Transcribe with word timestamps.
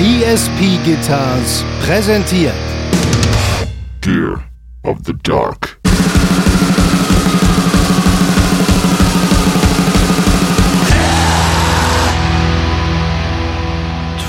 ESP 0.00 0.82
Guitars 0.84 1.64
präsentiert 1.80 2.52
Gear 4.00 4.42
of 4.82 4.98
the 5.06 5.12
Dark. 5.22 5.78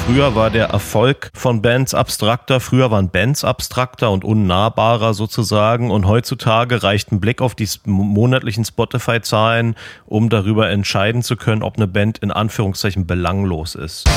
Früher 0.05 0.35
war 0.35 0.51
der 0.51 0.67
Erfolg 0.67 1.31
von 1.33 1.63
Bands 1.63 1.95
abstrakter, 1.95 2.59
früher 2.59 2.91
waren 2.91 3.09
Bands 3.09 3.43
abstrakter 3.43 4.11
und 4.11 4.23
unnahbarer 4.23 5.15
sozusagen 5.15 5.89
und 5.89 6.05
heutzutage 6.05 6.83
reicht 6.83 7.11
ein 7.11 7.19
Blick 7.19 7.41
auf 7.41 7.55
die 7.55 7.67
monatlichen 7.85 8.65
Spotify-Zahlen, 8.65 9.75
um 10.05 10.29
darüber 10.29 10.69
entscheiden 10.69 11.23
zu 11.23 11.35
können, 11.35 11.63
ob 11.63 11.77
eine 11.77 11.87
Band 11.87 12.19
in 12.19 12.29
Anführungszeichen 12.29 13.07
belanglos 13.07 13.73
ist. 13.73 14.07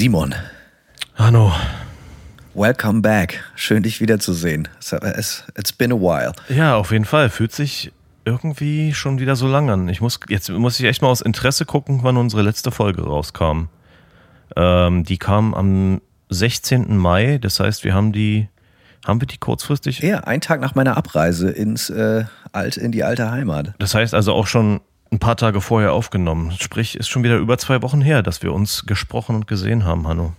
Simon. 0.00 0.34
Hanno. 1.16 1.52
Welcome 2.54 3.02
back. 3.02 3.44
Schön, 3.54 3.82
dich 3.82 4.00
wiederzusehen. 4.00 4.66
It's, 4.78 5.44
it's 5.58 5.72
been 5.74 5.92
a 5.92 5.94
while. 5.94 6.32
Ja, 6.48 6.76
auf 6.76 6.90
jeden 6.90 7.04
Fall. 7.04 7.28
Fühlt 7.28 7.52
sich 7.52 7.92
irgendwie 8.24 8.94
schon 8.94 9.18
wieder 9.18 9.36
so 9.36 9.46
lang 9.46 9.68
an. 9.68 9.90
Ich 9.90 10.00
muss, 10.00 10.18
jetzt 10.30 10.48
muss 10.48 10.80
ich 10.80 10.86
echt 10.86 11.02
mal 11.02 11.08
aus 11.08 11.20
Interesse 11.20 11.66
gucken, 11.66 11.98
wann 12.00 12.16
unsere 12.16 12.40
letzte 12.40 12.70
Folge 12.70 13.02
rauskam. 13.02 13.68
Ähm, 14.56 15.04
die 15.04 15.18
kam 15.18 15.52
am 15.52 16.00
16. 16.30 16.96
Mai. 16.96 17.36
Das 17.36 17.60
heißt, 17.60 17.84
wir 17.84 17.92
haben 17.92 18.12
die, 18.12 18.48
haben 19.06 19.20
wir 19.20 19.28
die 19.28 19.36
kurzfristig? 19.36 19.98
Ja, 19.98 20.20
einen 20.20 20.40
Tag 20.40 20.62
nach 20.62 20.74
meiner 20.74 20.96
Abreise 20.96 21.50
ins, 21.50 21.90
äh, 21.90 22.24
alt, 22.52 22.78
in 22.78 22.90
die 22.90 23.04
alte 23.04 23.30
Heimat. 23.30 23.74
Das 23.78 23.94
heißt 23.94 24.14
also 24.14 24.32
auch 24.32 24.46
schon 24.46 24.80
ein 25.12 25.18
paar 25.18 25.36
Tage 25.36 25.60
vorher 25.60 25.92
aufgenommen. 25.92 26.52
Sprich, 26.58 26.96
ist 26.96 27.08
schon 27.08 27.24
wieder 27.24 27.36
über 27.36 27.58
zwei 27.58 27.82
Wochen 27.82 28.00
her, 28.00 28.22
dass 28.22 28.42
wir 28.42 28.52
uns 28.52 28.86
gesprochen 28.86 29.36
und 29.36 29.46
gesehen 29.46 29.84
haben, 29.84 30.06
Hanno. 30.06 30.32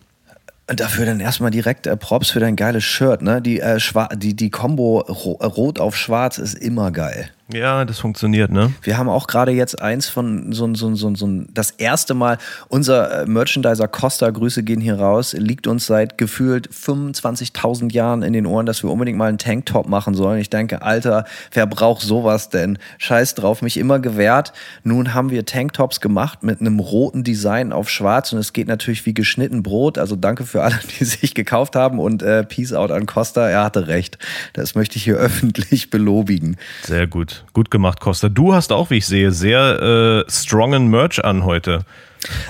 Dafür 0.68 1.06
dann 1.06 1.20
erstmal 1.20 1.52
direkt 1.52 1.88
äh, 1.88 1.98
Props 1.98 2.30
für 2.30 2.40
dein 2.40 2.56
geiles 2.56 2.84
Shirt, 2.84 3.22
ne? 3.22 3.42
Die, 3.42 3.60
äh, 3.60 3.80
die, 4.16 4.36
die 4.36 4.50
Combo 4.50 5.00
Rot 5.00 5.80
auf 5.80 5.98
Schwarz 5.98 6.38
ist 6.38 6.54
immer 6.54 6.92
geil. 6.92 7.30
Ja, 7.54 7.86
das 7.86 8.00
funktioniert, 8.00 8.52
ne? 8.52 8.74
Wir 8.82 8.98
haben 8.98 9.10
auch 9.10 9.28
gerade 9.28 9.52
jetzt 9.52 9.82
eins 9.82 10.08
von 10.08 10.52
so, 10.54 10.74
so, 10.74 10.96
so, 10.96 11.16
so 11.16 11.30
das 11.54 11.72
erste 11.72 12.14
Mal, 12.14 12.38
unser 12.70 13.24
äh, 13.24 13.26
Merchandiser 13.26 13.88
Costa, 13.88 14.30
Grüße 14.30 14.64
gehen 14.64 14.82
hier 14.82 15.00
raus, 15.00 15.34
liegt 15.34 15.68
uns 15.68 15.86
seit 15.86 16.18
gefühlt 16.18 16.70
25.000 16.70 17.92
Jahren 17.92 18.24
in 18.24 18.34
den 18.34 18.46
Ohren, 18.46 18.66
dass 18.66 18.84
wir 18.84 18.90
unbedingt 18.90 19.18
mal 19.18 19.30
einen 19.30 19.38
Tanktop 19.38 19.88
machen 19.88 20.14
sollen. 20.14 20.40
Ich 20.40 20.50
denke, 20.50 20.82
Alter, 20.82 21.26
wer 21.52 21.68
braucht 21.68 22.02
sowas 22.02 22.50
denn? 22.50 22.78
Scheiß 22.98 23.36
drauf, 23.36 23.62
mich 23.62 23.78
immer 23.78 24.00
gewährt. 24.00 24.54
Nun 24.84 25.14
haben 25.14 25.30
wir 25.30 25.46
Tanktops 25.46 26.02
gemacht 26.02 26.44
mit 26.44 26.62
einem 26.62 26.80
roten 26.80 27.24
Design 27.24 27.74
auf 27.74 27.90
schwarz 27.90 28.34
und 28.34 28.40
es 28.40 28.54
geht 28.54 28.68
natürlich 28.68 29.06
wie 29.06 29.14
geschnitten 29.14 29.64
Brot. 29.64 29.98
Also 29.98 30.16
danke 30.16 30.46
für 30.46 30.64
alle, 30.64 30.80
die 31.00 31.06
sich 31.06 31.34
gekauft 31.34 31.76
haben 31.76 32.00
und 32.00 32.24
äh, 32.24 32.44
Peace 32.44 32.74
out 32.74 32.92
an 32.92 33.06
Costa. 33.06 33.50
Er 33.50 33.64
hatte 33.64 33.88
recht. 33.88 34.18
Das 34.54 34.76
möchte 34.76 34.98
ich 34.98 35.04
hier 35.04 35.16
öffentlich 35.18 35.90
belobigen. 35.90 36.58
Sehr 36.84 37.08
gut. 37.08 37.41
Gut 37.53 37.72
gemacht, 37.72 38.00
Costa. 38.00 38.29
Du 38.29 38.53
hast 38.53 38.72
auch, 38.72 38.90
wie 38.90 38.97
ich 38.97 39.06
sehe, 39.06 39.31
sehr 39.31 40.25
äh, 40.28 40.31
strongen 40.31 40.88
Merch 40.88 41.24
an 41.24 41.46
heute. 41.46 41.85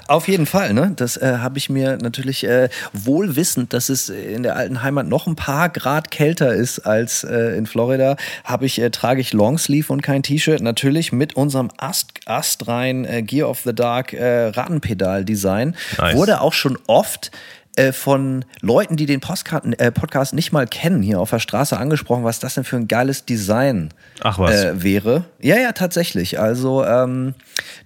Auf 0.08 0.28
jeden 0.28 0.46
Fall, 0.46 0.74
ne? 0.74 0.92
Das 0.96 1.18
äh, 1.18 1.38
habe 1.38 1.58
ich 1.58 1.70
mir 1.70 1.98
natürlich 2.02 2.44
äh, 2.44 2.70
wohl 2.92 3.36
wissend, 3.36 3.74
dass 3.74 3.90
es 3.90 4.10
in 4.10 4.44
der 4.44 4.56
alten 4.56 4.84
Heimat 4.84 5.08
noch 5.08 5.28
ein 5.28 5.36
paar 5.36 5.70
Grad 5.70 6.12
kälter 6.12 6.54
ist 6.54 6.80
als 6.80 7.24
äh, 7.24 7.58
in 7.58 7.66
Florida, 7.66 8.18
habe 8.44 8.66
ich 8.66 8.82
äh, 8.82 8.90
trage 8.90 9.22
ich 9.22 9.32
Longsleeve 9.34 9.92
und 9.94 10.02
kein 10.02 10.24
T-Shirt. 10.24 10.62
Natürlich 10.62 11.12
mit 11.14 11.36
unserem 11.36 11.70
Ast, 11.78 12.12
astrein 12.26 13.06
äh, 13.06 13.22
Gear 13.22 13.50
of 13.50 13.62
the 13.62 13.74
Dark 13.74 14.14
äh, 14.14 14.48
Rattenpedal-Design. 14.48 15.76
Nice. 15.98 16.16
Wurde 16.16 16.42
auch 16.42 16.54
schon 16.54 16.78
oft 16.88 17.32
äh, 17.76 17.92
von 17.92 18.46
Leuten, 18.62 18.98
die 18.98 19.06
den 19.06 19.22
Postcard, 19.22 19.80
äh, 19.80 19.92
Podcast 19.92 20.34
nicht 20.34 20.52
mal 20.52 20.68
kennen, 20.68 21.02
hier 21.02 21.20
auf 21.20 21.30
der 21.30 21.40
Straße 21.40 21.78
angesprochen, 21.78 22.24
was 22.24 22.40
das 22.40 22.56
denn 22.56 22.64
für 22.64 22.76
ein 22.76 22.88
geiles 22.88 23.26
Design 23.26 23.94
Ach 24.22 24.40
was. 24.40 24.64
Äh, 24.64 24.84
wäre. 24.84 25.26
Ja, 25.40 25.58
ja, 25.58 25.72
tatsächlich. 25.72 26.40
Also 26.40 26.84
ähm, 26.84 27.34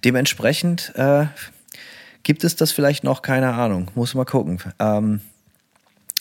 dementsprechend 0.04 0.92
äh, 0.96 1.26
gibt 2.24 2.42
es 2.42 2.56
das 2.56 2.72
vielleicht 2.72 3.04
noch, 3.04 3.22
keine 3.22 3.54
Ahnung. 3.54 3.90
Muss 3.94 4.14
mal 4.14 4.24
gucken. 4.24 4.58
Ähm, 4.80 5.20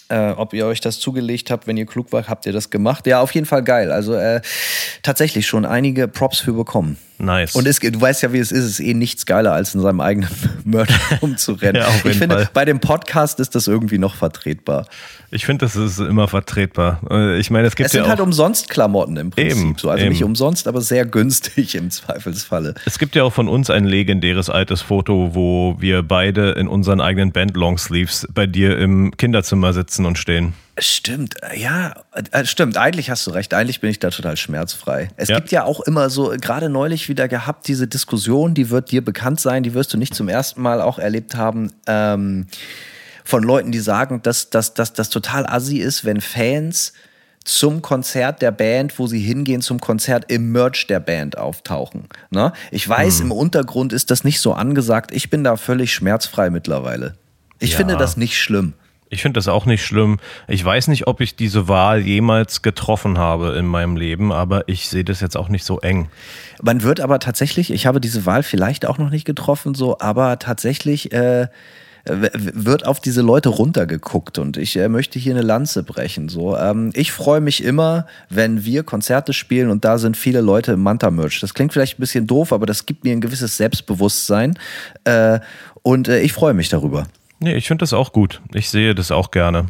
äh, 0.09 0.31
ob 0.31 0.53
ihr 0.53 0.67
euch 0.67 0.81
das 0.81 0.99
zugelegt 0.99 1.49
habt, 1.49 1.65
wenn 1.65 1.77
ihr 1.77 1.87
klug 1.87 2.11
wart, 2.13 2.29
habt 2.29 2.45
ihr 2.45 2.53
das 2.53 2.69
gemacht. 2.69 3.07
Ja, 3.07 3.21
auf 3.21 3.33
jeden 3.33 3.47
Fall 3.47 3.63
geil. 3.63 3.91
Also 3.91 4.13
äh, 4.13 4.41
tatsächlich 5.01 5.47
schon 5.47 5.65
einige 5.65 6.07
Props 6.07 6.39
für 6.39 6.53
bekommen. 6.53 6.97
Nice. 7.17 7.55
Und 7.55 7.67
es, 7.67 7.79
du 7.79 7.99
weißt 7.99 8.23
ja, 8.23 8.33
wie 8.33 8.39
es 8.39 8.51
ist. 8.51 8.63
Es 8.63 8.71
ist 8.71 8.79
eh 8.81 8.93
nichts 8.93 9.25
geiler, 9.25 9.53
als 9.53 9.73
in 9.73 9.81
seinem 9.81 10.01
eigenen 10.01 10.29
Merch 10.65 10.89
rumzurennen. 11.21 11.81
ja, 11.81 11.87
ich 12.03 12.17
finde, 12.17 12.35
Fall. 12.35 12.49
bei 12.53 12.65
dem 12.65 12.79
Podcast 12.79 13.39
ist 13.39 13.55
das 13.55 13.67
irgendwie 13.67 13.97
noch 13.97 14.15
vertretbar. 14.15 14.87
Ich 15.31 15.45
finde, 15.45 15.65
das 15.65 15.75
ist 15.75 15.99
immer 15.99 16.27
vertretbar. 16.27 17.01
Äh, 17.09 17.39
ich 17.39 17.49
meine, 17.51 17.67
es 17.67 17.75
gibt 17.75 17.87
es 17.87 17.91
sind 17.93 18.03
ja 18.03 18.09
halt 18.09 18.19
umsonst 18.19 18.69
Klamotten 18.69 19.17
im 19.17 19.29
Prinzip. 19.31 19.57
Eben, 19.57 19.75
so. 19.77 19.89
Also 19.89 20.03
eben. 20.03 20.11
nicht 20.11 20.23
umsonst, 20.23 20.67
aber 20.67 20.81
sehr 20.81 21.05
günstig 21.05 21.75
im 21.75 21.89
Zweifelsfalle. 21.89 22.75
Es 22.85 22.99
gibt 22.99 23.15
ja 23.15 23.23
auch 23.23 23.33
von 23.33 23.47
uns 23.47 23.69
ein 23.69 23.85
legendäres 23.85 24.49
altes 24.49 24.81
Foto, 24.81 25.33
wo 25.33 25.75
wir 25.79 26.03
beide 26.03 26.51
in 26.51 26.67
unseren 26.67 27.01
eigenen 27.01 27.31
Band 27.31 27.55
Longsleeves 27.55 28.27
bei 28.33 28.45
dir 28.45 28.77
im 28.77 29.15
Kinderzimmer 29.15 29.73
sitzen 29.73 30.05
und 30.05 30.17
stehen. 30.17 30.53
Stimmt, 30.77 31.35
ja, 31.55 31.93
äh, 32.31 32.43
stimmt. 32.43 32.77
Eigentlich 32.77 33.09
hast 33.09 33.25
du 33.27 33.31
recht. 33.31 33.53
Eigentlich 33.53 33.79
bin 33.79 33.89
ich 33.89 33.99
da 33.99 34.09
total 34.09 34.35
schmerzfrei. 34.35 35.09
Es 35.15 35.29
ja. 35.29 35.37
gibt 35.37 35.51
ja 35.51 35.63
auch 35.63 35.79
immer 35.79 36.09
so, 36.09 36.33
gerade 36.41 36.69
neulich 36.69 37.07
wieder 37.07 37.29
gehabt, 37.29 37.67
diese 37.67 37.87
Diskussion, 37.87 38.53
die 38.53 38.69
wird 38.69 38.91
dir 38.91 39.03
bekannt 39.03 39.39
sein, 39.39 39.63
die 39.63 39.73
wirst 39.73 39.93
du 39.93 39.97
nicht 39.97 40.13
zum 40.13 40.27
ersten 40.27 40.61
Mal 40.61 40.81
auch 40.81 40.99
erlebt 40.99 41.35
haben, 41.35 41.71
ähm, 41.87 42.47
von 43.23 43.43
Leuten, 43.43 43.71
die 43.71 43.79
sagen, 43.79 44.21
dass 44.21 44.49
das 44.49 45.09
total 45.09 45.47
assi 45.47 45.77
ist, 45.77 46.05
wenn 46.05 46.21
Fans 46.21 46.93
zum 47.45 47.81
Konzert 47.81 48.41
der 48.41 48.51
Band, 48.51 48.99
wo 48.99 49.07
sie 49.07 49.19
hingehen 49.19 49.61
zum 49.61 49.79
Konzert 49.79 50.31
im 50.31 50.51
Merch 50.51 50.87
der 50.87 50.99
Band 50.99 51.37
auftauchen. 51.37 52.09
Ne? 52.31 52.51
Ich 52.71 52.87
weiß, 52.87 53.19
hm. 53.19 53.27
im 53.27 53.31
Untergrund 53.31 53.93
ist 53.93 54.11
das 54.11 54.23
nicht 54.23 54.41
so 54.41 54.53
angesagt. 54.53 55.11
Ich 55.11 55.29
bin 55.29 55.43
da 55.43 55.55
völlig 55.55 55.93
schmerzfrei 55.93 56.49
mittlerweile. 56.49 57.15
Ich 57.59 57.71
ja. 57.71 57.77
finde 57.77 57.97
das 57.97 58.17
nicht 58.17 58.37
schlimm. 58.37 58.73
Ich 59.09 59.21
finde 59.21 59.37
das 59.37 59.47
auch 59.47 59.65
nicht 59.65 59.85
schlimm. 59.85 60.17
Ich 60.47 60.65
weiß 60.65 60.87
nicht, 60.87 61.07
ob 61.07 61.21
ich 61.21 61.35
diese 61.35 61.67
Wahl 61.67 62.01
jemals 62.01 62.61
getroffen 62.61 63.17
habe 63.17 63.55
in 63.57 63.65
meinem 63.65 63.97
Leben, 63.97 64.31
aber 64.31 64.67
ich 64.67 64.89
sehe 64.89 65.03
das 65.03 65.21
jetzt 65.21 65.37
auch 65.37 65.47
nicht 65.47 65.63
so 65.63 65.79
eng. 65.79 66.09
Man 66.61 66.81
wird 66.81 66.99
aber 66.99 67.19
tatsächlich, 67.19 67.71
ich 67.71 67.85
habe 67.85 68.01
diese 68.01 68.25
Wahl 68.25 68.43
vielleicht 68.43 68.85
auch 68.85 68.97
noch 68.97 69.11
nicht 69.11 69.25
getroffen, 69.25 69.75
so, 69.75 69.99
aber 69.99 70.39
tatsächlich 70.39 71.11
äh, 71.11 71.47
wird 72.05 72.85
auf 72.85 72.99
diese 72.99 73.21
Leute 73.21 73.49
runtergeguckt 73.49 74.37
und 74.37 74.57
ich 74.57 74.75
äh, 74.77 74.89
möchte 74.89 75.17
hier 75.17 75.33
eine 75.33 75.41
Lanze 75.41 75.83
brechen. 75.83 76.29
So, 76.29 76.55
ähm, 76.55 76.91
ich 76.93 77.11
freue 77.11 77.41
mich 77.41 77.63
immer, 77.63 78.05
wenn 78.29 78.63
wir 78.63 78.83
Konzerte 78.83 79.33
spielen 79.33 79.69
und 79.69 79.85
da 79.85 79.97
sind 79.97 80.15
viele 80.15 80.41
Leute 80.41 80.73
im 80.73 80.83
Manta-Merch. 80.83 81.39
Das 81.39 81.53
klingt 81.53 81.73
vielleicht 81.73 81.97
ein 81.97 82.01
bisschen 82.01 82.27
doof, 82.27 82.53
aber 82.53 82.65
das 82.65 82.85
gibt 82.85 83.03
mir 83.03 83.11
ein 83.11 83.21
gewisses 83.21 83.57
Selbstbewusstsein 83.57 84.57
äh, 85.03 85.39
und 85.81 86.07
äh, 86.07 86.19
ich 86.21 86.33
freue 86.33 86.53
mich 86.53 86.69
darüber. 86.69 87.07
Nee, 87.39 87.55
ich 87.55 87.67
finde 87.67 87.83
das 87.83 87.93
auch 87.93 88.11
gut. 88.11 88.41
Ich 88.53 88.69
sehe 88.69 88.95
das 88.95 89.11
auch 89.11 89.31
gerne. 89.31 89.67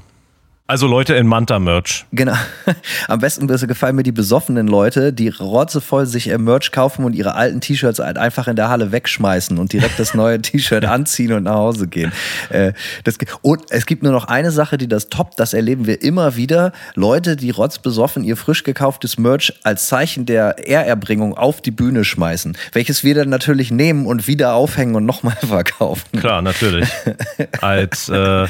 Also 0.67 0.87
Leute 0.87 1.13
in 1.13 1.27
Manta-Merch. 1.27 2.07
Genau. 2.11 2.33
Am 3.07 3.19
besten 3.19 3.47
gefallen 3.47 3.95
mir 3.95 4.01
die 4.01 4.11
besoffenen 4.11 4.67
Leute, 4.67 5.13
die 5.13 5.29
rotzevoll 5.29 6.07
sich 6.07 6.27
äh, 6.31 6.39
Merch 6.39 6.71
kaufen 6.71 7.05
und 7.05 7.13
ihre 7.13 7.35
alten 7.35 7.61
T-Shirts 7.61 7.99
halt 7.99 8.17
einfach 8.17 8.47
in 8.47 8.55
der 8.55 8.69
Halle 8.69 8.91
wegschmeißen 8.91 9.59
und 9.59 9.73
direkt 9.73 9.99
das 9.99 10.15
neue 10.15 10.41
T-Shirt 10.41 10.83
anziehen 10.85 11.33
und 11.33 11.43
nach 11.43 11.53
Hause 11.53 11.87
gehen. 11.87 12.11
Äh, 12.49 12.73
das, 13.03 13.19
und 13.43 13.61
es 13.69 13.85
gibt 13.85 14.01
nur 14.01 14.11
noch 14.11 14.25
eine 14.25 14.49
Sache, 14.49 14.79
die 14.79 14.87
das 14.87 15.09
toppt, 15.09 15.39
das 15.39 15.53
erleben 15.53 15.85
wir 15.85 16.01
immer 16.01 16.35
wieder. 16.35 16.71
Leute, 16.95 17.35
die 17.35 17.51
rotzbesoffen 17.51 18.23
ihr 18.23 18.35
frisch 18.35 18.63
gekauftes 18.63 19.19
Merch 19.19 19.53
als 19.61 19.85
Zeichen 19.85 20.25
der 20.25 20.65
Ehrerbringung 20.65 21.37
auf 21.37 21.61
die 21.61 21.69
Bühne 21.69 22.03
schmeißen, 22.03 22.57
welches 22.73 23.03
wir 23.03 23.13
dann 23.13 23.29
natürlich 23.29 23.69
nehmen 23.69 24.07
und 24.07 24.25
wieder 24.25 24.55
aufhängen 24.55 24.95
und 24.95 25.05
nochmal 25.05 25.37
verkaufen. 25.47 26.19
Klar, 26.19 26.41
natürlich. 26.41 26.89
als 27.61 28.09
äh 28.09 28.47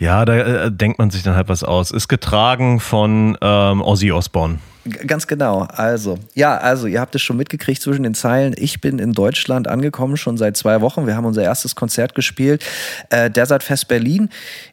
ja, 0.00 0.24
da 0.24 0.34
äh, 0.34 0.72
denkt 0.72 0.98
man 0.98 1.10
sich 1.10 1.22
dann 1.22 1.36
halt 1.36 1.48
was 1.48 1.62
aus. 1.62 1.90
Ist 1.90 2.08
getragen 2.08 2.80
von 2.80 3.36
ähm, 3.40 3.82
Ozzy 3.82 4.10
Osbourne. 4.10 4.58
Ganz 5.06 5.26
genau. 5.26 5.68
Also, 5.74 6.18
ja, 6.34 6.56
also 6.56 6.86
ihr 6.86 7.00
habt 7.00 7.14
es 7.14 7.20
schon 7.20 7.36
mitgekriegt 7.36 7.82
zwischen 7.82 8.02
den 8.02 8.14
Zeilen. 8.14 8.54
Ich 8.56 8.80
bin 8.80 8.98
in 8.98 9.12
Deutschland 9.12 9.68
angekommen, 9.68 10.16
schon 10.16 10.38
seit 10.38 10.56
zwei 10.56 10.80
Wochen. 10.80 11.06
Wir 11.06 11.16
haben 11.16 11.26
unser 11.26 11.42
erstes 11.42 11.76
Konzert 11.76 12.14
gespielt, 12.14 12.64
äh, 13.10 13.30
Desert 13.30 13.62
Fest 13.62 13.88
Berlin. 13.88 14.30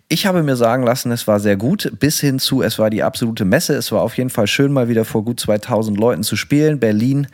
Ich 0.08 0.26
habe 0.26 0.44
mir 0.44 0.56
sagen 0.56 0.84
lassen, 0.84 1.12
es 1.12 1.28
war 1.28 1.42
sehr 1.42 1.58
gut, 1.58 1.92
bis 2.00 2.22
hin 2.22 2.40
zu, 2.40 2.62
es 2.62 2.80
war 2.80 2.90
die 2.90 3.04
absolute 3.04 3.44
Messe. 3.44 3.76
Es 3.76 3.92
war 3.92 4.02
auf 4.02 4.16
jeden 4.16 4.30
Fall 4.30 4.48
schön, 4.48 4.72
mal 4.72 4.88
wieder 4.88 5.04
vor 5.04 5.26
gut 5.26 5.42
2000 5.42 5.98
Leuten 5.98 6.24
zu 6.24 6.38
spielen. 6.38 6.80
Berlin 6.80 7.28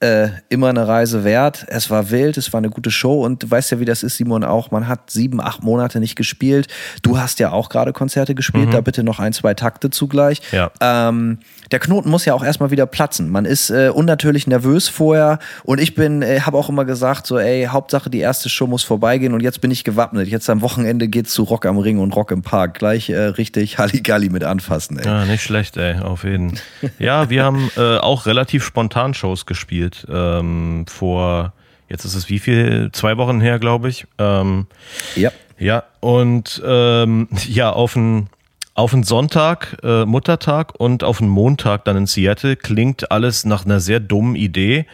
äh, 0.00 0.28
immer 0.48 0.68
eine 0.68 0.86
Reise 0.86 1.24
wert. 1.24 1.64
Es 1.68 1.90
war 1.90 2.10
wild, 2.10 2.36
es 2.36 2.52
war 2.52 2.58
eine 2.58 2.70
gute 2.70 2.90
Show 2.90 3.24
und 3.24 3.42
du 3.42 3.50
weißt 3.50 3.70
ja, 3.72 3.80
wie 3.80 3.84
das 3.84 4.02
ist, 4.02 4.16
Simon, 4.16 4.44
auch. 4.44 4.70
Man 4.70 4.88
hat 4.88 5.10
sieben, 5.10 5.40
acht 5.40 5.62
Monate 5.62 6.00
nicht 6.00 6.16
gespielt. 6.16 6.68
Du 7.02 7.18
hast 7.18 7.38
ja 7.38 7.52
auch 7.52 7.68
gerade 7.68 7.92
Konzerte 7.92 8.34
gespielt, 8.34 8.68
mhm. 8.68 8.72
da 8.72 8.80
bitte 8.80 9.02
noch 9.02 9.18
ein, 9.18 9.32
zwei 9.32 9.54
Takte 9.54 9.90
zugleich. 9.90 10.42
Ja. 10.52 10.70
Ähm, 10.80 11.38
der 11.70 11.78
Knoten 11.78 12.10
muss 12.10 12.24
ja 12.24 12.34
auch 12.34 12.44
erstmal 12.44 12.70
wieder 12.70 12.86
platzen. 12.86 13.30
Man 13.30 13.44
ist 13.44 13.70
äh, 13.70 13.90
unnatürlich 13.92 14.46
nervös 14.46 14.88
vorher 14.88 15.38
und 15.64 15.80
ich 15.80 15.94
bin, 15.94 16.22
äh, 16.22 16.40
habe 16.40 16.56
auch 16.58 16.68
immer 16.68 16.84
gesagt, 16.84 17.26
so, 17.26 17.38
ey, 17.38 17.66
Hauptsache 17.66 18.10
die 18.10 18.20
erste 18.20 18.48
Show 18.48 18.66
muss 18.66 18.84
vorbeigehen 18.84 19.32
und 19.32 19.42
jetzt 19.42 19.60
bin 19.60 19.70
ich 19.70 19.82
gewappnet. 19.82 20.28
Jetzt 20.28 20.48
am 20.50 20.60
Wochenende 20.60 21.08
geht's 21.08 21.32
zu 21.32 21.42
Rock 21.42 21.66
am 21.66 21.78
Ring 21.78 21.98
und 21.98 22.14
Rock 22.14 22.30
im 22.30 22.42
Park. 22.42 22.78
Gleich 22.78 23.10
äh, 23.10 23.18
richtig 23.18 23.78
Halligalli 23.78 24.28
mit 24.28 24.44
anfassen, 24.44 24.98
ey. 24.98 25.06
Ja, 25.06 25.24
nicht 25.24 25.42
schlecht, 25.42 25.76
ey, 25.76 25.98
auf 25.98 26.24
jeden. 26.24 26.58
ja, 26.98 27.30
wir 27.30 27.44
haben 27.44 27.70
äh, 27.76 27.98
auch 27.98 28.26
relativ 28.26 28.64
spontan 28.64 29.14
Shows 29.14 29.46
gespielt. 29.46 29.85
Ähm, 30.08 30.86
vor, 30.88 31.52
jetzt 31.88 32.04
ist 32.04 32.14
es 32.14 32.28
wie 32.28 32.38
viel? 32.38 32.90
Zwei 32.92 33.16
Wochen 33.16 33.40
her, 33.40 33.58
glaube 33.58 33.88
ich. 33.88 34.06
Ähm, 34.18 34.66
ja. 35.14 35.30
Ja, 35.58 35.84
und 36.00 36.62
ähm, 36.64 37.28
ja, 37.48 37.70
auf 37.72 37.96
ein 37.96 38.28
auf 38.76 38.92
einen 38.92 39.04
Sonntag, 39.04 39.78
äh, 39.82 40.04
Muttertag 40.04 40.74
und 40.78 41.02
auf 41.02 41.22
einen 41.22 41.30
Montag 41.30 41.86
dann 41.86 41.96
in 41.96 42.06
Seattle 42.06 42.56
klingt 42.56 43.10
alles 43.10 43.46
nach 43.46 43.64
einer 43.64 43.80
sehr 43.80 44.00
dummen 44.00 44.36
Idee. 44.36 44.84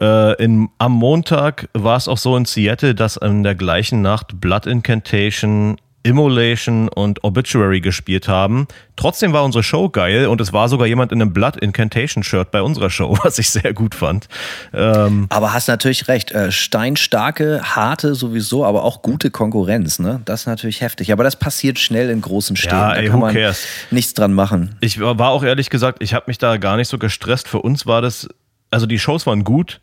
Äh, 0.00 0.42
in, 0.42 0.70
am 0.78 0.92
Montag 0.92 1.68
war 1.74 1.98
es 1.98 2.08
auch 2.08 2.16
so 2.16 2.34
in 2.38 2.46
Seattle, 2.46 2.94
dass 2.94 3.18
in 3.18 3.42
der 3.42 3.54
gleichen 3.54 4.00
Nacht 4.00 4.40
Blood 4.40 4.66
Incantation, 4.66 5.76
Immolation 6.02 6.88
und 6.88 7.24
Obituary 7.24 7.80
gespielt 7.80 8.28
haben. 8.28 8.66
Trotzdem 8.96 9.32
war 9.32 9.44
unsere 9.44 9.62
Show 9.62 9.88
geil 9.88 10.26
und 10.26 10.40
es 10.40 10.52
war 10.52 10.68
sogar 10.68 10.86
jemand 10.86 11.12
in 11.12 11.20
einem 11.20 11.32
Blood 11.32 11.56
Incantation 11.56 12.22
Shirt 12.22 12.50
bei 12.50 12.62
unserer 12.62 12.88
Show, 12.88 13.18
was 13.24 13.38
ich 13.38 13.50
sehr 13.50 13.74
gut 13.74 13.94
fand. 13.94 14.28
Ähm 14.72 15.26
aber 15.28 15.52
hast 15.52 15.68
natürlich 15.68 16.08
recht. 16.08 16.32
Äh, 16.32 16.52
steinstarke, 16.52 17.60
harte 17.62 18.14
sowieso, 18.14 18.64
aber 18.64 18.84
auch 18.84 19.02
gute 19.02 19.30
Konkurrenz. 19.30 19.98
Ne? 19.98 20.20
Das 20.24 20.42
ist 20.42 20.46
natürlich 20.46 20.80
heftig. 20.80 21.12
Aber 21.12 21.24
das 21.24 21.36
passiert 21.36 21.78
schnell 21.78 22.10
in 22.10 22.20
großen 22.20 22.56
Städten. 22.56 22.76
Ja, 22.76 22.94
ey, 22.94 23.04
da 23.04 23.10
kann 23.10 23.20
man 23.20 23.34
cares? 23.34 23.66
nichts 23.90 24.14
dran 24.14 24.32
machen. 24.32 24.76
Ich 24.80 25.00
war 25.00 25.30
auch 25.30 25.42
ehrlich 25.42 25.68
gesagt, 25.68 26.02
ich 26.02 26.14
habe 26.14 26.24
mich 26.28 26.38
da 26.38 26.56
gar 26.56 26.76
nicht 26.76 26.88
so 26.88 26.98
gestresst. 26.98 27.48
Für 27.48 27.60
uns 27.60 27.86
war 27.86 28.02
das, 28.02 28.28
also 28.70 28.86
die 28.86 28.98
Shows 28.98 29.26
waren 29.26 29.44
gut. 29.44 29.80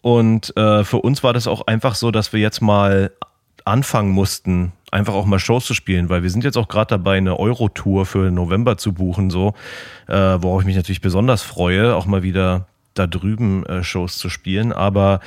Und 0.00 0.56
äh, 0.56 0.84
für 0.84 0.98
uns 0.98 1.22
war 1.22 1.32
das 1.32 1.46
auch 1.46 1.66
einfach 1.66 1.94
so, 1.94 2.10
dass 2.10 2.32
wir 2.32 2.40
jetzt 2.40 2.60
mal 2.62 3.10
anfangen 3.68 4.10
mussten, 4.10 4.72
einfach 4.90 5.14
auch 5.14 5.26
mal 5.26 5.38
Shows 5.38 5.66
zu 5.66 5.74
spielen, 5.74 6.08
weil 6.08 6.22
wir 6.22 6.30
sind 6.30 6.44
jetzt 6.44 6.56
auch 6.56 6.68
gerade 6.68 6.88
dabei, 6.88 7.18
eine 7.18 7.38
Euro-Tour 7.38 8.06
für 8.06 8.30
November 8.30 8.76
zu 8.76 8.92
buchen, 8.92 9.30
so, 9.30 9.54
äh, 10.08 10.14
worauf 10.14 10.62
ich 10.62 10.66
mich 10.66 10.76
natürlich 10.76 11.00
besonders 11.00 11.42
freue, 11.42 11.94
auch 11.94 12.06
mal 12.06 12.22
wieder 12.22 12.66
da 12.94 13.06
drüben 13.06 13.64
äh, 13.66 13.82
Shows 13.84 14.18
zu 14.18 14.28
spielen. 14.28 14.72
Aber 14.72 15.20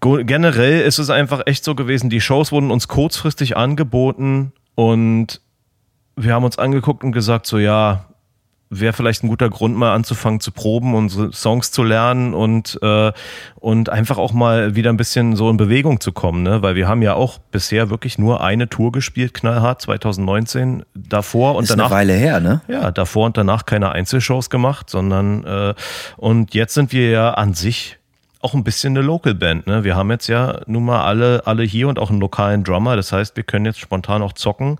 generell 0.00 0.80
ist 0.80 0.98
es 0.98 1.10
einfach 1.10 1.42
echt 1.46 1.64
so 1.64 1.74
gewesen, 1.74 2.10
die 2.10 2.20
Shows 2.20 2.52
wurden 2.52 2.70
uns 2.70 2.88
kurzfristig 2.88 3.56
angeboten 3.56 4.52
und 4.74 5.40
wir 6.16 6.34
haben 6.34 6.44
uns 6.44 6.58
angeguckt 6.58 7.04
und 7.04 7.12
gesagt, 7.12 7.46
so 7.46 7.58
ja, 7.58 8.06
wäre 8.70 8.92
vielleicht 8.92 9.24
ein 9.24 9.28
guter 9.28 9.50
Grund, 9.50 9.76
mal 9.76 9.92
anzufangen 9.92 10.38
zu 10.38 10.52
proben, 10.52 10.94
unsere 10.94 11.32
Songs 11.32 11.72
zu 11.72 11.82
lernen 11.82 12.34
und, 12.34 12.78
äh, 12.82 13.12
und 13.56 13.88
einfach 13.88 14.16
auch 14.16 14.32
mal 14.32 14.76
wieder 14.76 14.90
ein 14.90 14.96
bisschen 14.96 15.34
so 15.34 15.50
in 15.50 15.56
Bewegung 15.56 16.00
zu 16.00 16.12
kommen, 16.12 16.44
ne? 16.44 16.62
Weil 16.62 16.76
wir 16.76 16.86
haben 16.86 17.02
ja 17.02 17.14
auch 17.14 17.38
bisher 17.50 17.90
wirklich 17.90 18.16
nur 18.16 18.42
eine 18.42 18.68
Tour 18.68 18.92
gespielt, 18.92 19.34
knallhart, 19.34 19.82
2019, 19.82 20.84
davor 20.94 21.56
und 21.56 21.64
Ist 21.64 21.70
danach. 21.70 21.86
Eine 21.86 21.94
Weile 21.94 22.12
her, 22.12 22.38
ne? 22.38 22.60
Ja, 22.68 22.92
davor 22.92 23.26
und 23.26 23.36
danach 23.36 23.66
keine 23.66 23.90
Einzelshows 23.90 24.50
gemacht, 24.50 24.88
sondern 24.88 25.44
äh, 25.44 25.74
und 26.16 26.54
jetzt 26.54 26.74
sind 26.74 26.92
wir 26.92 27.10
ja 27.10 27.34
an 27.34 27.54
sich 27.54 27.98
auch 28.40 28.54
ein 28.54 28.64
bisschen 28.64 28.96
eine 28.96 29.04
Local 29.04 29.34
Band. 29.34 29.66
Ne? 29.66 29.84
Wir 29.84 29.96
haben 29.96 30.10
jetzt 30.10 30.26
ja 30.28 30.60
nun 30.66 30.84
mal 30.84 31.04
alle, 31.04 31.42
alle 31.44 31.62
hier 31.62 31.88
und 31.88 31.98
auch 31.98 32.10
einen 32.10 32.20
lokalen 32.20 32.64
Drummer. 32.64 32.96
Das 32.96 33.12
heißt, 33.12 33.36
wir 33.36 33.42
können 33.42 33.66
jetzt 33.66 33.78
spontan 33.78 34.22
auch 34.22 34.32
zocken. 34.32 34.78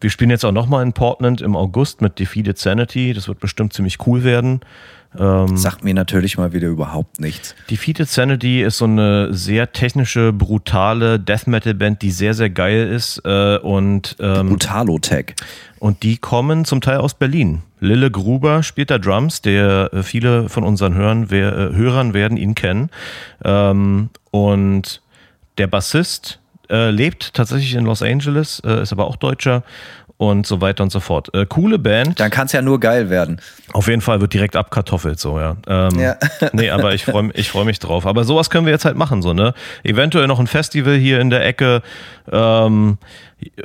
Wir 0.00 0.10
spielen 0.10 0.30
jetzt 0.30 0.44
auch 0.44 0.52
nochmal 0.52 0.82
in 0.82 0.92
Portland 0.92 1.40
im 1.40 1.56
August 1.56 2.00
mit 2.00 2.18
Defeated 2.18 2.58
Sanity. 2.58 3.12
Das 3.12 3.28
wird 3.28 3.40
bestimmt 3.40 3.72
ziemlich 3.72 4.06
cool 4.06 4.24
werden. 4.24 4.60
Ähm, 5.18 5.56
Sagt 5.56 5.84
mir 5.84 5.94
natürlich 5.94 6.36
mal 6.36 6.52
wieder 6.52 6.68
überhaupt 6.68 7.18
nichts. 7.20 7.54
Defeated 7.70 8.08
Sanity 8.08 8.62
ist 8.62 8.78
so 8.78 8.84
eine 8.84 9.32
sehr 9.32 9.72
technische, 9.72 10.32
brutale 10.32 11.18
Death 11.18 11.46
Metal 11.46 11.74
Band, 11.74 12.02
die 12.02 12.10
sehr, 12.10 12.34
sehr 12.34 12.50
geil 12.50 12.88
ist. 12.88 13.22
Äh, 13.24 13.58
und 13.58 14.16
ähm, 14.20 14.50
Brutalo-Tech. 14.50 15.34
Und 15.78 16.02
die 16.02 16.18
kommen 16.18 16.64
zum 16.64 16.80
Teil 16.80 16.98
aus 16.98 17.14
Berlin. 17.14 17.62
Lille 17.80 18.10
Gruber 18.10 18.62
spielt 18.62 18.90
da 18.90 18.98
Drums, 18.98 19.40
der 19.40 19.90
äh, 19.92 20.02
viele 20.02 20.48
von 20.48 20.64
unseren 20.64 20.94
Hörern, 20.94 21.30
wer, 21.30 21.56
äh, 21.56 21.74
Hörern 21.74 22.12
werden 22.12 22.36
ihn 22.36 22.54
kennen. 22.54 22.90
Ähm, 23.44 24.10
und 24.30 25.00
der 25.56 25.68
Bassist 25.68 26.38
äh, 26.70 26.90
lebt 26.90 27.34
tatsächlich 27.34 27.74
in 27.74 27.84
Los 27.84 28.02
Angeles, 28.02 28.60
äh, 28.64 28.82
ist 28.82 28.92
aber 28.92 29.06
auch 29.06 29.16
Deutscher 29.16 29.62
und 30.18 30.46
so 30.46 30.60
weiter 30.60 30.82
und 30.82 30.90
so 30.90 31.00
fort. 31.00 31.32
Äh, 31.32 31.46
coole 31.46 31.78
Band. 31.78 32.18
Dann 32.18 32.30
kann 32.30 32.46
es 32.46 32.52
ja 32.52 32.60
nur 32.60 32.80
geil 32.80 33.08
werden. 33.08 33.40
Auf 33.72 33.86
jeden 33.86 34.02
Fall 34.02 34.20
wird 34.20 34.34
direkt 34.34 34.56
abkartoffelt, 34.56 35.20
so, 35.20 35.38
ja. 35.38 35.56
Ähm, 35.68 35.98
ja. 35.98 36.16
nee, 36.52 36.70
aber 36.70 36.92
ich 36.92 37.04
freue 37.04 37.30
ich 37.34 37.50
freu 37.50 37.64
mich 37.64 37.78
drauf. 37.78 38.04
Aber 38.04 38.24
sowas 38.24 38.50
können 38.50 38.66
wir 38.66 38.72
jetzt 38.72 38.84
halt 38.84 38.96
machen, 38.96 39.22
so, 39.22 39.32
ne? 39.32 39.54
Eventuell 39.84 40.26
noch 40.26 40.40
ein 40.40 40.48
Festival 40.48 40.96
hier 40.96 41.20
in 41.20 41.30
der 41.30 41.46
Ecke. 41.46 41.82
Ähm, 42.30 42.98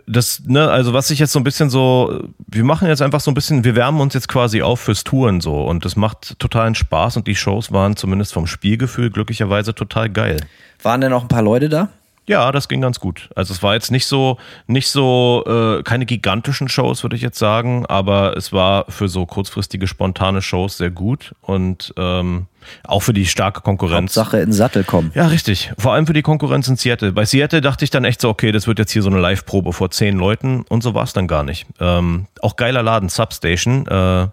das, 0.05 0.44
ne, 0.45 0.69
also 0.69 0.94
was 0.94 1.09
ich 1.09 1.17
jetzt 1.17 1.31
so 1.31 1.39
ein 1.39 1.44
bisschen 1.44 1.71
so, 1.71 2.21
wir 2.47 2.63
machen 2.63 2.88
jetzt 2.88 3.01
einfach 3.01 3.19
so 3.19 3.31
ein 3.31 3.33
bisschen, 3.33 3.63
wir 3.63 3.75
wärmen 3.75 4.00
uns 4.00 4.13
jetzt 4.13 4.27
quasi 4.27 4.61
auf 4.61 4.79
fürs 4.79 5.03
Touren 5.03 5.41
so 5.41 5.65
und 5.65 5.83
das 5.83 5.95
macht 5.95 6.38
totalen 6.38 6.75
Spaß 6.75 7.17
und 7.17 7.25
die 7.25 7.35
Shows 7.35 7.71
waren 7.71 7.95
zumindest 7.95 8.33
vom 8.33 8.45
Spielgefühl 8.45 9.09
glücklicherweise 9.09 9.73
total 9.73 10.11
geil. 10.11 10.38
Waren 10.83 11.01
denn 11.01 11.13
auch 11.13 11.23
ein 11.23 11.27
paar 11.27 11.41
Leute 11.41 11.69
da? 11.69 11.89
Ja, 12.25 12.51
das 12.53 12.69
ging 12.69 12.79
ganz 12.79 12.99
gut. 12.99 13.29
Also 13.35 13.53
es 13.53 13.61
war 13.61 13.73
jetzt 13.73 13.91
nicht 13.91 14.05
so, 14.05 14.37
nicht 14.65 14.89
so, 14.89 15.43
äh, 15.45 15.83
keine 15.83 16.05
gigantischen 16.05 16.69
Shows, 16.69 17.03
würde 17.03 17.17
ich 17.17 17.21
jetzt 17.21 17.37
sagen, 17.37 17.85
aber 17.87 18.37
es 18.37 18.53
war 18.53 18.85
für 18.89 19.09
so 19.09 19.25
kurzfristige, 19.25 19.87
spontane 19.87 20.41
Shows 20.41 20.77
sehr 20.77 20.89
gut 20.89 21.35
und 21.41 21.93
ähm, 21.97 22.47
auch 22.85 23.01
für 23.01 23.13
die 23.13 23.25
starke 23.25 23.59
Konkurrenz. 23.59 24.15
Hauptsache 24.15 24.39
in 24.39 24.53
Sattel 24.53 24.85
kommen. 24.85 25.11
Ja, 25.15 25.27
richtig. 25.27 25.73
Vor 25.77 25.93
allem 25.93 26.07
für 26.07 26.13
die 26.13 26.21
Konkurrenz 26.21 26.67
in 26.69 26.77
Seattle. 26.77 27.11
Bei 27.11 27.25
Seattle 27.25 27.59
dachte 27.59 27.83
ich 27.83 27.91
dann 27.91 28.05
echt 28.05 28.21
so, 28.21 28.29
okay, 28.29 28.53
das 28.53 28.67
wird 28.67 28.79
jetzt 28.79 28.91
hier 28.91 29.01
so 29.01 29.09
eine 29.09 29.19
Live-Probe 29.19 29.73
vor 29.73 29.91
zehn 29.91 30.17
Leuten 30.17 30.63
und 30.69 30.81
so 30.81 30.93
war 30.93 31.03
es 31.03 31.12
dann 31.12 31.27
gar 31.27 31.43
nicht. 31.43 31.67
Ähm, 31.81 32.27
auch 32.41 32.55
geiler 32.55 32.83
Laden, 32.83 33.09
Substation. 33.09 33.86
Äh, 33.88 34.27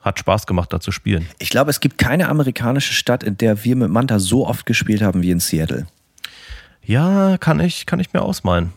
hat 0.00 0.18
Spaß 0.18 0.46
gemacht, 0.46 0.72
da 0.72 0.80
zu 0.80 0.92
spielen. 0.92 1.28
Ich 1.38 1.50
glaube, 1.50 1.70
es 1.70 1.80
gibt 1.80 1.98
keine 1.98 2.30
amerikanische 2.30 2.94
Stadt, 2.94 3.22
in 3.22 3.36
der 3.36 3.64
wir 3.64 3.76
mit 3.76 3.90
Manta 3.90 4.18
so 4.18 4.46
oft 4.46 4.64
gespielt 4.64 5.02
haben 5.02 5.22
wie 5.22 5.30
in 5.30 5.40
Seattle. 5.40 5.86
Ja, 6.90 7.38
kann 7.38 7.60
ich, 7.60 7.86
kann 7.86 8.00
ich 8.00 8.12
mir 8.12 8.20
ausmalen. 8.20 8.72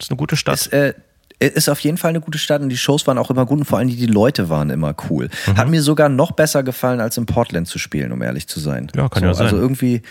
Ist 0.00 0.10
eine 0.10 0.16
gute 0.16 0.36
Stadt. 0.36 0.56
Ist, 0.56 0.72
äh, 0.72 0.92
ist 1.38 1.68
auf 1.68 1.78
jeden 1.78 1.98
Fall 1.98 2.08
eine 2.08 2.20
gute 2.20 2.36
Stadt 2.36 2.60
und 2.60 2.68
die 2.68 2.76
Shows 2.76 3.06
waren 3.06 3.16
auch 3.16 3.30
immer 3.30 3.46
gut 3.46 3.60
und 3.60 3.64
vor 3.64 3.78
allem 3.78 3.86
die, 3.86 3.94
die 3.94 4.06
Leute 4.06 4.48
waren 4.48 4.70
immer 4.70 4.92
cool. 5.08 5.30
Mhm. 5.46 5.56
Hat 5.56 5.68
mir 5.68 5.80
sogar 5.80 6.08
noch 6.08 6.32
besser 6.32 6.64
gefallen, 6.64 7.00
als 7.00 7.16
in 7.16 7.26
Portland 7.26 7.68
zu 7.68 7.78
spielen, 7.78 8.10
um 8.10 8.22
ehrlich 8.22 8.48
zu 8.48 8.58
sein. 8.58 8.90
Ja, 8.96 9.08
kann 9.08 9.22
so, 9.22 9.28
ja 9.28 9.34
sein. 9.34 9.46
Also 9.46 9.58
irgendwie, 9.58 10.02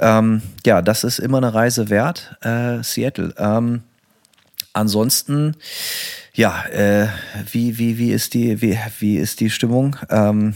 ähm, 0.00 0.40
ja, 0.64 0.80
das 0.80 1.04
ist 1.04 1.18
immer 1.18 1.36
eine 1.36 1.52
Reise 1.52 1.90
wert, 1.90 2.36
äh, 2.40 2.82
Seattle. 2.82 3.34
Ähm, 3.36 3.82
ansonsten, 4.72 5.56
ja, 6.32 6.64
äh, 6.72 7.08
wie, 7.52 7.76
wie, 7.76 7.98
wie, 7.98 8.12
ist 8.12 8.32
die, 8.32 8.62
wie, 8.62 8.78
wie 8.98 9.18
ist 9.18 9.40
die 9.40 9.50
Stimmung 9.50 9.96
ähm, 10.08 10.54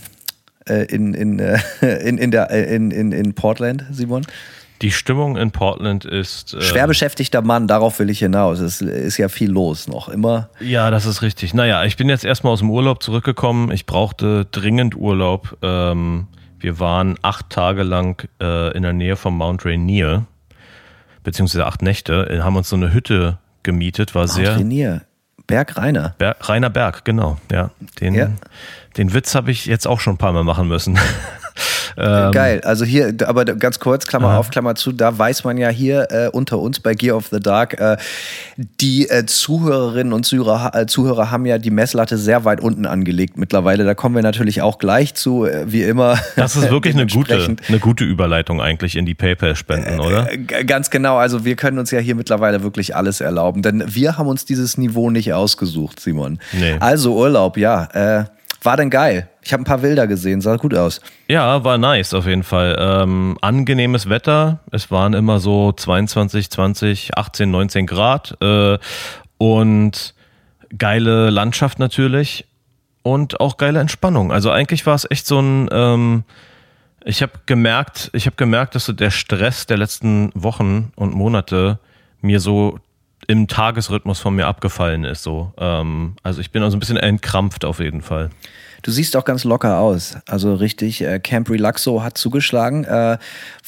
äh, 0.67 0.87
in, 0.87 1.13
in, 1.13 1.41
äh, 1.41 1.59
in, 2.09 2.17
in, 2.17 2.31
der, 2.31 2.51
äh, 2.51 2.75
in, 2.75 2.91
in, 2.91 3.13
in 3.13 3.35
Portland, 3.35 3.85
Simon? 3.91 4.25
Die 4.83 4.91
Stimmung 4.91 5.37
in 5.37 5.53
Portland 5.53 6.05
ist. 6.05 6.55
Äh, 6.55 6.61
Schwer 6.61 6.87
beschäftigter 6.87 7.41
Mann, 7.41 7.69
darauf 7.69 7.99
will 8.01 8.11
ich 8.11 8.19
hinaus. 8.19 8.59
Es 8.59 8.81
ist 8.83 9.17
ja 9.17 9.29
viel 9.29 9.51
los 9.51 9.87
noch, 9.87 10.09
immer. 10.09 10.51
Ja, 10.61 10.91
das 10.91 11.07
ist 11.07 11.23
richtig. 11.23 11.55
Naja, 11.55 11.85
ich 11.85 11.97
bin 11.97 12.09
jetzt 12.09 12.25
erstmal 12.25 12.53
aus 12.53 12.59
dem 12.59 12.71
Urlaub 12.71 13.03
zurückgekommen. 13.03 13.71
Ich 13.71 13.87
brauchte 13.87 14.47
dringend 14.51 14.97
Urlaub. 14.97 15.57
Ähm, 15.63 16.27
wir 16.59 16.81
waren 16.81 17.17
acht 17.23 17.51
Tage 17.51 17.85
lang 17.85 18.29
äh, 18.41 18.77
in 18.77 18.83
der 18.83 18.93
Nähe 18.93 19.17
vom 19.17 19.37
Mount 19.37 19.65
Rainier, 19.65 20.27
beziehungsweise 21.23 21.67
acht 21.67 21.83
Nächte, 21.83 22.29
äh, 22.29 22.41
haben 22.41 22.57
uns 22.57 22.69
so 22.69 22.77
eine 22.77 22.93
Hütte 22.93 23.39
gemietet, 23.63 24.15
war 24.15 24.23
Mount 24.23 24.33
sehr. 24.33 24.57
Rainier. 24.57 25.03
Berg 25.47 25.77
Rainer. 25.77 26.15
Ber 26.19 26.37
Rainer 26.41 26.71
Berg, 26.71 27.05
genau. 27.05 27.39
Ja, 27.51 27.71
den, 28.01 28.15
ja. 28.15 28.31
den 28.97 29.13
Witz 29.13 29.35
habe 29.35 29.51
ich 29.51 29.67
jetzt 29.67 29.87
auch 29.87 30.01
schon 30.01 30.15
ein 30.15 30.19
paar 30.19 30.33
Mal 30.33 30.45
machen 30.45 30.69
müssen. 30.69 30.99
Ähm, 31.97 32.33
Geil. 32.33 32.61
Also 32.65 32.85
hier, 32.85 33.15
aber 33.27 33.45
ganz 33.45 33.79
kurz, 33.79 34.07
Klammer 34.07 34.29
aha. 34.29 34.39
auf, 34.39 34.51
Klammer 34.51 34.75
zu, 34.75 34.93
da 34.93 35.17
weiß 35.17 35.45
man 35.45 35.59
ja 35.59 35.69
hier 35.69 36.09
äh, 36.11 36.29
unter 36.29 36.59
uns 36.59 36.81
bei 36.81 36.95
Gear 36.95 37.17
of 37.17 37.29
the 37.29 37.41
Dark, 37.41 37.79
äh, 37.79 37.97
die 38.81 39.09
äh, 39.09 39.27
Zuhörerinnen 39.27 40.13
und 40.13 40.25
Zuhörer, 40.25 40.75
äh, 40.75 40.87
Zuhörer 40.87 41.31
haben 41.31 41.47
ja 41.47 41.59
die 41.59 41.71
Messlatte 41.71 42.19
sehr 42.19 42.45
weit 42.45 42.61
unten 42.61 42.87
angelegt 42.87 43.37
mittlerweile. 43.37 43.85
Da 43.85 43.95
kommen 43.95 44.15
wir 44.15 44.23
natürlich 44.23 44.63
auch 44.63 44.79
gleich 44.79 45.15
zu, 45.15 45.45
äh, 45.45 45.71
wie 45.71 45.83
immer. 45.83 46.19
Das 46.37 46.57
ist 46.57 46.71
wirklich 46.71 46.95
eine 46.97 47.07
gute, 47.07 47.57
eine 47.69 47.79
gute 47.79 48.05
Überleitung 48.05 48.61
eigentlich 48.61 48.97
in 48.97 49.07
die 49.07 49.15
PayPal-Spenden, 49.15 50.01
oder? 50.01 50.29
ganz 50.67 50.91
genau. 50.91 51.17
Also 51.17 51.45
wir 51.45 51.57
können 51.57 51.79
uns 51.79 51.91
ja 51.91 51.99
hier 51.99 52.15
mittlerweile 52.15 52.63
wirklich 52.63 52.97
alles 52.97 53.21
erlauben, 53.21 53.63
denn 53.63 53.85
wir 53.87 54.19
haben 54.19 54.29
uns 54.29 54.45
dieses 54.45 54.79
Niveau 54.79 55.11
nicht 55.11 55.33
ausgesucht, 55.33 56.01
Simon. 56.01 56.39
Nee. 56.53 56.77
Also 56.81 57.15
Urlaub, 57.17 57.57
ja. 57.57 57.89
War 58.63 58.77
denn 58.77 58.91
geil? 58.91 59.29
Ich 59.43 59.53
habe 59.53 59.63
ein 59.63 59.65
paar 59.65 59.79
Bilder 59.79 60.07
gesehen, 60.07 60.41
sah 60.41 60.57
gut 60.57 60.75
aus. 60.75 61.01
Ja, 61.27 61.65
war 61.65 61.79
nice 61.79 62.15
auf 62.15 62.27
jeden 62.27 62.45
Fall. 62.45 62.77
Ähm, 62.79 63.37
angenehmes 63.41 64.09
Wetter. 64.09 64.61
Es 64.71 64.91
waren 64.91 65.15
immer 65.15 65.41
so 65.41 65.73
22, 65.73 66.49
20, 66.49 67.17
18, 67.17 67.51
19 67.51 67.87
Grad. 67.87 68.37
Äh, 68.41 68.79
und 69.39 70.15
geile 70.79 71.31
Landschaft 71.31 71.81
natürlich. 71.81 72.47
Und 73.03 73.41
auch 73.41 73.57
geile 73.57 73.81
Entspannung. 73.81 74.31
Also 74.31 74.53
eigentlich 74.53 74.87
war 74.87 74.95
es 74.95 75.11
echt 75.11 75.27
so 75.27 75.41
ein. 75.41 75.69
Ähm, 75.73 76.25
ich 77.05 77.21
habe 77.21 77.33
gemerkt, 77.47 78.11
ich 78.13 78.27
habe 78.27 78.37
gemerkt, 78.37 78.77
dass 78.77 78.85
so 78.85 78.93
der 78.93 79.11
Stress 79.11 79.67
der 79.67 79.77
letzten 79.77 80.31
Wochen 80.35 80.93
und 80.95 81.15
Monate 81.15 81.81
mir 82.21 82.39
so 82.39 82.79
im 83.27 83.49
Tagesrhythmus 83.49 84.19
von 84.19 84.35
mir 84.35 84.47
abgefallen 84.47 85.05
ist. 85.05 85.23
So. 85.23 85.53
Ähm, 85.59 86.17
also 86.23 86.41
ich 86.41 86.51
bin 86.51 86.63
also 86.63 86.77
ein 86.77 86.81
bisschen 86.81 86.97
entkrampft 86.97 87.65
auf 87.65 87.79
jeden 87.79 88.03
Fall. 88.03 88.31
Du 88.83 88.91
siehst 88.91 89.17
auch 89.17 89.25
ganz 89.25 89.45
locker 89.45 89.79
aus. 89.79 90.17
Also 90.27 90.55
richtig, 90.55 91.03
äh, 91.03 91.21
Camp 91.21 91.49
Relaxo 91.49 92.03
hat 92.03 92.19
zugeschlagen. 92.19 92.83
Äh, 92.85 93.19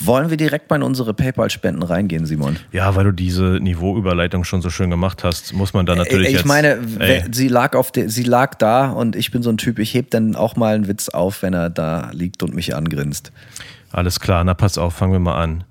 wollen 0.00 0.28
wir 0.28 0.36
direkt 0.36 0.70
mal 0.70 0.76
in 0.76 0.82
unsere 0.82 1.14
PayPal-Spenden 1.14 1.84
reingehen, 1.84 2.26
Simon? 2.26 2.56
Ja, 2.72 2.96
weil 2.96 3.04
du 3.04 3.12
diese 3.12 3.60
Niveauüberleitung 3.60 4.42
schon 4.42 4.60
so 4.60 4.70
schön 4.70 4.90
gemacht 4.90 5.22
hast, 5.22 5.52
muss 5.52 5.72
man 5.72 5.86
da 5.86 5.94
natürlich. 5.94 6.26
Äh, 6.26 6.30
ich 6.30 6.36
jetzt, 6.38 6.46
meine, 6.46 6.80
sie 7.30 7.46
lag 7.46 7.76
auf 7.76 7.92
de, 7.92 8.08
sie 8.08 8.24
lag 8.24 8.56
da 8.56 8.90
und 8.90 9.14
ich 9.14 9.30
bin 9.30 9.44
so 9.44 9.50
ein 9.50 9.56
Typ, 9.56 9.78
ich 9.78 9.94
heb 9.94 10.10
dann 10.10 10.34
auch 10.34 10.56
mal 10.56 10.74
einen 10.74 10.88
Witz 10.88 11.08
auf, 11.08 11.42
wenn 11.42 11.54
er 11.54 11.70
da 11.70 12.10
liegt 12.12 12.42
und 12.42 12.52
mich 12.52 12.74
angrinst. 12.74 13.30
Alles 13.92 14.18
klar, 14.18 14.42
na 14.42 14.54
pass 14.54 14.78
auf, 14.78 14.94
fangen 14.94 15.12
wir 15.12 15.20
mal 15.20 15.40
an. 15.40 15.62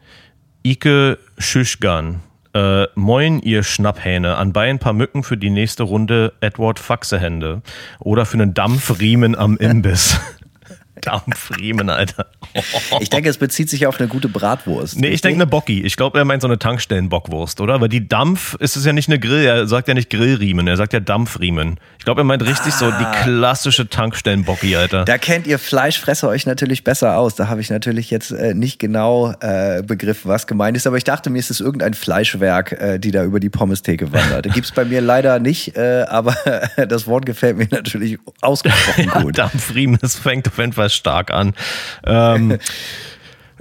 Ike 0.66 1.20
Schüschgan 1.38 2.22
äh, 2.53 2.88
moin, 2.95 3.39
ihr 3.39 3.63
Schnapphähne. 3.63 4.36
Anbei 4.38 4.69
ein 4.69 4.79
paar 4.79 4.93
Mücken 4.93 5.24
für 5.24 5.38
die 5.38 5.50
nächste 5.50 5.83
Runde 5.83 6.33
Edward 6.41 6.79
Faxehände. 6.79 7.62
Oder 8.00 8.25
für 8.25 8.36
einen 8.36 8.53
Dampfriemen 8.53 9.36
am 9.36 9.57
Imbiss. 9.57 10.19
Dampfriemen, 11.05 11.89
Alter. 11.89 12.27
Ich 13.00 13.10
denke, 13.10 13.29
es 13.29 13.38
bezieht 13.38 13.69
sich 13.69 13.88
auf 13.88 14.00
eine 14.00 14.07
gute 14.07 14.29
Bratwurst. 14.29 15.00
Nee, 15.00 15.07
ich 15.07 15.22
denke 15.22 15.38
eine 15.38 15.48
Bocki. 15.48 15.81
Ich 15.81 15.95
glaube, 15.95 16.19
er 16.19 16.25
meint 16.25 16.41
so 16.41 16.48
eine 16.48 16.60
Tankstellenbockwurst, 16.60 17.60
oder? 17.62 17.81
Weil 17.81 17.89
die 17.89 18.07
Dampf 18.07 18.55
ist 18.60 18.75
es 18.75 18.86
ja 18.86 18.93
nicht 18.93 19.10
eine 19.10 19.19
Grill, 19.19 19.43
er 19.43 19.67
sagt 19.67 19.88
ja 19.88 19.93
nicht 19.93 20.10
Grillriemen, 20.10 20.67
er 20.67 20.77
sagt 20.77 20.93
ja 20.93 21.00
Dampfriemen. 21.00 21.79
Ich 21.98 22.05
glaube, 22.05 22.22
er 22.22 22.25
meint 22.25 22.43
richtig 22.43 22.74
ah. 22.74 22.77
so 22.77 22.86
die 22.91 23.05
ah. 23.05 23.24
klassische 23.24 23.89
Tankstellenbocki, 23.89 24.75
Alter. 24.75 25.05
Da 25.05 25.17
kennt 25.17 25.48
ihr 25.48 25.57
Fleischfresser 25.57 26.27
euch 26.29 26.45
natürlich 26.45 26.83
besser 26.83 27.17
aus. 27.17 27.36
Da 27.36 27.48
habe 27.48 27.62
ich 27.62 27.69
natürlich 27.69 28.12
jetzt 28.12 28.31
äh, 28.31 28.53
nicht 28.53 28.77
genau 28.79 29.33
äh, 29.39 29.81
begriffen, 29.81 30.29
was 30.29 30.48
gemeint 30.48 30.77
ist, 30.77 30.86
aber 30.86 30.98
ich 30.98 31.03
dachte 31.03 31.29
mir, 31.29 31.39
es 31.39 31.50
ist 31.50 31.60
irgendein 31.60 31.93
Fleischwerk, 31.93 32.74
äh, 32.74 33.00
die 33.00 33.12
da 33.12 33.24
über 33.24 33.39
die 33.39 33.50
Pommestheke 33.50 34.12
wandert. 34.12 34.53
Gibt 34.53 34.65
es 34.65 34.72
bei 34.72 34.86
mir 34.86 35.01
leider 35.01 35.39
nicht, 35.39 35.75
äh, 35.75 36.05
aber 36.07 36.36
das 36.88 37.07
Wort 37.07 37.25
gefällt 37.25 37.57
mir 37.57 37.67
natürlich 37.72 38.19
ausgesprochen 38.41 39.10
gut. 39.24 39.38
Ja, 39.38 39.48
Dampfriemen, 39.48 39.98
das 40.01 40.15
fängt 40.15 40.48
auf 40.48 40.57
jeden 40.57 40.74
Fall 40.74 40.89
stark 40.93 41.31
an. 41.31 41.53
Ähm, 42.05 42.59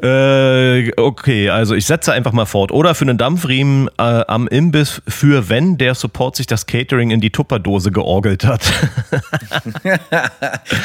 Äh, 0.03 0.91
okay, 0.97 1.51
also 1.51 1.77
ich 1.77 1.87
setze 1.87 2.13
einfach 2.13 2.33
mal 2.33 2.47
fort. 2.47 2.73
Oder 2.73 2.95
für 2.95 3.03
einen 3.03 3.19
Dampfriemen 3.19 3.89
äh, 3.99 4.03
am 4.03 4.49
Imbiss 4.49 5.01
für 5.07 5.49
wenn 5.49 5.79
der 5.79 5.95
Support 5.95 6.35
sich 6.37 6.47
das 6.47 6.67
Catering 6.67 7.11
in 7.13 7.21
die 7.21 7.31
Tupperdose 7.31 7.93
georgelt 7.93 8.45
hat. 8.45 8.63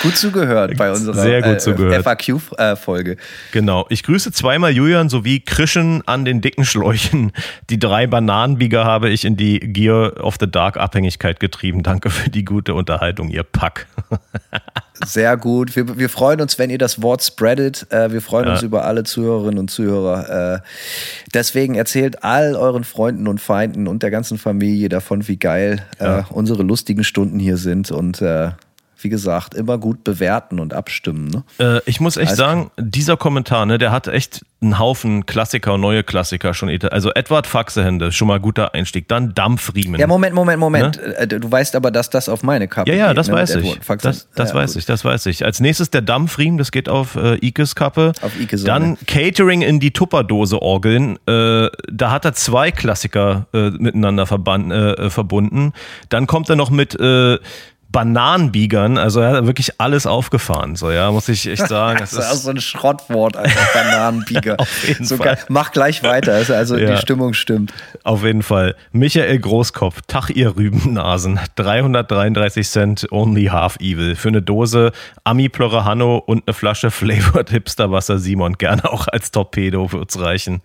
gut 0.03 0.15
zugehört 0.15 0.77
bei 0.77 0.91
unserer 0.91 1.15
Sehr 1.15 1.41
gut 1.41 1.61
zugehört. 1.61 1.95
Äh, 1.95 2.03
FAQ-Folge. 2.03 3.17
Genau. 3.53 3.87
Ich 3.89 4.03
grüße 4.03 4.31
zweimal 4.31 4.71
Julian 4.71 5.09
sowie 5.09 5.39
Krischen 5.39 6.03
an 6.05 6.23
den 6.23 6.41
dicken 6.41 6.63
Schläuchen. 6.63 7.31
Die 7.71 7.79
drei 7.79 8.05
Bananenbieger 8.05 8.85
habe 8.85 9.09
ich 9.09 9.25
in 9.25 9.35
die 9.35 9.59
Gear 9.59 10.23
of 10.23 10.35
the 10.39 10.51
Dark 10.51 10.77
Abhängigkeit 10.77 11.39
getrieben. 11.39 11.81
Danke 11.81 12.11
für 12.11 12.29
die 12.29 12.45
gute 12.45 12.75
Unterhaltung, 12.75 13.29
ihr 13.29 13.43
Pack. 13.43 13.87
Sehr 15.05 15.37
gut. 15.37 15.75
Wir, 15.75 15.97
wir 15.97 16.09
freuen 16.09 16.41
uns, 16.41 16.57
wenn 16.59 16.69
ihr 16.69 16.77
das 16.77 17.01
Wort 17.01 17.23
spreadet. 17.23 17.91
Äh, 17.91 18.11
wir 18.11 18.21
freuen 18.21 18.47
ja. 18.47 18.53
uns 18.53 18.63
über 18.63 18.85
alle 18.85 19.03
Zuhörerinnen 19.03 19.59
und 19.59 19.69
Zuhörer. 19.69 20.55
Äh, 20.55 20.59
deswegen 21.33 21.75
erzählt 21.75 22.23
all 22.23 22.55
euren 22.55 22.83
Freunden 22.83 23.27
und 23.27 23.39
Feinden 23.39 23.87
und 23.87 24.03
der 24.03 24.11
ganzen 24.11 24.37
Familie 24.37 24.89
davon, 24.89 25.27
wie 25.27 25.37
geil 25.37 25.85
äh, 25.99 26.05
ja. 26.05 26.25
unsere 26.29 26.63
lustigen 26.63 27.03
Stunden 27.03 27.39
hier 27.39 27.57
sind. 27.57 27.91
Und 27.91 28.21
wie 28.99 29.09
gesagt, 29.09 29.53
immer 29.53 29.77
gut 29.77 30.03
bewerten 30.03 30.59
und 30.59 30.73
abstimmen. 30.73 31.27
Ne? 31.27 31.43
Äh, 31.59 31.81
ich 31.85 31.99
muss 31.99 32.17
echt 32.17 32.31
also, 32.31 32.43
sagen, 32.43 32.71
dieser 32.77 33.17
Kommentar, 33.17 33.65
ne, 33.65 33.77
der 33.77 33.91
hat 33.91 34.07
echt 34.07 34.45
einen 34.59 34.79
Haufen 34.79 35.25
Klassiker 35.25 35.75
und 35.75 35.81
neue 35.81 36.03
Klassiker 36.03 36.53
schon. 36.53 36.69
Also 36.91 37.11
Edward 37.13 37.45
Faxehände, 37.45 38.11
schon 38.11 38.27
mal 38.27 38.39
guter 38.39 38.73
Einstieg. 38.73 39.07
Dann 39.07 39.35
Dampfriemen. 39.35 39.99
Ja, 39.99 40.07
Moment, 40.07 40.33
Moment, 40.33 40.59
Moment. 40.59 40.97
Ne? 40.97 41.15
Äh, 41.15 41.27
du 41.27 41.51
weißt 41.51 41.75
aber, 41.75 41.91
dass 41.91 42.09
das 42.09 42.27
auf 42.27 42.41
meine 42.41 42.67
Kappe 42.67 42.89
geht. 42.89 42.99
Ja, 42.99 43.07
ja, 43.07 43.13
das 43.13 43.27
geht, 43.27 43.35
ne, 43.35 43.41
weiß 43.41 43.55
ich. 43.55 43.79
Das, 44.01 44.29
das 44.33 44.49
ja, 44.49 44.55
weiß 44.55 44.73
gut. 44.73 44.79
ich, 44.79 44.85
das 44.85 45.05
weiß 45.05 45.27
ich. 45.27 45.45
Als 45.45 45.59
nächstes 45.59 45.91
der 45.91 46.01
Dampfriemen, 46.01 46.57
das 46.57 46.71
geht 46.71 46.89
auf 46.89 47.15
äh, 47.15 47.37
Ikes 47.45 47.75
Kappe. 47.75 48.13
Auf 48.21 48.39
Ike 48.39 48.57
Dann 48.57 48.97
Catering 49.05 49.61
in 49.61 49.79
die 49.79 49.91
Tupperdose 49.91 50.61
orgeln. 50.61 51.17
Äh, 51.27 51.69
da 51.91 52.11
hat 52.11 52.25
er 52.25 52.33
zwei 52.33 52.71
Klassiker 52.71 53.45
äh, 53.53 53.69
miteinander 53.69 54.23
äh, 54.23 55.09
verbunden. 55.09 55.73
Dann 56.09 56.25
kommt 56.25 56.49
er 56.49 56.55
noch 56.55 56.71
mit 56.71 56.99
äh, 56.99 57.37
Bananenbiegern, 57.97 58.99
also 58.99 59.21
er 59.21 59.31
hat 59.31 59.47
wirklich 59.47 59.81
alles 59.81 60.05
aufgefahren, 60.05 60.75
so 60.75 60.91
ja, 60.91 61.09
muss 61.09 61.29
ich 61.29 61.47
echt 61.47 61.67
sagen. 61.67 61.97
das, 61.99 62.13
ist 62.13 62.31
auch 62.31 62.35
so 62.35 62.51
ein 62.51 62.61
Schrottwort, 62.61 63.35
einfach 63.35 63.73
Bananenbieger. 63.73 64.55
Auf 64.59 64.87
jeden 64.87 65.03
so 65.03 65.17
Fall. 65.17 65.39
Mach 65.49 65.71
gleich 65.71 66.03
weiter, 66.03 66.33
also, 66.33 66.53
also 66.53 66.77
ja. 66.77 66.91
die 66.91 67.01
Stimmung 67.01 67.33
stimmt. 67.33 67.73
Auf 68.03 68.23
jeden 68.23 68.43
Fall. 68.43 68.75
Michael 68.91 69.39
Großkopf, 69.39 70.01
Tach 70.05 70.29
ihr 70.29 70.55
Rübennasen, 70.55 71.39
333 71.55 72.69
Cent, 72.69 73.07
only 73.09 73.45
half 73.45 73.77
evil. 73.77 74.15
Für 74.15 74.27
eine 74.27 74.43
Dose 74.43 74.91
Ami 75.23 75.49
Plorahano 75.49 76.17
und 76.17 76.43
eine 76.45 76.53
Flasche 76.53 76.91
Flavored 76.91 77.49
Hipsterwasser 77.49 78.19
Simon, 78.19 78.59
gerne 78.59 78.85
auch 78.91 79.07
als 79.07 79.31
Torpedo 79.31 79.91
wird's 79.91 80.19
reichen. 80.19 80.61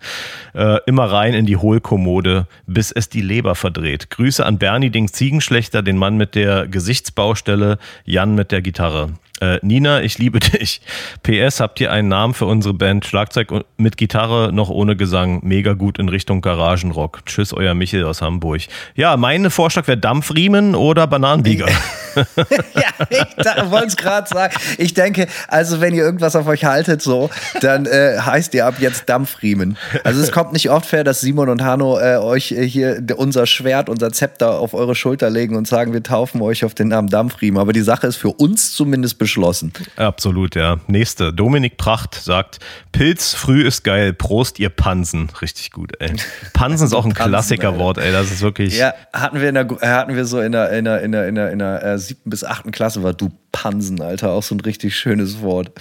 Äh, 0.53 0.77
immer 0.85 1.11
rein 1.11 1.33
in 1.33 1.47
die 1.47 1.57
Hohlkommode, 1.57 2.45
bis 2.67 2.91
es 2.91 3.09
die 3.09 3.21
Leber 3.21 3.55
verdreht. 3.55 4.11
Grüße 4.11 4.45
an 4.45 4.59
Bernie 4.59 4.91
Ding 4.91 5.11
Ziegenschlechter, 5.11 5.81
den 5.81 5.97
Mann 5.97 6.15
mit 6.15 6.35
der 6.35 6.67
Gesichts 6.67 7.11
Baustelle, 7.23 7.77
Jan 8.03 8.35
mit 8.35 8.51
der 8.51 8.61
Gitarre. 8.61 9.11
Äh, 9.43 9.59
Nina, 9.61 10.01
ich 10.01 10.17
liebe 10.17 10.39
dich. 10.59 10.81
PS, 11.23 11.59
habt 11.59 11.79
ihr 11.81 11.91
einen 11.91 12.07
Namen 12.07 12.33
für 12.33 12.45
unsere 12.45 12.73
Band? 12.73 13.05
Schlagzeug 13.05 13.65
mit 13.77 13.97
Gitarre, 13.97 14.51
noch 14.53 14.69
ohne 14.69 14.95
Gesang. 14.95 15.41
Mega 15.43 15.73
gut 15.73 15.99
in 15.99 16.07
Richtung 16.07 16.41
Garagenrock. 16.41 17.25
Tschüss, 17.25 17.53
euer 17.53 17.73
Michel 17.73 18.05
aus 18.05 18.21
Hamburg. 18.21 18.61
Ja, 18.95 19.17
mein 19.17 19.49
Vorschlag 19.49 19.87
wäre 19.87 19.97
Dampfriemen 19.97 20.75
oder 20.75 21.07
Bananenbieger. 21.07 21.67
ja, 22.15 23.07
ich 23.09 23.71
wollte 23.71 23.87
es 23.87 23.97
gerade 23.97 24.27
sagen. 24.27 24.55
Ich 24.77 24.93
denke, 24.93 25.27
also 25.47 25.81
wenn 25.81 25.93
ihr 25.93 26.03
irgendwas 26.03 26.35
auf 26.35 26.47
euch 26.47 26.63
haltet, 26.65 27.01
so, 27.01 27.29
dann 27.61 27.85
äh, 27.85 28.19
heißt 28.19 28.53
ihr 28.53 28.65
ab 28.65 28.75
jetzt 28.79 29.09
Dampfriemen. 29.09 29.77
Also 30.03 30.21
es 30.21 30.31
kommt 30.31 30.53
nicht 30.53 30.69
oft 30.69 30.85
fair, 30.85 31.03
dass 31.03 31.21
Simon 31.21 31.49
und 31.49 31.63
Hanno 31.63 31.99
äh, 31.99 32.17
euch 32.17 32.51
äh, 32.51 32.67
hier 32.67 33.03
unser 33.17 33.45
Schwert, 33.47 33.89
unser 33.89 34.11
Zepter 34.11 34.59
auf 34.59 34.73
eure 34.73 34.95
Schulter 34.95 35.29
legen 35.29 35.55
und 35.55 35.67
sagen, 35.67 35.93
wir 35.93 36.03
taufen 36.03 36.41
euch 36.41 36.63
auf 36.63 36.75
den 36.75 36.89
Namen 36.89 37.09
Dampfriemen. 37.09 37.59
Aber 37.59 37.73
die 37.73 37.81
Sache 37.81 38.07
ist 38.07 38.17
für 38.17 38.29
uns 38.29 38.73
zumindest 38.73 39.17
beschlossen. 39.33 39.73
Absolut, 39.95 40.55
ja. 40.55 40.77
Nächste. 40.87 41.33
Dominik 41.33 41.77
Pracht 41.77 42.15
sagt, 42.15 42.59
Pilz 42.91 43.33
früh 43.33 43.65
ist 43.65 43.83
geil, 43.83 44.13
Prost, 44.13 44.59
ihr 44.59 44.69
Pansen. 44.69 45.29
Richtig 45.41 45.71
gut, 45.71 45.93
ey. 45.99 46.13
Pansen 46.53 46.85
ist 46.85 46.93
auch 46.93 47.05
ein 47.05 47.13
Klassikerwort, 47.15 47.97
ey. 47.97 48.11
Das 48.11 48.31
ist 48.31 48.41
wirklich. 48.41 48.77
Ja, 48.77 48.93
hatten 49.11 49.41
wir, 49.41 49.49
in 49.49 49.55
der, 49.55 49.67
hatten 49.81 50.15
wir 50.15 50.25
so 50.25 50.39
in 50.39 50.51
der, 50.51 50.71
in 50.71 50.85
der, 50.85 51.01
in 51.01 51.11
der, 51.11 51.27
in 51.27 51.35
der, 51.35 51.51
in 51.51 51.59
der 51.59 51.83
äh, 51.83 51.97
siebten 51.97 52.29
bis 52.29 52.43
achten 52.43 52.71
Klasse, 52.71 53.01
war 53.01 53.13
du 53.13 53.31
Pansen, 53.51 54.01
Alter. 54.01 54.31
Auch 54.31 54.43
so 54.43 54.55
ein 54.55 54.59
richtig 54.59 54.95
schönes 54.95 55.41
Wort. 55.41 55.71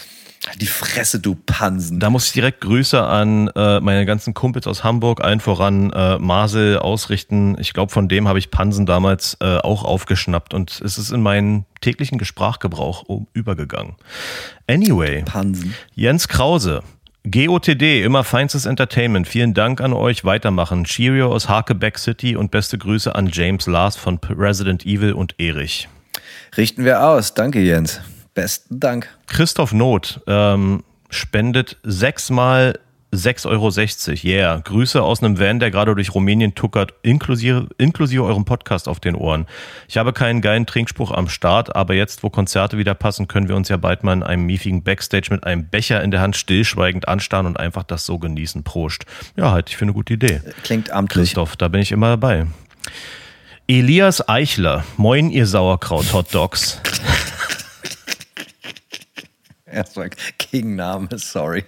Die 0.61 0.67
Fresse, 0.67 1.21
du 1.21 1.37
Pansen. 1.37 2.01
Da 2.01 2.11
muss 2.11 2.27
ich 2.27 2.33
direkt 2.33 2.63
Grüße 2.63 3.01
an 3.01 3.49
äh, 3.55 3.79
meine 3.81 4.05
ganzen 4.05 4.35
Kumpels 4.35 4.67
aus 4.67 4.83
Hamburg, 4.83 5.23
allen 5.23 5.39
voran 5.39 5.91
äh, 5.93 6.19
Marcel, 6.19 6.79
ausrichten. 6.79 7.57
Ich 7.61 7.73
glaube, 7.73 7.93
von 7.93 8.09
dem 8.09 8.27
habe 8.27 8.41
ich 8.41 8.51
Pansen 8.51 8.85
damals 8.85 9.37
äh, 9.41 9.59
auch 9.59 9.85
aufgeschnappt 9.85 10.53
und 10.53 10.81
es 10.85 10.99
ist 10.99 11.13
in 11.13 11.23
meinen 11.23 11.65
täglichen 11.81 12.23
Sprachgebrauch 12.25 13.05
übergegangen. 13.33 13.95
Anyway, 14.67 15.23
Pansen. 15.23 15.75
Jens 15.95 16.27
Krause. 16.27 16.83
GOTD, 17.25 18.03
immer 18.03 18.25
feinstes 18.25 18.67
Entertainment. 18.67 19.29
Vielen 19.29 19.55
Dank 19.55 19.81
an 19.81 19.93
euch. 19.93 20.25
Weitermachen. 20.25 20.85
Cheerio 20.85 21.33
aus 21.33 21.49
Hakeback 21.49 21.99
City 21.99 22.35
und 22.35 22.51
beste 22.51 22.79
Grüße 22.79 23.15
an 23.15 23.31
James 23.33 23.67
Lars 23.67 23.95
von 23.97 24.19
Resident 24.29 24.85
Evil 24.85 25.13
und 25.13 25.37
Erich. 25.39 25.89
Richten 26.57 26.85
wir 26.85 27.07
aus. 27.07 27.35
Danke, 27.35 27.61
Jens. 27.61 28.01
Besten 28.35 28.81
Dank. 28.81 29.09
Christoph 29.27 29.73
Not, 29.73 30.21
ähm, 30.27 30.83
spendet 31.11 31.77
sechsmal 31.83 32.79
6,60 33.15 33.47
Euro. 33.47 33.71
Yeah. 34.25 34.61
Grüße 34.65 35.03
aus 35.03 35.23
einem 35.23 35.39
Van, 35.39 35.61
der 35.61 35.71
gerade 35.71 35.95
durch 35.95 36.15
Rumänien 36.15 36.55
tuckert, 36.55 36.95
inklusive, 37.03 37.69
inklusive 37.77 38.25
eurem 38.25 38.47
Podcast 38.47 38.89
auf 38.89 39.01
den 39.01 39.15
Ohren. 39.15 39.47
Ich 39.87 39.99
habe 39.99 40.15
keinen 40.15 40.41
geilen 40.41 40.65
Trinkspruch 40.65 41.11
am 41.11 41.29
Start, 41.29 41.77
aber 41.77 41.93
jetzt, 41.93 42.23
wo 42.23 42.31
Konzerte 42.31 42.79
wieder 42.79 42.95
passen, 42.95 43.29
können 43.29 43.49
wir 43.49 43.57
uns 43.57 43.69
ja 43.69 43.77
bald 43.77 44.03
mal 44.03 44.15
in 44.15 44.23
einem 44.23 44.47
miefigen 44.47 44.83
Backstage 44.83 45.29
mit 45.31 45.45
einem 45.45 45.69
Becher 45.69 46.03
in 46.03 46.11
der 46.11 46.23
Hand 46.23 46.37
stillschweigend 46.37 47.07
anstarren 47.07 47.47
und 47.47 47.61
einfach 47.61 47.83
das 47.83 48.07
so 48.07 48.19
genießen. 48.19 48.65
Prost. 48.65 49.05
Ja, 49.37 49.51
halt, 49.53 49.69
ich 49.69 49.77
finde 49.77 49.91
eine 49.91 49.97
gute 49.97 50.15
Idee. 50.15 50.41
Klingt 50.63 50.91
amtlich. 50.91 51.25
Christoph, 51.25 51.57
da 51.57 51.69
bin 51.69 51.83
ich 51.83 51.93
immer 51.93 52.09
dabei. 52.09 52.47
Elias 53.69 54.27
Eichler. 54.27 54.85
Moin, 54.97 55.31
ihr 55.31 55.47
Sauerkraut-Hotdogs. 55.47 56.81
Erstmal 59.73 60.11
King-Name, 60.39 61.09
sorry. 61.17 61.65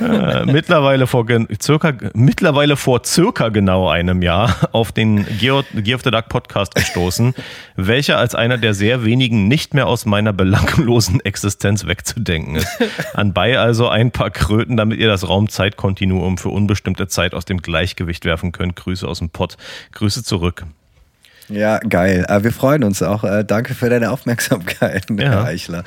äh, 0.00 0.44
mittlerweile, 0.44 1.06
vor 1.06 1.26
circa, 1.62 1.92
mittlerweile 2.12 2.76
vor 2.76 3.02
circa 3.04 3.48
genau 3.48 3.88
einem 3.88 4.20
Jahr 4.20 4.68
auf 4.72 4.92
den 4.92 5.24
Gear 5.38 5.60
of 5.60 6.02
the 6.04 6.10
Duck 6.10 6.28
Podcast 6.28 6.74
gestoßen, 6.74 7.34
welcher 7.76 8.18
als 8.18 8.34
einer 8.34 8.58
der 8.58 8.74
sehr 8.74 9.04
wenigen 9.04 9.48
nicht 9.48 9.72
mehr 9.72 9.86
aus 9.86 10.04
meiner 10.04 10.32
belanglosen 10.34 11.20
Existenz 11.24 11.86
wegzudenken 11.86 12.56
ist. 12.56 12.68
Anbei 13.14 13.58
also 13.58 13.88
ein 13.88 14.10
paar 14.10 14.30
Kröten, 14.30 14.76
damit 14.76 14.98
ihr 14.98 15.08
das 15.08 15.26
Raumzeitkontinuum 15.26 16.36
für 16.36 16.50
unbestimmte 16.50 17.08
Zeit 17.08 17.34
aus 17.34 17.46
dem 17.46 17.62
Gleichgewicht 17.62 18.26
werfen 18.26 18.52
könnt. 18.52 18.76
Grüße 18.76 19.08
aus 19.08 19.20
dem 19.20 19.30
Pott. 19.30 19.56
Grüße 19.92 20.22
zurück. 20.22 20.66
Ja, 21.48 21.78
geil. 21.78 22.26
Äh, 22.28 22.42
wir 22.44 22.52
freuen 22.52 22.84
uns 22.84 23.02
auch. 23.02 23.24
Äh, 23.24 23.44
danke 23.44 23.74
für 23.74 23.88
deine 23.88 24.10
Aufmerksamkeit, 24.10 25.06
ja. 25.10 25.16
Herr 25.16 25.44
Eichler. 25.44 25.84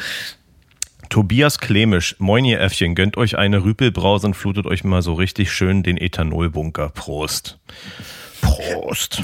Tobias 1.10 1.58
Klemisch, 1.60 2.16
moin 2.20 2.46
ihr 2.46 2.60
Äffchen, 2.60 2.94
gönnt 2.94 3.18
euch 3.18 3.38
eine 3.38 3.64
Rüpelbrause 3.64 4.28
und 4.28 4.36
flutet 4.36 4.68
euch 4.68 4.84
mal 4.84 5.02
so 5.02 5.14
richtig 5.14 5.52
schön 5.52 5.82
den 5.82 5.98
Ethanolbunker. 5.98 6.90
Prost. 6.90 7.58
Prost. 8.42 9.24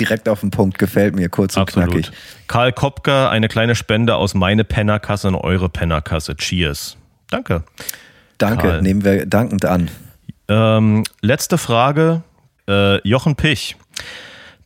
Direkt 0.00 0.28
auf 0.28 0.40
den 0.40 0.50
Punkt, 0.50 0.78
gefällt 0.78 1.14
mir, 1.14 1.28
kurz 1.28 1.56
und 1.56 1.62
Absolut. 1.62 1.90
knackig. 1.90 2.10
Karl 2.48 2.72
Kopker, 2.72 3.30
eine 3.30 3.48
kleine 3.48 3.74
Spende 3.74 4.16
aus 4.16 4.34
meine 4.34 4.64
Pennerkasse 4.64 5.28
und 5.28 5.34
eure 5.36 5.68
Pennerkasse. 5.68 6.36
Cheers. 6.36 6.96
Danke. 7.30 7.64
Danke, 8.38 8.68
Karl. 8.68 8.82
nehmen 8.82 9.04
wir 9.04 9.26
dankend 9.26 9.64
an. 9.64 9.90
Ähm, 10.48 11.04
letzte 11.20 11.58
Frage, 11.58 12.22
äh, 12.68 13.06
Jochen 13.08 13.36
Pich. 13.36 13.76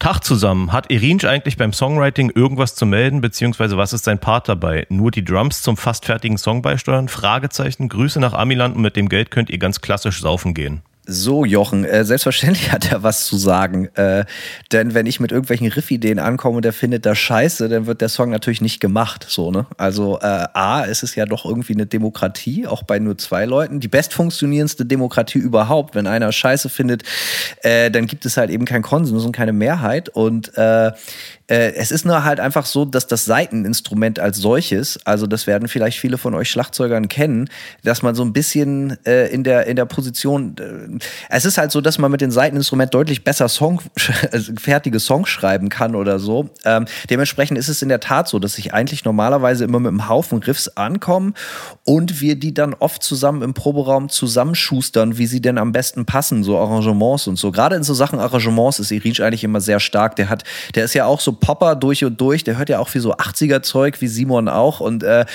Tag 0.00 0.20
zusammen. 0.24 0.72
Hat 0.72 0.90
Irinsch 0.90 1.26
eigentlich 1.26 1.58
beim 1.58 1.74
Songwriting 1.74 2.30
irgendwas 2.34 2.74
zu 2.74 2.86
melden, 2.86 3.20
beziehungsweise 3.20 3.76
was 3.76 3.92
ist 3.92 4.06
sein 4.06 4.18
Part 4.18 4.48
dabei? 4.48 4.86
Nur 4.88 5.10
die 5.10 5.22
Drums 5.22 5.60
zum 5.60 5.76
fast 5.76 6.06
fertigen 6.06 6.38
Song 6.38 6.62
beisteuern? 6.62 7.08
Fragezeichen. 7.08 7.90
Grüße 7.90 8.18
nach 8.18 8.32
Amiland 8.32 8.76
und 8.76 8.82
mit 8.82 8.96
dem 8.96 9.10
Geld 9.10 9.30
könnt 9.30 9.50
ihr 9.50 9.58
ganz 9.58 9.82
klassisch 9.82 10.22
saufen 10.22 10.54
gehen. 10.54 10.80
So, 11.12 11.44
Jochen, 11.44 11.84
äh, 11.84 12.04
selbstverständlich 12.04 12.70
hat 12.72 12.92
er 12.92 13.02
was 13.02 13.24
zu 13.24 13.36
sagen. 13.36 13.86
Äh, 13.96 14.24
denn 14.70 14.94
wenn 14.94 15.06
ich 15.06 15.18
mit 15.18 15.32
irgendwelchen 15.32 15.66
Riff-Ideen 15.66 16.20
ankomme 16.20 16.56
und 16.56 16.64
der 16.64 16.72
findet 16.72 17.04
das 17.04 17.18
scheiße, 17.18 17.68
dann 17.68 17.86
wird 17.86 18.00
der 18.00 18.08
Song 18.08 18.30
natürlich 18.30 18.60
nicht 18.60 18.78
gemacht. 18.78 19.26
So, 19.28 19.50
ne? 19.50 19.66
Also 19.76 20.20
äh, 20.20 20.46
A, 20.54 20.82
ist 20.82 21.02
es 21.02 21.16
ja 21.16 21.26
doch 21.26 21.44
irgendwie 21.44 21.74
eine 21.74 21.86
Demokratie, 21.86 22.68
auch 22.68 22.84
bei 22.84 23.00
nur 23.00 23.18
zwei 23.18 23.44
Leuten. 23.44 23.80
Die 23.80 23.88
bestfunktionierendste 23.88 24.86
Demokratie 24.86 25.38
überhaupt. 25.38 25.96
Wenn 25.96 26.06
einer 26.06 26.30
scheiße 26.30 26.68
findet, 26.68 27.02
äh, 27.62 27.90
dann 27.90 28.06
gibt 28.06 28.24
es 28.24 28.36
halt 28.36 28.50
eben 28.50 28.64
keinen 28.64 28.82
Konsens 28.82 29.24
und 29.24 29.32
keine 29.32 29.52
Mehrheit. 29.52 30.10
Und 30.10 30.52
äh, 31.50 31.74
es 31.74 31.90
ist 31.90 32.06
nur 32.06 32.22
halt 32.24 32.38
einfach 32.38 32.64
so, 32.64 32.84
dass 32.84 33.08
das 33.08 33.24
Seiteninstrument 33.24 34.20
als 34.20 34.38
solches, 34.38 34.98
also 35.04 35.26
das 35.26 35.48
werden 35.48 35.68
vielleicht 35.68 35.98
viele 35.98 36.16
von 36.16 36.34
euch 36.34 36.48
Schlagzeugern 36.48 37.08
kennen, 37.08 37.50
dass 37.82 38.02
man 38.02 38.14
so 38.14 38.22
ein 38.22 38.32
bisschen 38.32 38.96
äh, 39.04 39.26
in, 39.26 39.42
der, 39.42 39.66
in 39.66 39.74
der 39.74 39.84
Position, 39.84 40.54
äh, 40.58 40.98
es 41.28 41.44
ist 41.44 41.58
halt 41.58 41.72
so, 41.72 41.80
dass 41.80 41.98
man 41.98 42.10
mit 42.10 42.20
dem 42.20 42.30
Seiteninstrument 42.30 42.94
deutlich 42.94 43.24
besser 43.24 43.48
Song, 43.48 43.82
also 44.32 44.52
fertige 44.58 45.00
Songs 45.00 45.28
schreiben 45.28 45.68
kann 45.68 45.96
oder 45.96 46.20
so. 46.20 46.50
Ähm, 46.64 46.86
dementsprechend 47.10 47.58
ist 47.58 47.68
es 47.68 47.82
in 47.82 47.88
der 47.88 48.00
Tat 48.00 48.28
so, 48.28 48.38
dass 48.38 48.56
ich 48.56 48.72
eigentlich 48.72 49.04
normalerweise 49.04 49.64
immer 49.64 49.80
mit 49.80 49.88
einem 49.88 50.08
Haufen 50.08 50.38
Riffs 50.38 50.68
ankomme 50.68 51.32
und 51.84 52.20
wir 52.20 52.36
die 52.36 52.54
dann 52.54 52.74
oft 52.74 53.02
zusammen 53.02 53.42
im 53.42 53.54
Proberaum 53.54 54.08
zusammenschustern, 54.08 55.18
wie 55.18 55.26
sie 55.26 55.40
denn 55.40 55.58
am 55.58 55.72
besten 55.72 56.06
passen, 56.06 56.44
so 56.44 56.58
Arrangements 56.58 57.26
und 57.26 57.36
so. 57.36 57.50
Gerade 57.50 57.74
in 57.74 57.82
so 57.82 57.92
Sachen 57.92 58.20
Arrangements 58.20 58.78
ist 58.78 58.92
Irinch 58.92 59.20
eigentlich 59.20 59.42
immer 59.42 59.60
sehr 59.60 59.80
stark. 59.80 60.14
Der 60.14 60.28
hat, 60.28 60.44
der 60.76 60.84
ist 60.84 60.94
ja 60.94 61.06
auch 61.06 61.18
so 61.18 61.39
Popper 61.40 61.76
durch 61.76 62.04
und 62.04 62.20
durch. 62.20 62.44
Der 62.44 62.58
hört 62.58 62.68
ja 62.68 62.78
auch 62.78 62.88
viel 62.88 63.00
so 63.00 63.14
80er-Zeug, 63.14 64.00
wie 64.00 64.08
Simon 64.08 64.48
auch. 64.48 64.80
Und 64.80 65.02
äh, 65.02 65.26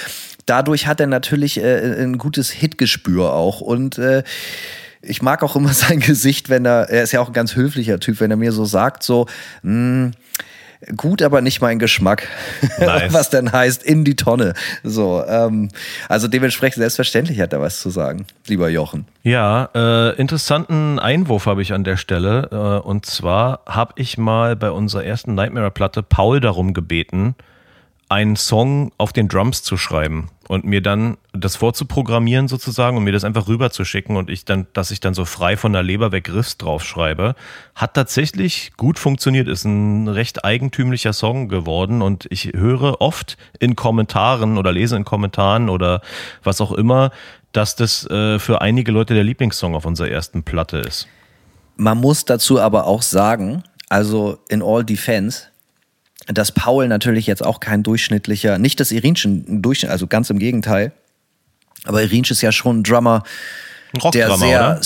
dadurch 0.46 0.88
hat 0.88 1.00
er 1.00 1.08
natürlich 1.08 1.58
äh, 1.58 2.04
ein 2.04 2.18
gutes 2.18 2.50
Hitgespür 2.50 3.34
auch. 3.34 3.62
Und 3.62 3.98
äh, 3.98 4.24
ich 5.02 5.22
mag 5.22 5.44
auch 5.44 5.56
immer 5.56 5.74
sein 5.74 6.00
Gesicht, 6.00 6.50
wenn 6.50 6.66
er, 6.66 6.90
er 6.90 7.04
ist 7.04 7.12
ja 7.12 7.22
auch 7.22 7.28
ein 7.28 7.34
ganz 7.34 7.56
höflicher 7.56 8.00
Typ, 8.00 8.20
wenn 8.20 8.32
er 8.32 8.38
mir 8.38 8.52
so 8.52 8.66
sagt, 8.66 9.04
so, 9.04 9.28
mh, 9.64 9.72
hm, 9.72 10.12
gut, 10.96 11.22
aber 11.22 11.42
nicht 11.42 11.62
mein 11.62 11.80
Geschmack. 11.80 12.28
Nice. 12.80 13.14
was 13.14 13.30
denn 13.30 13.52
heißt 13.52 13.84
in 13.84 14.04
die 14.04 14.16
Tonne. 14.16 14.54
So, 14.84 15.24
ähm, 15.28 15.70
also 16.10 16.28
dementsprechend 16.28 16.78
selbstverständlich 16.82 17.40
hat 17.40 17.54
er 17.54 17.62
was 17.62 17.80
zu 17.80 17.90
sagen, 17.90 18.26
lieber 18.48 18.70
Jochen. 18.70 19.06
Ja, 19.24 19.70
äh, 19.74 20.16
interessanten 20.18 21.00
Einwurf 21.00 21.46
habe 21.46 21.62
ich 21.62 21.74
an 21.74 21.84
der 21.84 21.98
Stelle. 21.98 22.50
Äh, 22.52 22.88
und 22.88 23.06
zwar 23.06 23.62
habe 23.66 23.94
ich 23.96 24.18
mal 24.18 24.56
bei 24.56 24.72
unserer 24.72 25.04
ersten 25.04 25.36
Nightmare-Platte 25.36 26.04
Paul 26.04 26.40
darum 26.40 26.74
gebeten, 26.74 27.36
einen 28.10 28.36
Song 28.36 28.92
auf 28.98 29.14
den 29.14 29.28
Drums 29.28 29.64
zu 29.64 29.78
schreiben 29.78 30.30
und 30.48 30.66
mir 30.66 30.82
dann 30.82 31.18
das 31.34 31.56
vorzuprogrammieren 31.56 32.48
sozusagen 32.48 32.98
und 32.98 33.04
mir 33.04 33.12
das 33.12 33.24
einfach 33.24 33.48
rüberzuschicken 33.48 34.16
und 34.16 34.30
ich 34.30 34.46
dann, 34.46 34.68
dass 34.74 34.92
ich 34.92 35.00
dann 35.00 35.14
so 35.14 35.26
frei 35.26 35.58
von 35.58 35.74
der 35.74 35.84
Leber 35.84 36.12
weg 36.12 36.32
Riffs 36.34 36.58
draufschreibe, 36.58 37.36
hat 37.74 37.94
tatsächlich 37.94 38.74
gut 38.78 39.00
funktioniert, 39.00 39.48
ist 39.48 39.66
ein 39.66 40.08
recht 40.08 40.46
eigentümlicher 40.46 41.14
Song 41.14 41.48
geworden 41.48 42.02
und 42.02 42.28
ich 42.30 42.54
höre 42.54 43.02
oft 43.02 43.38
in 43.60 43.76
Kommentaren 43.76 44.58
oder 44.58 44.72
lese 44.72 44.96
in 44.96 45.06
Kommentaren 45.06 45.70
oder 45.70 46.02
was 46.44 46.62
auch 46.62 46.72
immer, 46.72 47.12
dass 47.52 47.76
das 47.76 48.06
äh, 48.10 48.38
für 48.38 48.62
einige 48.62 48.92
Leute 48.92 49.14
der 49.14 49.24
Lieblingssong 49.24 49.76
auf 49.76 49.86
unserer 49.86 50.10
ersten 50.10 50.44
Platte 50.44 50.78
ist. 50.78 51.08
Man 51.78 51.98
muss 51.98 52.26
dazu 52.26 52.60
aber 52.60 52.86
auch 52.86 53.02
sagen, 53.02 53.64
also 53.90 54.38
in 54.50 54.62
all 54.62 54.84
defense, 54.84 55.48
dass 56.28 56.52
Paul 56.52 56.88
natürlich 56.88 57.28
jetzt 57.28 57.46
auch 57.46 57.60
kein 57.60 57.84
durchschnittlicher, 57.84 58.58
nicht 58.58 58.80
das 58.80 58.92
Irinschen 58.92 59.62
Durchschnitt, 59.62 59.92
also 59.92 60.08
ganz 60.08 60.30
im 60.30 60.40
Gegenteil, 60.40 60.92
aber 61.84 62.02
Irinsch 62.02 62.32
ist 62.32 62.42
ja 62.42 62.52
schon 62.52 62.80
ein 62.80 62.84
Drummer, 62.84 63.24
ein 63.94 64.12
der 64.12 64.36
sehr, 64.36 64.60
oder? 64.60 64.82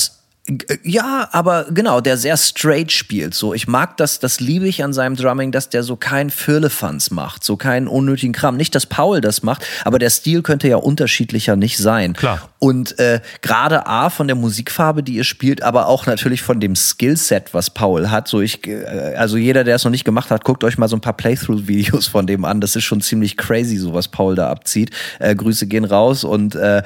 Ja, 0.84 1.30
aber 1.32 1.66
genau, 1.70 2.02
der 2.02 2.18
sehr 2.18 2.38
straight 2.38 2.92
spielt. 2.92 3.34
So, 3.34 3.54
ich 3.54 3.68
mag 3.68 3.98
das, 3.98 4.20
das 4.20 4.40
liebe 4.40 4.68
ich 4.68 4.84
an 4.84 4.94
seinem 4.94 5.16
Drumming, 5.16 5.52
dass 5.52 5.70
der 5.70 5.84
so 5.84 5.96
kein 5.96 6.30
Firlefanz 6.30 7.12
macht, 7.12 7.44
so 7.44 7.58
keinen 7.58 7.88
unnötigen 7.88 8.34
Kram. 8.34 8.58
Nicht, 8.58 8.76
dass 8.76 8.86
Paul 8.86 9.22
das 9.22 9.44
macht, 9.44 9.66
aber 9.86 10.00
der 10.00 10.10
Stil 10.10 10.42
könnte 10.42 10.68
ja 10.68 10.78
unterschiedlicher 10.78 11.56
nicht 11.56 11.78
sein. 11.78 12.14
Klar. 12.14 12.50
Und 12.60 13.00
äh, 13.00 13.22
gerade 13.42 13.88
A 13.88 14.10
von 14.10 14.28
der 14.28 14.36
Musikfarbe, 14.36 15.04
die 15.04 15.14
ihr 15.14 15.24
spielt, 15.24 15.64
aber 15.64 15.88
auch 15.88 16.06
natürlich 16.06 16.42
von 16.42 16.60
dem 16.60 16.76
Skillset, 16.76 17.54
was 17.54 17.70
Paul 17.70 18.10
hat. 18.10 18.28
So 18.28 18.42
ich, 18.42 18.68
äh, 18.68 19.16
also 19.16 19.38
jeder, 19.38 19.64
der 19.64 19.76
es 19.76 19.84
noch 19.84 19.92
nicht 19.92 20.06
gemacht 20.06 20.32
hat, 20.32 20.44
guckt 20.44 20.64
euch 20.64 20.78
mal 20.78 20.88
so 20.88 20.98
ein 20.98 21.02
paar 21.02 21.14
Playthrough-Videos 21.14 22.08
von 22.08 22.28
dem 22.28 22.46
an. 22.46 22.60
Das 22.62 22.76
ist 22.76 22.84
schon 22.84 23.02
ziemlich 23.02 23.38
crazy, 23.38 23.78
so 23.78 23.94
was 23.94 24.08
Paul 24.08 24.36
da 24.36 24.50
abzieht. 24.50 24.92
Äh, 25.20 25.36
Grüße 25.36 25.68
gehen 25.68 25.86
raus 25.86 26.24
und 26.24 26.56
äh, 26.56 26.84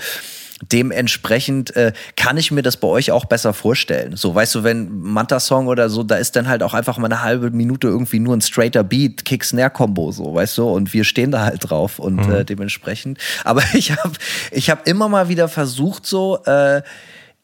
dementsprechend 0.62 1.76
äh, 1.76 1.94
kann 2.16 2.38
ich 2.38 2.52
mir 2.52 2.62
das 2.62 2.78
bei 2.78 2.88
euch 2.88 3.12
auch 3.12 3.26
besser 3.26 3.54
vorstellen. 3.54 4.16
So, 4.16 4.34
weißt 4.34 4.56
du, 4.56 4.64
wenn 4.64 5.00
Manta-Song 5.02 5.68
oder 5.68 5.90
so, 5.90 6.04
da 6.04 6.16
ist 6.16 6.36
dann 6.36 6.48
halt 6.48 6.64
auch 6.64 6.74
einfach 6.74 6.98
mal 6.98 7.06
eine 7.06 7.24
halbe 7.24 7.52
Minute 7.52 7.88
irgendwie 7.88 8.20
nur 8.20 8.36
ein 8.36 8.42
straighter 8.42 8.84
Beat, 8.84 9.26
Kick-Snare-Kombo, 9.26 10.12
so, 10.12 10.34
weißt 10.34 10.58
du, 10.58 10.70
und 10.70 10.94
wir 10.94 11.04
stehen 11.04 11.32
da 11.32 11.42
halt 11.42 11.70
drauf 11.70 12.00
und 12.00 12.28
mhm. 12.28 12.34
äh, 12.34 12.46
dementsprechend. 12.46 13.18
Aber 13.44 13.64
ich 13.74 13.92
habe 13.92 14.14
ich 14.52 14.70
hab 14.70 14.88
immer 14.88 15.10
mal 15.10 15.30
wieder 15.30 15.48
versucht, 15.48 16.06
so, 16.06 16.44
äh, 16.46 16.82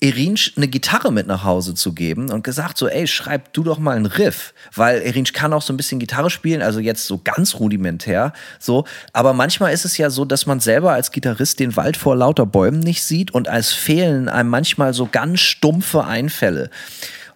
Erinsch 0.02 0.54
eine 0.56 0.70
Gitarre 0.70 1.12
mit 1.12 1.28
nach 1.28 1.44
Hause 1.44 1.76
zu 1.76 1.94
geben 1.94 2.32
und 2.32 2.44
gesagt 2.44 2.78
so, 2.78 2.88
ey, 2.88 3.06
schreib 3.06 3.52
du 3.52 3.64
doch 3.64 3.80
mal 3.80 3.98
einen 3.98 4.06
Riff, 4.06 4.54
weil 4.74 5.02
Erinsch 5.02 5.34
kann 5.34 5.52
auch 5.52 5.62
so 5.62 5.74
ein 5.74 5.78
bisschen 5.78 6.00
Gitarre 6.00 6.30
spielen, 6.30 6.62
also 6.62 6.80
jetzt 6.80 7.06
so 7.06 7.20
ganz 7.22 7.56
rudimentär, 7.56 8.32
so, 8.60 8.86
aber 9.12 9.34
manchmal 9.34 9.74
ist 9.74 9.84
es 9.84 9.98
ja 9.98 10.10
so, 10.10 10.24
dass 10.24 10.46
man 10.46 10.62
selber 10.62 10.94
als 10.94 11.12
Gitarrist 11.12 11.60
den 11.60 11.76
Wald 11.76 11.98
vor 11.98 12.16
lauter 12.16 12.46
Bäumen 12.46 12.80
nicht 12.80 13.04
sieht 13.04 13.32
und 13.32 13.50
als 13.50 13.74
fehlen 13.74 14.30
einem 14.30 14.50
manchmal 14.50 14.94
so 14.94 15.10
ganz 15.12 15.42
stumpfe 15.42 16.06
Einfälle. 16.06 16.70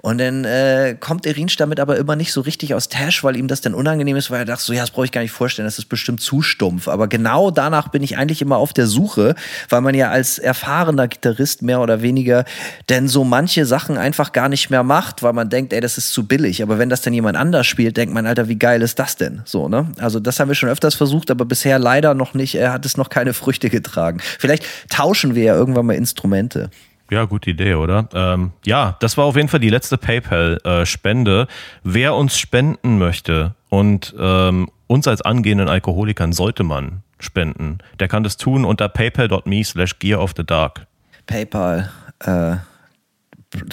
Und 0.06 0.18
dann 0.18 0.44
äh, 0.44 0.98
kommt 1.00 1.26
Erinsch 1.26 1.56
damit 1.56 1.80
aber 1.80 1.96
immer 1.96 2.18
nicht 2.18 2.34
so 2.34 2.42
richtig 2.42 2.74
aus 2.76 2.90
Tash, 2.90 3.24
weil 3.24 3.38
ihm 3.38 3.48
das 3.48 3.62
dann 3.62 3.74
unangenehm 3.74 4.18
ist, 4.18 4.30
weil 4.30 4.40
er 4.40 4.46
dachte 4.46 4.62
so, 4.62 4.74
ja, 4.74 4.82
das 4.82 4.92
brauche 4.92 5.06
ich 5.06 5.14
gar 5.14 5.22
nicht 5.22 5.32
vorstellen, 5.32 5.66
das 5.66 5.80
ist 5.80 5.86
bestimmt 5.86 6.20
zu 6.20 6.42
stumpf. 6.42 6.90
Aber 6.90 7.08
genau 7.08 7.52
danach 7.52 7.88
bin 7.88 8.04
ich 8.04 8.18
eigentlich 8.18 8.42
immer 8.42 8.58
auf 8.58 8.74
der 8.74 8.88
Suche, 8.88 9.34
weil 9.70 9.80
man 9.80 9.96
ja 9.96 10.10
als 10.10 10.40
erfahrener 10.40 11.08
Gitarrist 11.08 11.62
mehr 11.62 11.80
oder 11.80 12.02
weniger 12.02 12.44
denn 12.90 13.08
so 13.08 13.24
manche 13.24 13.66
Sachen 13.66 13.98
einfach 13.98 14.34
gar 14.34 14.50
nicht 14.50 14.70
mehr 14.70 14.84
macht, 14.84 15.24
weil 15.24 15.32
man 15.32 15.50
denkt, 15.50 15.72
ey, 15.72 15.80
das 15.80 15.98
ist 15.98 16.12
zu 16.12 16.28
billig. 16.28 16.62
Aber 16.62 16.80
wenn 16.80 16.90
das 16.90 17.02
dann 17.02 17.14
jemand 17.14 17.38
anders 17.38 17.66
spielt, 17.66 17.96
denkt 17.96 18.14
man, 18.14 18.28
Alter, 18.28 18.50
wie 18.50 18.60
geil 18.60 18.82
ist 18.82 19.00
das 19.00 19.16
denn? 19.16 19.42
So, 19.46 19.70
ne? 19.70 19.90
Also 20.00 20.20
das 20.20 20.38
haben 20.38 20.50
wir 20.50 20.56
schon 20.56 20.68
öfters 20.68 20.96
versucht, 20.96 21.32
aber 21.32 21.46
bisher 21.46 21.80
leider 21.80 22.14
noch 22.14 22.34
nicht, 22.34 22.56
er 22.56 22.74
hat 22.74 22.86
es 22.86 22.98
noch 22.98 23.08
keine 23.08 23.34
Früchte 23.34 23.70
getragen. 23.70 24.20
Vielleicht 24.38 24.66
tauschen 24.90 25.34
wir 25.34 25.44
ja 25.44 25.56
irgendwann 25.56 25.86
mal 25.86 25.96
Instrumente. 25.96 26.72
Ja, 27.14 27.26
gute 27.26 27.52
Idee, 27.52 27.76
oder? 27.76 28.10
Ähm, 28.16 28.54
ja, 28.66 28.98
das 29.00 29.18
war 29.18 29.26
auf 29.26 29.36
jeden 29.36 29.48
Fall 29.48 29.60
die 29.60 29.70
letzte 29.70 30.00
PayPal-Spende. 30.00 31.48
Wer 31.84 32.16
uns 32.16 32.40
spenden 32.40 32.98
möchte 32.98 33.54
und 33.70 34.16
ähm, 34.18 34.68
uns 34.88 35.08
als 35.08 35.22
angehenden 35.22 35.68
Alkoholikern 35.68 36.34
sollte 36.34 36.64
man 36.64 37.04
spenden, 37.20 37.78
der 38.00 38.08
kann 38.08 38.24
das 38.24 38.38
tun 38.38 38.66
unter 38.66 38.90
paypal.me 38.90 39.64
slash 39.64 40.00
gear 40.00 40.20
of 40.24 40.34
the 40.36 40.44
dark. 40.44 40.88
PayPal, 41.28 41.92
äh, 42.22 42.56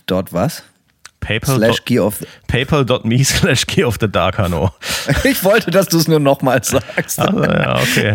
dort 0.05 0.35
was? 0.35 0.62
PayPal 1.20 1.56
slash 1.56 1.85
Gear 1.85 2.04
of 2.04 2.24
PayPal.me 2.48 3.24
slash 3.24 3.66
Gear 3.66 3.87
of 3.87 3.98
the 4.00 4.09
Dark, 4.09 4.38
Hanno. 4.38 4.72
ich 5.24 5.44
wollte, 5.44 5.70
dass 5.70 5.88
du 5.88 5.98
es 5.98 6.09
nur 6.09 6.18
nochmal 6.18 6.62
sagst. 6.64 7.18
Also, 7.20 7.44
ja, 7.44 7.76
okay. 7.76 8.14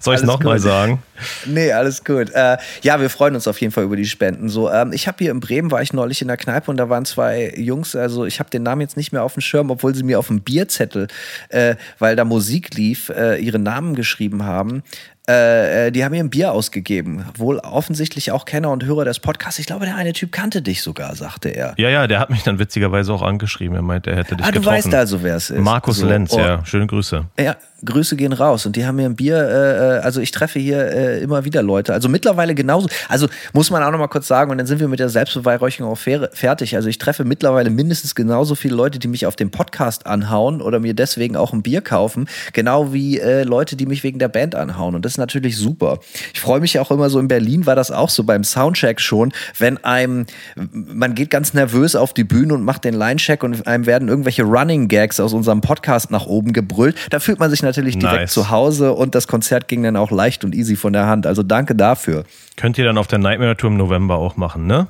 Soll 0.00 0.14
ich 0.14 0.20
es 0.20 0.26
nochmal 0.26 0.58
sagen? 0.58 1.02
Nee, 1.46 1.72
alles 1.72 2.04
gut. 2.04 2.30
Äh, 2.30 2.58
ja, 2.82 3.00
wir 3.00 3.10
freuen 3.10 3.34
uns 3.34 3.48
auf 3.48 3.60
jeden 3.60 3.72
Fall 3.72 3.84
über 3.84 3.96
die 3.96 4.04
Spenden. 4.04 4.48
So, 4.48 4.70
ähm, 4.70 4.92
ich 4.92 5.08
habe 5.08 5.18
hier 5.18 5.30
in 5.30 5.40
Bremen, 5.40 5.70
war 5.70 5.82
ich 5.82 5.92
neulich 5.92 6.22
in 6.22 6.28
der 6.28 6.36
Kneipe 6.36 6.70
und 6.70 6.76
da 6.76 6.88
waren 6.88 7.04
zwei 7.04 7.54
Jungs, 7.56 7.96
also 7.96 8.26
ich 8.26 8.38
habe 8.38 8.50
den 8.50 8.62
Namen 8.62 8.82
jetzt 8.82 8.96
nicht 8.96 9.12
mehr 9.12 9.22
auf 9.22 9.34
dem 9.34 9.40
Schirm, 9.40 9.70
obwohl 9.70 9.94
sie 9.94 10.02
mir 10.02 10.18
auf 10.18 10.28
dem 10.28 10.42
Bierzettel, 10.42 11.08
äh, 11.48 11.76
weil 11.98 12.16
da 12.16 12.24
Musik 12.24 12.74
lief, 12.74 13.08
äh, 13.08 13.36
ihre 13.36 13.58
Namen 13.58 13.94
geschrieben 13.94 14.44
haben. 14.44 14.82
Äh, 15.28 15.88
äh, 15.88 15.90
die 15.90 16.04
haben 16.04 16.12
mir 16.12 16.22
ein 16.22 16.30
Bier 16.30 16.52
ausgegeben. 16.52 17.24
Wohl 17.36 17.58
offensichtlich 17.58 18.30
auch 18.30 18.44
Kenner 18.44 18.70
und 18.70 18.84
Hörer 18.84 19.04
des 19.04 19.18
Podcasts. 19.18 19.58
Ich 19.58 19.66
glaube, 19.66 19.84
der 19.84 19.96
eine 19.96 20.12
Typ 20.12 20.30
kannte 20.30 20.62
dich 20.62 20.82
sogar, 20.82 21.16
sagte 21.16 21.48
er. 21.48 21.74
Ja, 21.78 21.88
ja, 21.88 22.06
der 22.06 22.20
hat 22.20 22.30
mich 22.30 22.44
dann 22.44 22.60
witzigerweise 22.60 23.12
auch 23.12 23.22
angeschrieben. 23.22 23.74
Er 23.76 23.82
meinte, 23.82 24.10
er 24.10 24.18
hätte 24.18 24.36
dich 24.36 24.46
ah, 24.46 24.50
du 24.50 24.60
getroffen. 24.60 24.76
weißt 24.76 24.94
also, 24.94 25.22
wer 25.24 25.36
es 25.36 25.50
ist. 25.50 25.60
Markus 25.60 25.98
so, 25.98 26.06
Lenz, 26.06 26.32
oh. 26.32 26.38
ja. 26.38 26.64
Schöne 26.64 26.86
Grüße. 26.86 27.24
Ja, 27.40 27.56
Grüße 27.84 28.16
gehen 28.16 28.32
raus. 28.32 28.66
Und 28.66 28.76
die 28.76 28.86
haben 28.86 28.96
mir 28.96 29.06
ein 29.06 29.16
Bier, 29.16 29.36
äh, 29.36 30.04
also 30.04 30.20
ich 30.20 30.30
treffe 30.30 30.58
hier 30.58 30.78
äh, 30.78 31.20
immer 31.20 31.44
wieder 31.44 31.62
Leute. 31.62 31.92
Also 31.92 32.08
mittlerweile 32.08 32.54
genauso. 32.54 32.88
Also 33.08 33.28
muss 33.52 33.70
man 33.70 33.82
auch 33.82 33.90
noch 33.90 33.98
mal 33.98 34.08
kurz 34.08 34.26
sagen, 34.26 34.50
und 34.50 34.58
dann 34.58 34.66
sind 34.66 34.80
wir 34.80 34.88
mit 34.88 35.00
der 35.00 35.08
Selbstbeweihräuchung 35.08 35.86
auch 35.86 35.98
fertig. 35.98 36.76
Also 36.76 36.88
ich 36.88 36.98
treffe 36.98 37.24
mittlerweile 37.24 37.70
mindestens 37.70 38.14
genauso 38.14 38.54
viele 38.54 38.74
Leute, 38.74 38.98
die 38.98 39.08
mich 39.08 39.26
auf 39.26 39.36
dem 39.36 39.50
Podcast 39.50 40.06
anhauen 40.06 40.62
oder 40.62 40.80
mir 40.80 40.94
deswegen 40.94 41.36
auch 41.36 41.52
ein 41.52 41.62
Bier 41.62 41.82
kaufen. 41.82 42.28
Genau 42.52 42.92
wie 42.92 43.18
äh, 43.18 43.42
Leute, 43.42 43.76
die 43.76 43.86
mich 43.86 44.02
wegen 44.02 44.18
der 44.18 44.28
Band 44.28 44.54
anhauen. 44.54 44.94
Und 44.94 45.04
das 45.04 45.12
ist 45.12 45.18
natürlich 45.18 45.56
super. 45.56 45.98
Ich 46.32 46.40
freue 46.40 46.60
mich 46.60 46.78
auch 46.78 46.90
immer 46.90 47.10
so, 47.10 47.18
in 47.18 47.28
Berlin 47.28 47.66
war 47.66 47.76
das 47.76 47.90
auch 47.90 48.10
so 48.10 48.24
beim 48.24 48.44
Soundcheck 48.44 49.00
schon, 49.00 49.32
wenn 49.58 49.82
einem, 49.84 50.26
man 50.72 51.14
geht 51.14 51.30
ganz 51.30 51.54
nervös 51.54 51.94
auf 51.94 52.14
die 52.14 52.24
Bühne 52.24 52.54
und 52.54 52.62
macht 52.62 52.84
den 52.84 52.94
Line-Check 52.94 53.42
und 53.42 53.66
einem 53.66 53.86
werden 53.86 54.08
irgendwelche 54.08 54.44
Running 54.44 54.88
Gags 54.88 55.20
aus 55.20 55.32
unserem 55.32 55.60
Podcast 55.60 56.10
nach 56.10 56.26
oben 56.26 56.52
gebrüllt. 56.52 56.96
Da 57.10 57.20
fühlt 57.20 57.38
man 57.38 57.50
sich 57.50 57.62
natürlich 57.66 57.98
direkt 57.98 58.20
Nice. 58.22 58.32
zu 58.32 58.48
Hause 58.50 58.92
und 58.94 59.14
das 59.14 59.28
Konzert 59.28 59.68
ging 59.68 59.82
dann 59.82 59.96
auch 59.96 60.10
leicht 60.10 60.44
und 60.44 60.54
easy 60.54 60.76
von 60.76 60.92
der 60.94 61.06
Hand. 61.06 61.26
Also 61.26 61.42
danke 61.42 61.74
dafür. 61.74 62.24
Könnt 62.56 62.78
ihr 62.78 62.84
dann 62.86 62.96
auf 62.96 63.06
der 63.06 63.18
Nightmare 63.18 63.56
Tour 63.56 63.70
im 63.70 63.76
November 63.76 64.16
auch 64.16 64.36
machen, 64.36 64.66
ne? 64.66 64.86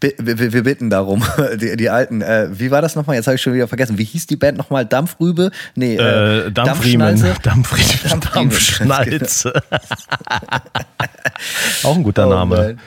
Wir, 0.00 0.12
wir, 0.52 0.62
bitten 0.62 0.88
darum, 0.88 1.24
die, 1.60 1.76
die 1.76 1.90
alten, 1.90 2.22
äh, 2.22 2.48
wie 2.52 2.70
war 2.70 2.80
das 2.80 2.94
nochmal? 2.94 3.16
Jetzt 3.16 3.26
habe 3.26 3.34
ich 3.36 3.42
schon 3.42 3.54
wieder 3.54 3.66
vergessen. 3.68 3.98
Wie 3.98 4.04
hieß 4.04 4.26
die 4.26 4.36
Band 4.36 4.56
nochmal? 4.56 4.86
Dampfrübe? 4.86 5.50
Nee, 5.74 5.96
Äh, 5.96 6.50
Dampfriemen. 6.52 7.06
Dampfschnalze? 7.18 7.34
Dampfriemen. 7.42 8.20
Dampfriemen. 8.20 8.30
Dampfschnalze. 8.34 9.52
auch 11.82 11.96
ein 11.96 12.02
guter 12.02 12.26
Oh 12.26 12.30
Name. 12.30 12.56
Mann. 12.56 12.80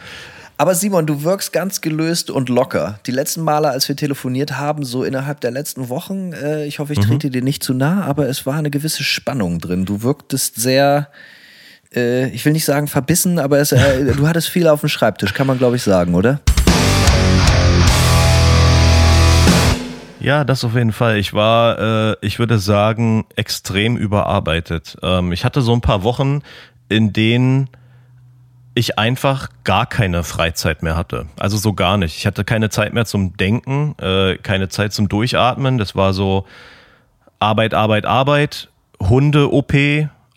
Aber 0.60 0.74
Simon, 0.74 1.06
du 1.06 1.22
wirkst 1.22 1.54
ganz 1.54 1.82
gelöst 1.82 2.32
und 2.32 2.50
locker. 2.50 3.00
Die 3.06 3.12
letzten 3.12 3.42
Male, 3.42 3.70
als 3.70 3.88
wir 3.88 3.96
telefoniert 3.96 4.58
haben, 4.58 4.84
so 4.84 5.04
innerhalb 5.04 5.40
der 5.40 5.52
letzten 5.52 5.88
Wochen, 5.90 6.34
äh, 6.34 6.66
ich 6.66 6.80
hoffe, 6.80 6.94
ich 6.94 7.00
trete 7.00 7.30
dir 7.30 7.44
nicht 7.44 7.62
zu 7.62 7.76
nah, 7.76 8.06
aber 8.06 8.28
es 8.28 8.48
war 8.48 8.56
eine 8.56 8.72
gewisse 8.72 9.04
Spannung 9.04 9.60
drin. 9.60 9.86
Du 9.86 10.02
wirktest 10.02 10.56
sehr, 10.56 11.10
äh, 11.94 12.30
ich 12.30 12.44
will 12.44 12.54
nicht 12.54 12.66
sagen 12.66 12.88
verbissen, 12.88 13.38
aber 13.38 13.60
es, 13.60 13.72
äh, 13.72 14.04
du 14.18 14.28
hattest 14.28 14.50
viel 14.50 14.68
auf 14.68 14.80
dem 14.80 14.90
Schreibtisch, 14.90 15.36
kann 15.36 15.46
man 15.46 15.60
glaube 15.60 15.76
ich 15.76 15.84
sagen, 15.84 16.16
oder? 16.16 16.40
Ja, 20.20 20.44
das 20.44 20.64
auf 20.64 20.74
jeden 20.74 20.92
Fall. 20.92 21.18
Ich 21.18 21.36
war, 21.36 22.14
äh, 22.14 22.16
ich 22.22 22.40
würde 22.40 22.58
sagen, 22.58 23.26
extrem 23.36 23.96
überarbeitet. 23.96 24.98
Ähm, 25.04 25.32
ich 25.34 25.46
hatte 25.46 25.62
so 25.62 25.74
ein 25.74 25.82
paar 25.82 26.02
Wochen, 26.02 26.42
in 26.90 27.14
denen 27.14 27.70
ich 28.78 28.98
einfach 28.98 29.50
gar 29.64 29.86
keine 29.86 30.24
Freizeit 30.24 30.84
mehr 30.84 30.96
hatte. 30.96 31.26
Also 31.38 31.58
so 31.58 31.74
gar 31.74 31.98
nicht. 31.98 32.18
Ich 32.18 32.28
hatte 32.28 32.44
keine 32.44 32.70
Zeit 32.70 32.94
mehr 32.94 33.06
zum 33.06 33.36
Denken, 33.36 33.96
äh, 34.00 34.38
keine 34.38 34.70
Zeit 34.70 34.94
zum 34.94 35.10
Durchatmen. 35.10 35.78
Das 35.78 35.96
war 35.96 36.14
so 36.14 36.46
Arbeit, 37.40 37.74
Arbeit, 37.74 38.06
Arbeit, 38.06 38.70
Hunde-OP, 39.02 39.74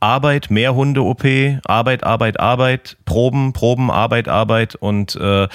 Arbeit, 0.01 0.51
mehr 0.51 0.75
Hunde-OP, 0.75 1.25
Arbeit, 1.65 2.05
Arbeit, 2.05 2.41
Arbeit, 2.41 2.97
Proben, 3.05 3.53
Proben, 3.53 3.91
Arbeit, 3.91 4.29
Arbeit 4.29 4.75
und 4.75 5.15
äh, 5.17 5.47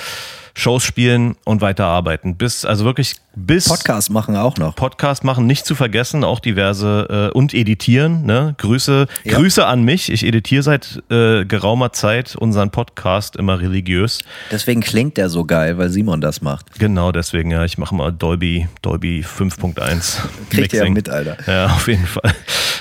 Shows 0.58 0.84
spielen 0.84 1.36
und 1.44 1.60
weiterarbeiten. 1.60 2.38
Bis, 2.38 2.64
also 2.64 2.86
wirklich 2.86 3.16
bis 3.36 3.66
Podcast 3.66 4.10
machen 4.10 4.38
auch 4.38 4.56
noch. 4.58 4.74
Podcast 4.78 5.26
machen, 5.26 5.46
nicht 5.46 5.66
zu 5.66 5.76
vergessen, 5.76 6.24
auch 6.24 6.40
diverse 6.40 7.30
äh, 7.34 7.38
und 7.38 7.54
editieren. 7.54 8.26
Ne? 8.26 8.56
Grüße, 8.58 9.08
Ja. 9.26 9.38
Grüße 9.38 9.66
an 9.68 9.84
mich. 9.84 10.10
Ich 10.10 10.26
editiere 10.26 10.64
seit 10.64 11.04
äh, 11.12 11.44
geraumer 11.44 11.92
Zeit 11.92 12.38
unseren 12.38 12.72
Podcast 12.72 13.36
immer 13.36 13.60
religiös. 13.60 14.20
Deswegen 14.50 14.80
klingt 14.80 15.18
der 15.18 15.28
so 15.28 15.44
geil, 15.44 15.78
weil 15.78 15.90
Simon 15.90 16.22
das 16.22 16.42
macht. 16.42 16.80
Genau, 16.80 17.12
deswegen, 17.12 17.52
ja, 17.52 17.66
ich 17.66 17.78
mache 17.78 17.94
mal 17.94 18.12
Dolby, 18.12 18.70
Dolby 18.82 19.26
5.1. 19.28 20.20
Kriegt 20.50 20.72
ihr 20.72 20.86
ja 20.86 20.90
mit, 20.90 21.10
Alter. 21.10 21.36
Ja, 21.48 21.66
auf 21.76 21.88
jeden 21.90 22.08
Fall. 22.08 22.34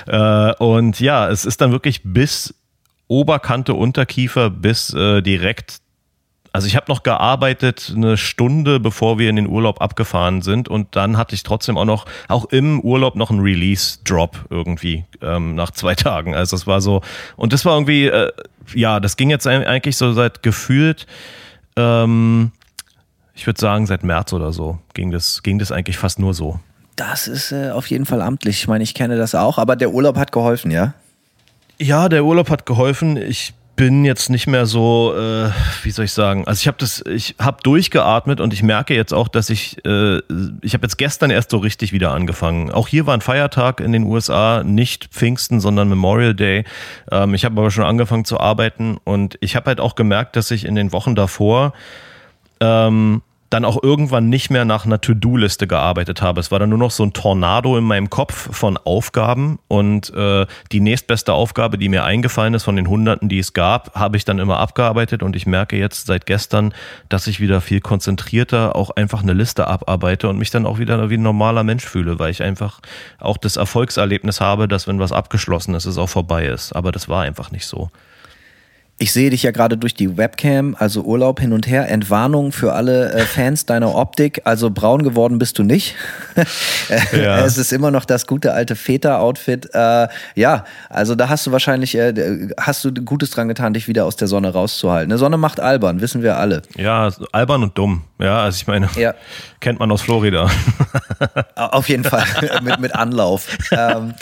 Äh, 0.07 0.55
und 0.63 1.01
ja, 1.01 1.29
es 1.29 1.45
ist 1.45 1.61
dann 1.61 1.73
wirklich 1.73 2.03
bis 2.05 2.55
Oberkante, 3.09 3.75
Unterkiefer, 3.75 4.49
bis 4.49 4.95
äh, 4.95 5.21
direkt. 5.23 5.79
Also 6.55 6.69
ich 6.69 6.77
habe 6.77 6.87
noch 6.87 7.03
gearbeitet 7.03 7.93
eine 7.97 8.17
Stunde, 8.17 8.79
bevor 8.79 9.19
wir 9.19 9.29
in 9.29 9.35
den 9.35 9.49
Urlaub 9.49 9.83
abgefahren 9.83 10.41
sind 10.41 10.69
und 10.69 10.95
dann 10.95 11.17
hatte 11.17 11.35
ich 11.35 11.43
trotzdem 11.43 11.77
auch 11.77 11.85
noch, 11.85 12.07
auch 12.29 12.45
im 12.45 12.79
Urlaub 12.79 13.17
noch 13.17 13.31
einen 13.31 13.41
Release-Drop 13.41 14.39
irgendwie 14.51 15.05
ähm, 15.21 15.57
nach 15.57 15.73
zwei 15.73 15.95
Tagen. 15.97 16.37
Also 16.37 16.55
es 16.55 16.65
war 16.69 16.81
so, 16.81 17.01
und 17.35 17.53
das 17.53 17.65
war 17.65 17.75
irgendwie, 17.75 18.07
äh, 18.07 18.31
ja, 18.73 19.01
das 19.01 19.17
ging 19.17 19.31
jetzt 19.31 19.49
eigentlich 19.49 19.97
so 19.97 20.13
seit 20.13 20.45
gefühlt, 20.45 21.09
ähm, 21.75 22.53
ich 23.35 23.49
würde 23.49 23.61
sagen 23.61 23.89
seit 23.89 24.05
März 24.05 24.33
oder 24.33 24.53
so 24.53 24.79
ging 24.95 25.11
das, 25.11 25.43
ging 25.43 25.59
das 25.59 25.73
eigentlich 25.73 25.99
fast 25.99 26.21
nur 26.21 26.35
so. 26.35 26.61
Das 26.95 27.27
ist 27.27 27.51
äh, 27.51 27.71
auf 27.73 27.89
jeden 27.89 28.07
Fall 28.07 28.23
amtlich. 28.23 28.61
Ich 28.61 28.69
meine, 28.69 28.85
ich 28.85 28.95
kenne 28.95 29.17
das 29.17 29.35
auch, 29.35 29.59
aber 29.59 29.75
der 29.75 29.91
Urlaub 29.91 30.17
hat 30.17 30.31
geholfen, 30.31 30.71
ja? 30.71 30.95
Ja, 31.81 32.09
der 32.09 32.25
Urlaub 32.25 32.49
hat 32.49 32.65
geholfen. 32.65 33.17
Ich 33.17 33.55
bin 33.77 34.05
jetzt 34.05 34.31
nicht 34.31 34.47
mehr 34.47 34.67
so, 34.67 35.15
äh, 35.17 35.51
wie 35.83 35.91
soll 35.91 36.05
ich 36.05 36.13
sagen? 36.13 36.47
Also 36.47 36.61
ich 36.61 36.67
habe 36.69 36.77
das, 36.79 37.03
ich 37.07 37.35
habe 37.41 37.63
durchgeatmet 37.63 38.41
und 38.41 38.53
ich 38.53 38.63
merke 38.63 38.95
jetzt 38.95 39.13
auch, 39.13 39.29
dass 39.29 39.51
ich, 39.51 39.85
äh, 39.85 40.19
ich 40.63 40.75
habe 40.75 40.83
jetzt 40.83 40.97
gestern 40.97 41.31
erst 41.31 41.51
so 41.51 41.59
richtig 41.59 41.93
wieder 41.93 42.13
angefangen. 42.13 42.71
Auch 42.71 42.89
hier 42.89 43.07
war 43.07 43.15
ein 43.15 43.21
Feiertag 43.21 43.81
in 43.81 43.93
den 43.93 44.05
USA, 44.05 44.63
nicht 44.63 45.07
Pfingsten, 45.07 45.61
sondern 45.61 45.89
Memorial 45.89 46.35
Day. 46.35 46.65
Ähm, 47.11 47.35
ich 47.35 47.45
habe 47.45 47.61
aber 47.61 47.71
schon 47.71 47.85
angefangen 47.85 48.25
zu 48.25 48.39
arbeiten 48.39 48.99
und 49.03 49.37
ich 49.41 49.57
habe 49.57 49.67
halt 49.67 49.81
auch 49.81 49.97
gemerkt, 49.97 50.37
dass 50.37 50.51
ich 50.51 50.65
in 50.65 50.75
den 50.75 50.93
Wochen 50.93 51.15
davor 51.15 51.73
ähm, 52.61 53.23
dann 53.51 53.65
auch 53.65 53.83
irgendwann 53.83 54.29
nicht 54.29 54.51
mehr 54.51 54.65
nach 54.65 54.85
einer 54.85 55.01
To-Do-Liste 55.01 55.67
gearbeitet 55.67 56.23
habe. 56.23 56.41
Es 56.41 56.51
war 56.51 56.59
dann 56.59 56.71
nur 56.71 56.79
noch 56.79 56.91
so 56.91 57.05
ein 57.05 57.13
Tornado 57.13 57.77
in 57.77 57.85
meinem 57.85 58.11
Kopf 58.11 58.55
von 58.57 58.77
Aufgaben 58.77 59.59
und 59.69 60.13
äh, 60.15 60.47
die 60.73 60.81
nächstbeste 60.81 61.33
Aufgabe, 61.33 61.79
die 61.79 61.89
mir 61.89 62.05
eingefallen 62.05 62.55
ist 62.55 62.65
von 62.65 62.77
den 62.77 62.89
Hunderten, 62.89 63.29
die 63.29 63.39
es 63.39 63.53
gab, 63.53 63.95
habe 63.95 64.17
ich 64.17 64.25
dann 64.25 64.39
immer 64.39 64.59
abgearbeitet 64.59 65.23
und 65.23 65.37
ich 65.37 65.47
merke 65.47 65.77
jetzt 65.77 66.07
seit 66.07 66.27
gestern, 66.27 66.75
dass 67.09 67.27
ich 67.27 67.41
wieder 67.41 67.61
viel 67.61 67.81
konzentrierter 67.81 68.75
auch 68.75 68.91
einfach 68.91 69.23
eine 69.23 69.35
Liste 69.35 69.69
abarbeite 69.69 70.29
und 70.29 70.39
mich 70.39 70.51
dann 70.51 70.67
auch 70.67 70.79
wieder 70.79 71.11
wie 71.11 71.17
ein 71.17 71.23
normaler 71.23 71.65
Mensch 71.65 71.85
fühle, 71.85 72.19
weil 72.19 72.31
ich 72.31 72.43
einfach 72.43 72.81
auch 73.19 73.37
das 73.37 73.57
Erfolgserlebnis 73.57 74.41
habe, 74.41 74.69
dass 74.69 74.89
wenn 74.89 74.99
was 74.99 75.13
abgeschlossen 75.13 75.75
ist, 75.75 75.87
es 75.87 75.99
auch 75.99 76.09
vorbei 76.09 76.47
ist. 76.47 76.75
Aber 76.75 76.93
das 76.93 77.09
war 77.09 77.23
einfach 77.23 77.51
nicht 77.51 77.67
so. 77.67 77.91
Ich 78.97 79.13
sehe 79.13 79.29
dich 79.29 79.43
ja 79.43 79.51
gerade 79.51 79.77
durch 79.77 79.95
die 79.95 80.17
Webcam, 80.17 80.77
also 80.79 81.03
Urlaub 81.03 81.41
hin 81.41 81.53
und 81.53 81.67
her. 81.67 81.91
Entwarnung 81.91 82.53
für 82.53 82.75
alle 82.75 83.13
äh, 83.13 83.27
Fans 83.27 83.67
deiner 83.67 83.93
Optik. 83.97 84.43
Also 84.45 84.71
braun 84.71 85.03
geworden 85.03 85.39
bist 85.39 85.59
du 85.59 85.65
nicht. 85.65 85.97
ja. 87.13 87.45
Es 87.45 87.59
ist 87.59 87.73
immer 87.73 87.91
noch 87.91 88.05
das 88.05 88.29
gute 88.29 88.53
alte 88.53 88.77
Väter-Outfit. 88.77 89.71
Äh, 89.75 90.09
ja, 90.37 90.65
also 90.91 91.17
da 91.17 91.29
hast 91.29 91.45
du 91.45 91.51
wahrscheinlich, 91.51 91.97
äh, 91.97 92.49
hast 92.57 92.85
du 92.85 92.93
Gutes 92.93 93.31
dran 93.31 93.49
getan, 93.49 93.75
dich 93.75 93.89
wieder 93.89 94.05
aus 94.05 94.15
der 94.15 94.29
Sonne 94.29 94.53
rauszuhalten. 94.53 95.11
Eine 95.11 95.19
Sonne 95.19 95.39
macht 95.39 95.59
albern, 95.59 96.01
wissen 96.01 96.23
wir 96.23 96.37
alle. 96.37 96.63
Ja, 96.77 97.11
albern 97.33 97.65
und 97.65 97.77
dumm. 97.77 98.05
Ja, 98.21 98.45
also 98.45 98.57
ich 98.57 98.69
meine, 98.69 98.89
ja. 98.95 99.15
kennt 99.59 99.81
man 99.81 99.91
aus 99.91 100.03
Florida. 100.03 100.49
Auf 101.57 101.89
jeden 101.89 102.05
Fall, 102.05 102.25
mit, 102.63 102.79
mit 102.79 102.95
Anlauf. 102.95 103.49
ähm, 103.73 104.15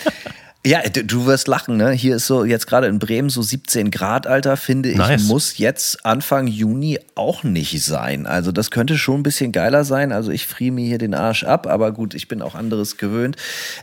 ja, 0.64 0.80
du, 0.82 1.26
wirst 1.26 1.48
lachen, 1.48 1.76
ne? 1.76 1.90
Hier 1.90 2.16
ist 2.16 2.28
so 2.28 2.44
jetzt 2.44 2.68
gerade 2.68 2.86
in 2.86 3.00
Bremen 3.00 3.30
so 3.30 3.42
17 3.42 3.90
Grad, 3.90 4.28
Alter, 4.28 4.56
finde 4.56 4.90
ich, 4.90 4.96
nice. 4.96 5.24
muss 5.24 5.58
jetzt 5.58 6.06
Anfang 6.06 6.46
Juni 6.46 7.00
auch 7.16 7.42
nicht 7.42 7.82
sein. 7.82 8.26
Also 8.26 8.52
das 8.52 8.70
könnte 8.70 8.96
schon 8.96 9.20
ein 9.20 9.22
bisschen 9.24 9.50
geiler 9.50 9.84
sein. 9.84 10.12
Also 10.12 10.30
ich 10.30 10.46
friere 10.46 10.72
mir 10.72 10.86
hier 10.86 10.98
den 10.98 11.14
Arsch 11.14 11.42
ab, 11.42 11.66
aber 11.66 11.90
gut, 11.90 12.14
ich 12.14 12.28
bin 12.28 12.42
auch 12.42 12.54
anderes 12.54 12.96
gewöhnt. 12.96 13.36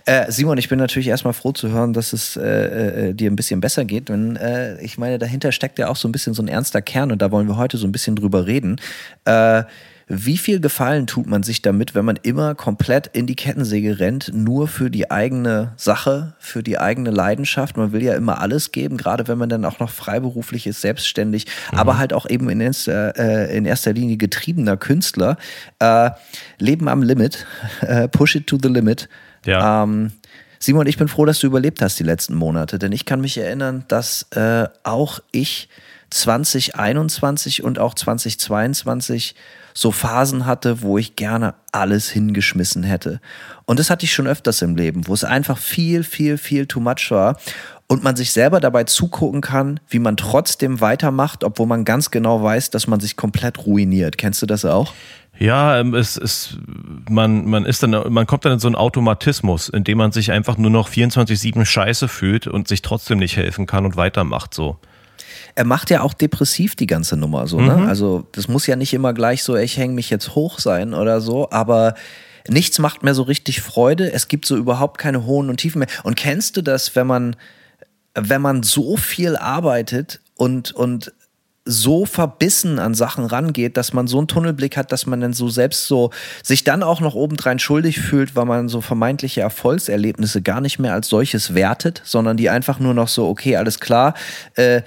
Äh, 0.05 0.31
Simon, 0.31 0.57
ich 0.57 0.69
bin 0.69 0.79
natürlich 0.79 1.09
erstmal 1.09 1.33
froh 1.33 1.51
zu 1.51 1.69
hören, 1.69 1.91
dass 1.91 2.13
es 2.13 2.37
äh, 2.37 3.09
äh, 3.09 3.13
dir 3.13 3.29
ein 3.29 3.35
bisschen 3.35 3.59
besser 3.59 3.83
geht. 3.83 4.07
Denn 4.07 4.37
äh, 4.37 4.81
ich 4.81 4.97
meine, 4.97 5.19
dahinter 5.19 5.51
steckt 5.51 5.79
ja 5.79 5.89
auch 5.89 5.97
so 5.97 6.07
ein 6.07 6.13
bisschen 6.13 6.33
so 6.33 6.41
ein 6.41 6.47
ernster 6.47 6.81
Kern 6.81 7.11
und 7.11 7.21
da 7.21 7.29
wollen 7.29 7.49
wir 7.49 7.57
heute 7.57 7.75
so 7.75 7.87
ein 7.87 7.91
bisschen 7.91 8.15
drüber 8.15 8.45
reden. 8.45 8.79
Äh, 9.25 9.63
wie 10.11 10.37
viel 10.37 10.59
Gefallen 10.59 11.05
tut 11.05 11.27
man 11.27 11.43
sich 11.43 11.61
damit, 11.61 11.93
wenn 11.93 12.03
man 12.03 12.17
immer 12.23 12.55
komplett 12.55 13.07
in 13.13 13.27
die 13.27 13.35
Kettensäge 13.35 13.99
rennt, 13.99 14.31
nur 14.33 14.67
für 14.67 14.89
die 14.89 15.11
eigene 15.11 15.73
Sache, 15.77 16.33
für 16.39 16.63
die 16.63 16.79
eigene 16.79 17.11
Leidenschaft? 17.11 17.77
Man 17.77 17.91
will 17.91 18.01
ja 18.01 18.15
immer 18.15 18.41
alles 18.41 18.71
geben, 18.71 18.97
gerade 18.97 19.27
wenn 19.27 19.37
man 19.37 19.49
dann 19.49 19.63
auch 19.65 19.77
noch 19.79 19.91
freiberuflich 19.91 20.65
ist, 20.65 20.81
selbstständig, 20.81 21.45
mhm. 21.71 21.77
aber 21.77 21.99
halt 21.99 22.13
auch 22.13 22.27
eben 22.27 22.49
in 22.49 22.59
erster, 22.59 23.15
äh, 23.19 23.55
in 23.55 23.65
erster 23.65 23.93
Linie 23.93 24.17
getriebener 24.17 24.77
Künstler. 24.77 25.37
Äh, 25.77 26.09
Leben 26.57 26.89
am 26.89 27.03
Limit, 27.03 27.45
äh, 27.81 28.07
push 28.09 28.35
it 28.35 28.47
to 28.47 28.57
the 28.61 28.69
limit. 28.69 29.09
Ja. 29.45 29.83
Ähm, 29.83 30.11
Simon, 30.57 30.87
ich 30.87 30.97
bin 30.97 31.07
froh, 31.07 31.25
dass 31.25 31.39
du 31.39 31.45
überlebt 31.45 31.83
hast 31.83 31.99
die 31.99 32.03
letzten 32.03 32.33
Monate, 32.33 32.79
denn 32.79 32.91
ich 32.91 33.05
kann 33.05 33.21
mich 33.21 33.37
erinnern, 33.37 33.85
dass 33.87 34.23
äh, 34.31 34.67
auch 34.83 35.19
ich 35.31 35.69
2021 36.09 37.63
und 37.63 37.79
auch 37.79 37.93
2022 37.93 39.35
so 39.73 39.91
Phasen 39.91 40.45
hatte, 40.45 40.81
wo 40.81 40.97
ich 40.97 41.15
gerne 41.15 41.53
alles 41.71 42.09
hingeschmissen 42.09 42.83
hätte. 42.83 43.21
Und 43.65 43.79
das 43.79 43.89
hatte 43.89 44.05
ich 44.05 44.13
schon 44.13 44.27
öfters 44.27 44.61
im 44.61 44.75
Leben, 44.75 45.07
wo 45.07 45.13
es 45.13 45.23
einfach 45.23 45.57
viel, 45.57 46.03
viel, 46.03 46.37
viel 46.37 46.65
too 46.65 46.79
much 46.79 47.11
war 47.11 47.37
und 47.87 48.03
man 48.03 48.15
sich 48.15 48.31
selber 48.31 48.59
dabei 48.59 48.83
zugucken 48.83 49.41
kann, 49.41 49.79
wie 49.89 49.99
man 49.99 50.17
trotzdem 50.17 50.81
weitermacht, 50.81 51.43
obwohl 51.43 51.67
man 51.67 51.85
ganz 51.85 52.11
genau 52.11 52.43
weiß, 52.43 52.69
dass 52.69 52.87
man 52.87 52.99
sich 52.99 53.15
komplett 53.15 53.65
ruiniert. 53.65 54.17
Kennst 54.17 54.41
du 54.41 54.45
das 54.45 54.65
auch? 54.65 54.93
Ja, 55.39 55.79
ähm, 55.79 55.93
es 55.93 56.17
ist, 56.17 56.57
man, 57.09 57.45
man 57.45 57.65
ist 57.65 57.81
dann, 57.81 57.91
man 58.11 58.27
kommt 58.27 58.43
dann 58.43 58.53
in 58.53 58.59
so 58.59 58.67
einen 58.67 58.75
Automatismus, 58.75 59.69
in 59.69 59.85
dem 59.85 59.97
man 59.97 60.11
sich 60.11 60.31
einfach 60.31 60.57
nur 60.57 60.69
noch 60.69 60.89
24-7 60.89 61.65
scheiße 61.65 62.09
fühlt 62.09 62.45
und 62.45 62.67
sich 62.67 62.81
trotzdem 62.81 63.19
nicht 63.19 63.37
helfen 63.37 63.65
kann 63.65 63.85
und 63.85 63.95
weitermacht 63.95 64.53
so 64.53 64.77
er 65.59 65.65
macht 65.65 65.89
ja 65.89 66.03
auch 66.03 66.13
depressiv 66.13 66.77
die 66.77 66.87
ganze 66.87 67.17
Nummer 67.17 67.45
so, 67.45 67.59
ne? 67.59 67.75
Mhm. 67.75 67.87
Also 67.87 68.25
das 68.31 68.47
muss 68.47 68.65
ja 68.65 68.77
nicht 68.77 68.93
immer 68.93 69.13
gleich 69.13 69.43
so, 69.43 69.57
ich 69.57 69.75
hänge 69.75 69.93
mich 69.93 70.09
jetzt 70.09 70.33
hoch 70.33 70.57
sein 70.57 70.93
oder 70.93 71.19
so, 71.19 71.51
aber 71.51 71.95
nichts 72.47 72.79
macht 72.79 73.03
mehr 73.03 73.13
so 73.13 73.23
richtig 73.23 73.59
Freude. 73.59 74.09
Es 74.09 74.29
gibt 74.29 74.45
so 74.45 74.55
überhaupt 74.55 74.97
keine 74.99 75.25
hohen 75.25 75.49
und 75.49 75.57
Tiefen 75.57 75.79
mehr. 75.79 75.89
Und 76.03 76.15
kennst 76.15 76.55
du 76.55 76.61
das, 76.61 76.95
wenn 76.95 77.07
man, 77.07 77.35
wenn 78.15 78.41
man 78.41 78.63
so 78.63 78.95
viel 78.95 79.35
arbeitet 79.35 80.21
und, 80.37 80.71
und 80.71 81.11
so 81.69 82.05
verbissen 82.05 82.79
an 82.79 82.95
Sachen 82.95 83.25
rangeht, 83.25 83.77
dass 83.77 83.93
man 83.93 84.07
so 84.07 84.17
einen 84.17 84.27
Tunnelblick 84.27 84.75
hat, 84.75 84.91
dass 84.91 85.05
man 85.05 85.21
dann 85.21 85.33
so 85.33 85.49
selbst 85.49 85.85
so 85.85 86.09
sich 86.43 86.63
dann 86.63 86.81
auch 86.81 86.99
noch 86.99 87.13
obendrein 87.13 87.59
schuldig 87.59 87.99
fühlt, 87.99 88.35
weil 88.35 88.45
man 88.45 88.69
so 88.69 88.81
vermeintliche 88.81 89.41
Erfolgserlebnisse 89.41 90.41
gar 90.41 90.61
nicht 90.61 90.79
mehr 90.79 90.93
als 90.93 91.09
solches 91.09 91.53
wertet, 91.53 92.01
sondern 92.05 92.37
die 92.37 92.49
einfach 92.49 92.79
nur 92.79 92.93
noch 92.93 93.07
so, 93.07 93.27
okay, 93.27 93.55
alles 93.55 93.79
klar, 93.79 94.15
äh, 94.55 94.81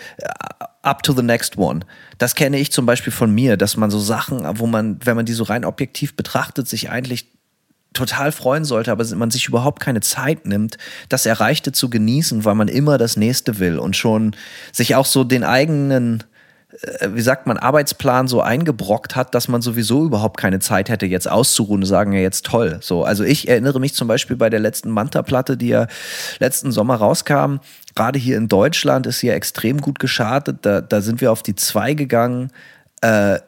up 0.82 1.04
to 1.04 1.12
the 1.12 1.22
next 1.22 1.56
one. 1.56 1.80
Das 2.18 2.34
kenne 2.34 2.58
ich 2.58 2.72
zum 2.72 2.84
Beispiel 2.84 3.12
von 3.12 3.32
mir, 3.32 3.56
dass 3.56 3.76
man 3.76 3.90
so 3.90 4.00
Sachen, 4.00 4.42
wo 4.58 4.66
man, 4.66 4.98
wenn 5.04 5.16
man 5.16 5.24
die 5.24 5.32
so 5.32 5.44
rein 5.44 5.64
objektiv 5.64 6.16
betrachtet, 6.16 6.68
sich 6.68 6.90
eigentlich 6.90 7.28
total 7.92 8.32
freuen 8.32 8.64
sollte, 8.64 8.90
aber 8.90 9.04
man 9.14 9.30
sich 9.30 9.46
überhaupt 9.46 9.80
keine 9.80 10.00
Zeit 10.00 10.46
nimmt, 10.46 10.78
das 11.08 11.26
Erreichte 11.26 11.72
zu 11.72 11.90
genießen, 11.90 12.44
weil 12.44 12.54
man 12.54 12.68
immer 12.68 12.98
das 12.98 13.16
Nächste 13.16 13.58
will 13.58 13.78
und 13.78 13.96
schon 13.96 14.34
sich 14.72 14.94
auch 14.94 15.06
so 15.06 15.24
den 15.24 15.44
eigenen 15.44 16.24
wie 17.06 17.20
sagt 17.20 17.46
man, 17.46 17.58
Arbeitsplan 17.58 18.28
so 18.28 18.40
eingebrockt 18.40 19.14
hat, 19.14 19.35
dass 19.35 19.46
man 19.46 19.61
sowieso 19.61 20.04
überhaupt 20.04 20.38
keine 20.38 20.58
Zeit 20.58 20.88
hätte, 20.88 21.04
jetzt 21.06 21.30
auszuruhen 21.30 21.85
sagen, 21.85 22.12
ja, 22.12 22.20
jetzt 22.20 22.46
toll. 22.46 22.78
So, 22.80 23.04
also 23.04 23.24
ich 23.24 23.48
erinnere 23.48 23.78
mich 23.78 23.94
zum 23.94 24.08
Beispiel 24.08 24.37
bei 24.37 24.48
der 24.48 24.61
letzten 24.61 24.90
Manta-Platte, 24.90 25.56
die 25.56 25.68
ja 25.68 25.87
letzten 26.38 26.72
Sommer 26.72 26.96
rauskam, 26.96 27.56
gerade 27.94 28.18
hier 28.18 28.38
in 28.38 28.48
Deutschland 28.48 29.06
ist 29.06 29.20
sie 29.20 29.26
ja 29.28 29.35
extrem 29.35 29.80
gut 29.80 29.98
gestartet. 29.98 30.58
Da, 30.62 30.80
da 30.80 31.02
sind 31.02 31.20
wir 31.20 31.30
auf 31.30 31.42
die 31.42 31.54
zwei 31.54 31.92
gegangen. 31.92 32.50
Äh, 33.02 33.40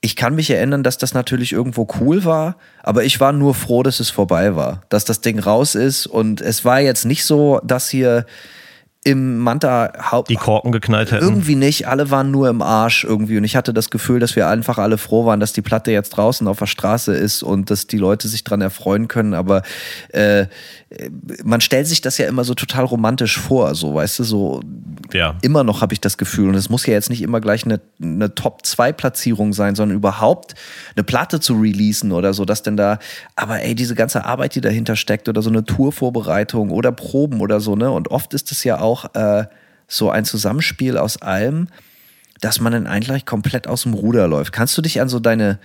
ich 0.00 0.14
kann 0.14 0.36
mich 0.36 0.50
erinnern, 0.50 0.84
dass 0.84 0.98
das 0.98 1.12
natürlich 1.12 1.52
irgendwo 1.52 1.88
cool 2.00 2.24
war, 2.24 2.56
aber 2.84 3.02
ich 3.02 3.18
war 3.18 3.32
nur 3.32 3.54
froh, 3.54 3.82
dass 3.82 3.98
es 3.98 4.10
vorbei 4.10 4.54
war, 4.54 4.82
dass 4.88 5.04
das 5.04 5.20
Ding 5.20 5.40
raus 5.40 5.74
ist. 5.74 6.06
Und 6.06 6.40
es 6.40 6.64
war 6.64 6.80
jetzt 6.80 7.04
nicht 7.04 7.24
so, 7.24 7.60
dass 7.64 7.88
hier 7.88 8.24
im 9.04 9.38
Manta 9.38 9.92
Haupt 10.10 10.28
die 10.28 10.34
Korken 10.34 10.72
geknallt 10.72 11.12
hätten. 11.12 11.24
Irgendwie 11.24 11.54
nicht, 11.54 11.86
alle 11.86 12.10
waren 12.10 12.30
nur 12.30 12.48
im 12.48 12.60
Arsch 12.60 13.04
irgendwie 13.04 13.38
und 13.38 13.44
ich 13.44 13.54
hatte 13.54 13.72
das 13.72 13.90
Gefühl, 13.90 14.18
dass 14.18 14.34
wir 14.34 14.48
einfach 14.48 14.76
alle 14.78 14.98
froh 14.98 15.24
waren, 15.24 15.38
dass 15.38 15.52
die 15.52 15.62
Platte 15.62 15.92
jetzt 15.92 16.10
draußen 16.10 16.46
auf 16.48 16.58
der 16.58 16.66
Straße 16.66 17.14
ist 17.14 17.42
und 17.42 17.70
dass 17.70 17.86
die 17.86 17.96
Leute 17.96 18.26
sich 18.26 18.42
dran 18.42 18.60
erfreuen 18.60 19.06
können, 19.06 19.34
aber 19.34 19.62
äh, 20.08 20.46
man 21.44 21.60
stellt 21.60 21.86
sich 21.86 22.00
das 22.00 22.18
ja 22.18 22.26
immer 22.26 22.44
so 22.44 22.54
total 22.54 22.84
romantisch 22.84 23.38
vor, 23.38 23.74
so 23.74 23.94
weißt 23.94 24.18
du, 24.18 24.24
so 24.24 24.60
ja. 25.12 25.36
immer 25.42 25.62
noch 25.62 25.80
habe 25.80 25.92
ich 25.92 26.00
das 26.00 26.18
Gefühl 26.18 26.48
und 26.48 26.54
es 26.56 26.68
muss 26.68 26.84
ja 26.84 26.94
jetzt 26.94 27.08
nicht 27.10 27.22
immer 27.22 27.40
gleich 27.40 27.64
eine, 27.64 27.80
eine 28.02 28.34
Top 28.34 28.66
2 28.66 28.92
Platzierung 28.92 29.52
sein, 29.52 29.74
sondern 29.74 29.96
überhaupt 29.96 30.54
eine 30.96 31.04
Platte 31.04 31.40
zu 31.40 31.54
releasen 31.54 32.10
oder 32.10 32.34
so, 32.34 32.44
dass 32.44 32.62
denn 32.62 32.76
da 32.76 32.98
aber 33.36 33.60
ey, 33.60 33.74
diese 33.74 33.94
ganze 33.94 34.24
Arbeit, 34.24 34.54
die 34.54 34.60
dahinter 34.60 34.96
steckt 34.96 35.28
oder 35.28 35.40
so 35.40 35.50
eine 35.50 35.64
Tourvorbereitung 35.64 36.70
oder 36.70 36.90
Proben 36.90 37.40
oder 37.40 37.60
so, 37.60 37.76
ne? 37.76 37.90
Und 37.90 38.10
oft 38.10 38.34
ist 38.34 38.50
es 38.50 38.64
ja 38.64 38.80
auch 38.80 38.87
auch 38.88 39.14
äh, 39.14 39.46
so 39.86 40.10
ein 40.10 40.24
Zusammenspiel 40.24 40.96
aus 40.96 41.20
allem, 41.20 41.68
dass 42.40 42.60
man 42.60 42.72
dann 42.72 42.86
eigentlich 42.86 43.26
komplett 43.26 43.66
aus 43.66 43.82
dem 43.82 43.94
Ruder 43.94 44.28
läuft. 44.28 44.52
Kannst 44.52 44.76
du 44.78 44.82
dich 44.82 45.00
an 45.00 45.08
so 45.08 45.18
deine, 45.18 45.58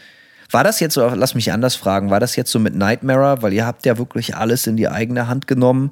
war 0.52 0.64
das 0.64 0.80
jetzt 0.80 0.96
so, 0.96 1.08
lass 1.08 1.36
mich 1.36 1.52
anders 1.52 1.76
fragen, 1.76 2.10
war 2.10 2.20
das 2.20 2.36
jetzt 2.36 2.52
so 2.52 2.60
mit 2.60 2.76
Nightmare, 2.76 3.42
weil 3.42 3.54
ihr 3.54 3.66
habt 3.66 3.86
ja 3.86 3.98
wirklich 3.98 4.36
alles 4.36 4.68
in 4.68 4.78
die 4.78 4.90
eigene 4.90 5.28
Hand 5.28 5.48
genommen, 5.48 5.92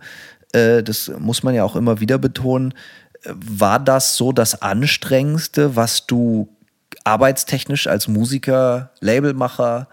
äh, 0.53 0.83
das 0.83 1.11
muss 1.19 1.43
man 1.43 1.55
ja 1.55 1.63
auch 1.63 1.75
immer 1.75 1.99
wieder 1.99 2.17
betonen. 2.17 2.73
War 3.25 3.79
das 3.79 4.17
so 4.17 4.31
das 4.31 4.61
Anstrengendste, 4.61 5.75
was 5.75 6.07
du 6.07 6.49
arbeitstechnisch 7.03 7.87
als 7.87 8.07
Musiker, 8.07 8.91
Labelmacher, 8.99 9.87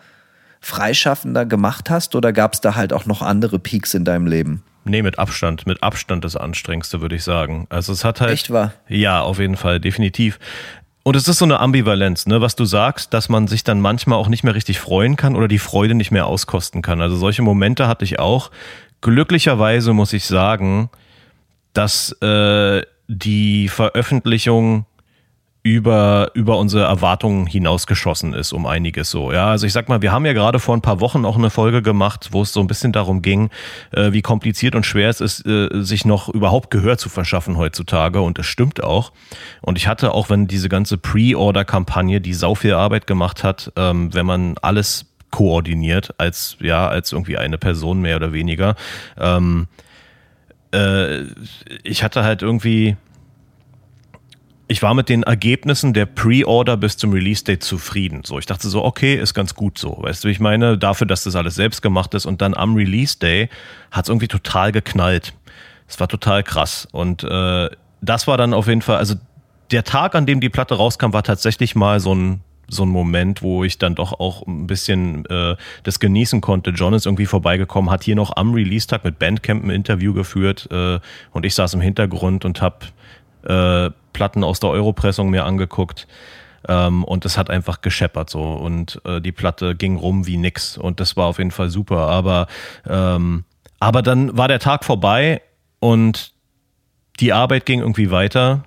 Freischaffender 0.61 1.47
gemacht 1.47 1.91
hast 1.91 2.15
oder 2.15 2.33
gab 2.33 2.55
es 2.55 2.61
da 2.61 2.75
halt 2.75 2.93
auch 2.93 3.07
noch 3.07 3.23
andere 3.23 3.59
Peaks 3.59 3.95
in 3.95 4.05
deinem 4.05 4.27
Leben? 4.27 4.65
Nee, 4.89 5.03
mit 5.03 5.19
Abstand. 5.19 5.67
Mit 5.67 5.83
Abstand 5.83 6.25
das 6.25 6.37
Anstrengendste, 6.37 7.01
würde 7.01 7.17
ich 7.17 7.25
sagen. 7.25 7.67
Also 7.71 7.93
es 7.93 8.05
hat 8.05 8.21
halt. 8.21 8.33
Echt 8.33 8.51
wahr? 8.51 8.73
Ja, 8.89 9.21
auf 9.23 9.39
jeden 9.39 9.57
Fall, 9.57 9.81
definitiv. 9.81 10.39
Und 11.03 11.17
es 11.17 11.27
ist 11.27 11.39
so 11.39 11.45
eine 11.45 11.61
Ambivalenz, 11.61 12.27
ne, 12.27 12.41
was 12.43 12.55
du 12.55 12.67
sagst, 12.67 13.15
dass 13.15 13.31
man 13.31 13.47
sich 13.47 13.65
dann 13.65 13.81
manchmal 13.81 14.19
auch 14.19 14.29
nicht 14.29 14.45
mehr 14.45 14.55
richtig 14.55 14.79
freuen 14.79 15.17
kann 15.17 15.37
oder 15.37 15.49
die 15.49 15.59
Freude 15.59 15.95
nicht 15.95 16.11
mehr 16.11 16.27
auskosten 16.27 16.83
kann. 16.83 17.01
Also 17.01 17.17
solche 17.17 17.41
Momente 17.41 17.89
hatte 17.89 18.05
ich 18.05 18.19
auch. 18.19 18.51
Glücklicherweise 19.01 19.95
muss 19.95 20.13
ich 20.13 20.27
sagen, 20.27 20.91
dass 21.73 22.13
äh, 22.21 22.83
die 23.07 23.69
Veröffentlichung 23.69 24.85
über, 25.75 26.31
über 26.35 26.59
unsere 26.59 26.85
Erwartungen 26.85 27.47
hinausgeschossen 27.47 28.33
ist, 28.33 28.53
um 28.53 28.67
einiges 28.67 29.11
so. 29.11 29.33
Ja, 29.33 29.49
also 29.49 29.67
ich 29.67 29.73
sag 29.73 29.89
mal, 29.89 30.03
wir 30.03 30.13
haben 30.13 30.27
ja 30.27 30.33
gerade 30.33 30.59
vor 30.59 30.77
ein 30.77 30.81
paar 30.81 31.01
Wochen 31.01 31.25
auch 31.25 31.37
eine 31.37 31.51
Folge 31.51 31.83
gemacht, 31.83 32.29
wo 32.33 32.43
es 32.43 32.53
so 32.53 32.61
ein 32.61 32.67
bisschen 32.67 32.93
darum 32.93 33.23
ging, 33.23 33.51
äh, 33.93 34.13
wie 34.13 34.23
kompliziert 34.23 34.75
und 34.75 34.85
schwer 34.85 35.09
es 35.09 35.21
ist, 35.21 35.47
äh, 35.47 35.69
sich 35.83 36.05
noch 36.05 36.29
überhaupt 36.29 36.71
Gehör 36.71 36.99
zu 36.99 37.09
verschaffen 37.09 37.57
heutzutage. 37.57 38.21
Und 38.21 38.39
das 38.39 38.47
stimmt 38.47 38.83
auch. 38.83 39.13
Und 39.61 39.79
ich 39.79 39.89
hatte 39.89 40.13
auch, 40.13 40.31
wenn 40.31 40.47
diese 40.47 40.69
ganze 40.69 40.99
Pre-Order-Kampagne, 40.99 42.21
die 42.21 42.35
sau 42.35 42.55
viel 42.55 42.75
Arbeit 42.75 43.07
gemacht 43.07 43.45
hat, 43.45 43.73
ähm, 43.77 44.13
wenn 44.15 44.27
man 44.27 44.57
alles 44.63 45.07
koordiniert, 45.31 46.15
als, 46.19 46.57
ja, 46.61 46.89
als 46.89 47.13
irgendwie 47.13 47.37
eine 47.37 47.59
Person 47.59 48.01
mehr 48.01 48.17
oder 48.17 48.33
weniger, 48.33 48.75
ähm, 49.19 49.67
äh, 50.73 51.23
ich 51.83 52.03
hatte 52.03 52.25
halt 52.25 52.43
irgendwie, 52.43 52.97
ich 54.71 54.83
war 54.83 54.93
mit 54.93 55.09
den 55.09 55.23
Ergebnissen 55.23 55.95
der 55.95 56.05
Pre-Order 56.05 56.77
bis 56.77 56.99
zum 56.99 57.11
Release-Date 57.13 57.63
zufrieden. 57.63 58.23
So, 58.25 58.39
ich 58.39 58.45
dachte 58.45 58.69
so, 58.69 58.85
okay, 58.85 59.17
ist 59.17 59.33
ganz 59.33 59.55
gut 59.55 59.79
so. 59.79 59.97
Weißt 60.03 60.23
du, 60.23 60.29
ich 60.29 60.41
meine, 60.41 60.77
dafür, 60.77 61.07
dass 61.07 61.25
das 61.25 61.35
alles 61.37 61.55
selbst 61.55 61.81
gemacht 61.81 62.13
ist 62.13 62.27
und 62.27 62.43
dann 62.43 62.55
am 62.55 62.75
Release-Day 62.75 63.49
hat 63.91 64.05
es 64.05 64.09
irgendwie 64.11 64.29
total 64.29 64.71
geknallt. 64.71 65.33
Es 65.89 65.99
war 66.01 66.07
total 66.07 66.43
krass. 66.43 66.87
Und 66.93 67.25
äh, 67.25 67.71
das 68.03 68.27
war 68.27 68.37
dann 68.37 68.53
auf 68.53 68.69
jeden 68.69 68.83
Fall, 68.83 68.99
also 68.99 69.15
der 69.71 69.85
Tag, 69.85 70.15
an 70.15 70.27
dem 70.27 70.41
die 70.41 70.51
Platte 70.51 70.75
rauskam, 70.75 71.15
war 71.15 71.23
tatsächlich 71.23 71.75
mal 71.75 71.99
so 71.99 72.15
ein 72.15 72.41
so 72.71 72.83
ein 72.83 72.91
Moment, 72.91 73.41
wo 73.41 73.65
ich 73.65 73.79
dann 73.79 73.95
doch 73.95 74.21
auch 74.21 74.47
ein 74.47 74.67
bisschen 74.67 75.25
äh, 75.31 75.57
das 75.85 76.01
genießen 76.01 76.43
konnte. 76.43 76.69
John 76.69 76.93
ist 76.93 77.07
irgendwie 77.07 77.25
vorbeigekommen, 77.25 77.91
hat 77.91 78.05
hier 78.05 78.15
noch 78.15 78.37
am 78.37 78.53
Release-Tag 78.53 79.05
mit 79.05 79.19
Bandcamp 79.19 79.65
ein 79.65 79.71
Interview 79.71 80.13
geführt 80.13 80.69
äh, 80.71 80.99
und 81.33 81.47
ich 81.47 81.55
saß 81.55 81.73
im 81.73 81.81
Hintergrund 81.81 82.45
und 82.45 82.61
habe 82.61 82.81
äh, 83.49 83.91
Platten 84.13 84.45
aus 84.45 84.61
der 84.61 84.71
Europressung 84.71 85.31
mir 85.31 85.45
angeguckt. 85.45 86.07
Ähm, 86.69 87.05
und 87.05 87.25
es 87.25 87.39
hat 87.39 87.51
einfach 87.51 87.81
gescheppert 87.81 88.31
so 88.31 88.43
und 88.43 89.01
äh, 89.05 89.21
die 89.21 89.31
Platte 89.33 89.77
ging 89.77 89.97
rum 89.97 90.27
wie 90.27 90.37
nix 90.37 90.77
und 90.77 90.99
das 90.99 91.17
war 91.17 91.27
auf 91.27 91.39
jeden 91.39 91.53
Fall 91.53 91.71
super. 91.71 92.09
Aber, 92.09 92.49
ähm, 92.87 93.45
aber 93.79 94.03
dann 94.03 94.37
war 94.37 94.49
der 94.49 94.59
Tag 94.59 94.85
vorbei 94.85 95.41
und 95.79 96.33
die 97.21 97.33
Arbeit 97.33 97.65
ging 97.65 97.81
irgendwie 97.81 98.11
weiter 98.11 98.65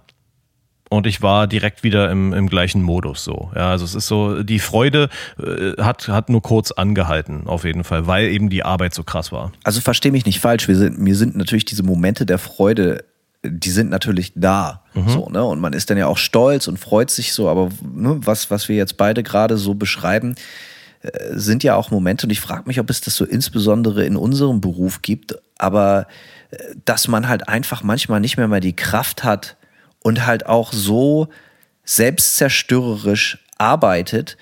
und 0.89 1.07
ich 1.07 1.21
war 1.21 1.47
direkt 1.47 1.83
wieder 1.83 2.11
im, 2.11 2.33
im 2.33 2.49
gleichen 2.49 2.81
Modus 2.81 3.23
so. 3.23 3.49
Ja, 3.55 3.71
also 3.71 3.85
es 3.85 3.95
ist 3.95 4.07
so, 4.07 4.43
die 4.43 4.59
Freude 4.59 5.09
äh, 5.37 5.81
hat, 5.81 6.09
hat 6.09 6.29
nur 6.29 6.41
kurz 6.41 6.71
angehalten, 6.71 7.47
auf 7.47 7.63
jeden 7.63 7.83
Fall, 7.83 8.07
weil 8.07 8.27
eben 8.27 8.49
die 8.49 8.63
Arbeit 8.63 8.93
so 8.93 9.03
krass 9.03 9.31
war. 9.31 9.53
Also 9.63 9.79
verstehe 9.79 10.11
mich 10.11 10.25
nicht 10.25 10.39
falsch, 10.39 10.67
wir 10.67 10.75
sind, 10.75 10.99
mir 10.99 11.15
sind 11.15 11.37
natürlich 11.37 11.65
diese 11.65 11.83
Momente 11.83 12.25
der 12.25 12.37
Freude, 12.37 13.05
die 13.43 13.71
sind 13.71 13.89
natürlich 13.89 14.33
da. 14.35 14.83
Mhm. 14.93 15.09
So, 15.09 15.29
ne? 15.29 15.43
Und 15.43 15.59
man 15.59 15.73
ist 15.73 15.89
dann 15.89 15.97
ja 15.97 16.07
auch 16.07 16.17
stolz 16.17 16.67
und 16.67 16.77
freut 16.77 17.09
sich 17.09 17.33
so, 17.33 17.49
aber 17.49 17.69
ne, 17.81 18.17
was, 18.23 18.51
was 18.51 18.69
wir 18.69 18.75
jetzt 18.75 18.97
beide 18.97 19.23
gerade 19.23 19.57
so 19.57 19.73
beschreiben, 19.73 20.35
äh, 21.01 21.09
sind 21.31 21.63
ja 21.63 21.75
auch 21.75 21.91
Momente, 21.91 22.27
und 22.27 22.31
ich 22.31 22.41
frage 22.41 22.63
mich, 22.67 22.79
ob 22.79 22.89
es 22.89 23.01
das 23.01 23.15
so 23.15 23.25
insbesondere 23.25 24.05
in 24.05 24.15
unserem 24.15 24.61
Beruf 24.61 25.01
gibt, 25.01 25.35
aber 25.57 26.07
äh, 26.51 26.57
dass 26.85 27.07
man 27.07 27.27
halt 27.27 27.47
einfach 27.49 27.83
manchmal 27.83 28.19
nicht 28.19 28.37
mehr 28.37 28.47
mal 28.47 28.59
die 28.59 28.75
Kraft 28.75 29.23
hat, 29.23 29.57
und 30.03 30.25
halt 30.25 30.45
auch 30.45 30.73
so 30.73 31.29
selbstzerstörerisch 31.83 33.39
arbeitet, 33.57 34.37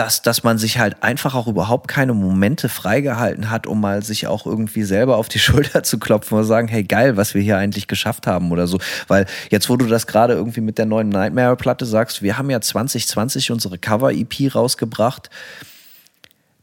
dass, 0.00 0.22
dass 0.22 0.44
man 0.44 0.56
sich 0.56 0.78
halt 0.78 1.02
einfach 1.02 1.34
auch 1.34 1.46
überhaupt 1.46 1.86
keine 1.86 2.14
Momente 2.14 2.70
freigehalten 2.70 3.50
hat, 3.50 3.66
um 3.66 3.82
mal 3.82 4.02
sich 4.02 4.26
auch 4.26 4.46
irgendwie 4.46 4.82
selber 4.82 5.18
auf 5.18 5.28
die 5.28 5.38
Schulter 5.38 5.82
zu 5.82 5.98
klopfen 5.98 6.38
und 6.38 6.44
sagen, 6.44 6.68
hey 6.68 6.84
geil, 6.84 7.18
was 7.18 7.34
wir 7.34 7.42
hier 7.42 7.58
eigentlich 7.58 7.86
geschafft 7.86 8.26
haben 8.26 8.50
oder 8.50 8.66
so. 8.66 8.78
Weil 9.08 9.26
jetzt, 9.50 9.68
wo 9.68 9.76
du 9.76 9.84
das 9.84 10.06
gerade 10.06 10.32
irgendwie 10.32 10.62
mit 10.62 10.78
der 10.78 10.86
neuen 10.86 11.10
Nightmare-Platte 11.10 11.84
sagst, 11.84 12.22
wir 12.22 12.38
haben 12.38 12.48
ja 12.48 12.62
2020 12.62 13.50
unsere 13.50 13.76
Cover-EP 13.76 14.54
rausgebracht 14.54 15.28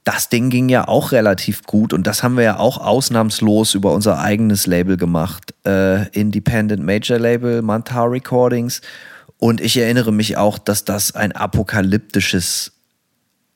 das 0.04 0.30
Ding 0.30 0.50
ging 0.50 0.70
ja 0.70 0.88
auch 0.88 1.12
relativ 1.12 1.64
gut 1.64 1.92
und 1.92 2.08
das 2.08 2.24
haben 2.24 2.38
wir 2.38 2.44
ja 2.46 2.60
auch 2.60 2.78
ausnahmslos 2.78 3.74
über 3.74 3.92
unser 3.92 4.20
eigenes 4.20 4.66
Label 4.66 4.96
gemacht. 4.96 5.54
Äh, 5.66 6.08
Independent 6.18 6.82
Major 6.82 7.20
Label, 7.20 7.62
Mantar 7.62 8.10
Recordings. 8.10 8.80
Und 9.38 9.60
ich 9.60 9.76
erinnere 9.76 10.14
mich 10.14 10.38
auch, 10.38 10.60
dass 10.60 10.86
das 10.86 11.14
ein 11.14 11.34
apokalyptisches 11.34 12.77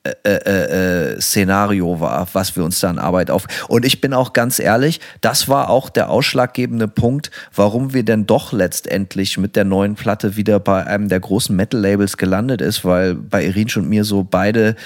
äh, 0.04 0.10
äh, 0.24 1.12
äh, 1.14 1.20
Szenario 1.20 2.00
war, 2.00 2.26
was 2.32 2.56
wir 2.56 2.64
uns 2.64 2.80
da 2.80 2.90
an 2.90 2.98
Arbeit 2.98 3.30
auf. 3.30 3.46
Und 3.68 3.84
ich 3.84 4.00
bin 4.00 4.12
auch 4.14 4.32
ganz 4.32 4.58
ehrlich, 4.58 5.00
das 5.20 5.48
war 5.48 5.70
auch 5.70 5.90
der 5.90 6.10
ausschlaggebende 6.10 6.88
Punkt, 6.88 7.30
warum 7.54 7.92
wir 7.92 8.04
denn 8.04 8.26
doch 8.26 8.52
letztendlich 8.52 9.38
mit 9.38 9.56
der 9.56 9.64
neuen 9.64 9.94
Platte 9.94 10.36
wieder 10.36 10.60
bei 10.60 10.86
einem 10.86 11.08
der 11.08 11.20
großen 11.20 11.54
Metal-Labels 11.54 12.16
gelandet 12.16 12.60
ist, 12.60 12.84
weil 12.84 13.14
bei 13.14 13.44
Irinsch 13.44 13.76
und 13.76 13.88
mir 13.88 14.04
so 14.04 14.24
beide 14.24 14.76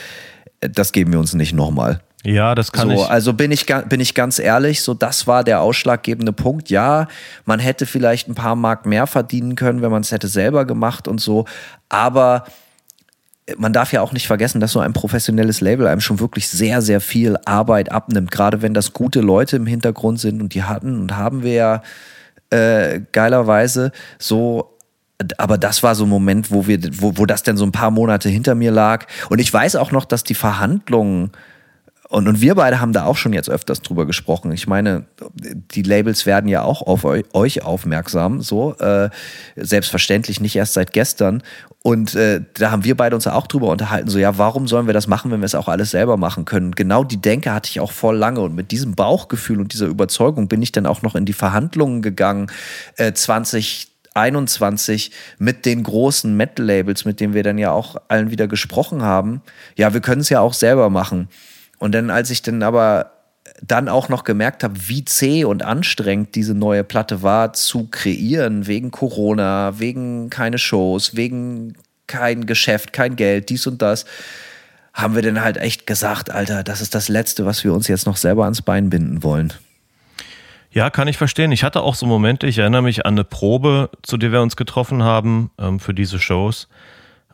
das 0.61 0.93
geben 0.93 1.13
wir 1.13 1.19
uns 1.19 1.35
nicht 1.35 1.53
nochmal. 1.53 2.01
Ja, 2.25 2.57
das 2.57 2.73
kann 2.73 2.89
so, 2.89 2.95
ich. 2.95 3.09
Also 3.09 3.33
bin 3.35 3.53
ich, 3.53 3.67
bin 3.89 4.01
ich 4.01 4.15
ganz 4.15 4.39
ehrlich, 4.39 4.83
so 4.83 4.95
das 4.95 5.27
war 5.27 5.45
der 5.45 5.61
ausschlaggebende 5.61 6.33
Punkt. 6.33 6.71
Ja, 6.71 7.07
man 7.45 7.61
hätte 7.61 7.87
vielleicht 7.87 8.29
ein 8.29 8.35
paar 8.35 8.57
Mark 8.57 8.85
mehr 8.85 9.07
verdienen 9.07 9.55
können, 9.55 9.81
wenn 9.81 9.93
man 9.93 10.03
es 10.03 10.11
hätte 10.11 10.27
selber 10.27 10.65
gemacht 10.65 11.07
und 11.07 11.21
so. 11.21 11.45
Aber 11.89 12.45
man 13.57 13.73
darf 13.73 13.93
ja 13.93 14.01
auch 14.01 14.13
nicht 14.13 14.27
vergessen, 14.27 14.61
dass 14.61 14.73
so 14.73 14.81
ein 14.81 14.93
professionelles 14.93 15.61
Label 15.61 15.87
einem 15.87 16.01
schon 16.01 16.19
wirklich 16.19 16.49
sehr, 16.49 16.83
sehr 16.83 17.01
viel 17.01 17.37
Arbeit 17.45 17.93
abnimmt. 17.93 18.31
Gerade 18.31 18.63
wenn 18.63 18.75
das 18.75 18.93
gute 18.93 19.21
Leute 19.21 19.57
im 19.57 19.67
Hintergrund 19.67 20.19
sind 20.21 20.41
und 20.41 20.55
die 20.55 20.65
hatten 20.65 21.01
und 21.01 21.17
haben 21.17 21.43
wir 21.43 21.53
ja 21.53 21.83
äh, 22.51 23.01
geilerweise 23.13 23.93
so 24.19 24.73
aber 25.39 25.57
das 25.57 25.83
war 25.83 25.95
so 25.95 26.05
ein 26.05 26.11
Moment, 26.11 26.51
wo 26.51 26.67
wir, 26.67 26.79
wo, 27.01 27.17
wo 27.17 27.25
das 27.25 27.43
denn 27.43 27.57
so 27.57 27.65
ein 27.65 27.73
paar 27.73 27.91
Monate 27.91 28.29
hinter 28.29 28.55
mir 28.55 28.71
lag. 28.71 29.07
Und 29.31 29.39
ich 29.39 29.53
weiß 29.53 29.77
auch 29.77 29.91
noch, 29.91 30.05
dass 30.05 30.25
die 30.25 30.35
Verhandlungen 30.35 31.31
und, 32.09 32.29
und 32.29 32.41
wir 32.41 32.55
beide 32.55 32.81
haben 32.81 32.93
da 32.93 33.05
auch 33.05 33.17
schon 33.17 33.33
jetzt 33.33 33.51
öfters 33.51 33.83
drüber 33.83 34.07
gesprochen. 34.07 34.53
Ich 34.53 34.67
meine, 34.67 35.05
die 35.73 35.83
Labels 35.83 36.25
werden 36.25 36.49
ja 36.49 36.63
auch 36.63 36.83
auf 36.83 37.05
euch 37.05 37.63
aufmerksam, 37.63 38.43
so 38.43 38.75
äh, 38.79 39.11
selbstverständlich 39.57 40.41
nicht 40.41 40.55
erst 40.55 40.75
seit 40.75 40.93
gestern. 40.93 41.43
Und 41.83 42.15
äh, 42.15 42.43
da 42.55 42.71
haben 42.71 42.85
wir 42.85 42.97
beide 42.97 43.17
uns 43.17 43.27
auch 43.27 43.47
drüber 43.47 43.69
unterhalten, 43.69 44.09
so 44.09 44.19
ja, 44.19 44.39
warum 44.39 44.69
sollen 44.69 44.87
wir 44.87 44.95
das 44.95 45.07
machen, 45.07 45.31
wenn 45.31 45.41
wir 45.41 45.47
es 45.47 45.55
auch 45.55 45.69
alles 45.69 45.91
selber 45.91 46.17
machen 46.17 46.45
können? 46.45 46.73
Genau 46.73 47.05
die 47.05 47.21
Denke 47.21 47.53
hatte 47.53 47.71
ich 47.71 47.81
auch 47.81 47.93
voll 47.93 48.17
lange 48.17 48.41
und 48.41 48.55
mit 48.55 48.71
diesem 48.71 48.95
Bauchgefühl 48.95 49.61
und 49.61 49.73
dieser 49.73 49.87
Überzeugung 49.87 50.49
bin 50.49 50.63
ich 50.63 50.73
dann 50.73 50.87
auch 50.87 51.03
noch 51.03 51.15
in 51.15 51.25
die 51.25 51.33
Verhandlungen 51.33 52.03
gegangen, 52.03 52.49
äh, 52.97 53.13
20 53.13 53.93
21 54.17 55.11
mit 55.39 55.67
den 55.67 55.83
großen 55.83 56.35
Metal-Labels, 56.35 57.05
mit 57.05 57.21
denen 57.21 57.35
wir 57.35 57.43
dann 57.43 57.59
ja 57.59 57.71
auch 57.73 57.97
allen 58.09 58.31
wieder 58.31 58.49
gesprochen 58.49 59.03
haben. 59.03 59.43
Ja, 59.77 59.93
wir 59.93 60.01
können 60.01 60.23
es 60.23 60.31
ja 60.31 60.41
auch 60.41 60.55
selber 60.55 60.89
machen. 60.89 61.29
Und 61.79 61.95
dann, 61.95 62.11
als 62.11 62.31
ich 62.31 62.43
dann 62.43 62.63
aber 62.63 63.13
dann 63.63 63.89
auch 63.89 64.09
noch 64.09 64.25
gemerkt 64.25 64.65
habe, 64.65 64.75
wie 64.89 65.05
zäh 65.05 65.45
und 65.45 65.63
anstrengend 65.63 66.35
diese 66.35 66.55
neue 66.55 66.85
Platte 66.85 67.23
war 67.23 67.53
zu 67.53 67.89
kreieren, 67.89 68.67
wegen 68.67 68.91
Corona, 68.91 69.79
wegen 69.79 70.31
keine 70.31 70.59
Shows, 70.59 71.17
wegen 71.17 71.75
kein 72.07 72.47
Geschäft, 72.47 72.93
kein 72.93 73.17
Geld, 73.17 73.49
dies 73.49 73.67
und 73.67 73.83
das, 73.83 74.05
haben 74.95 75.15
wir 75.15 75.23
dann 75.23 75.43
halt 75.43 75.57
echt 75.57 75.87
gesagt, 75.87 76.31
Alter, 76.31 76.65
das 76.65 76.81
ist 76.81 76.95
das 76.95 77.09
Letzte, 77.09 77.45
was 77.45 77.65
wir 77.65 77.73
uns 77.73 77.89
jetzt 77.89 78.07
noch 78.07 78.17
selber 78.17 78.45
ans 78.45 78.63
Bein 78.63 78.91
binden 78.91 79.23
wollen. 79.23 79.53
Ja, 80.71 80.91
kann 80.91 81.09
ich 81.09 81.17
verstehen. 81.17 81.53
Ich 81.53 81.65
hatte 81.65 81.83
auch 81.83 81.95
so 81.95 82.07
Momente, 82.07 82.47
ich 82.47 82.59
erinnere 82.59 82.83
mich 82.83 83.07
an 83.07 83.15
eine 83.15 83.25
Probe, 83.25 83.91
zu 84.03 84.17
der 84.17 84.33
wir 84.33 84.43
uns 84.43 84.57
getroffen 84.57 85.03
haben 85.03 85.51
ähm, 85.59 85.81
für 85.81 85.95
diese 85.95 86.19
Shows, 86.19 86.69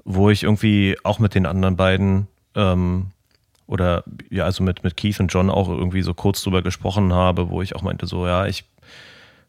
wo 0.05 0.31
ich 0.31 0.45
irgendwie 0.45 0.97
auch 1.03 1.19
mit 1.19 1.35
den 1.35 1.47
anderen 1.47 1.77
beiden 1.77 2.29
ähm, 2.55 3.07
oder 3.73 4.05
ja, 4.31 4.45
also 4.45 4.63
mit, 4.63 4.85
mit 4.85 4.97
Keith 4.97 5.19
und 5.19 5.33
John 5.33 5.51
auch 5.51 5.69
irgendwie 5.69 6.03
so 6.03 6.15
kurz 6.15 6.43
drüber 6.43 6.63
gesprochen 6.63 7.13
habe, 7.13 7.49
wo 7.51 7.63
ich 7.63 7.75
auch 7.75 7.83
meinte, 7.83 8.07
so, 8.07 8.27
ja, 8.27 8.47
ich 8.47 8.65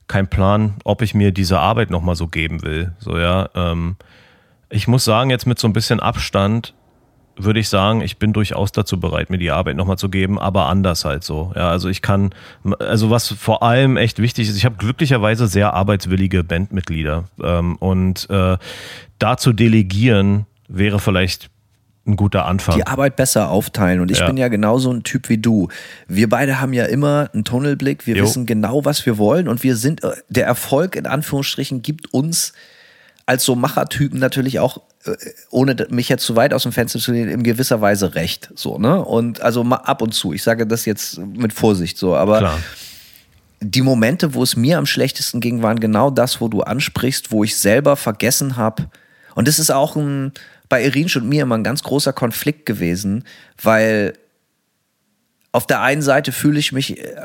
kein 0.08 0.28
Plan, 0.28 0.76
ob 0.84 1.02
ich 1.02 1.14
mir 1.14 1.32
diese 1.32 1.60
Arbeit 1.60 1.90
nochmal 1.90 2.16
so 2.16 2.28
geben 2.28 2.64
will. 2.64 2.94
So, 3.00 3.18
ja. 3.18 3.50
Ähm, 3.56 3.96
ich 4.70 4.88
muss 4.88 5.06
sagen, 5.06 5.30
jetzt 5.30 5.46
mit 5.46 5.60
so 5.60 5.68
ein 5.68 5.74
bisschen 5.74 6.00
Abstand, 6.00 6.74
würde 7.36 7.60
ich 7.60 7.70
sagen, 7.70 8.02
ich 8.02 8.18
bin 8.18 8.34
durchaus 8.34 8.72
dazu 8.72 9.00
bereit, 9.00 9.30
mir 9.30 9.38
die 9.38 9.52
Arbeit 9.52 9.76
nochmal 9.76 9.98
zu 9.98 10.10
geben, 10.10 10.38
aber 10.38 10.68
anders 10.68 11.04
halt 11.04 11.24
so. 11.24 11.52
Ja, 11.56 11.70
also 11.70 11.90
ich 11.90 12.02
kann, 12.02 12.30
also 12.80 13.10
was 13.10 13.30
vor 13.30 13.64
allem 13.64 13.98
echt 13.98 14.20
wichtig 14.20 14.50
ist, 14.50 14.58
ich 14.58 14.66
habe 14.66 14.76
glücklicherweise 14.76 15.48
sehr 15.48 15.74
arbeitswillige 15.74 16.44
Bandmitglieder 16.44 17.26
ähm, 17.42 17.76
und 17.78 18.30
äh, 18.30 18.58
da 19.20 19.36
delegieren 19.36 20.46
wäre 20.68 21.00
vielleicht 21.00 21.50
ein 22.06 22.16
guter 22.18 22.46
Anfang. 22.46 22.76
Die 22.76 22.86
Arbeit 22.86 23.16
besser 23.16 23.50
aufteilen. 23.50 24.02
Und 24.02 24.12
ich 24.12 24.20
ja. 24.20 24.28
bin 24.28 24.36
ja 24.36 24.50
genauso 24.50 24.92
ein 24.92 25.04
Typ 25.04 25.30
wie 25.30 25.38
du. 25.38 25.70
Wir 26.08 26.28
beide 26.28 26.60
haben 26.60 26.74
ja 26.74 26.86
immer 26.86 27.30
einen 27.34 27.46
Tunnelblick. 27.46 28.06
Wir 28.06 28.18
jo. 28.18 28.24
wissen 28.24 28.46
genau, 28.46 28.84
was 28.84 29.06
wir 29.06 29.18
wollen. 29.18 29.48
Und 29.48 29.64
wir 29.64 29.78
sind, 29.78 30.04
äh, 30.04 30.12
der 30.28 30.46
Erfolg 30.46 30.96
in 30.96 31.06
Anführungsstrichen 31.06 31.82
gibt 31.82 32.14
uns 32.14 32.54
als 33.26 33.46
so 33.46 33.56
Machertypen 33.56 34.20
natürlich 34.20 34.60
auch, 34.60 34.82
äh, 35.06 35.16
ohne 35.50 35.88
mich 35.90 36.10
jetzt 36.10 36.26
zu 36.26 36.36
weit 36.36 36.54
aus 36.54 36.64
dem 36.64 36.74
Fenster 36.74 37.00
zu 37.00 37.14
lehnen, 37.14 37.30
in 37.30 37.44
gewisser 37.44 37.80
Weise 37.80 38.16
recht. 38.16 38.50
So, 38.54 38.78
ne? 38.78 39.04
Und 39.04 39.42
also 39.42 39.64
mal 39.64 39.78
ab 39.78 40.02
und 40.02 40.14
zu. 40.14 40.34
Ich 40.34 40.44
sage 40.44 40.68
das 40.68 40.86
jetzt 40.86 41.20
mit 41.20 41.54
Vorsicht 41.54 41.98
so, 41.98 42.16
aber. 42.16 42.40
Klar. 42.40 42.60
Die 43.66 43.82
Momente, 43.82 44.34
wo 44.34 44.44
es 44.44 44.58
mir 44.58 44.78
am 44.78 44.86
schlechtesten 44.86 45.40
ging, 45.40 45.64
waren 45.64 45.80
genau 45.80 46.10
das, 46.10 46.42
wo 46.42 46.50
du 46.50 46.64
ansprichst, 46.64 47.32
wo 47.32 47.46
ich 47.46 47.56
selber 47.56 47.96
vergessen 47.96 48.58
habe. 48.58 48.90
Und 49.36 49.48
das 49.48 49.58
ist 49.58 49.72
auch 49.72 49.96
ein, 49.96 50.34
bei 50.74 50.84
Irinsch 50.84 51.16
und 51.16 51.30
mir 51.30 51.44
immer 51.44 51.56
ein 51.56 51.64
ganz 51.64 51.84
großer 51.84 52.14
Konflikt 52.14 52.66
gewesen, 52.66 53.26
weil 53.62 54.14
auf 55.52 55.68
der 55.68 55.82
einen 55.82 56.02
Seite 56.02 56.32
fühle 56.32 56.58
ich 56.58 56.72
mich 56.72 56.98
äh, 56.98 57.16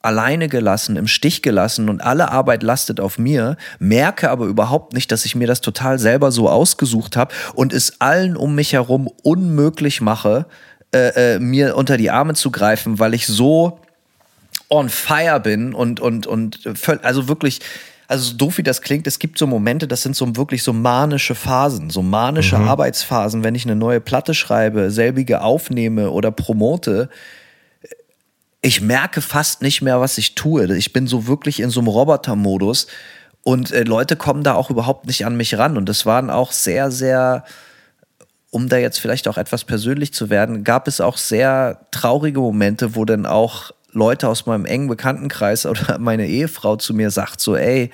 alleine 0.00 0.46
gelassen, 0.46 0.94
im 0.94 1.08
Stich 1.08 1.42
gelassen 1.42 1.88
und 1.88 2.02
alle 2.02 2.30
Arbeit 2.30 2.62
lastet 2.62 3.00
auf 3.00 3.18
mir, 3.18 3.56
merke 3.80 4.30
aber 4.30 4.46
überhaupt 4.46 4.92
nicht, 4.92 5.10
dass 5.10 5.24
ich 5.24 5.34
mir 5.34 5.48
das 5.48 5.60
total 5.60 5.98
selber 5.98 6.30
so 6.30 6.48
ausgesucht 6.48 7.16
habe 7.16 7.34
und 7.54 7.72
es 7.72 8.00
allen 8.00 8.36
um 8.36 8.54
mich 8.54 8.74
herum 8.74 9.10
unmöglich 9.24 10.00
mache, 10.00 10.46
äh, 10.94 11.34
äh, 11.34 11.38
mir 11.40 11.76
unter 11.76 11.96
die 11.96 12.12
Arme 12.12 12.34
zu 12.34 12.52
greifen, 12.52 13.00
weil 13.00 13.14
ich 13.14 13.26
so 13.26 13.80
on 14.70 14.88
fire 14.88 15.40
bin 15.40 15.74
und, 15.74 15.98
und, 15.98 16.28
und 16.28 16.60
also 17.02 17.26
wirklich, 17.26 17.58
also 18.14 18.30
so 18.30 18.36
doof 18.36 18.58
wie 18.58 18.62
das 18.62 18.80
klingt, 18.80 19.06
es 19.06 19.18
gibt 19.18 19.38
so 19.38 19.46
Momente, 19.46 19.86
das 19.88 20.02
sind 20.02 20.14
so 20.16 20.36
wirklich 20.36 20.62
so 20.62 20.72
manische 20.72 21.34
Phasen, 21.34 21.90
so 21.90 22.02
manische 22.02 22.56
mhm. 22.56 22.68
Arbeitsphasen, 22.68 23.44
wenn 23.44 23.54
ich 23.54 23.64
eine 23.64 23.76
neue 23.76 24.00
Platte 24.00 24.34
schreibe, 24.34 24.90
selbige 24.90 25.42
aufnehme 25.42 26.10
oder 26.10 26.30
promote 26.30 27.08
ich 28.64 28.80
merke 28.80 29.20
fast 29.20 29.60
nicht 29.60 29.82
mehr, 29.82 30.00
was 30.00 30.16
ich 30.16 30.34
tue. 30.34 30.74
Ich 30.78 30.94
bin 30.94 31.06
so 31.06 31.26
wirklich 31.26 31.60
in 31.60 31.68
so 31.68 31.80
einem 31.80 31.88
Roboter-Modus 31.88 32.86
Und 33.42 33.72
äh, 33.72 33.82
Leute 33.82 34.16
kommen 34.16 34.42
da 34.42 34.54
auch 34.54 34.70
überhaupt 34.70 35.06
nicht 35.06 35.26
an 35.26 35.36
mich 35.36 35.58
ran. 35.58 35.76
Und 35.76 35.86
das 35.86 36.06
waren 36.06 36.30
auch 36.30 36.50
sehr, 36.50 36.90
sehr, 36.90 37.44
um 38.50 38.70
da 38.70 38.78
jetzt 38.78 39.00
vielleicht 39.00 39.28
auch 39.28 39.36
etwas 39.36 39.64
persönlich 39.64 40.14
zu 40.14 40.30
werden, 40.30 40.64
gab 40.64 40.88
es 40.88 41.02
auch 41.02 41.18
sehr 41.18 41.86
traurige 41.90 42.40
Momente, 42.40 42.96
wo 42.96 43.04
dann 43.04 43.26
auch 43.26 43.72
Leute 43.94 44.28
aus 44.28 44.46
meinem 44.46 44.66
engen 44.66 44.88
Bekanntenkreis 44.88 45.66
oder 45.66 45.98
meine 45.98 46.26
Ehefrau 46.26 46.76
zu 46.76 46.94
mir 46.94 47.10
sagt, 47.10 47.40
so, 47.40 47.56
ey, 47.56 47.90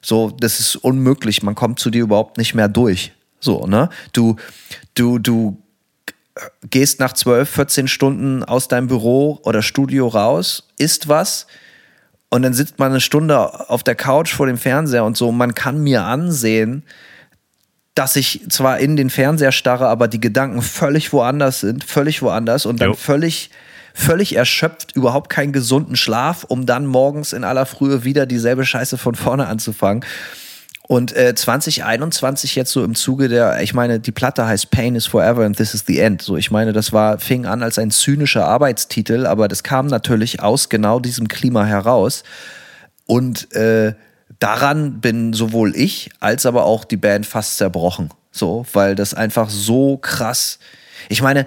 so, 0.00 0.30
das 0.30 0.60
ist 0.60 0.76
unmöglich, 0.76 1.42
man 1.42 1.54
kommt 1.54 1.78
zu 1.78 1.90
dir 1.90 2.02
überhaupt 2.02 2.38
nicht 2.38 2.54
mehr 2.54 2.68
durch. 2.68 3.12
So, 3.40 3.66
ne? 3.66 3.88
Du, 4.12 4.36
du, 4.94 5.18
du 5.18 5.58
gehst 6.70 7.00
nach 7.00 7.12
12, 7.12 7.48
14 7.48 7.88
Stunden 7.88 8.42
aus 8.42 8.68
deinem 8.68 8.88
Büro 8.88 9.40
oder 9.44 9.62
Studio 9.62 10.08
raus, 10.08 10.68
isst 10.78 11.08
was 11.08 11.46
und 12.28 12.42
dann 12.42 12.52
sitzt 12.52 12.78
man 12.78 12.90
eine 12.90 13.00
Stunde 13.00 13.70
auf 13.70 13.82
der 13.82 13.94
Couch 13.94 14.34
vor 14.34 14.46
dem 14.46 14.58
Fernseher 14.58 15.04
und 15.04 15.16
so. 15.16 15.30
Man 15.30 15.54
kann 15.54 15.82
mir 15.82 16.02
ansehen, 16.02 16.82
dass 17.94 18.16
ich 18.16 18.44
zwar 18.48 18.80
in 18.80 18.96
den 18.96 19.08
Fernseher 19.08 19.52
starre, 19.52 19.86
aber 19.86 20.08
die 20.08 20.20
Gedanken 20.20 20.60
völlig 20.60 21.12
woanders 21.12 21.60
sind, 21.60 21.84
völlig 21.84 22.22
woanders 22.22 22.66
und 22.66 22.80
dann 22.80 22.90
jo. 22.90 22.94
völlig 22.94 23.50
völlig 23.94 24.36
erschöpft, 24.36 24.92
überhaupt 24.92 25.30
keinen 25.30 25.52
gesunden 25.52 25.96
Schlaf, 25.96 26.44
um 26.44 26.66
dann 26.66 26.84
morgens 26.84 27.32
in 27.32 27.44
aller 27.44 27.64
Frühe 27.64 28.04
wieder 28.04 28.26
dieselbe 28.26 28.66
Scheiße 28.66 28.98
von 28.98 29.14
vorne 29.14 29.46
anzufangen. 29.46 30.04
Und 30.86 31.16
äh, 31.16 31.34
2021 31.34 32.56
jetzt 32.56 32.72
so 32.72 32.84
im 32.84 32.94
Zuge 32.94 33.28
der, 33.28 33.62
ich 33.62 33.72
meine, 33.72 34.00
die 34.00 34.12
Platte 34.12 34.46
heißt 34.46 34.70
Pain 34.70 34.96
is 34.96 35.06
Forever 35.06 35.44
and 35.44 35.56
This 35.56 35.72
is 35.72 35.84
the 35.86 35.98
End. 35.98 36.20
So, 36.20 36.36
ich 36.36 36.50
meine, 36.50 36.74
das 36.74 36.92
war, 36.92 37.18
fing 37.18 37.46
an 37.46 37.62
als 37.62 37.78
ein 37.78 37.90
zynischer 37.90 38.46
Arbeitstitel, 38.46 39.24
aber 39.24 39.48
das 39.48 39.62
kam 39.62 39.86
natürlich 39.86 40.42
aus 40.42 40.68
genau 40.68 41.00
diesem 41.00 41.28
Klima 41.28 41.64
heraus. 41.64 42.22
Und 43.06 43.50
äh, 43.54 43.94
daran 44.40 45.00
bin 45.00 45.32
sowohl 45.32 45.74
ich 45.74 46.10
als 46.20 46.44
aber 46.44 46.64
auch 46.64 46.84
die 46.84 46.98
Band 46.98 47.24
fast 47.24 47.56
zerbrochen. 47.56 48.10
So, 48.30 48.66
weil 48.72 48.94
das 48.94 49.14
einfach 49.14 49.48
so 49.48 49.96
krass. 49.96 50.58
Ich 51.08 51.22
meine, 51.22 51.46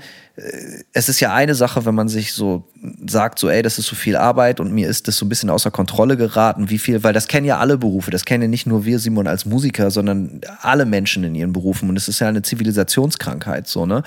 es 0.93 1.09
ist 1.09 1.19
ja 1.19 1.33
eine 1.33 1.55
Sache, 1.55 1.85
wenn 1.85 1.95
man 1.95 2.09
sich 2.09 2.33
so 2.33 2.67
sagt, 3.07 3.39
so, 3.39 3.49
ey, 3.49 3.63
das 3.63 3.79
ist 3.79 3.87
so 3.87 3.95
viel 3.95 4.15
Arbeit 4.15 4.59
und 4.59 4.71
mir 4.71 4.87
ist 4.87 5.07
das 5.07 5.17
so 5.17 5.25
ein 5.25 5.29
bisschen 5.29 5.49
außer 5.49 5.71
Kontrolle 5.71 6.15
geraten, 6.15 6.69
wie 6.69 6.77
viel, 6.77 7.03
weil 7.03 7.13
das 7.13 7.27
kennen 7.27 7.45
ja 7.45 7.57
alle 7.57 7.77
Berufe, 7.77 8.11
das 8.11 8.25
kennen 8.25 8.43
ja 8.43 8.47
nicht 8.47 8.67
nur 8.67 8.85
wir, 8.85 8.99
Simon, 8.99 9.27
als 9.27 9.45
Musiker, 9.45 9.89
sondern 9.89 10.41
alle 10.61 10.85
Menschen 10.85 11.23
in 11.23 11.33
ihren 11.33 11.53
Berufen 11.53 11.89
und 11.89 11.97
es 11.97 12.07
ist 12.07 12.19
ja 12.19 12.27
eine 12.27 12.43
Zivilisationskrankheit, 12.43 13.67
so, 13.67 13.85
ne? 13.85 14.03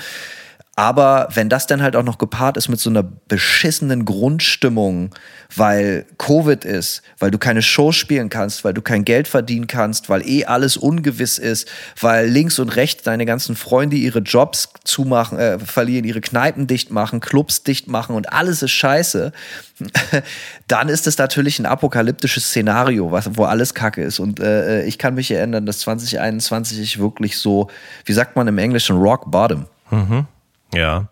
Aber 0.77 1.29
wenn 1.35 1.49
das 1.49 1.66
dann 1.66 1.83
halt 1.83 1.97
auch 1.97 2.05
noch 2.05 2.16
gepaart 2.16 2.57
ist 2.57 2.68
mit 2.68 2.81
so 2.81 2.89
einer 2.89 3.03
beschissenen 3.03 4.05
Grundstimmung, 4.05 5.11
weil 5.55 6.07
Covid 6.16 6.64
ist, 6.64 7.03
weil 7.18 7.31
du 7.31 7.39
keine 7.39 7.61
Show 7.61 7.93
spielen 7.93 8.31
kannst, 8.31 8.64
weil 8.64 8.73
du 8.73 8.81
kein 8.81 9.05
Geld 9.05 9.27
verdienen 9.27 9.66
kannst, 9.66 10.09
weil 10.09 10.27
eh 10.27 10.47
alles 10.47 10.77
ungewiss 10.77 11.39
ist, 11.39 11.68
weil 12.01 12.29
links 12.29 12.59
und 12.61 12.68
rechts 12.77 13.03
deine 13.03 13.27
ganzen 13.27 13.57
Freunde 13.57 13.97
ihre 13.97 14.21
Jobs 14.21 14.71
zumachen, 14.85 15.39
äh, 15.39 15.59
verlieren, 15.59 16.05
ihre 16.05 16.21
Kneipen 16.21 16.66
dicht 16.66 16.91
machen, 16.91 17.21
Clubs 17.21 17.64
dicht 17.64 17.89
machen 17.89 18.14
und 18.14 18.33
alles 18.33 18.62
ist 18.62 18.71
scheiße, 18.71 19.33
dann 20.68 20.89
ist 20.89 21.07
es 21.09 21.18
natürlich 21.18 21.59
ein 21.59 21.66
apokalyptisches 21.66 22.47
Szenario, 22.47 23.11
was, 23.11 23.37
wo 23.37 23.45
alles 23.45 23.75
Kacke 23.75 24.03
ist. 24.03 24.21
Und 24.21 24.41
äh, 24.41 24.85
ich 24.85 24.99
kann 24.99 25.14
mich 25.14 25.31
erinnern, 25.33 25.66
dass 25.66 25.81
2021 25.81 26.79
ich 26.79 26.99
wirklich 26.99 27.39
so, 27.39 27.68
wie 28.05 28.12
sagt 28.12 28.37
man 28.37 28.47
im 28.47 28.57
Englischen, 28.59 28.97
Rock 28.97 29.31
Bottom. 29.31 29.66
Mhm. 29.91 30.27
Ja. 30.75 31.09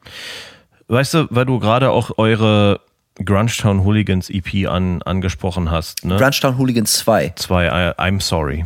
Weißt 0.89 1.15
du, 1.15 1.27
weil 1.31 1.45
du 1.45 1.59
gerade 1.59 1.91
auch 1.91 2.13
eure 2.17 2.81
Grungetown 3.25 3.85
Hooligans 3.85 4.31
EP 4.31 4.69
an, 4.69 5.03
angesprochen 5.03 5.71
hast. 5.71 6.05
Ne? 6.05 6.17
Grungetown 6.17 6.57
Hooligans 6.57 6.95
2. 6.99 7.33
2, 7.37 7.93
I'm 7.99 8.21
sorry. 8.21 8.65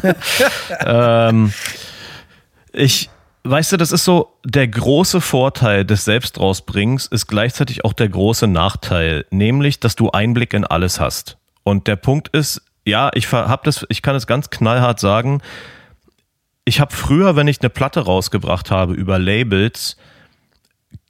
ähm, 0.86 1.52
ich, 2.72 3.10
weißt 3.44 3.72
du, 3.72 3.76
das 3.76 3.92
ist 3.92 4.04
so, 4.04 4.36
der 4.44 4.68
große 4.68 5.20
Vorteil 5.20 5.84
des 5.84 6.04
Selbstrausbringens 6.04 7.06
ist 7.06 7.26
gleichzeitig 7.26 7.84
auch 7.84 7.92
der 7.92 8.08
große 8.08 8.46
Nachteil, 8.46 9.24
nämlich, 9.30 9.80
dass 9.80 9.96
du 9.96 10.10
Einblick 10.10 10.52
in 10.52 10.64
alles 10.64 11.00
hast. 11.00 11.38
Und 11.62 11.86
der 11.86 11.96
Punkt 11.96 12.28
ist, 12.28 12.62
ja, 12.84 13.10
ich 13.14 13.32
hab 13.32 13.64
das, 13.64 13.86
ich 13.88 14.02
kann 14.02 14.16
es 14.16 14.26
ganz 14.26 14.50
knallhart 14.50 15.00
sagen, 15.00 15.42
ich 16.64 16.80
habe 16.80 16.94
früher, 16.94 17.36
wenn 17.36 17.48
ich 17.48 17.60
eine 17.60 17.70
Platte 17.70 18.00
rausgebracht 18.00 18.70
habe 18.70 18.94
über 18.94 19.18
Labels, 19.18 19.96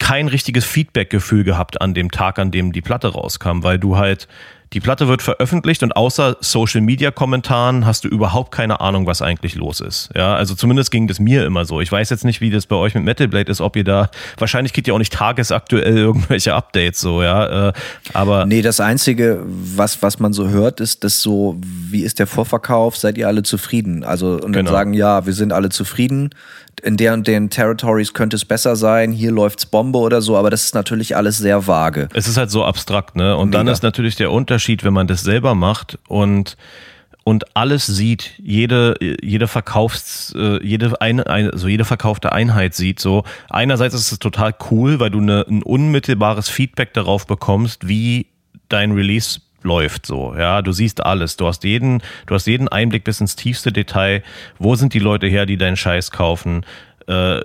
kein 0.01 0.26
richtiges 0.26 0.64
Feedback-Gefühl 0.64 1.44
gehabt 1.44 1.80
an 1.80 1.94
dem 1.94 2.11
Tag, 2.11 2.40
an 2.40 2.51
dem 2.51 2.72
die 2.72 2.82
Platte 2.82 3.09
rauskam, 3.09 3.62
weil 3.62 3.78
du 3.78 3.96
halt 3.96 4.26
die 4.72 4.78
Platte 4.78 5.09
wird 5.09 5.20
veröffentlicht 5.20 5.82
und 5.82 5.96
außer 5.96 6.36
Social 6.40 6.80
Media 6.80 7.11
Kommentaren 7.11 7.86
hast 7.86 8.05
du 8.05 8.09
überhaupt 8.09 8.53
keine 8.53 8.80
Ahnung, 8.80 9.05
was 9.05 9.20
eigentlich 9.20 9.57
los 9.57 9.80
ist. 9.80 10.11
Ja, 10.14 10.34
also 10.34 10.55
zumindest 10.55 10.92
ging 10.92 11.09
das 11.09 11.18
mir 11.18 11.44
immer 11.44 11.64
so. 11.64 11.80
Ich 11.80 11.90
weiß 11.90 12.09
jetzt 12.11 12.24
nicht, 12.24 12.40
wie 12.40 12.51
das 12.51 12.66
bei 12.66 12.76
euch 12.76 12.94
mit 12.94 13.03
Metal 13.03 13.26
Blade 13.26 13.51
ist, 13.51 13.61
ob 13.61 13.74
ihr 13.74 13.82
da, 13.82 14.11
wahrscheinlich 14.38 14.72
kriegt 14.72 14.86
ihr 14.86 14.94
auch 14.94 14.98
nicht 14.98 15.12
tagesaktuell 15.12 15.96
irgendwelche 15.96 16.55
Updates 16.55 17.01
so, 17.01 17.22
ja, 17.22 17.70
äh, 17.70 17.72
aber. 18.12 18.46
Nee, 18.46 18.62
das 18.62 18.78
einzige, 18.78 19.42
was, 19.44 20.03
was 20.03 20.20
man 20.20 20.32
so 20.32 20.48
hört, 20.48 20.80
ist, 20.80 21.03
dass 21.03 21.20
so, 21.20 21.57
wie 21.61 22.03
ist 22.03 22.20
der 22.20 22.28
Vorverkauf? 22.28 22.96
Seid 22.96 23.18
ihr 23.18 23.26
alle 23.26 23.42
zufrieden? 23.42 24.05
Also, 24.05 24.34
und 24.34 24.53
dann 24.53 24.53
genau. 24.53 24.70
sagen, 24.70 24.94
ja, 24.94 25.26
wir 25.26 25.32
sind 25.32 25.53
alle 25.53 25.70
zufrieden 25.70 26.30
in 26.83 26.97
der 26.97 27.14
und 27.14 27.26
den 27.26 27.51
Territories 27.51 28.14
könnte 28.14 28.37
es 28.37 28.45
besser 28.45 28.76
sein, 28.76 29.12
hier 29.12 29.31
läuft's 29.31 29.66
Bombe 29.66 29.99
oder 29.99 30.20
so, 30.20 30.37
aber 30.37 30.51
das 30.51 30.64
ist 30.64 30.74
natürlich 30.74 31.16
alles 31.16 31.39
sehr 31.39 31.66
vage. 31.66 32.09
Es 32.14 32.28
ist 32.28 32.37
halt 32.37 32.51
so 32.51 32.64
abstrakt, 32.64 33.16
ne? 33.16 33.37
Und 33.37 33.51
Mega. 33.51 33.59
dann 33.59 33.68
ist 33.68 33.83
natürlich 33.83 34.16
der 34.16 34.31
Unterschied, 34.31 34.85
wenn 34.85 34.93
man 34.93 35.07
das 35.07 35.22
selber 35.22 35.55
macht 35.55 35.99
und 36.09 36.57
und 37.22 37.55
alles 37.55 37.87
sieht, 37.87 38.33
jede, 38.39 38.97
jede 39.22 39.47
Verkaufs, 39.47 40.35
äh, 40.37 40.64
jede, 40.66 41.01
eine, 41.01 41.26
also 41.26 41.68
jede 41.68 41.85
verkaufte 41.85 42.33
Einheit 42.33 42.74
sieht 42.74 42.99
so. 42.99 43.24
Einerseits 43.51 43.95
ist 43.95 44.11
es 44.11 44.18
total 44.18 44.55
cool, 44.70 45.01
weil 45.01 45.11
du 45.11 45.18
eine, 45.18 45.47
ein 45.49 45.62
unmittelbares 45.62 46.49
Feedback 46.49 46.95
darauf 46.95 47.26
bekommst, 47.26 47.87
wie 47.87 48.26
dein 48.68 48.93
Release 48.93 49.41
läuft 49.63 50.07
so. 50.07 50.35
Ja, 50.37 50.63
du 50.63 50.73
siehst 50.73 51.05
alles. 51.05 51.37
Du 51.37 51.47
hast 51.47 51.65
jeden, 51.65 52.03
du 52.27 52.35
hast 52.35 52.47
jeden 52.47 52.69
Einblick 52.69 53.05
bis 53.05 53.21
ins 53.21 53.37
tiefste 53.37 53.73
Detail. 53.73 54.23
Wo 54.59 54.75
sind 54.75 54.95
die 54.95 54.99
Leute 54.99 55.27
her, 55.27 55.47
die 55.47 55.57
deinen 55.57 55.77
Scheiß 55.77 56.11
kaufen? 56.11 56.65
Äh, 57.11 57.41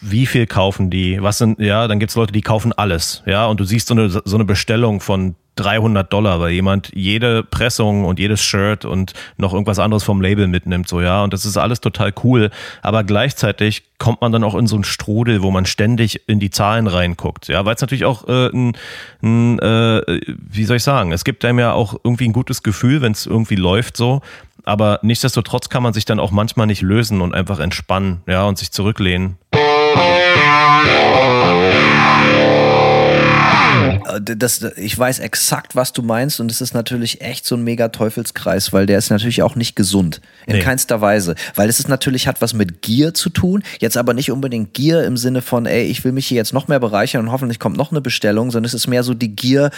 wie 0.00 0.26
viel 0.26 0.46
kaufen 0.46 0.90
die? 0.90 1.20
Was 1.20 1.38
sind, 1.38 1.58
ja, 1.58 1.88
dann 1.88 1.98
gibt's 1.98 2.14
Leute, 2.14 2.32
die 2.32 2.40
kaufen 2.40 2.72
alles. 2.72 3.24
Ja, 3.26 3.46
und 3.46 3.58
du 3.58 3.64
siehst 3.64 3.88
so 3.88 3.94
eine, 3.94 4.08
so 4.08 4.22
eine 4.36 4.44
Bestellung 4.44 5.00
von 5.00 5.34
300 5.56 6.12
Dollar, 6.12 6.38
weil 6.38 6.52
jemand 6.52 6.90
jede 6.94 7.42
Pressung 7.42 8.04
und 8.04 8.20
jedes 8.20 8.40
Shirt 8.42 8.84
und 8.84 9.12
noch 9.38 9.52
irgendwas 9.52 9.80
anderes 9.80 10.04
vom 10.04 10.20
Label 10.20 10.46
mitnimmt, 10.46 10.88
so 10.88 11.00
ja. 11.00 11.24
Und 11.24 11.32
das 11.32 11.44
ist 11.44 11.56
alles 11.56 11.80
total 11.80 12.12
cool. 12.22 12.50
Aber 12.80 13.02
gleichzeitig 13.02 13.82
kommt 13.98 14.20
man 14.20 14.30
dann 14.30 14.44
auch 14.44 14.54
in 14.54 14.68
so 14.68 14.76
einen 14.76 14.84
Strudel, 14.84 15.42
wo 15.42 15.50
man 15.50 15.66
ständig 15.66 16.28
in 16.28 16.38
die 16.38 16.50
Zahlen 16.50 16.86
reinguckt, 16.86 17.48
ja, 17.48 17.64
weil 17.64 17.74
es 17.74 17.80
natürlich 17.80 18.04
auch 18.04 18.28
äh, 18.28 18.50
ein, 18.50 18.76
ein 19.20 19.58
äh, 19.58 20.20
wie 20.26 20.64
soll 20.64 20.76
ich 20.76 20.84
sagen, 20.84 21.10
es 21.10 21.24
gibt 21.24 21.44
einem 21.44 21.58
ja 21.58 21.72
auch 21.72 21.96
irgendwie 22.04 22.28
ein 22.28 22.32
gutes 22.32 22.62
Gefühl, 22.62 23.02
wenn 23.02 23.12
es 23.12 23.26
irgendwie 23.26 23.56
läuft, 23.56 23.96
so. 23.96 24.22
Aber 24.68 24.98
nichtsdestotrotz 25.00 25.70
kann 25.70 25.82
man 25.82 25.94
sich 25.94 26.04
dann 26.04 26.20
auch 26.20 26.30
manchmal 26.30 26.66
nicht 26.66 26.82
lösen 26.82 27.22
und 27.22 27.34
einfach 27.34 27.58
entspannen, 27.58 28.20
ja, 28.26 28.44
und 28.44 28.58
sich 28.58 28.70
zurücklehnen. 28.70 29.38
Äh, 34.04 34.20
das, 34.20 34.62
ich 34.76 34.98
weiß 34.98 35.20
exakt, 35.20 35.74
was 35.74 35.94
du 35.94 36.02
meinst 36.02 36.38
und 36.40 36.50
es 36.50 36.60
ist 36.60 36.74
natürlich 36.74 37.22
echt 37.22 37.46
so 37.46 37.54
ein 37.54 37.64
mega 37.64 37.88
Teufelskreis, 37.88 38.74
weil 38.74 38.84
der 38.84 38.98
ist 38.98 39.08
natürlich 39.08 39.40
auch 39.40 39.56
nicht 39.56 39.74
gesund. 39.74 40.20
In 40.46 40.56
nee. 40.56 40.62
keinster 40.62 41.00
Weise. 41.00 41.34
Weil 41.54 41.70
es 41.70 41.80
ist 41.80 41.88
natürlich, 41.88 42.28
hat 42.28 42.42
was 42.42 42.52
mit 42.52 42.82
Gier 42.82 43.14
zu 43.14 43.30
tun. 43.30 43.62
Jetzt 43.80 43.96
aber 43.96 44.12
nicht 44.12 44.30
unbedingt 44.30 44.74
Gier 44.74 45.02
im 45.04 45.16
Sinne 45.16 45.40
von, 45.40 45.64
ey, 45.64 45.84
ich 45.84 46.04
will 46.04 46.12
mich 46.12 46.26
hier 46.26 46.36
jetzt 46.36 46.52
noch 46.52 46.68
mehr 46.68 46.78
bereichern 46.78 47.22
und 47.22 47.32
hoffentlich 47.32 47.58
kommt 47.58 47.78
noch 47.78 47.90
eine 47.90 48.02
Bestellung, 48.02 48.50
sondern 48.50 48.66
es 48.66 48.74
ist 48.74 48.86
mehr 48.86 49.02
so 49.02 49.14
die 49.14 49.34
Gier, 49.34 49.70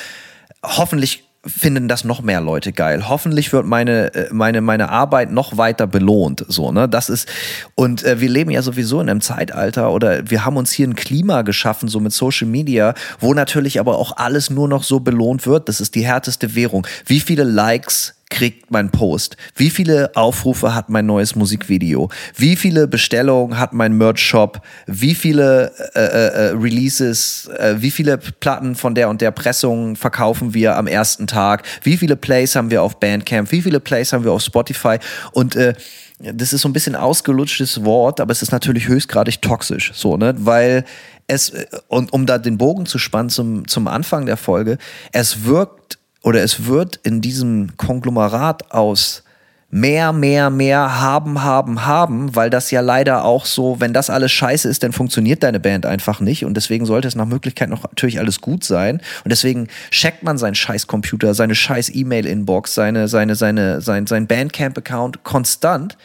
hoffentlich 0.64 1.29
finden 1.46 1.88
das 1.88 2.04
noch 2.04 2.20
mehr 2.20 2.40
Leute 2.40 2.72
geil. 2.72 3.08
Hoffentlich 3.08 3.52
wird 3.52 3.64
meine 3.64 4.14
äh, 4.14 4.28
meine 4.30 4.60
meine 4.60 4.90
Arbeit 4.90 5.32
noch 5.32 5.56
weiter 5.56 5.86
belohnt, 5.86 6.44
so, 6.48 6.70
ne? 6.70 6.88
Das 6.88 7.08
ist 7.08 7.28
und 7.74 8.04
äh, 8.04 8.20
wir 8.20 8.28
leben 8.28 8.50
ja 8.50 8.60
sowieso 8.60 9.00
in 9.00 9.08
einem 9.08 9.22
Zeitalter 9.22 9.90
oder 9.92 10.30
wir 10.30 10.44
haben 10.44 10.58
uns 10.58 10.70
hier 10.70 10.86
ein 10.86 10.94
Klima 10.94 11.42
geschaffen 11.42 11.88
so 11.88 11.98
mit 11.98 12.12
Social 12.12 12.46
Media, 12.46 12.94
wo 13.20 13.32
natürlich 13.32 13.80
aber 13.80 13.96
auch 13.96 14.16
alles 14.18 14.50
nur 14.50 14.68
noch 14.68 14.82
so 14.82 15.00
belohnt 15.00 15.46
wird. 15.46 15.68
Das 15.68 15.80
ist 15.80 15.94
die 15.94 16.04
härteste 16.04 16.54
Währung. 16.54 16.86
Wie 17.06 17.20
viele 17.20 17.44
Likes 17.44 18.19
kriegt 18.30 18.70
mein 18.70 18.90
Post? 18.90 19.36
Wie 19.56 19.68
viele 19.68 20.12
Aufrufe 20.14 20.74
hat 20.74 20.88
mein 20.88 21.04
neues 21.04 21.34
Musikvideo? 21.36 22.08
Wie 22.36 22.56
viele 22.56 22.88
Bestellungen 22.88 23.58
hat 23.58 23.72
mein 23.72 23.92
Merch-Shop? 23.98 24.62
Wie 24.86 25.14
viele 25.14 25.72
äh, 25.94 26.00
äh, 26.00 26.48
äh, 26.48 26.56
Releases, 26.56 27.48
äh, 27.58 27.76
wie 27.78 27.90
viele 27.90 28.18
Platten 28.18 28.74
von 28.76 28.94
der 28.94 29.08
und 29.08 29.20
der 29.20 29.32
Pressung 29.32 29.96
verkaufen 29.96 30.54
wir 30.54 30.76
am 30.76 30.86
ersten 30.86 31.26
Tag? 31.26 31.64
Wie 31.82 31.96
viele 31.96 32.16
Plays 32.16 32.56
haben 32.56 32.70
wir 32.70 32.82
auf 32.82 32.98
Bandcamp? 32.98 33.52
Wie 33.52 33.62
viele 33.62 33.80
Plays 33.80 34.12
haben 34.12 34.24
wir 34.24 34.32
auf 34.32 34.42
Spotify? 34.42 34.98
Und 35.32 35.56
äh, 35.56 35.74
das 36.20 36.52
ist 36.52 36.62
so 36.62 36.68
ein 36.68 36.72
bisschen 36.72 36.94
ausgelutschtes 36.94 37.84
Wort, 37.84 38.20
aber 38.20 38.32
es 38.32 38.42
ist 38.42 38.52
natürlich 38.52 38.88
höchstgradig 38.88 39.40
toxisch, 39.40 39.92
so, 39.94 40.18
ne? 40.18 40.34
Weil 40.36 40.84
es, 41.26 41.50
äh, 41.50 41.66
und 41.88 42.12
um 42.12 42.26
da 42.26 42.38
den 42.38 42.58
Bogen 42.58 42.86
zu 42.86 42.98
spannen 42.98 43.30
zum, 43.30 43.66
zum 43.66 43.88
Anfang 43.88 44.26
der 44.26 44.36
Folge, 44.36 44.78
es 45.12 45.44
wirkt 45.44 45.99
oder 46.22 46.42
es 46.42 46.66
wird 46.66 46.96
in 47.02 47.20
diesem 47.20 47.76
Konglomerat 47.76 48.72
aus 48.72 49.22
mehr, 49.70 50.12
mehr, 50.12 50.50
mehr 50.50 51.00
haben, 51.00 51.42
haben, 51.42 51.86
haben, 51.86 52.34
weil 52.34 52.50
das 52.50 52.70
ja 52.72 52.80
leider 52.80 53.24
auch 53.24 53.46
so, 53.46 53.78
wenn 53.78 53.92
das 53.92 54.10
alles 54.10 54.32
scheiße 54.32 54.68
ist, 54.68 54.82
dann 54.82 54.92
funktioniert 54.92 55.42
deine 55.42 55.60
Band 55.60 55.86
einfach 55.86 56.20
nicht. 56.20 56.44
Und 56.44 56.54
deswegen 56.54 56.86
sollte 56.86 57.06
es 57.06 57.14
nach 57.14 57.26
Möglichkeit 57.26 57.68
noch 57.68 57.84
natürlich 57.84 58.18
alles 58.18 58.40
gut 58.40 58.64
sein. 58.64 59.00
Und 59.24 59.30
deswegen 59.30 59.68
checkt 59.90 60.24
man 60.24 60.38
seinen 60.38 60.56
scheiß 60.56 60.88
Computer, 60.88 61.34
seine 61.34 61.54
scheiß 61.54 61.94
E-Mail-Inbox, 61.94 62.74
seine, 62.74 63.06
seine, 63.06 63.36
seine, 63.36 63.80
sein, 63.80 64.06
sein 64.06 64.26
Bandcamp-Account 64.26 65.22
konstant, 65.22 65.96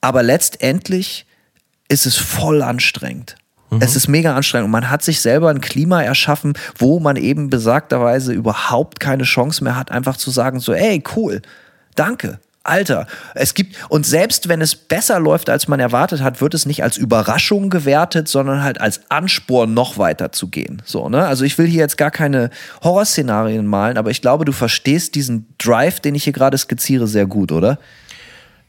aber 0.00 0.22
letztendlich 0.22 1.26
ist 1.88 2.06
es 2.06 2.16
voll 2.16 2.62
anstrengend. 2.62 3.36
Mhm. 3.70 3.82
Es 3.82 3.96
ist 3.96 4.08
mega 4.08 4.34
anstrengend 4.34 4.66
und 4.66 4.72
man 4.72 4.90
hat 4.90 5.02
sich 5.02 5.20
selber 5.20 5.50
ein 5.50 5.60
Klima 5.60 6.02
erschaffen, 6.02 6.54
wo 6.76 7.00
man 7.00 7.16
eben 7.16 7.50
besagterweise 7.50 8.32
überhaupt 8.32 9.00
keine 9.00 9.24
Chance 9.24 9.62
mehr 9.64 9.76
hat, 9.76 9.90
einfach 9.90 10.16
zu 10.16 10.30
sagen 10.30 10.60
so, 10.60 10.72
ey, 10.72 11.02
cool, 11.16 11.42
danke. 11.94 12.38
Alter, 12.64 13.06
es 13.34 13.54
gibt, 13.54 13.76
und 13.88 14.04
selbst 14.04 14.48
wenn 14.48 14.60
es 14.60 14.74
besser 14.74 15.18
läuft, 15.18 15.48
als 15.48 15.68
man 15.68 15.80
erwartet 15.80 16.20
hat, 16.22 16.42
wird 16.42 16.52
es 16.52 16.66
nicht 16.66 16.82
als 16.82 16.98
Überraschung 16.98 17.70
gewertet, 17.70 18.28
sondern 18.28 18.62
halt 18.62 18.80
als 18.80 19.00
Ansporn, 19.08 19.72
noch 19.72 19.96
weiter 19.96 20.32
zu 20.32 20.48
gehen. 20.48 20.82
So, 20.84 21.08
ne? 21.08 21.26
Also 21.26 21.44
ich 21.44 21.56
will 21.56 21.66
hier 21.66 21.80
jetzt 21.80 21.96
gar 21.96 22.10
keine 22.10 22.50
Horrorszenarien 22.82 23.66
malen, 23.66 23.96
aber 23.96 24.10
ich 24.10 24.20
glaube, 24.20 24.44
du 24.44 24.52
verstehst 24.52 25.14
diesen 25.14 25.46
Drive, 25.56 26.00
den 26.00 26.14
ich 26.14 26.24
hier 26.24 26.34
gerade 26.34 26.58
skizziere, 26.58 27.06
sehr 27.06 27.26
gut, 27.26 27.52
oder? 27.52 27.78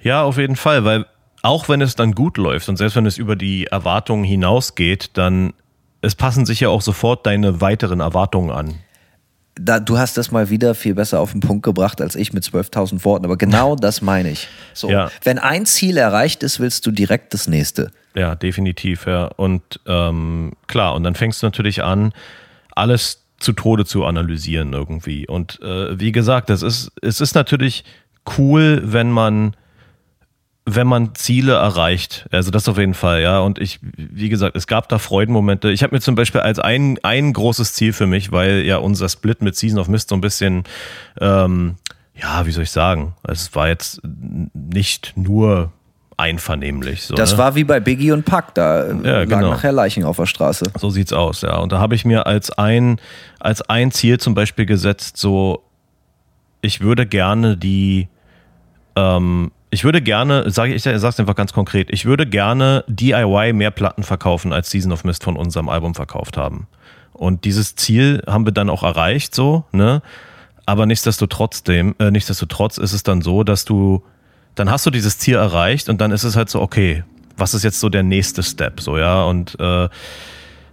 Ja, 0.02 0.24
auf 0.24 0.38
jeden 0.38 0.56
Fall, 0.56 0.86
weil 0.86 1.06
auch 1.42 1.70
wenn 1.70 1.82
es 1.82 1.96
dann 1.96 2.14
gut 2.14 2.38
läuft 2.38 2.70
und 2.70 2.78
selbst 2.78 2.96
wenn 2.96 3.06
es 3.06 3.18
über 3.18 3.36
die 3.36 3.68
Erwartungen 3.68 4.24
hinausgeht, 4.24 5.12
dann 5.14 5.54
es 6.02 6.16
passen 6.16 6.46
sich 6.46 6.62
ja 6.62 6.70
auch 6.70 6.82
sofort 6.82 7.26
deine 7.26 7.62
weiteren 7.62 8.00
Erwartungen 8.00 8.52
an 8.52 8.76
da, 9.60 9.80
du 9.80 9.98
hast 9.98 10.18
das 10.18 10.32
mal 10.32 10.50
wieder 10.50 10.74
viel 10.74 10.96
besser 10.96 11.20
auf 11.20 11.32
den 11.32 11.42
Punkt 11.42 11.64
gebracht 11.64 12.02
als 12.02 12.16
ich 12.16 12.34
mit 12.34 12.44
12.000 12.44 13.04
Worten, 13.04 13.26
aber 13.26 13.38
genau 13.38 13.76
das 13.80 14.02
meine 14.02 14.32
ich. 14.32 14.48
So, 14.74 14.90
ja. 14.90 15.12
wenn 15.24 15.38
ein 15.38 15.66
Ziel 15.66 15.98
erreicht 15.98 16.44
ist, 16.44 16.60
willst 16.60 16.86
du 16.86 16.92
direkt 16.92 17.34
das 17.34 17.48
nächste. 17.48 17.92
Ja, 18.16 18.36
definitiv, 18.36 19.06
ja. 19.06 19.26
Und 19.26 19.80
ähm, 19.86 20.54
klar, 20.68 20.96
und 20.96 21.04
dann 21.04 21.16
fängst 21.16 21.44
du 21.44 21.48
natürlich 21.48 21.84
an, 21.84 22.14
alles 22.72 23.26
zu 23.40 23.54
Tode 23.54 23.86
zu 23.86 24.06
analysieren 24.06 24.74
irgendwie. 24.74 25.28
Und 25.28 25.62
äh, 25.62 26.00
wie 26.00 26.12
gesagt, 26.12 26.50
das 26.50 26.62
ist, 26.62 26.92
es 27.02 27.22
ist 27.22 27.36
natürlich 27.36 27.84
cool, 28.38 28.82
wenn 28.84 29.12
man 29.12 29.56
wenn 30.66 30.88
man 30.88 31.16
Ziele 31.16 31.54
erreicht. 31.54 32.28
Also 32.32 32.52
das 32.52 32.68
auf 32.68 32.78
jeden 32.78 32.94
Fall, 32.94 33.22
ja. 33.22 33.40
Und 33.40 33.60
ich, 33.60 33.80
wie 33.82 34.30
gesagt, 34.30 34.56
es 34.56 34.68
gab 34.68 34.90
da 34.90 35.00
Freudenmomente. 35.00 35.72
Ich 35.72 35.84
habe 35.84 35.96
mir 35.96 36.02
zum 36.02 36.16
Beispiel 36.16 36.42
als 36.42 36.60
ein, 36.60 37.00
ein 37.04 37.34
großes 37.34 37.74
Ziel 37.74 37.94
für 37.94 38.08
mich, 38.08 38.32
weil 38.32 38.66
ja 38.66 38.78
unser 38.78 39.10
Split 39.10 39.42
mit 39.42 39.56
Season 39.56 39.80
of 39.80 39.88
Mist 39.88 40.10
so 40.10 40.16
ein 40.16 40.22
bisschen, 40.22 40.64
ähm, 41.20 41.76
ja, 42.14 42.46
wie 42.46 42.52
soll 42.52 42.64
ich 42.64 42.72
sagen, 42.72 43.16
es 43.24 43.56
war 43.56 43.68
jetzt 43.68 44.02
nicht 44.04 45.14
nur 45.16 45.72
einvernehmlich. 46.18 47.04
So, 47.04 47.16
das 47.16 47.32
ne? 47.32 47.38
war 47.38 47.56
wie 47.56 47.64
bei 47.64 47.80
Biggie 47.80 48.12
und 48.12 48.26
Pack, 48.26 48.54
da 48.54 48.88
ja, 48.88 48.94
lagen 48.94 49.30
genau. 49.30 49.52
nachher 49.52 49.72
Leichen 49.72 50.04
auf 50.04 50.18
der 50.18 50.26
Straße. 50.26 50.66
So 50.78 50.90
sieht's 50.90 51.14
aus, 51.14 51.42
ja. 51.42 51.58
Und 51.58 51.72
da 51.72 51.80
habe 51.80 51.96
ich 51.96 52.04
mir 52.04 52.28
als 52.28 52.52
ein, 52.52 53.00
als 53.40 53.62
ein 53.62 53.92
Ziel 53.92 54.20
zum 54.20 54.36
Beispiel 54.36 54.66
gesetzt, 54.66 55.18
so, 55.18 55.64
ich 56.62 56.82
würde 56.82 57.08
gerne 57.08 57.56
die, 57.56 58.10
ähm, 58.98 59.52
ich 59.72 59.84
würde 59.84 60.02
gerne, 60.02 60.50
sage 60.50 60.74
ich, 60.74 60.86
ich 60.86 61.00
sag's 61.00 61.20
einfach 61.20 61.36
ganz 61.36 61.54
konkret, 61.54 61.90
ich 61.92 62.06
würde 62.06 62.26
gerne 62.26 62.84
DIY 62.88 63.54
mehr 63.54 63.72
Platten 63.72 64.04
verkaufen, 64.04 64.52
als 64.52 64.72
Season 64.72 64.92
of 64.92 65.04
Mist 65.04 65.24
von 65.24 65.38
unserem 65.38 65.70
Album 65.70 65.96
verkauft 65.96 66.38
haben. 66.38 66.68
Und 67.14 67.46
dieses 67.46 67.76
Ziel 67.76 68.24
haben 68.28 68.46
wir 68.46 68.54
dann 68.54 68.70
auch 68.70 68.84
erreicht, 68.84 69.36
so, 69.36 69.66
ne? 69.72 70.02
Aber 70.66 70.86
nichtsdestotrotz, 70.86 71.64
äh, 71.68 71.84
nichtsdestotrotz 71.84 72.78
ist 72.78 72.94
es 72.94 73.04
dann 73.04 73.22
so, 73.22 73.44
dass 73.44 73.66
du, 73.66 74.04
dann 74.56 74.70
hast 74.70 74.86
du 74.86 74.92
dieses 74.92 75.18
Ziel 75.18 75.36
erreicht 75.36 75.90
und 75.90 76.00
dann 76.00 76.12
ist 76.12 76.24
es 76.24 76.36
halt 76.36 76.50
so, 76.50 76.62
okay, 76.62 77.04
was 77.38 77.54
ist 77.54 77.64
jetzt 77.64 77.80
so 77.80 77.90
der 77.90 78.04
nächste 78.04 78.44
Step, 78.44 78.80
so, 78.80 78.98
ja? 78.98 79.24
Und 79.24 79.60
äh, 79.60 79.90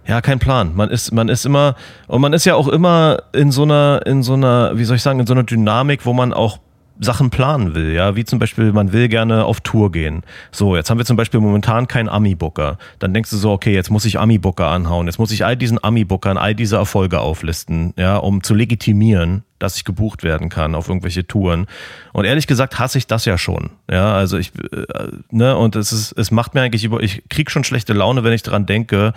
ja, 0.07 0.21
kein 0.21 0.39
Plan. 0.39 0.75
Man 0.75 0.89
ist, 0.89 1.11
man 1.11 1.29
ist 1.29 1.45
immer, 1.45 1.75
und 2.07 2.21
man 2.21 2.33
ist 2.33 2.45
ja 2.45 2.55
auch 2.55 2.67
immer 2.67 3.23
in 3.33 3.51
so 3.51 3.63
einer, 3.63 4.01
in 4.05 4.23
so 4.23 4.33
einer, 4.33 4.77
wie 4.77 4.85
soll 4.85 4.95
ich 4.95 5.01
sagen, 5.01 5.19
in 5.19 5.27
so 5.27 5.33
einer 5.33 5.43
Dynamik, 5.43 6.05
wo 6.05 6.13
man 6.13 6.33
auch 6.33 6.59
Sachen 6.99 7.29
planen 7.29 7.75
will, 7.75 7.93
ja, 7.93 8.15
wie 8.15 8.25
zum 8.25 8.39
Beispiel, 8.39 8.71
man 8.71 8.91
will 8.91 9.07
gerne 9.07 9.45
auf 9.45 9.61
Tour 9.61 9.91
gehen. 9.91 10.23
So, 10.51 10.75
jetzt 10.75 10.89
haben 10.89 10.97
wir 10.97 11.05
zum 11.05 11.17
Beispiel 11.17 11.39
momentan 11.39 11.87
keinen 11.87 12.09
Ami-Booker. 12.09 12.77
Dann 12.99 13.13
denkst 13.13 13.29
du 13.29 13.37
so, 13.37 13.51
okay, 13.51 13.73
jetzt 13.73 13.89
muss 13.89 14.05
ich 14.05 14.19
Ami-Booker 14.19 14.67
anhauen, 14.67 15.07
jetzt 15.07 15.19
muss 15.19 15.31
ich 15.31 15.45
all 15.45 15.55
diesen 15.55 15.83
Ami-Bookern 15.83 16.37
all 16.37 16.55
diese 16.55 16.77
Erfolge 16.77 17.19
auflisten, 17.19 17.93
ja, 17.97 18.17
um 18.17 18.43
zu 18.43 18.53
legitimieren, 18.53 19.43
dass 19.59 19.77
ich 19.77 19.85
gebucht 19.85 20.23
werden 20.23 20.49
kann 20.49 20.75
auf 20.75 20.87
irgendwelche 20.87 21.25
Touren. 21.27 21.67
Und 22.13 22.25
ehrlich 22.25 22.47
gesagt 22.47 22.79
hasse 22.79 22.97
ich 22.97 23.07
das 23.07 23.25
ja 23.25 23.37
schon. 23.37 23.71
Ja, 23.89 24.13
also 24.13 24.37
ich, 24.37 24.51
äh, 24.55 25.07
ne, 25.31 25.55
und 25.57 25.75
es 25.75 25.91
ist, 25.91 26.11
es 26.13 26.31
macht 26.31 26.53
mir 26.53 26.61
eigentlich 26.61 26.83
über, 26.83 27.01
ich 27.01 27.23
krieg 27.29 27.51
schon 27.51 27.63
schlechte 27.63 27.93
Laune, 27.93 28.23
wenn 28.23 28.33
ich 28.33 28.43
dran 28.43 28.65
denke, 28.65 29.13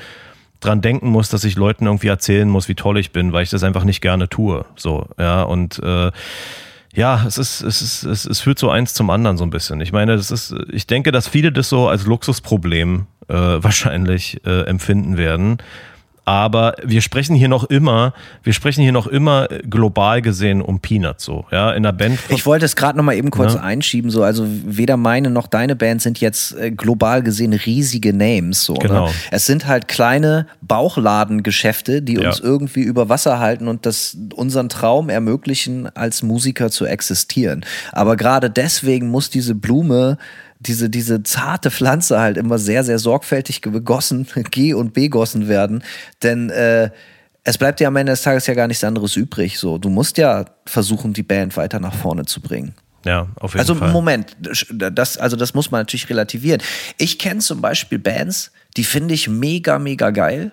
dran 0.60 0.82
denken 0.82 1.08
muss, 1.08 1.28
dass 1.30 1.44
ich 1.44 1.56
Leuten 1.56 1.86
irgendwie 1.86 2.08
erzählen 2.08 2.48
muss, 2.48 2.68
wie 2.68 2.74
toll 2.74 2.98
ich 2.98 3.12
bin, 3.12 3.32
weil 3.32 3.42
ich 3.42 3.50
das 3.50 3.64
einfach 3.64 3.84
nicht 3.84 4.00
gerne 4.00 4.28
tue. 4.28 4.64
So, 4.76 5.06
ja, 5.18 5.42
und 5.42 5.78
äh, 5.82 6.10
ja, 6.94 7.24
es 7.26 7.38
ist, 7.38 7.60
es 7.60 7.82
ist, 7.82 8.02
es, 8.04 8.26
es 8.26 8.40
führt 8.40 8.58
so 8.58 8.70
eins 8.70 8.94
zum 8.94 9.10
anderen 9.10 9.36
so 9.36 9.44
ein 9.44 9.50
bisschen. 9.50 9.80
Ich 9.80 9.92
meine, 9.92 10.16
das 10.16 10.30
ist, 10.30 10.54
ich 10.70 10.86
denke, 10.86 11.12
dass 11.12 11.28
viele 11.28 11.52
das 11.52 11.68
so 11.68 11.88
als 11.88 12.06
Luxusproblem 12.06 13.06
äh, 13.28 13.34
wahrscheinlich 13.34 14.40
äh, 14.44 14.62
empfinden 14.62 15.16
werden. 15.16 15.58
Aber 16.24 16.74
wir 16.84 17.00
sprechen 17.00 17.34
hier 17.34 17.48
noch 17.48 17.64
immer, 17.64 18.12
wir 18.42 18.52
sprechen 18.52 18.82
hier 18.82 18.92
noch 18.92 19.06
immer 19.06 19.48
global 19.68 20.22
gesehen 20.22 20.62
um 20.62 20.80
Peanuts 20.80 21.24
so, 21.24 21.44
ja, 21.50 21.72
in 21.72 21.82
der 21.82 21.92
Band. 21.92 22.18
Ich 22.28 22.46
wollte 22.46 22.66
es 22.66 22.76
gerade 22.76 22.96
noch 22.96 23.04
mal 23.04 23.14
eben 23.14 23.30
kurz 23.30 23.54
ja. 23.54 23.60
einschieben, 23.60 24.10
so, 24.10 24.22
also 24.22 24.46
weder 24.46 24.96
meine 24.96 25.30
noch 25.30 25.46
deine 25.46 25.76
Band 25.76 26.02
sind 26.02 26.20
jetzt 26.20 26.56
äh, 26.56 26.70
global 26.70 27.22
gesehen 27.22 27.52
riesige 27.52 28.12
Names, 28.12 28.64
so. 28.64 28.74
Ne? 28.74 28.80
Genau. 28.80 29.06
Ne? 29.06 29.12
Es 29.30 29.46
sind 29.46 29.66
halt 29.66 29.88
kleine 29.88 30.46
Bauchladengeschäfte, 30.62 32.02
die 32.02 32.18
uns 32.18 32.38
ja. 32.38 32.44
irgendwie 32.44 32.82
über 32.82 33.08
Wasser 33.08 33.38
halten 33.38 33.66
und 33.66 33.86
das 33.86 34.16
unseren 34.34 34.68
Traum 34.68 35.08
ermöglichen, 35.08 35.88
als 35.96 36.22
Musiker 36.22 36.70
zu 36.70 36.86
existieren. 36.86 37.64
Aber 37.92 38.16
gerade 38.16 38.50
deswegen 38.50 39.08
muss 39.08 39.30
diese 39.30 39.54
Blume 39.54 40.18
diese, 40.60 40.90
diese 40.90 41.22
zarte 41.22 41.70
Pflanze 41.70 42.20
halt 42.20 42.36
immer 42.36 42.58
sehr, 42.58 42.84
sehr 42.84 42.98
sorgfältig 42.98 43.62
gegossen, 43.62 44.26
ge- 44.50 44.74
und 44.74 44.94
begossen 44.94 45.48
werden. 45.48 45.82
Denn 46.22 46.50
äh, 46.50 46.90
es 47.42 47.58
bleibt 47.58 47.80
ja 47.80 47.88
am 47.88 47.96
Ende 47.96 48.12
des 48.12 48.22
Tages 48.22 48.46
ja 48.46 48.54
gar 48.54 48.68
nichts 48.68 48.84
anderes 48.84 49.16
übrig. 49.16 49.58
So, 49.58 49.78
du 49.78 49.88
musst 49.88 50.18
ja 50.18 50.44
versuchen, 50.66 51.12
die 51.12 51.22
Band 51.22 51.56
weiter 51.56 51.80
nach 51.80 51.94
vorne 51.94 52.26
zu 52.26 52.40
bringen. 52.40 52.74
Ja, 53.04 53.28
auf 53.36 53.52
jeden 53.52 53.60
also, 53.60 53.74
Fall. 53.74 53.88
Also 53.88 53.92
Moment, 53.92 54.36
das, 54.38 55.16
also 55.16 55.36
das 55.36 55.54
muss 55.54 55.70
man 55.70 55.80
natürlich 55.80 56.10
relativieren. 56.10 56.62
Ich 56.98 57.18
kenne 57.18 57.40
zum 57.40 57.62
Beispiel 57.62 57.98
Bands, 57.98 58.52
die 58.76 58.84
finde 58.84 59.14
ich 59.14 59.28
mega, 59.28 59.78
mega 59.78 60.10
geil 60.10 60.52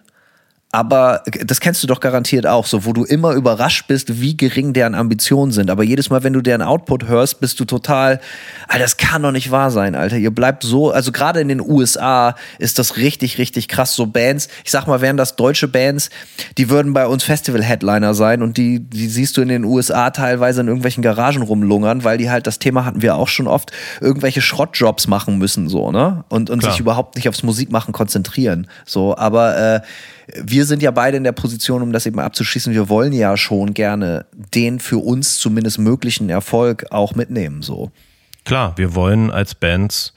aber 0.72 1.24
das 1.46 1.62
kennst 1.62 1.82
du 1.82 1.88
doch 1.88 2.02
garantiert 2.02 2.46
auch, 2.46 2.66
so 2.66 2.84
wo 2.84 2.92
du 2.92 3.06
immer 3.06 3.32
überrascht 3.32 3.86
bist, 3.88 4.20
wie 4.20 4.36
gering 4.36 4.74
deren 4.74 4.96
Ambitionen 4.96 5.54
sind. 5.54 5.70
Aber 5.70 5.82
jedes 5.82 6.10
Mal, 6.10 6.24
wenn 6.24 6.34
du 6.34 6.42
deren 6.42 6.62
Output 6.62 7.08
hörst, 7.08 7.40
bist 7.40 7.58
du 7.62 7.66
total, 7.66 8.20
Alter, 8.68 8.84
das 8.84 8.98
kann 8.98 9.24
doch 9.24 9.32
nicht 9.32 9.50
wahr 9.50 9.72
sein, 9.72 9.96
Alter. 9.96 10.18
Ihr 10.18 10.32
bleibt 10.32 10.64
so, 10.64 10.92
also 10.92 11.14
gerade 11.14 11.40
in 11.40 11.48
den 11.48 11.62
USA 11.62 12.36
ist 12.60 12.80
das 12.80 12.98
richtig, 12.98 13.38
richtig 13.38 13.70
krass. 13.70 13.96
So 13.96 14.08
Bands, 14.08 14.50
ich 14.66 14.72
sag 14.72 14.88
mal, 14.88 15.00
wären 15.00 15.16
das 15.16 15.38
deutsche 15.38 15.70
Bands, 15.70 16.10
die 16.58 16.70
würden 16.70 16.92
bei 16.92 17.08
uns 17.08 17.24
Festival-Headliner 17.24 18.14
sein 18.14 18.42
und 18.42 18.58
die, 18.58 18.82
die 18.82 19.08
siehst 19.08 19.38
du 19.38 19.42
in 19.42 19.48
den 19.48 19.64
USA 19.64 20.10
teilweise 20.10 20.60
in 20.60 20.68
irgendwelchen 20.68 21.02
Garagen 21.02 21.44
rumlungern, 21.44 22.04
weil 22.04 22.18
die 22.18 22.30
halt, 22.30 22.46
das 22.46 22.60
Thema 22.60 22.84
hatten 22.84 23.02
wir 23.02 23.16
auch 23.16 23.30
schon 23.30 23.48
oft, 23.48 23.72
irgendwelche 24.02 24.42
Schrottjobs 24.42 25.08
machen 25.08 25.38
müssen, 25.38 25.70
so, 25.70 25.94
ne? 25.94 26.26
Und, 26.28 26.50
und 26.50 26.62
sich 26.62 26.80
überhaupt 26.80 27.16
nicht 27.16 27.30
aufs 27.30 27.42
Musikmachen 27.42 27.94
konzentrieren. 27.94 28.68
So, 28.86 29.18
aber 29.18 29.76
äh, 29.76 29.82
wir 30.36 30.57
sind 30.66 30.82
ja 30.82 30.92
beide 30.92 31.18
in 31.18 31.24
der 31.24 31.32
Position, 31.32 31.82
um 31.82 31.92
das 31.92 32.06
eben 32.06 32.20
abzuschließen, 32.20 32.74
wir 32.74 32.90
wollen 32.90 33.14
ja 33.14 33.38
schon 33.38 33.74
gerne 33.74 34.26
den 34.34 34.80
für 34.80 34.98
uns 34.98 35.38
zumindest 35.38 35.80
möglichen 35.80 36.30
Erfolg 36.30 36.86
auch 36.92 37.16
mitnehmen, 37.16 37.62
so. 37.62 37.92
Klar, 38.46 38.78
wir 38.78 38.96
wollen 38.96 39.30
als 39.30 39.56
Bands 39.56 40.14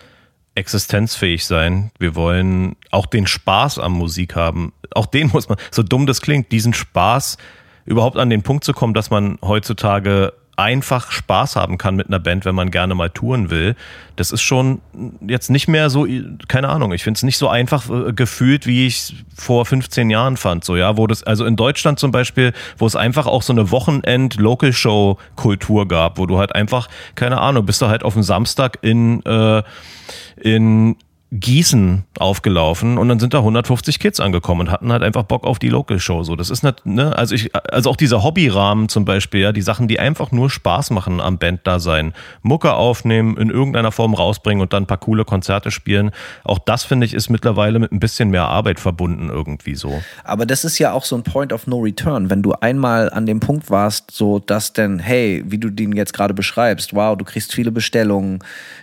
existenzfähig 0.55 1.47
sein. 1.47 1.91
Wir 1.99 2.15
wollen 2.15 2.77
auch 2.91 3.07
den 3.07 3.27
Spaß 3.27 3.79
am 3.79 3.93
Musik 3.93 4.37
haben. 4.37 4.73
Auch 4.95 5.07
den 5.07 5.29
muss 5.33 5.49
man, 5.49 5.59
so 5.71 5.83
dumm 5.83 6.07
das 6.07 6.21
klingt, 6.21 6.53
diesen 6.53 6.75
Spaß 6.75 7.39
überhaupt 7.87 8.17
an 8.17 8.31
den 8.31 8.43
Punkt 8.43 8.65
zu 8.65 8.73
kommen, 8.73 8.95
dass 8.95 9.11
man 9.11 9.39
heutzutage 9.43 10.33
einfach 10.61 11.11
Spaß 11.11 11.57
haben 11.57 11.79
kann 11.79 11.97
mit 11.97 12.09
einer 12.09 12.19
Band, 12.19 12.45
wenn 12.45 12.55
man 12.55 12.71
gerne 12.71 12.95
mal 12.95 13.09
touren 13.09 13.49
will. 13.51 13.75
Das 14.17 14.31
ist 14.31 14.43
schon 14.43 14.83
jetzt 15.27 15.49
nicht 15.49 15.69
mehr 15.69 15.89
so, 15.89 16.07
keine 16.49 16.69
Ahnung, 16.69 16.93
ich 16.93 17.03
finde 17.03 17.17
es 17.17 17.23
nicht 17.23 17.39
so 17.39 17.49
einfach 17.49 17.89
äh, 17.89 18.13
gefühlt, 18.13 18.67
wie 18.67 18.87
ich 18.87 18.97
es 18.97 19.15
vor 19.35 19.65
15 19.65 20.11
Jahren 20.11 20.37
fand. 20.37 20.63
So, 20.65 20.77
ja, 20.77 20.99
wo 20.99 21.07
das, 21.07 21.23
also 21.23 21.47
in 21.47 21.57
Deutschland 21.57 21.99
zum 21.99 22.13
Beispiel, 22.13 22.53
wo 22.77 22.87
es 22.87 22.97
einfach 22.97 23.27
auch 23.27 23.41
so 23.43 23.55
eine 23.55 23.71
Wochenend-Local-Show-Kultur 23.71 25.89
gab, 25.89 26.19
wo 26.19 26.27
du 26.27 26.37
halt 26.39 26.55
einfach, 26.55 26.89
keine 27.15 27.41
Ahnung, 27.41 27.65
bist 27.65 27.81
du 27.81 27.87
halt 27.87 28.03
auf 28.03 28.13
dem 28.13 28.23
Samstag 28.23 28.77
in, 28.83 29.25
äh, 29.25 29.63
in 30.41 30.97
Gießen 31.33 32.05
aufgelaufen 32.19 32.99
und 32.99 33.09
dann 33.09 33.21
sind 33.21 33.35
da 33.35 33.39
150 33.39 34.01
Kids 34.01 34.19
angekommen 34.19 34.63
und 34.63 34.71
hatten 34.73 34.91
halt 34.91 35.05
einfach 35.05 35.23
Bock 35.23 35.45
auf 35.45 35.61
die 35.61 35.69
Local 35.69 36.01
Show. 36.01 36.25
So, 36.25 36.35
das 36.35 36.51
ist 36.51 36.65
nicht, 36.65 36.85
ne, 36.85 37.17
also 37.17 37.37
ich, 37.37 37.55
also 37.55 37.89
auch 37.89 37.97
dieser 37.97 38.25
Hobbyrahmen 38.25 38.89
zum 38.89 39.05
Beispiel, 39.05 39.41
ja, 39.41 39.53
die 39.53 39.63
Sachen, 39.63 39.87
die 39.87 40.01
einfach 40.01 40.33
nur 40.33 40.51
Spaß 40.51 40.91
machen 40.91 41.21
am 41.21 41.39
Band 41.39 41.61
da 41.65 41.79
sein, 41.79 42.15
Mucke 42.43 42.75
aufnehmen, 42.75 43.37
in 43.37 43.49
irgendeiner 43.49 43.93
Form 43.93 44.15
rausbringen 44.15 44.61
und 44.61 44.73
dann 44.73 44.83
ein 44.83 44.87
paar 44.89 44.99
coole 44.99 45.25
Konzerte 45.25 45.71
spielen. 45.71 46.11
Auch 46.43 46.59
das 46.59 46.83
finde 46.83 47.07
ich 47.07 47.15
ist 47.15 47.31
mittlerweile 47.31 47.79
mit 47.79 47.93
ein 47.93 48.01
bisschen 48.01 48.31
mehr 48.31 48.49
Arbeit 48.49 48.81
verbunden 48.81 49.29
irgendwie 49.29 49.77
so. 49.77 50.03
Aber 50.25 50.47
das 50.47 50.65
ist 50.65 50.81
ja 50.81 50.93
auch 50.93 51.05
so 51.05 51.15
ein 51.15 51.23
Point 51.23 51.53
of 51.53 51.69
No 51.69 51.79
Return, 51.79 52.29
wenn 52.29 52.43
du 52.43 52.55
einmal 52.55 53.09
an 53.09 53.27
dem 53.27 53.39
Punkt 53.39 53.71
warst, 53.71 54.11
so 54.11 54.41
dass 54.41 54.73
denn, 54.73 54.99
hey, 54.99 55.45
wie 55.47 55.59
du 55.59 55.71
den 55.71 55.93
jetzt 55.93 56.13
gerade 56.13 56.35
beschreibst, 56.35 56.93
wow, 56.93 57.17
du 57.17 57.25
kriegst 57.25 57.53
viele 57.53 57.71
Bestellungen, 57.71 58.41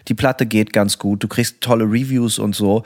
die 0.08 0.14
Platte 0.14 0.46
geht 0.46 0.72
ganz 0.72 0.98
gut, 0.98 1.22
du 1.22 1.28
kriegst 1.28 1.60
tolle 1.60 1.84
Reviews 1.84 2.37
und 2.40 2.56
so. 2.56 2.84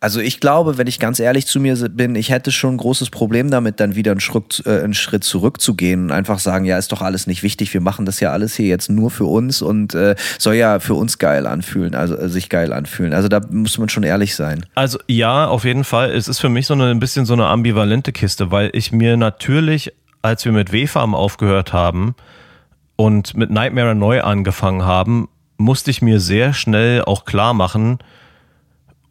Also 0.00 0.20
ich 0.20 0.38
glaube, 0.38 0.78
wenn 0.78 0.86
ich 0.86 1.00
ganz 1.00 1.18
ehrlich 1.18 1.48
zu 1.48 1.58
mir 1.58 1.74
bin, 1.90 2.14
ich 2.14 2.30
hätte 2.30 2.52
schon 2.52 2.74
ein 2.74 2.76
großes 2.76 3.10
Problem 3.10 3.50
damit, 3.50 3.80
dann 3.80 3.96
wieder 3.96 4.12
einen 4.12 4.20
Schritt, 4.20 4.62
äh, 4.64 4.82
einen 4.84 4.94
Schritt 4.94 5.24
zurückzugehen 5.24 6.04
und 6.04 6.12
einfach 6.12 6.38
sagen, 6.38 6.64
ja, 6.64 6.78
ist 6.78 6.92
doch 6.92 7.02
alles 7.02 7.26
nicht 7.26 7.42
wichtig, 7.42 7.74
wir 7.74 7.80
machen 7.80 8.06
das 8.06 8.20
ja 8.20 8.30
alles 8.30 8.54
hier 8.54 8.68
jetzt 8.68 8.90
nur 8.90 9.10
für 9.10 9.24
uns 9.24 9.60
und 9.60 9.94
äh, 9.94 10.14
soll 10.38 10.54
ja 10.54 10.78
für 10.78 10.94
uns 10.94 11.18
geil 11.18 11.48
anfühlen, 11.48 11.96
also 11.96 12.16
äh, 12.16 12.28
sich 12.28 12.48
geil 12.48 12.72
anfühlen. 12.72 13.12
Also 13.12 13.26
da 13.26 13.40
muss 13.50 13.76
man 13.78 13.88
schon 13.88 14.04
ehrlich 14.04 14.36
sein. 14.36 14.64
Also 14.76 15.00
ja, 15.08 15.48
auf 15.48 15.64
jeden 15.64 15.82
Fall. 15.82 16.12
Es 16.12 16.28
ist 16.28 16.38
für 16.38 16.48
mich 16.48 16.68
so 16.68 16.74
eine, 16.74 16.90
ein 16.90 17.00
bisschen 17.00 17.26
so 17.26 17.32
eine 17.32 17.46
ambivalente 17.46 18.12
Kiste, 18.12 18.52
weil 18.52 18.70
ich 18.74 18.92
mir 18.92 19.16
natürlich, 19.16 19.92
als 20.22 20.44
wir 20.44 20.52
mit 20.52 20.70
W-Farm 20.70 21.16
aufgehört 21.16 21.72
haben 21.72 22.14
und 22.94 23.36
mit 23.36 23.50
Nightmare 23.50 23.96
neu 23.96 24.22
angefangen 24.22 24.84
haben, 24.84 25.28
musste 25.58 25.90
ich 25.90 26.00
mir 26.00 26.20
sehr 26.20 26.54
schnell 26.54 27.04
auch 27.04 27.26
klar 27.26 27.52
machen, 27.52 27.98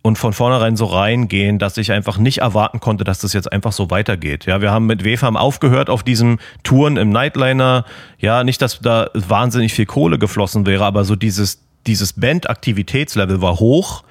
und 0.08 0.18
von 0.18 0.34
vornherein 0.34 0.78
so 0.78 0.86
reingehen, 0.86 1.60
dass 1.60 1.78
ich 1.78 1.91
einfach 1.91 2.18
nicht 2.18 2.39
erwarten 2.39 2.80
konnte, 2.80 3.04
dass 3.04 3.20
das 3.20 3.34
jetzt 3.34 3.52
einfach 3.52 3.74
so 3.74 3.91
weitergeht. 3.91 4.45
Ja, 4.45 4.62
wir 4.62 4.72
haben 4.72 4.86
mit 4.86 5.04
WFAM 5.04 5.36
aufgehört 5.36 5.89
auf 5.89 6.02
diesem 6.02 6.39
Touren 6.64 6.95
im 6.98 7.10
Nightliner. 7.10 7.86
Ja, 8.18 8.43
nicht, 8.43 8.62
dass 8.62 8.80
da 8.80 9.10
wahnsinnig 9.14 9.74
viel 9.74 9.86
Kohle 9.86 10.18
geflossen 10.18 10.66
wäre, 10.66 10.86
aber 10.86 11.04
so 11.04 11.16
dieses, 11.16 11.62
dieses 11.86 12.14
Band-Aktivitätslevel 12.14 13.41
war 13.41 13.60
hoch 13.60 14.04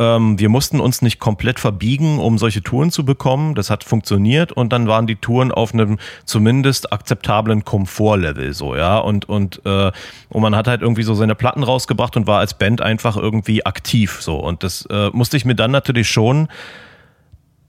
ähm, 0.00 0.38
wir 0.38 0.48
mussten 0.48 0.80
uns 0.80 1.02
nicht 1.02 1.18
komplett 1.18 1.60
verbiegen, 1.60 2.18
um 2.18 2.38
solche 2.38 2.62
Touren 2.62 2.90
zu 2.90 3.04
bekommen. 3.04 3.54
Das 3.54 3.68
hat 3.68 3.84
funktioniert 3.84 4.50
und 4.50 4.72
dann 4.72 4.88
waren 4.88 5.06
die 5.06 5.16
Touren 5.16 5.52
auf 5.52 5.74
einem 5.74 5.98
zumindest 6.24 6.90
akzeptablen 6.90 7.66
Komfortlevel 7.66 8.54
so, 8.54 8.74
ja. 8.74 8.98
Und, 8.98 9.28
und, 9.28 9.60
äh, 9.66 9.92
und 10.30 10.42
man 10.42 10.56
hat 10.56 10.66
halt 10.66 10.80
irgendwie 10.80 11.02
so 11.02 11.14
seine 11.14 11.34
Platten 11.34 11.62
rausgebracht 11.62 12.16
und 12.16 12.26
war 12.26 12.38
als 12.38 12.54
Band 12.54 12.80
einfach 12.80 13.18
irgendwie 13.18 13.66
aktiv 13.66 14.18
so. 14.22 14.38
Und 14.38 14.62
das 14.62 14.86
äh, 14.86 15.10
musste 15.12 15.36
ich 15.36 15.44
mir 15.44 15.54
dann 15.54 15.70
natürlich 15.70 16.08
schon, 16.08 16.48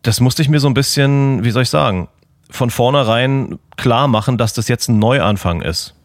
das 0.02 0.22
musste 0.22 0.42
ich 0.42 0.48
mir 0.48 0.62
so 0.62 0.70
ein 0.70 0.74
bisschen, 0.74 1.44
wie 1.44 1.52
soll 1.52 1.64
ich 1.64 1.70
sagen, 1.70 2.08
von 2.50 2.70
vornherein 2.70 3.60
klar 3.76 4.08
machen, 4.08 4.38
dass 4.38 4.54
das 4.54 4.70
jetzt 4.70 4.88
ein 4.88 5.00
Neuanfang 5.00 5.62
ist. 5.62 5.96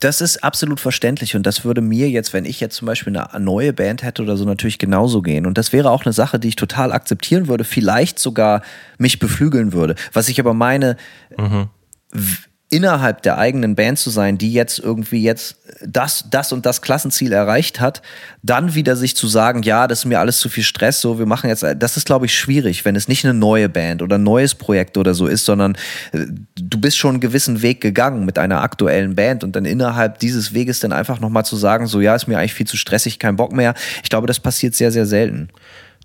Das 0.00 0.20
ist 0.20 0.44
absolut 0.44 0.80
verständlich 0.80 1.34
und 1.34 1.44
das 1.44 1.64
würde 1.64 1.80
mir 1.80 2.08
jetzt, 2.08 2.32
wenn 2.32 2.44
ich 2.44 2.60
jetzt 2.60 2.76
zum 2.76 2.86
Beispiel 2.86 3.16
eine 3.16 3.44
neue 3.44 3.72
Band 3.72 4.02
hätte 4.02 4.22
oder 4.22 4.36
so, 4.36 4.44
natürlich 4.44 4.78
genauso 4.78 5.22
gehen. 5.22 5.46
Und 5.46 5.58
das 5.58 5.72
wäre 5.72 5.90
auch 5.90 6.04
eine 6.04 6.12
Sache, 6.12 6.38
die 6.38 6.48
ich 6.48 6.56
total 6.56 6.92
akzeptieren 6.92 7.48
würde, 7.48 7.64
vielleicht 7.64 8.18
sogar 8.18 8.62
mich 8.98 9.18
beflügeln 9.18 9.72
würde. 9.72 9.96
Was 10.12 10.28
ich 10.28 10.38
aber 10.38 10.54
meine, 10.54 10.96
mhm 11.36 11.68
innerhalb 12.70 13.22
der 13.22 13.38
eigenen 13.38 13.74
Band 13.74 13.98
zu 13.98 14.10
sein, 14.10 14.36
die 14.36 14.52
jetzt 14.52 14.78
irgendwie 14.78 15.22
jetzt 15.22 15.56
das, 15.86 16.26
das 16.30 16.52
und 16.52 16.66
das 16.66 16.82
Klassenziel 16.82 17.32
erreicht 17.32 17.80
hat, 17.80 18.02
dann 18.42 18.74
wieder 18.74 18.94
sich 18.94 19.16
zu 19.16 19.26
sagen, 19.26 19.62
ja, 19.62 19.86
das 19.86 20.00
ist 20.00 20.04
mir 20.04 20.20
alles 20.20 20.38
zu 20.38 20.50
viel 20.50 20.64
Stress, 20.64 21.00
so, 21.00 21.18
wir 21.18 21.24
machen 21.24 21.48
jetzt, 21.48 21.64
das 21.78 21.96
ist, 21.96 22.04
glaube 22.04 22.26
ich, 22.26 22.38
schwierig, 22.38 22.84
wenn 22.84 22.94
es 22.94 23.08
nicht 23.08 23.24
eine 23.24 23.32
neue 23.32 23.70
Band 23.70 24.02
oder 24.02 24.18
ein 24.18 24.22
neues 24.22 24.54
Projekt 24.54 24.98
oder 24.98 25.14
so 25.14 25.26
ist, 25.26 25.46
sondern 25.46 25.76
äh, 26.12 26.26
du 26.56 26.78
bist 26.78 26.98
schon 26.98 27.12
einen 27.12 27.20
gewissen 27.20 27.62
Weg 27.62 27.80
gegangen 27.80 28.26
mit 28.26 28.38
einer 28.38 28.60
aktuellen 28.60 29.14
Band 29.14 29.44
und 29.44 29.56
dann 29.56 29.64
innerhalb 29.64 30.18
dieses 30.18 30.52
Weges 30.52 30.80
dann 30.80 30.92
einfach 30.92 31.20
nochmal 31.20 31.46
zu 31.46 31.56
sagen, 31.56 31.86
so, 31.86 32.02
ja, 32.02 32.14
ist 32.14 32.28
mir 32.28 32.38
eigentlich 32.38 32.54
viel 32.54 32.66
zu 32.66 32.76
stressig, 32.76 33.18
kein 33.18 33.36
Bock 33.36 33.52
mehr. 33.52 33.74
Ich 34.02 34.10
glaube, 34.10 34.26
das 34.26 34.40
passiert 34.40 34.74
sehr, 34.74 34.92
sehr 34.92 35.06
selten. 35.06 35.48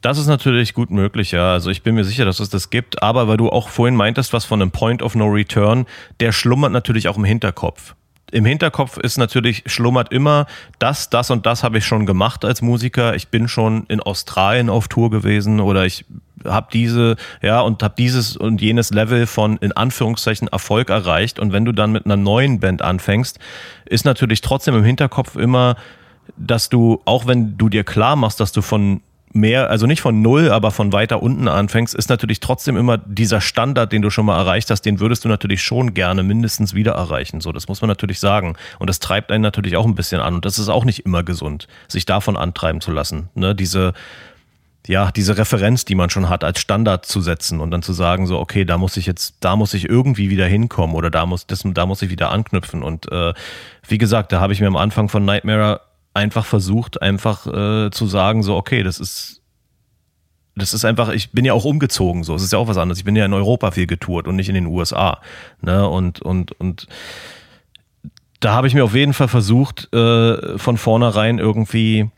Das 0.04 0.18
ist 0.18 0.28
natürlich 0.28 0.74
gut 0.74 0.92
möglich, 0.92 1.32
ja. 1.32 1.54
Also 1.54 1.70
ich 1.70 1.82
bin 1.82 1.96
mir 1.96 2.04
sicher, 2.04 2.26
dass 2.26 2.42
es 2.42 2.50
das 2.50 2.70
gibt. 2.70 3.02
Aber 3.02 3.30
weil 3.30 3.38
du 3.38 3.50
auch 3.50 3.70
vorhin 3.70 3.96
meintest, 3.96 4.34
was 4.34 4.44
von 4.44 4.62
einem 4.62 4.70
Point 4.70 5.02
of 5.02 5.16
No 5.16 5.28
Return, 5.28 5.86
der 6.20 6.34
schlummert 6.34 6.74
natürlich 6.74 7.08
auch 7.08 7.16
im 7.16 7.24
Hinterkopf. 7.24 7.96
Im 8.30 8.44
Hinterkopf 8.44 8.98
ist 8.98 9.18
natürlich, 9.18 9.64
schlummert 9.66 10.12
immer, 10.12 10.46
das, 10.78 11.10
das 11.10 11.32
und 11.32 11.46
das 11.46 11.64
habe 11.64 11.78
ich 11.78 11.86
schon 11.86 12.06
gemacht 12.06 12.44
als 12.44 12.62
Musiker. 12.62 13.16
Ich 13.16 13.30
bin 13.30 13.48
schon 13.48 13.86
in 13.88 14.02
Australien 14.02 14.70
auf 14.70 14.90
Tour 14.90 15.10
gewesen 15.10 15.62
oder 15.62 15.86
ich 15.86 16.04
habe 16.44 16.68
diese, 16.74 17.16
ja, 17.42 17.62
und 17.62 17.82
habe 17.82 17.94
dieses 17.98 18.36
und 18.36 18.62
jenes 18.62 18.90
Level 18.90 19.26
von 19.26 19.56
in 19.60 19.72
Anführungszeichen 19.72 20.50
Erfolg 20.50 20.90
erreicht. 20.90 21.40
Und 21.40 21.54
wenn 21.54 21.64
du 21.64 21.72
dann 21.72 21.94
mit 21.94 22.04
einer 22.04 22.18
neuen 22.18 22.60
Band 22.60 22.82
anfängst, 22.82 23.40
ist 23.86 24.04
natürlich 24.04 24.42
trotzdem 24.42 24.76
im 24.76 24.84
Hinterkopf 24.84 25.38
immer, 25.38 25.78
dass 26.36 26.68
du, 26.68 27.02
auch 27.06 27.26
wenn 27.26 27.58
du 27.58 27.70
dir 27.70 27.86
klar 27.86 28.18
machst, 28.18 28.42
dass 28.42 28.52
du 28.52 28.62
von 28.62 29.00
mehr, 29.34 29.70
also 29.70 29.88
nicht 29.88 30.02
von 30.02 30.22
null, 30.22 30.50
aber 30.50 30.72
von 30.72 30.94
weiter 30.94 31.22
unten 31.22 31.48
anfängst, 31.48 31.96
ist 31.96 32.10
natürlich 32.10 32.40
trotzdem 32.40 32.78
immer 32.78 32.98
dieser 32.98 33.42
Standard, 33.42 33.92
den 33.92 34.02
du 34.02 34.10
schon 34.10 34.26
mal 34.26 34.38
erreicht 34.38 34.70
hast, 34.70 34.84
den 34.84 35.00
würdest 35.00 35.26
du 35.26 35.30
natürlich 35.30 35.64
schon 35.64 35.94
gerne 35.94 36.24
mindestens 36.24 36.74
wieder 36.74 36.94
erreichen. 36.94 37.42
So, 37.42 37.52
das 37.52 37.68
muss 37.68 37.82
man 37.82 37.88
natürlich 37.88 38.20
sagen. 38.20 38.56
Und 38.80 38.90
das 38.90 39.00
treibt 39.00 39.32
einen 39.32 39.42
natürlich 39.42 39.76
auch 39.76 39.86
ein 39.86 39.96
bisschen 39.96 40.22
an. 40.22 40.36
Und 40.36 40.46
das 40.46 40.60
ist 40.60 40.70
auch 40.70 40.86
nicht 40.86 41.06
immer 41.06 41.24
gesund, 41.24 41.68
sich 41.88 42.06
davon 42.06 42.38
antreiben 42.38 42.80
zu 42.80 42.92
lassen. 42.92 43.30
Ne? 43.34 43.56
Diese, 43.56 43.94
ja, 44.88 45.12
diese 45.12 45.38
Referenz, 45.38 45.86
die 45.86 45.96
man 45.96 46.10
schon 46.10 46.30
hat, 46.30 46.44
als 46.44 46.60
Standard 46.60 47.06
zu 47.06 47.22
setzen 47.22 47.60
und 47.60 47.72
dann 47.72 47.82
zu 47.82 47.94
sagen, 47.94 48.28
so, 48.28 48.40
okay, 48.40 48.66
da 48.66 48.78
muss 48.78 48.98
ich 48.98 49.06
jetzt, 49.06 49.36
da 49.40 49.56
muss 49.56 49.74
ich 49.74 49.90
irgendwie 49.90 50.30
wieder 50.30 50.46
hinkommen 50.46 50.96
oder 50.96 51.10
da 51.10 51.26
muss, 51.26 51.48
das, 51.48 51.64
da 51.66 51.86
muss 51.86 52.02
ich 52.02 52.12
wieder 52.12 52.32
anknüpfen. 52.32 52.84
Und 52.84 53.12
äh, 53.12 53.34
wie 53.88 53.98
gesagt, 53.98 54.32
da 54.32 54.40
habe 54.40 54.54
ich 54.54 54.62
mir 54.62 54.68
am 54.68 54.76
Anfang 54.76 55.10
von 55.10 55.26
Nightmare 55.26 55.82
einfach 56.14 56.46
versucht, 56.46 57.02
einfach 57.02 57.48
äh, 57.48 57.92
zu 57.92 58.06
sagen, 58.08 58.44
so, 58.44 58.56
okay, 58.56 58.84
das 58.84 59.00
ist, 59.00 59.42
das 60.56 60.74
ist 60.74 60.86
einfach, 60.86 61.10
ich 61.10 61.32
bin 61.32 61.46
ja 61.46 61.54
auch 61.54 61.66
umgezogen, 61.66 62.24
so, 62.24 62.36
es 62.36 62.44
ist 62.44 62.54
ja 62.54 62.60
auch 62.60 62.68
was 62.68 62.78
anderes. 62.78 63.00
Ich 63.00 63.06
bin 63.06 63.16
ja 63.16 63.26
in 63.26 63.34
Europa 63.34 63.72
viel 63.72 63.88
getourt 63.88 64.28
und 64.28 64.36
nicht 64.36 64.50
in 64.50 64.56
den 64.56 64.68
USA. 64.68 65.20
Ne? 65.62 65.88
Und, 65.88 66.22
und, 66.22 66.52
und 66.54 66.88
da 68.40 68.54
habe 68.54 68.68
ich 68.68 68.74
mir 68.74 68.84
auf 68.84 68.94
jeden 68.94 69.14
Fall 69.14 69.30
versucht, 69.30 69.92
äh, 69.94 70.58
von 70.58 70.78
vornherein 70.78 71.40
irgendwie 71.40 72.10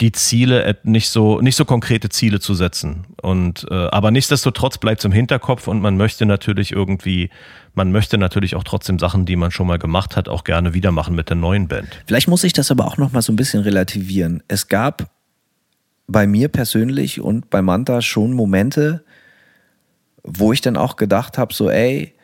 die 0.00 0.12
Ziele 0.12 0.76
nicht 0.82 1.08
so 1.08 1.40
nicht 1.40 1.56
so 1.56 1.64
konkrete 1.64 2.08
Ziele 2.08 2.40
zu 2.40 2.54
setzen 2.54 3.06
und 3.22 3.66
äh, 3.70 3.74
aber 3.74 4.10
nichtsdestotrotz 4.10 4.78
bleibt 4.78 4.98
es 5.00 5.04
im 5.04 5.12
Hinterkopf 5.12 5.68
und 5.68 5.80
man 5.80 5.96
möchte 5.96 6.26
natürlich 6.26 6.72
irgendwie 6.72 7.30
man 7.74 7.92
möchte 7.92 8.18
natürlich 8.18 8.56
auch 8.56 8.64
trotzdem 8.64 8.98
Sachen, 8.98 9.24
die 9.24 9.36
man 9.36 9.50
schon 9.50 9.66
mal 9.66 9.78
gemacht 9.78 10.16
hat, 10.16 10.28
auch 10.28 10.44
gerne 10.44 10.74
wieder 10.74 10.92
machen 10.92 11.14
mit 11.14 11.28
der 11.28 11.36
neuen 11.36 11.68
Band. 11.68 11.88
Vielleicht 12.06 12.28
muss 12.28 12.44
ich 12.44 12.52
das 12.52 12.70
aber 12.70 12.86
auch 12.86 12.96
noch 12.98 13.12
mal 13.12 13.22
so 13.22 13.32
ein 13.32 13.36
bisschen 13.36 13.62
relativieren. 13.62 14.42
Es 14.48 14.68
gab 14.68 15.10
bei 16.06 16.26
mir 16.26 16.48
persönlich 16.48 17.20
und 17.20 17.50
bei 17.50 17.62
Manta 17.62 18.02
schon 18.02 18.32
Momente, 18.32 19.04
wo 20.22 20.52
ich 20.52 20.60
dann 20.60 20.76
auch 20.76 20.96
gedacht 20.96 21.38
habe, 21.38 21.54
so 21.54 21.70
ey, 21.70 22.14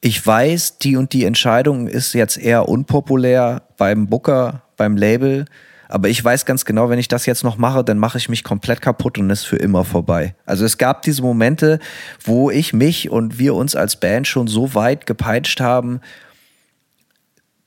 ich 0.00 0.24
weiß, 0.24 0.78
die 0.78 0.96
und 0.96 1.12
die 1.12 1.24
Entscheidung 1.24 1.86
ist 1.86 2.14
jetzt 2.14 2.38
eher 2.38 2.68
unpopulär 2.68 3.62
beim 3.76 4.06
Booker, 4.06 4.62
beim 4.76 4.96
Label 4.96 5.44
aber 5.90 6.08
ich 6.08 6.24
weiß 6.24 6.46
ganz 6.46 6.64
genau, 6.64 6.88
wenn 6.88 6.98
ich 6.98 7.08
das 7.08 7.26
jetzt 7.26 7.44
noch 7.44 7.58
mache, 7.58 7.84
dann 7.84 7.98
mache 7.98 8.18
ich 8.18 8.28
mich 8.28 8.44
komplett 8.44 8.80
kaputt 8.80 9.18
und 9.18 9.28
ist 9.30 9.44
für 9.44 9.56
immer 9.56 9.84
vorbei. 9.84 10.34
Also 10.46 10.64
es 10.64 10.78
gab 10.78 11.02
diese 11.02 11.22
Momente, 11.22 11.80
wo 12.24 12.50
ich 12.50 12.72
mich 12.72 13.10
und 13.10 13.38
wir 13.38 13.54
uns 13.54 13.74
als 13.74 13.96
Band 13.96 14.26
schon 14.26 14.46
so 14.46 14.74
weit 14.74 15.06
gepeitscht 15.06 15.60
haben, 15.60 16.00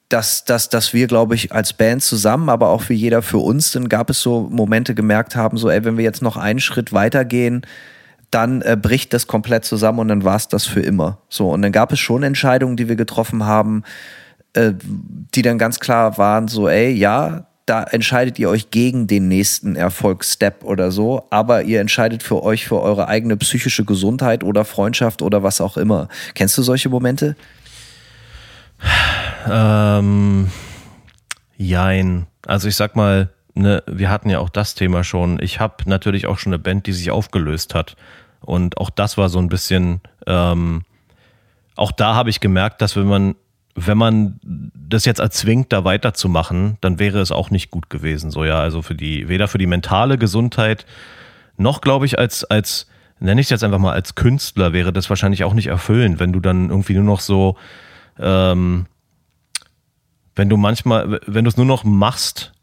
dass, 0.10 0.46
dass, 0.46 0.70
dass 0.70 0.94
wir, 0.94 1.08
glaube 1.08 1.36
ich, 1.36 1.52
als 1.52 1.74
Band 1.74 2.04
zusammen, 2.04 2.50
aber 2.50 2.70
auch 2.70 2.82
für 2.82 2.94
jeder 2.94 3.22
für 3.22 3.40
uns, 3.40 3.72
dann 3.72 3.90
gab 3.90 4.10
es 4.10 4.22
so 4.22 4.48
Momente 4.50 4.94
gemerkt 4.96 5.36
haben, 5.36 5.58
so, 5.58 5.70
ey, 5.70 5.84
wenn 5.84 5.98
wir 5.98 6.04
jetzt 6.04 6.22
noch 6.22 6.38
einen 6.38 6.60
Schritt 6.60 6.94
weitergehen, 6.94 7.66
dann 8.30 8.62
äh, 8.62 8.78
bricht 8.80 9.14
das 9.14 9.28
komplett 9.28 9.66
zusammen 9.66 10.00
und 10.00 10.08
dann 10.08 10.24
war 10.24 10.36
es 10.36 10.48
das 10.48 10.66
für 10.66 10.82
immer. 10.82 11.20
So, 11.30 11.50
und 11.52 11.62
dann 11.62 11.72
gab 11.72 11.92
es 11.92 12.00
schon 12.00 12.24
Entscheidungen, 12.24 12.78
die 12.78 12.90
wir 12.90 12.96
getroffen 12.96 13.46
haben, 13.46 13.84
äh, 14.54 14.74
die 15.34 15.42
dann 15.42 15.58
ganz 15.58 15.80
klar 15.80 16.18
waren, 16.18 16.48
so, 16.48 16.70
ey, 16.70 16.92
ja, 16.92 17.48
da 17.66 17.84
entscheidet 17.84 18.39
ihr 18.39 18.49
euch 18.49 18.72
gegen 18.72 19.07
den 19.07 19.28
nächsten 19.28 19.76
Erfolgsstep 19.76 20.64
oder 20.64 20.91
so, 20.91 21.26
aber 21.30 21.64
ihr 21.64 21.80
entscheidet 21.80 22.22
für 22.22 22.43
euch 22.43 22.68
für 22.68 22.82
eure 22.82 23.07
eigene 23.07 23.38
psychische 23.38 23.86
Gesundheit 23.86 24.43
oder 24.43 24.66
Freundschaft 24.66 25.22
oder 25.22 25.43
was 25.43 25.61
auch 25.61 25.78
immer. 25.78 26.09
Kennst 26.34 26.57
du 26.57 26.64
solche 26.64 26.89
Momente? 26.89 27.36
Ähm, 29.49 30.49
jein. 31.57 32.28
Also 32.45 32.68
ich 32.68 32.76
sag 32.76 32.95
mal, 32.95 33.30
ne, 33.53 33.82
wir 33.88 34.09
hatten 34.09 34.30
ja 34.30 34.39
auch 34.39 34.49
das 34.49 34.76
Thema 34.76 35.03
schon. 35.03 35.39
Ich 35.41 35.59
habe 35.59 35.76
natürlich 35.86 36.28
auch 36.28 36.38
schon 36.38 36.53
eine 36.53 36.59
Band, 36.59 36.86
die 36.88 36.93
sich 36.93 37.11
aufgelöst 37.11 37.76
hat. 37.76 37.95
Und 38.41 38.78
auch 38.78 38.89
das 38.89 39.18
war 39.18 39.30
so 39.30 39.39
ein 39.39 39.47
bisschen, 39.47 40.01
ähm, 40.28 40.84
auch 41.76 41.93
da 41.93 42.14
habe 42.16 42.30
ich 42.30 42.41
gemerkt, 42.41 42.82
dass 42.82 42.97
wenn 42.97 43.07
man 43.07 43.36
wenn 43.76 43.98
man 43.98 44.40
das 44.44 45.06
jetzt 45.06 45.20
erzwingt, 45.20 45.74
da 45.74 45.84
weiterzumachen, 45.84 46.78
dann 46.82 47.00
wäre 47.00 47.20
es 47.20 47.32
auch 47.32 47.50
nicht 47.50 47.72
gut 47.72 47.90
gewesen. 47.90 48.30
So 48.30 48.46
ja, 48.46 48.60
also 48.60 48.82
für 48.82 48.96
die, 48.96 49.28
weder 49.30 49.48
für 49.48 49.58
die 49.58 49.66
mentale 49.66 50.18
Gesundheit 50.18 50.86
noch, 51.58 51.82
glaube 51.82 52.06
ich, 52.06 52.20
als, 52.20 52.44
als, 52.44 52.88
nenne 53.20 53.42
ich 53.42 53.48
es 53.48 53.52
jetzt 53.52 53.64
einfach 53.64 53.80
mal 53.80 53.94
als 53.94 54.16
Künstler, 54.16 54.74
wäre 54.74 54.94
das 54.94 55.10
wahrscheinlich 55.10 55.44
auch 55.44 55.54
nicht 55.54 55.68
erfüllend, 55.68 56.20
wenn 56.20 56.34
du 56.34 56.40
dann 56.40 56.70
irgendwie 56.70 56.94
nur 56.94 57.04
noch 57.04 57.20
so, 57.20 57.58
ähm, 58.20 58.86
wenn 60.36 60.50
du 60.50 60.58
manchmal, 60.58 61.20
wenn 61.26 61.46
du 61.46 61.50
es 61.50 61.58
nur 61.58 61.66
noch 61.66 61.84
machst, 61.84 62.54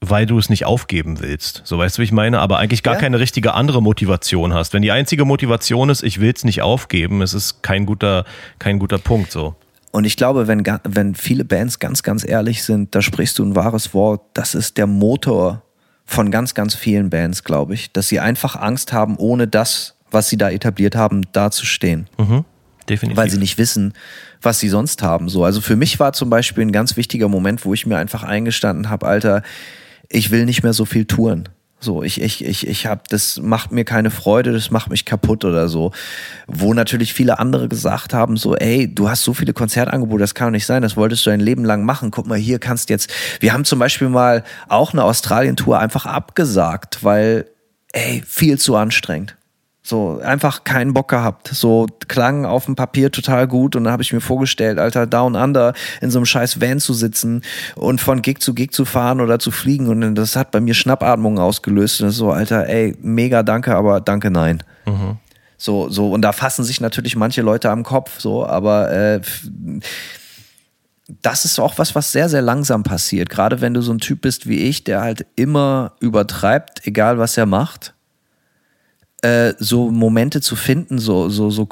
weil 0.00 0.26
du 0.26 0.38
es 0.38 0.48
nicht 0.48 0.64
aufgeben 0.64 1.20
willst. 1.20 1.62
So 1.64 1.78
weißt 1.78 1.98
du, 1.98 2.00
wie 2.00 2.04
ich 2.04 2.12
meine? 2.12 2.38
Aber 2.38 2.58
eigentlich 2.58 2.84
gar 2.84 2.94
ja. 2.94 3.00
keine 3.00 3.18
richtige 3.18 3.54
andere 3.54 3.82
Motivation 3.82 4.54
hast. 4.54 4.72
Wenn 4.72 4.82
die 4.82 4.92
einzige 4.92 5.24
Motivation 5.24 5.90
ist, 5.90 6.02
ich 6.02 6.20
will 6.20 6.32
es 6.34 6.44
nicht 6.44 6.62
aufgeben, 6.62 7.20
es 7.20 7.34
ist 7.34 7.62
kein 7.62 7.84
guter, 7.84 8.24
kein 8.60 8.78
guter 8.78 8.98
Punkt 8.98 9.32
so. 9.32 9.56
Und 9.90 10.04
ich 10.04 10.16
glaube, 10.16 10.46
wenn, 10.46 10.64
wenn 10.84 11.14
viele 11.14 11.44
Bands 11.44 11.78
ganz, 11.78 12.02
ganz 12.02 12.26
ehrlich 12.26 12.62
sind, 12.62 12.94
da 12.94 13.02
sprichst 13.02 13.38
du 13.38 13.44
ein 13.44 13.54
wahres 13.54 13.94
Wort. 13.94 14.22
Das 14.34 14.54
ist 14.54 14.76
der 14.76 14.86
Motor 14.86 15.62
von 16.04 16.30
ganz, 16.30 16.54
ganz 16.54 16.74
vielen 16.74 17.10
Bands, 17.10 17.44
glaube 17.44 17.74
ich. 17.74 17.92
Dass 17.92 18.08
sie 18.08 18.20
einfach 18.20 18.56
Angst 18.56 18.92
haben, 18.92 19.16
ohne 19.16 19.48
das, 19.48 19.94
was 20.10 20.28
sie 20.28 20.36
da 20.36 20.50
etabliert 20.50 20.94
haben, 20.94 21.22
dazustehen. 21.32 22.08
Mhm, 22.18 22.44
definitiv. 22.88 23.16
Weil 23.16 23.30
sie 23.30 23.38
nicht 23.38 23.58
wissen, 23.58 23.94
was 24.42 24.60
sie 24.60 24.68
sonst 24.68 25.02
haben. 25.02 25.28
So, 25.28 25.44
also 25.44 25.60
für 25.60 25.76
mich 25.76 25.98
war 25.98 26.12
zum 26.12 26.28
Beispiel 26.30 26.64
ein 26.64 26.72
ganz 26.72 26.96
wichtiger 26.96 27.28
Moment, 27.28 27.64
wo 27.64 27.72
ich 27.72 27.86
mir 27.86 27.96
einfach 27.96 28.22
eingestanden 28.24 28.90
habe, 28.90 29.06
Alter, 29.06 29.42
ich 30.08 30.30
will 30.30 30.44
nicht 30.44 30.62
mehr 30.62 30.72
so 30.72 30.84
viel 30.84 31.04
touren. 31.06 31.48
So, 31.80 32.02
ich, 32.02 32.20
ich, 32.20 32.44
ich, 32.44 32.66
ich 32.66 32.86
hab, 32.86 33.06
das 33.08 33.38
macht 33.40 33.70
mir 33.70 33.84
keine 33.84 34.10
Freude, 34.10 34.52
das 34.52 34.72
macht 34.72 34.90
mich 34.90 35.04
kaputt 35.04 35.44
oder 35.44 35.68
so. 35.68 35.92
Wo 36.48 36.74
natürlich 36.74 37.14
viele 37.14 37.38
andere 37.38 37.68
gesagt 37.68 38.12
haben, 38.12 38.36
so, 38.36 38.56
ey, 38.56 38.92
du 38.92 39.08
hast 39.08 39.22
so 39.22 39.32
viele 39.32 39.52
Konzertangebote, 39.52 40.20
das 40.20 40.34
kann 40.34 40.48
doch 40.48 40.52
nicht 40.52 40.66
sein, 40.66 40.82
das 40.82 40.96
wolltest 40.96 41.24
du 41.24 41.30
ein 41.30 41.38
Leben 41.38 41.64
lang 41.64 41.84
machen. 41.84 42.10
Guck 42.10 42.26
mal, 42.26 42.36
hier 42.36 42.58
kannst 42.58 42.90
jetzt, 42.90 43.10
wir 43.38 43.52
haben 43.52 43.64
zum 43.64 43.78
Beispiel 43.78 44.08
mal 44.08 44.42
auch 44.68 44.92
eine 44.92 45.04
Australien-Tour 45.04 45.78
einfach 45.78 46.04
abgesagt, 46.04 47.04
weil, 47.04 47.46
ey, 47.92 48.24
viel 48.26 48.58
zu 48.58 48.74
anstrengend. 48.74 49.36
So, 49.88 50.20
einfach 50.22 50.64
keinen 50.64 50.92
Bock 50.92 51.08
gehabt. 51.08 51.48
So, 51.48 51.86
klang 52.08 52.44
auf 52.44 52.66
dem 52.66 52.76
Papier 52.76 53.10
total 53.10 53.48
gut 53.48 53.74
und 53.74 53.84
dann 53.84 53.92
habe 53.94 54.02
ich 54.02 54.12
mir 54.12 54.20
vorgestellt, 54.20 54.78
Alter, 54.78 55.06
Down 55.06 55.34
Under 55.34 55.72
in 56.02 56.10
so 56.10 56.18
einem 56.18 56.26
scheiß 56.26 56.60
Van 56.60 56.78
zu 56.78 56.92
sitzen 56.92 57.40
und 57.74 57.98
von 57.98 58.20
Gig 58.20 58.40
zu 58.40 58.52
Gig 58.52 58.72
zu 58.72 58.84
fahren 58.84 59.22
oder 59.22 59.38
zu 59.38 59.50
fliegen 59.50 59.88
und 59.88 60.14
das 60.14 60.36
hat 60.36 60.50
bei 60.50 60.60
mir 60.60 60.74
Schnappatmungen 60.74 61.38
ausgelöst 61.38 62.02
und 62.02 62.10
so, 62.10 62.30
Alter, 62.30 62.66
ey, 62.68 62.98
mega 63.00 63.42
danke, 63.42 63.74
aber 63.74 64.02
danke 64.02 64.30
nein. 64.30 64.62
Mhm. 64.84 65.16
So, 65.56 65.88
so, 65.88 66.12
und 66.12 66.20
da 66.20 66.32
fassen 66.32 66.64
sich 66.64 66.82
natürlich 66.82 67.16
manche 67.16 67.40
Leute 67.40 67.70
am 67.70 67.82
Kopf, 67.82 68.20
so, 68.20 68.44
aber 68.44 68.92
äh, 68.92 69.22
das 71.22 71.46
ist 71.46 71.58
auch 71.58 71.78
was, 71.78 71.94
was 71.94 72.12
sehr, 72.12 72.28
sehr 72.28 72.42
langsam 72.42 72.82
passiert. 72.82 73.30
Gerade 73.30 73.62
wenn 73.62 73.72
du 73.72 73.80
so 73.80 73.94
ein 73.94 74.00
Typ 74.00 74.20
bist 74.20 74.46
wie 74.46 74.58
ich, 74.58 74.84
der 74.84 75.00
halt 75.00 75.24
immer 75.34 75.92
übertreibt, 76.00 76.86
egal 76.86 77.16
was 77.16 77.38
er 77.38 77.46
macht 77.46 77.94
äh, 79.22 79.54
so 79.58 79.90
Momente 79.90 80.40
zu 80.40 80.56
finden, 80.56 80.98
so, 80.98 81.28
so, 81.28 81.50
so, 81.50 81.68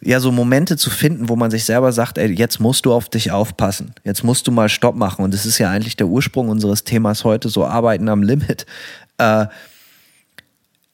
ja, 0.00 0.18
so 0.20 0.32
Momente 0.32 0.76
zu 0.76 0.90
finden, 0.90 1.28
wo 1.28 1.36
man 1.36 1.50
sich 1.50 1.64
selber 1.64 1.92
sagt, 1.92 2.18
ey, 2.18 2.32
jetzt 2.32 2.58
musst 2.58 2.86
du 2.86 2.92
auf 2.92 3.08
dich 3.08 3.30
aufpassen. 3.30 3.92
Jetzt 4.04 4.24
musst 4.24 4.46
du 4.46 4.52
mal 4.52 4.68
Stopp 4.68 4.96
machen. 4.96 5.22
Und 5.22 5.34
das 5.34 5.44
ist 5.44 5.58
ja 5.58 5.70
eigentlich 5.70 5.96
der 5.96 6.06
Ursprung 6.06 6.48
unseres 6.48 6.84
Themas 6.84 7.24
heute, 7.24 7.48
so 7.48 7.66
Arbeiten 7.66 8.08
am 8.08 8.22
Limit. 8.22 8.66
Äh, 9.18 9.46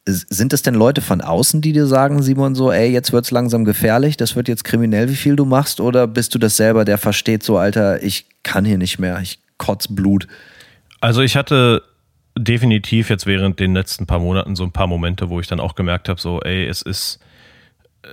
sind 0.09 0.53
es 0.53 0.62
denn 0.62 0.74
Leute 0.74 1.01
von 1.01 1.20
außen, 1.20 1.61
die 1.61 1.72
dir 1.72 1.87
sagen, 1.87 2.22
Simon, 2.22 2.55
so, 2.55 2.70
ey, 2.70 2.91
jetzt 2.91 3.12
wird's 3.12 3.33
langsam 3.33 3.64
gefährlich, 3.64 4.16
das 4.16 4.37
wird 4.37 4.47
jetzt 4.49 4.62
kriminell, 4.62 5.09
wie 5.09 5.16
viel 5.16 5.35
du 5.35 5.45
machst? 5.45 5.81
Oder 5.81 6.07
bist 6.07 6.35
du 6.35 6.39
das 6.39 6.57
selber, 6.57 6.85
der 6.85 6.99
versteht 6.99 7.43
so, 7.43 7.59
Alter, 7.59 8.03
ich 8.03 8.27
kann 8.45 8.64
hier 8.64 8.79
nicht 8.79 8.99
mehr, 8.99 9.20
ich 9.20 9.41
kotz 9.59 9.89
Blut? 9.89 10.29
Also 11.01 11.22
ich 11.22 11.37
hatte 11.37 11.83
definitiv 12.37 13.11
jetzt 13.11 13.26
während 13.26 13.61
den 13.61 13.74
letzten 13.74 14.07
paar 14.07 14.18
Monaten 14.18 14.57
so 14.57 14.64
ein 14.64 14.72
paar 14.72 14.87
Momente, 14.87 15.28
wo 15.28 15.41
ich 15.41 15.47
dann 15.47 15.61
auch 15.61 15.74
gemerkt 15.74 16.09
habe, 16.09 16.20
so, 16.20 16.41
ey, 16.41 16.66
es 16.66 16.82
ist, 16.82 17.20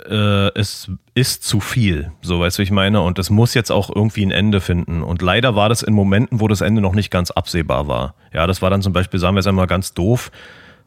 äh, 0.09 0.47
es 0.57 0.89
ist 1.13 1.43
zu 1.43 1.59
viel, 1.59 2.11
so 2.21 2.39
weißt 2.39 2.57
du, 2.57 2.61
wie 2.61 2.63
ich 2.63 2.71
meine, 2.71 3.01
und 3.01 3.19
es 3.19 3.29
muss 3.29 3.53
jetzt 3.53 3.71
auch 3.71 3.93
irgendwie 3.93 4.25
ein 4.25 4.31
Ende 4.31 4.61
finden. 4.61 5.03
Und 5.03 5.21
leider 5.21 5.55
war 5.55 5.69
das 5.69 5.83
in 5.83 5.93
Momenten, 5.93 6.39
wo 6.39 6.47
das 6.47 6.61
Ende 6.61 6.81
noch 6.81 6.93
nicht 6.93 7.11
ganz 7.11 7.31
absehbar 7.31 7.87
war. 7.87 8.15
Ja, 8.33 8.47
das 8.47 8.61
war 8.61 8.69
dann 8.69 8.81
zum 8.81 8.93
Beispiel, 8.93 9.19
sagen 9.19 9.35
wir 9.35 9.41
es 9.41 9.47
einmal 9.47 9.67
ganz 9.67 9.93
doof, 9.93 10.31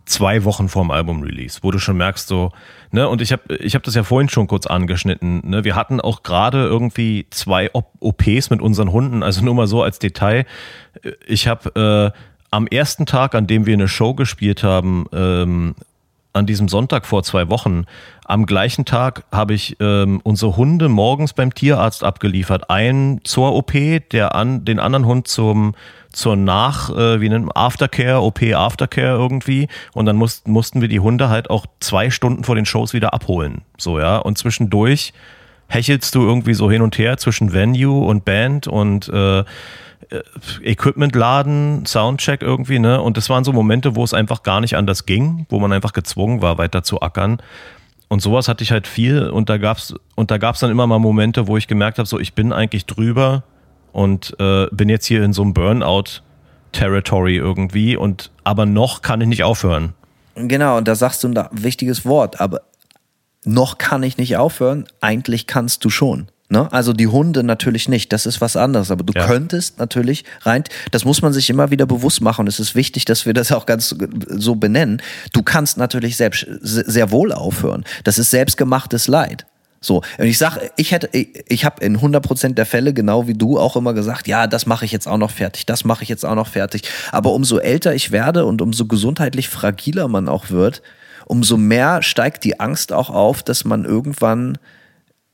zwei 0.07 0.45
Wochen 0.45 0.69
vorm 0.69 0.91
Album-Release, 0.91 1.59
wo 1.63 1.71
du 1.71 1.79
schon 1.79 1.97
merkst, 1.97 2.29
so, 2.29 2.53
ne, 2.93 3.09
und 3.09 3.21
ich 3.21 3.33
habe 3.33 3.57
ich 3.57 3.75
hab 3.75 3.83
das 3.83 3.95
ja 3.95 4.05
vorhin 4.05 4.29
schon 4.29 4.47
kurz 4.47 4.67
angeschnitten, 4.67 5.43
ne, 5.45 5.65
wir 5.65 5.75
hatten 5.75 6.01
auch 6.01 6.23
gerade 6.23 6.65
irgendwie 6.65 7.27
zwei 7.31 7.71
OPs 7.73 8.51
mit 8.51 8.63
unseren 8.63 8.93
Hunden, 8.93 9.23
also 9.23 9.45
nur 9.45 9.55
mal 9.55 9.67
so 9.67 9.83
als 9.83 9.99
Detail. 9.99 10.47
Ich 11.27 11.49
habe 11.49 12.13
äh, 12.15 12.19
am 12.57 12.67
ersten 12.67 13.05
Tag, 13.05 13.35
an 13.35 13.47
dem 13.47 13.67
wir 13.67 13.75
eine 13.75 13.87
Show 13.87 14.15
gespielt 14.15 14.63
haben, 14.63 15.07
ähm, 15.13 15.75
an 16.33 16.47
diesem 16.47 16.69
Sonntag 16.69 17.07
vor 17.07 17.23
zwei 17.23 17.49
Wochen, 17.49 17.85
am 18.25 18.47
gleichen 18.47 18.85
Tag 18.85 19.25
habe 19.31 19.55
ich 19.55 19.77
ähm, 19.81 20.21
unsere 20.23 20.57
Hunde 20.57 20.89
morgens 20.89 21.33
beim 21.33 21.55
Tierarzt 21.55 22.03
abgeliefert. 22.03 22.71
Einen 22.71 23.25
zur 23.25 23.55
OP, 23.55 23.73
der 24.11 24.35
an, 24.35 24.65
den 24.65 24.79
anderen 24.79 25.07
Hund 25.07 25.29
zum 25.29 25.75
zur 26.13 26.37
Nach, 26.37 26.89
äh, 26.97 27.21
wie 27.21 27.29
nennt 27.29 27.45
man, 27.45 27.53
Aftercare, 27.55 28.23
OP 28.23 28.43
Aftercare 28.43 29.19
irgendwie. 29.19 29.69
Und 29.93 30.07
dann 30.07 30.17
mussten 30.17 30.51
mussten 30.51 30.81
wir 30.81 30.89
die 30.89 31.01
Hunde 31.01 31.29
halt 31.29 31.51
auch 31.51 31.67
zwei 31.81 32.09
Stunden 32.11 32.43
vor 32.45 32.55
den 32.55 32.65
Shows 32.65 32.95
wieder 32.95 33.13
abholen. 33.13 33.63
So, 33.77 33.99
ja. 33.99 34.17
Und 34.17 34.39
zwischendurch 34.39 35.13
hechelst 35.69 36.15
du 36.15 36.23
irgendwie 36.23 36.55
so 36.55 36.71
hin 36.71 36.81
und 36.81 36.97
her 36.97 37.19
zwischen 37.19 37.53
Venue 37.53 38.07
und 38.07 38.25
Band 38.25 38.67
und 38.67 39.09
äh, 39.09 39.45
Equipment 40.63 41.15
laden, 41.15 41.87
Soundcheck 41.87 42.43
irgendwie, 42.43 42.79
ne? 42.79 43.01
Und 43.01 43.17
das 43.17 43.29
waren 43.29 43.45
so 43.45 43.53
Momente, 43.53 43.97
wo 43.97 44.05
es 44.05 44.15
einfach 44.15 44.43
gar 44.43 44.61
nicht 44.61 44.77
anders 44.77 45.07
ging, 45.07 45.47
wo 45.49 45.59
man 45.59 45.73
einfach 45.73 45.93
gezwungen 45.93 46.43
war, 46.43 46.59
weiter 46.59 46.83
zu 46.83 47.01
ackern. 47.01 47.39
Und 48.09 48.23
sowas 48.23 48.49
hatte 48.49 48.63
ich 48.63 48.71
halt 48.71 48.87
viel 48.87 49.29
und 49.29 49.49
da 49.49 49.59
gab's 49.59 49.95
und 50.15 50.31
da 50.31 50.39
gab's 50.39 50.61
dann 50.61 50.71
immer 50.71 50.87
mal 50.87 50.99
Momente, 50.99 51.49
wo 51.49 51.57
ich 51.57 51.67
gemerkt 51.67 51.99
habe, 51.99 52.07
so 52.07 52.21
ich 52.21 52.35
bin 52.35 52.53
eigentlich 52.53 52.87
drüber 52.87 53.43
und 53.93 54.37
äh, 54.39 54.67
bin 54.71 54.89
jetzt 54.89 55.07
hier 55.07 55.25
in 55.25 55.33
so 55.33 55.43
einem 55.43 55.55
Burnout 55.55 56.23
Territory 56.73 57.37
irgendwie 57.37 57.97
und 57.97 58.31
aber 58.45 58.67
noch 58.67 59.03
kann 59.03 59.21
ich 59.21 59.29
nicht 59.29 59.43
aufhören. 59.43 59.95
Genau, 60.37 60.77
und 60.77 60.87
da 60.87 60.95
sagst 60.95 61.25
du 61.25 61.29
ein 61.29 61.49
wichtiges 61.51 62.05
Wort, 62.05 62.41
aber 62.41 62.61
noch 63.45 63.79
kann 63.79 64.03
ich 64.03 64.19
nicht 64.19 64.37
aufhören, 64.37 64.87
eigentlich 65.01 65.47
kannst 65.47 65.85
du 65.85 65.91
schon. 65.91 66.29
Ne? 66.49 66.73
Also 66.73 66.93
die 66.93 67.09
Hunde 67.09 67.43
natürlich 67.43 67.89
nicht, 67.89 68.13
das 68.13 68.25
ist 68.25 68.41
was 68.41 68.57
anderes. 68.57 68.91
Aber 68.91 69.03
du 69.03 69.13
ja. 69.15 69.27
könntest 69.27 69.79
natürlich 69.79 70.25
rein, 70.43 70.63
das 70.93 71.05
muss 71.05 71.21
man 71.21 71.33
sich 71.33 71.51
immer 71.51 71.71
wieder 71.71 71.87
bewusst 71.87 72.21
machen. 72.21 72.43
Und 72.43 72.49
es 72.49 72.61
ist 72.61 72.75
wichtig, 72.75 73.05
dass 73.05 73.27
wir 73.27 73.35
das 73.35 73.51
auch 73.51 73.67
ganz 73.67 73.95
so 74.29 74.55
benennen. 74.55 75.03
Du 75.33 75.43
kannst 75.43 75.77
natürlich 75.77 76.17
selbst 76.17 76.47
sehr 76.61 77.11
wohl 77.11 77.33
aufhören. 77.33 77.85
Das 78.05 78.19
ist 78.19 78.31
selbstgemachtes 78.31 79.09
Leid. 79.09 79.47
So, 79.81 80.03
und 80.19 80.25
ich 80.25 80.39
sage, 80.39 80.71
ich 80.77 80.93
hätte, 80.93 81.09
ich, 81.13 81.29
ich 81.49 81.65
habe 81.65 81.85
in 81.85 81.99
100% 81.99 82.55
der 82.55 82.67
Fälle, 82.67 82.95
genau 82.95 83.27
wie 83.27 83.35
du, 83.35 83.59
auch 83.59 83.77
immer 83.77 83.93
gesagt, 83.93 84.27
ja, 84.27 84.47
das 84.47 84.67
mache 84.67 84.85
ich 84.85 84.93
jetzt 84.93 85.07
auch 85.07 85.19
noch 85.19 85.31
fertig, 85.31 85.67
das 85.67 85.85
mache 85.85 86.03
ich 86.03 86.09
jetzt 86.09 86.25
auch 86.25 86.35
noch 86.35 86.49
fertig. 86.49 86.83
Aber 87.13 87.33
umso 87.33 87.59
älter 87.59 87.95
ich 87.95 88.11
werde 88.11 88.47
und 88.47 88.63
umso 88.63 88.87
gesundheitlich 88.87 89.49
fragiler 89.49 90.09
man 90.09 90.29
auch 90.29 90.51
wird, 90.51 90.83
umso 91.27 91.57
mehr 91.57 92.03
steigt 92.03 92.45
die 92.45 92.59
Angst 92.59 92.93
auch 92.93 93.11
auf, 93.11 93.43
dass 93.43 93.65
man 93.65 93.85
irgendwann 93.85 94.59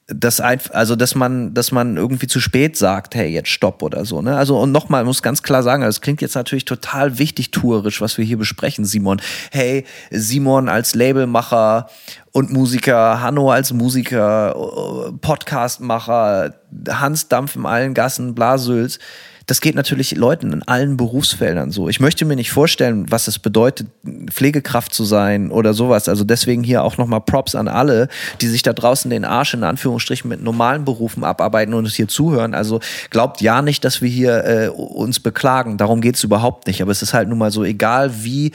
das 0.09 0.41
also 0.41 0.97
dass 0.97 1.15
man, 1.15 1.55
dass 1.55 1.73
man 1.73 1.97
irgendwie 1.97 2.27
zu 2.27 2.41
spät 2.41 2.77
sagt, 2.77 3.15
hey, 3.15 3.29
jetzt 3.29 3.51
stopp 3.51 3.83
oder 3.83 4.05
so. 4.05 4.21
Ne? 4.21 4.37
Also 4.37 4.59
und 4.59 4.73
nochmal, 4.73 5.05
muss 5.05 5.23
ganz 5.23 5.43
klar 5.43 5.63
sagen, 5.63 5.83
das 5.83 6.01
klingt 6.01 6.21
jetzt 6.21 6.35
natürlich 6.35 6.65
total 6.65 7.19
wichtig 7.19 7.51
tourisch, 7.51 8.01
was 8.01 8.19
wir 8.19 8.25
hier 8.25 8.39
besprechen, 8.39 8.85
Simon. 8.85 9.21
Hey, 9.51 9.85
Simon 10.11 10.69
als 10.69 10.95
Labelmacher 10.95 11.89
und 12.33 12.53
Musiker, 12.53 13.21
Hanno 13.21 13.51
als 13.53 13.73
Musiker, 13.73 15.13
Podcastmacher, 15.21 16.55
Hans 16.89 17.29
Dampf 17.29 17.57
im 17.57 17.67
allen 17.67 17.95
Gassen, 17.95 18.35
Blasülz 18.35 18.99
das 19.47 19.61
geht 19.61 19.75
natürlich 19.75 20.15
Leuten 20.17 20.53
in 20.53 20.63
allen 20.63 20.97
Berufsfeldern 20.97 21.71
so. 21.71 21.89
Ich 21.89 22.01
möchte 22.01 22.25
mir 22.25 22.37
nicht 22.37 22.51
vorstellen, 22.51 23.11
was 23.11 23.29
es 23.29 23.39
bedeutet, 23.39 23.89
Pflegekraft 24.31 24.95
zu 24.95 25.05
sein 25.05 25.51
oder 25.51 25.75
sowas. 25.75 26.09
Also 26.09 26.25
deswegen 26.25 26.63
hier 26.63 26.85
auch 26.85 26.97
nochmal 26.97 27.21
Props 27.21 27.55
an 27.55 27.69
alle, 27.69 28.09
die 28.41 28.47
sich 28.47 28.63
da 28.63 28.73
draußen 28.73 29.11
den 29.11 29.25
Arsch 29.25 29.55
in 29.55 29.65
Anführungsstrichen 29.65 30.29
mit 30.29 30.43
normalen 30.43 30.85
Berufen 30.85 31.25
abarbeiten 31.25 31.75
und 31.75 31.85
uns 31.85 31.95
hier 31.95 32.09
zuhören. 32.09 32.55
Also 32.55 32.81
glaubt 33.11 33.41
ja 33.41 33.63
nicht, 33.63 33.85
dass 33.85 34.01
wir 34.01 34.09
hier 34.09 34.45
äh, 34.45 34.69
uns 34.69 35.21
beklagen. 35.21 35.77
Darum 35.77 36.01
geht 36.01 36.17
es 36.17 36.25
überhaupt 36.25 36.67
nicht. 36.67 36.83
Aber 36.83 36.93
es 36.93 37.03
ist 37.03 37.15
halt 37.15 37.29
nun 37.29 37.39
mal 37.39 37.51
so, 37.51 37.65
egal 37.65 38.25
wie 38.25 38.53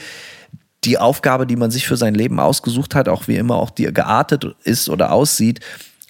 die 0.84 0.98
Aufgabe, 0.98 1.46
die 1.46 1.56
man 1.56 1.70
sich 1.70 1.86
für 1.86 1.96
sein 1.96 2.14
Leben 2.14 2.40
ausgesucht 2.40 2.94
hat, 2.94 3.08
auch 3.08 3.28
wie 3.28 3.36
immer 3.36 3.56
auch 3.56 3.70
die 3.70 3.92
geartet 3.92 4.54
ist 4.62 4.88
oder 4.88 5.12
aussieht, 5.12 5.60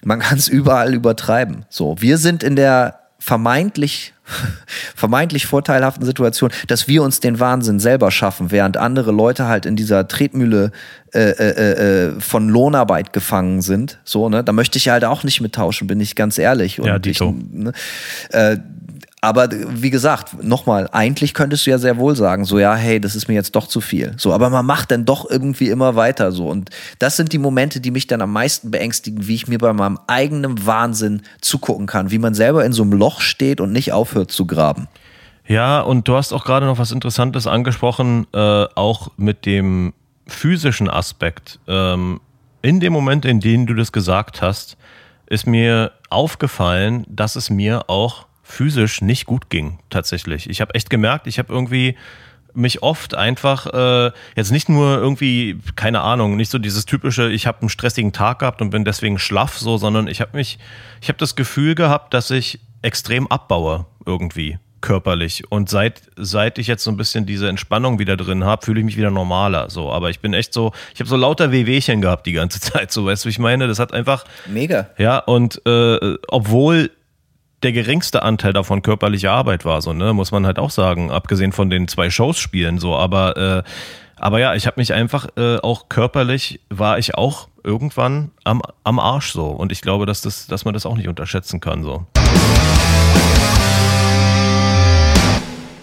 man 0.03 0.19
kann 0.19 0.37
es 0.37 0.47
überall 0.49 0.93
übertreiben. 0.93 1.65
So, 1.69 1.95
wir 1.99 2.17
sind 2.17 2.43
in 2.43 2.55
der 2.55 2.99
vermeintlich, 3.19 4.13
vermeintlich 4.95 5.45
vorteilhaften 5.45 6.05
Situation, 6.05 6.49
dass 6.67 6.87
wir 6.87 7.03
uns 7.03 7.19
den 7.19 7.39
Wahnsinn 7.39 7.79
selber 7.79 8.09
schaffen, 8.09 8.49
während 8.49 8.77
andere 8.77 9.11
Leute 9.11 9.45
halt 9.47 9.65
in 9.65 9.75
dieser 9.75 10.07
Tretmühle 10.07 10.71
äh, 11.13 11.31
äh, 11.31 12.07
äh, 12.07 12.19
von 12.19 12.49
Lohnarbeit 12.49 13.13
gefangen 13.13 13.61
sind. 13.61 13.99
So, 14.03 14.29
ne? 14.29 14.43
Da 14.43 14.53
möchte 14.53 14.77
ich 14.77 14.89
halt 14.89 15.03
auch 15.03 15.23
nicht 15.23 15.41
mittauschen, 15.41 15.87
bin 15.87 15.99
ich 15.99 16.15
ganz 16.15 16.37
ehrlich. 16.37 16.79
Und 16.79 16.87
ja, 16.87 16.97
Dito. 16.97 17.35
Ich, 17.37 17.59
ne? 17.59 17.73
Aber 19.21 19.49
wie 19.51 19.89
gesagt, 19.89 20.41
nochmal, 20.41 20.87
eigentlich 20.93 21.33
könntest 21.33 21.65
du 21.65 21.71
ja 21.71 21.77
sehr 21.77 21.97
wohl 21.97 22.15
sagen, 22.15 22.45
so 22.45 22.57
ja, 22.57 22.73
hey, 22.75 23.01
das 23.01 23.15
ist 23.15 23.27
mir 23.27 23.33
jetzt 23.33 23.53
doch 23.53 23.67
zu 23.67 23.81
viel. 23.81 24.13
So, 24.17 24.31
aber 24.31 24.49
man 24.49 24.65
macht 24.65 24.91
dann 24.91 25.03
doch 25.03 25.29
irgendwie 25.29 25.69
immer 25.69 25.95
weiter 25.95 26.31
so. 26.31 26.47
Und 26.47 26.69
das 26.99 27.17
sind 27.17 27.33
die 27.33 27.37
Momente, 27.37 27.81
die 27.81 27.91
mich 27.91 28.07
dann 28.07 28.21
am 28.21 28.31
meisten 28.31 28.71
beängstigen, 28.71 29.27
wie 29.27 29.35
ich 29.35 29.47
mir 29.47 29.57
bei 29.57 29.73
meinem 29.73 29.99
eigenen 30.07 30.65
Wahnsinn 30.65 31.23
zugucken 31.41 31.85
kann, 31.85 32.11
wie 32.11 32.19
man 32.19 32.33
selber 32.33 32.63
in 32.63 32.71
so 32.71 32.83
einem 32.83 32.93
Loch 32.93 33.19
steht 33.19 33.59
und 33.59 33.73
nicht 33.73 33.91
aufhört 33.91 34.31
zu 34.31 34.47
graben. 34.47 34.87
Ja, 35.45 35.81
und 35.81 36.07
du 36.07 36.15
hast 36.15 36.31
auch 36.31 36.45
gerade 36.45 36.65
noch 36.65 36.77
was 36.77 36.91
Interessantes 36.91 37.45
angesprochen, 37.45 38.25
äh, 38.33 38.65
auch 38.75 39.11
mit 39.17 39.45
dem 39.45 39.93
physischen 40.27 40.89
Aspekt. 40.89 41.59
Ähm, 41.67 42.21
in 42.61 42.79
dem 42.79 42.93
Moment, 42.93 43.25
in 43.25 43.41
dem 43.41 43.65
du 43.65 43.73
das 43.73 43.91
gesagt 43.91 44.41
hast, 44.41 44.77
ist 45.25 45.45
mir 45.45 45.91
aufgefallen, 46.09 47.05
dass 47.09 47.35
es 47.35 47.49
mir 47.49 47.89
auch 47.89 48.28
physisch 48.49 49.01
nicht 49.01 49.25
gut 49.25 49.49
ging, 49.49 49.79
tatsächlich. 49.89 50.49
Ich 50.49 50.61
habe 50.61 50.73
echt 50.73 50.89
gemerkt, 50.89 51.27
ich 51.27 51.39
habe 51.39 51.53
irgendwie 51.53 51.95
mich 52.53 52.81
oft 52.81 53.13
einfach 53.13 53.67
äh, 53.67 54.11
jetzt 54.35 54.51
nicht 54.51 54.69
nur 54.69 54.97
irgendwie 54.97 55.59
keine 55.75 56.01
Ahnung 56.01 56.35
nicht 56.35 56.49
so 56.49 56.57
dieses 56.57 56.85
typische 56.85 57.29
ich 57.29 57.45
habe 57.45 57.61
einen 57.61 57.69
stressigen 57.69 58.11
Tag 58.11 58.39
gehabt 58.39 58.63
und 58.63 58.71
bin 58.71 58.83
deswegen 58.83 59.19
schlaff 59.19 59.59
so 59.59 59.77
sondern 59.77 60.07
ich 60.07 60.19
habe 60.19 60.35
mich 60.35 60.57
ich 60.99 61.09
habe 61.09 61.19
das 61.19 61.35
Gefühl 61.35 61.75
gehabt 61.75 62.11
dass 62.11 62.31
ich 62.31 62.59
extrem 62.81 63.27
abbaue 63.27 63.85
irgendwie 64.07 64.57
körperlich. 64.81 65.43
Und 65.51 65.69
seit 65.69 66.01
seit 66.15 66.57
ich 66.57 66.67
jetzt 66.67 66.83
so 66.83 66.91
ein 66.91 66.97
bisschen 66.97 67.25
diese 67.25 67.49
Entspannung 67.49 67.99
wieder 67.99 68.17
drin 68.17 68.43
habe 68.43 68.65
fühle 68.65 68.79
ich 68.79 68.85
mich 68.85 68.97
wieder 68.97 69.11
normaler 69.11 69.69
so. 69.69 69.91
Aber 69.91 70.09
ich 70.09 70.19
bin 70.19 70.33
echt 70.33 70.53
so 70.53 70.71
ich 70.93 70.99
habe 70.99 71.09
so 71.09 71.15
lauter 71.15 71.51
Wehwehchen 71.51 72.01
gehabt 72.01 72.25
die 72.25 72.33
ganze 72.33 72.59
Zeit 72.61 72.91
so 72.91 73.05
weißt 73.05 73.25
du 73.25 73.29
ich 73.29 73.39
meine? 73.39 73.67
Das 73.67 73.79
hat 73.79 73.93
einfach 73.93 74.25
mega. 74.47 74.89
Ja 74.97 75.19
und 75.19 75.61
äh, 75.65 76.17
obwohl 76.27 76.91
der 77.63 77.71
geringste 77.73 78.23
Anteil 78.23 78.53
davon 78.53 78.81
körperliche 78.81 79.31
Arbeit 79.31 79.65
war, 79.65 79.81
so, 79.81 79.93
ne, 79.93 80.13
muss 80.13 80.31
man 80.31 80.45
halt 80.45 80.59
auch 80.59 80.71
sagen, 80.71 81.11
abgesehen 81.11 81.51
von 81.51 81.69
den 81.69 81.87
zwei 81.87 82.09
Shows 82.09 82.37
spielen, 82.37 82.79
so, 82.79 82.95
aber, 82.95 83.37
äh, 83.37 83.63
aber 84.15 84.39
ja, 84.39 84.55
ich 84.55 84.65
habe 84.65 84.79
mich 84.79 84.93
einfach 84.93 85.27
äh, 85.37 85.57
auch 85.57 85.89
körperlich 85.89 86.59
war 86.69 86.97
ich 86.97 87.15
auch 87.15 87.47
irgendwann 87.63 88.31
am, 88.43 88.61
am 88.83 88.99
Arsch 88.99 89.31
so. 89.31 89.47
Und 89.47 89.71
ich 89.71 89.81
glaube, 89.81 90.05
dass, 90.05 90.21
das, 90.21 90.47
dass 90.47 90.65
man 90.65 90.73
das 90.73 90.85
auch 90.85 90.95
nicht 90.95 91.07
unterschätzen 91.07 91.59
kann. 91.59 91.83
So. 91.83 92.05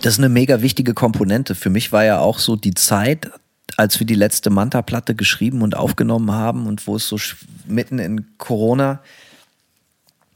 Das 0.02 0.14
ist 0.14 0.18
eine 0.18 0.28
mega 0.28 0.60
wichtige 0.62 0.94
Komponente. 0.94 1.54
Für 1.54 1.70
mich 1.70 1.92
war 1.92 2.04
ja 2.04 2.18
auch 2.18 2.38
so 2.38 2.56
die 2.56 2.74
Zeit, 2.74 3.30
als 3.76 3.98
wir 3.98 4.06
die 4.06 4.14
letzte 4.14 4.50
Manta-Platte 4.50 5.14
geschrieben 5.14 5.62
und 5.62 5.76
aufgenommen 5.76 6.32
haben 6.32 6.66
und 6.66 6.86
wo 6.86 6.96
es 6.96 7.08
so 7.08 7.18
mitten 7.66 7.98
in 7.98 8.38
Corona 8.38 9.00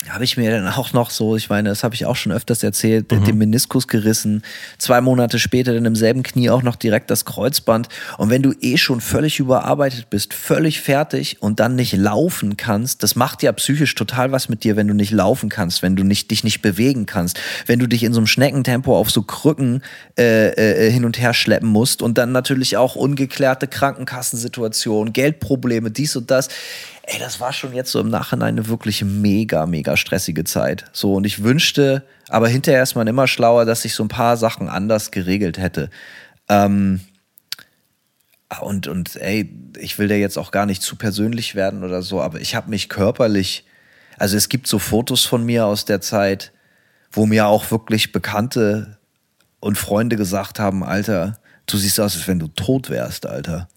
habe 0.08 0.24
ich 0.24 0.38
mir 0.38 0.50
dann 0.50 0.66
auch 0.66 0.94
noch 0.94 1.10
so, 1.10 1.36
ich 1.36 1.50
meine, 1.50 1.68
das 1.68 1.84
habe 1.84 1.94
ich 1.94 2.06
auch 2.06 2.16
schon 2.16 2.32
öfters 2.32 2.62
erzählt, 2.62 3.12
mhm. 3.12 3.24
den 3.24 3.36
Meniskus 3.36 3.86
gerissen. 3.86 4.42
Zwei 4.78 5.02
Monate 5.02 5.38
später 5.38 5.74
dann 5.74 5.84
im 5.84 5.94
selben 5.94 6.22
Knie 6.22 6.48
auch 6.48 6.62
noch 6.62 6.76
direkt 6.76 7.10
das 7.10 7.26
Kreuzband. 7.26 7.88
Und 8.16 8.30
wenn 8.30 8.42
du 8.42 8.54
eh 8.62 8.78
schon 8.78 9.02
völlig 9.02 9.40
überarbeitet 9.40 10.08
bist, 10.08 10.32
völlig 10.32 10.80
fertig 10.80 11.36
und 11.40 11.60
dann 11.60 11.76
nicht 11.76 11.92
laufen 11.92 12.56
kannst, 12.56 13.02
das 13.02 13.14
macht 13.14 13.42
ja 13.42 13.52
psychisch 13.52 13.94
total 13.94 14.32
was 14.32 14.48
mit 14.48 14.64
dir, 14.64 14.76
wenn 14.76 14.88
du 14.88 14.94
nicht 14.94 15.10
laufen 15.10 15.50
kannst, 15.50 15.82
wenn 15.82 15.96
du 15.96 16.02
nicht, 16.02 16.30
dich 16.30 16.44
nicht 16.44 16.62
bewegen 16.62 17.04
kannst, 17.04 17.38
wenn 17.66 17.78
du 17.78 17.86
dich 17.86 18.02
in 18.02 18.14
so 18.14 18.20
einem 18.20 18.26
Schneckentempo 18.26 18.96
auf 18.96 19.10
so 19.10 19.22
Krücken 19.22 19.82
äh, 20.18 20.86
äh, 20.86 20.90
hin 20.90 21.04
und 21.04 21.20
her 21.20 21.34
schleppen 21.34 21.68
musst 21.68 22.00
und 22.00 22.16
dann 22.16 22.32
natürlich 22.32 22.78
auch 22.78 22.96
ungeklärte 22.96 23.68
Krankenkassensituationen, 23.68 25.12
Geldprobleme, 25.12 25.90
dies 25.90 26.16
und 26.16 26.30
das 26.30 26.48
ey, 27.10 27.18
das 27.18 27.40
war 27.40 27.52
schon 27.52 27.72
jetzt 27.74 27.90
so 27.90 27.98
im 27.98 28.08
Nachhinein 28.08 28.56
eine 28.56 28.68
wirklich 28.68 29.02
mega, 29.04 29.66
mega 29.66 29.96
stressige 29.96 30.44
Zeit. 30.44 30.84
So, 30.92 31.14
und 31.14 31.24
ich 31.24 31.42
wünschte, 31.42 32.04
aber 32.28 32.48
hinterher 32.48 32.82
ist 32.84 32.94
man 32.94 33.08
immer 33.08 33.26
schlauer, 33.26 33.64
dass 33.64 33.84
ich 33.84 33.94
so 33.94 34.04
ein 34.04 34.08
paar 34.08 34.36
Sachen 34.36 34.68
anders 34.68 35.10
geregelt 35.10 35.58
hätte. 35.58 35.90
Ähm, 36.48 37.00
und, 38.60 38.86
und 38.86 39.16
ey, 39.16 39.52
ich 39.78 39.98
will 39.98 40.06
da 40.06 40.14
jetzt 40.14 40.38
auch 40.38 40.52
gar 40.52 40.66
nicht 40.66 40.82
zu 40.82 40.94
persönlich 40.94 41.56
werden 41.56 41.82
oder 41.82 42.02
so, 42.02 42.20
aber 42.20 42.40
ich 42.40 42.54
habe 42.54 42.70
mich 42.70 42.88
körperlich, 42.88 43.64
also 44.16 44.36
es 44.36 44.48
gibt 44.48 44.68
so 44.68 44.78
Fotos 44.78 45.24
von 45.24 45.44
mir 45.44 45.66
aus 45.66 45.84
der 45.84 46.00
Zeit, 46.00 46.52
wo 47.10 47.26
mir 47.26 47.48
auch 47.48 47.72
wirklich 47.72 48.12
Bekannte 48.12 48.98
und 49.58 49.78
Freunde 49.78 50.14
gesagt 50.14 50.60
haben, 50.60 50.84
Alter, 50.84 51.40
du 51.66 51.76
siehst 51.76 51.98
aus, 51.98 52.14
als 52.14 52.28
wenn 52.28 52.38
du 52.38 52.46
tot 52.46 52.88
wärst, 52.88 53.26
Alter. 53.26 53.68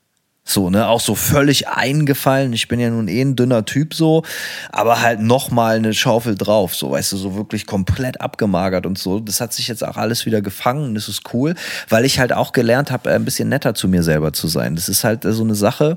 So, 0.46 0.70
ne, 0.70 0.88
auch 0.88 1.00
so 1.00 1.16
völlig 1.16 1.70
eingefallen. 1.70 2.52
Ich 2.52 2.68
bin 2.68 2.80
ja 2.80 2.90
nun 2.90 3.08
eh 3.08 3.22
ein 3.22 3.38
dünner 3.38 3.64
Typ 3.64 3.94
so, 3.94 4.24
aber 4.72 5.02
halt 5.02 5.22
nochmal 5.22 5.78
eine 5.78 5.94
Schaufel 5.94 6.36
drauf, 6.36 6.76
so, 6.76 6.92
weißt 6.92 7.14
du, 7.14 7.18
so 7.18 7.36
wirklich 7.36 7.66
komplett 7.66 8.20
abgemagert 8.20 8.86
und 8.86 8.98
so. 8.98 9.22
Das 9.22 9.40
hat 9.40 9.54
sich 9.54 9.70
jetzt 9.70 9.86
auch 9.86 9.96
alles 9.96 10.26
wieder 10.26 10.42
gefangen 10.42 10.84
und 10.84 10.96
das 10.96 11.08
ist 11.08 11.34
cool, 11.34 11.56
weil 11.88 12.04
ich 12.04 12.20
halt 12.20 12.34
auch 12.34 12.52
gelernt 12.52 12.92
habe, 12.92 13.10
ein 13.12 13.24
bisschen 13.24 13.48
netter 13.48 13.74
zu 13.74 13.88
mir 13.88 14.04
selber 14.04 14.34
zu 14.34 14.48
sein. 14.50 14.76
Das 14.76 14.90
ist 14.90 15.06
halt 15.06 15.24
so 15.24 15.44
eine 15.44 15.56
Sache, 15.56 15.96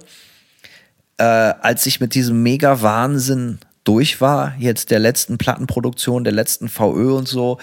äh, 1.19 1.25
als 1.25 1.85
ich 1.87 2.01
mit 2.01 2.15
diesem 2.15 2.43
mega 2.43 2.83
Wahnsinn 2.83 3.59
durch 3.83 4.21
war, 4.21 4.55
jetzt 4.59 4.91
der 4.91 5.01
letzten 5.01 5.39
Plattenproduktion, 5.39 6.23
der 6.23 6.33
letzten 6.33 6.69
VÖ 6.69 7.13
und 7.15 7.27
so, 7.27 7.59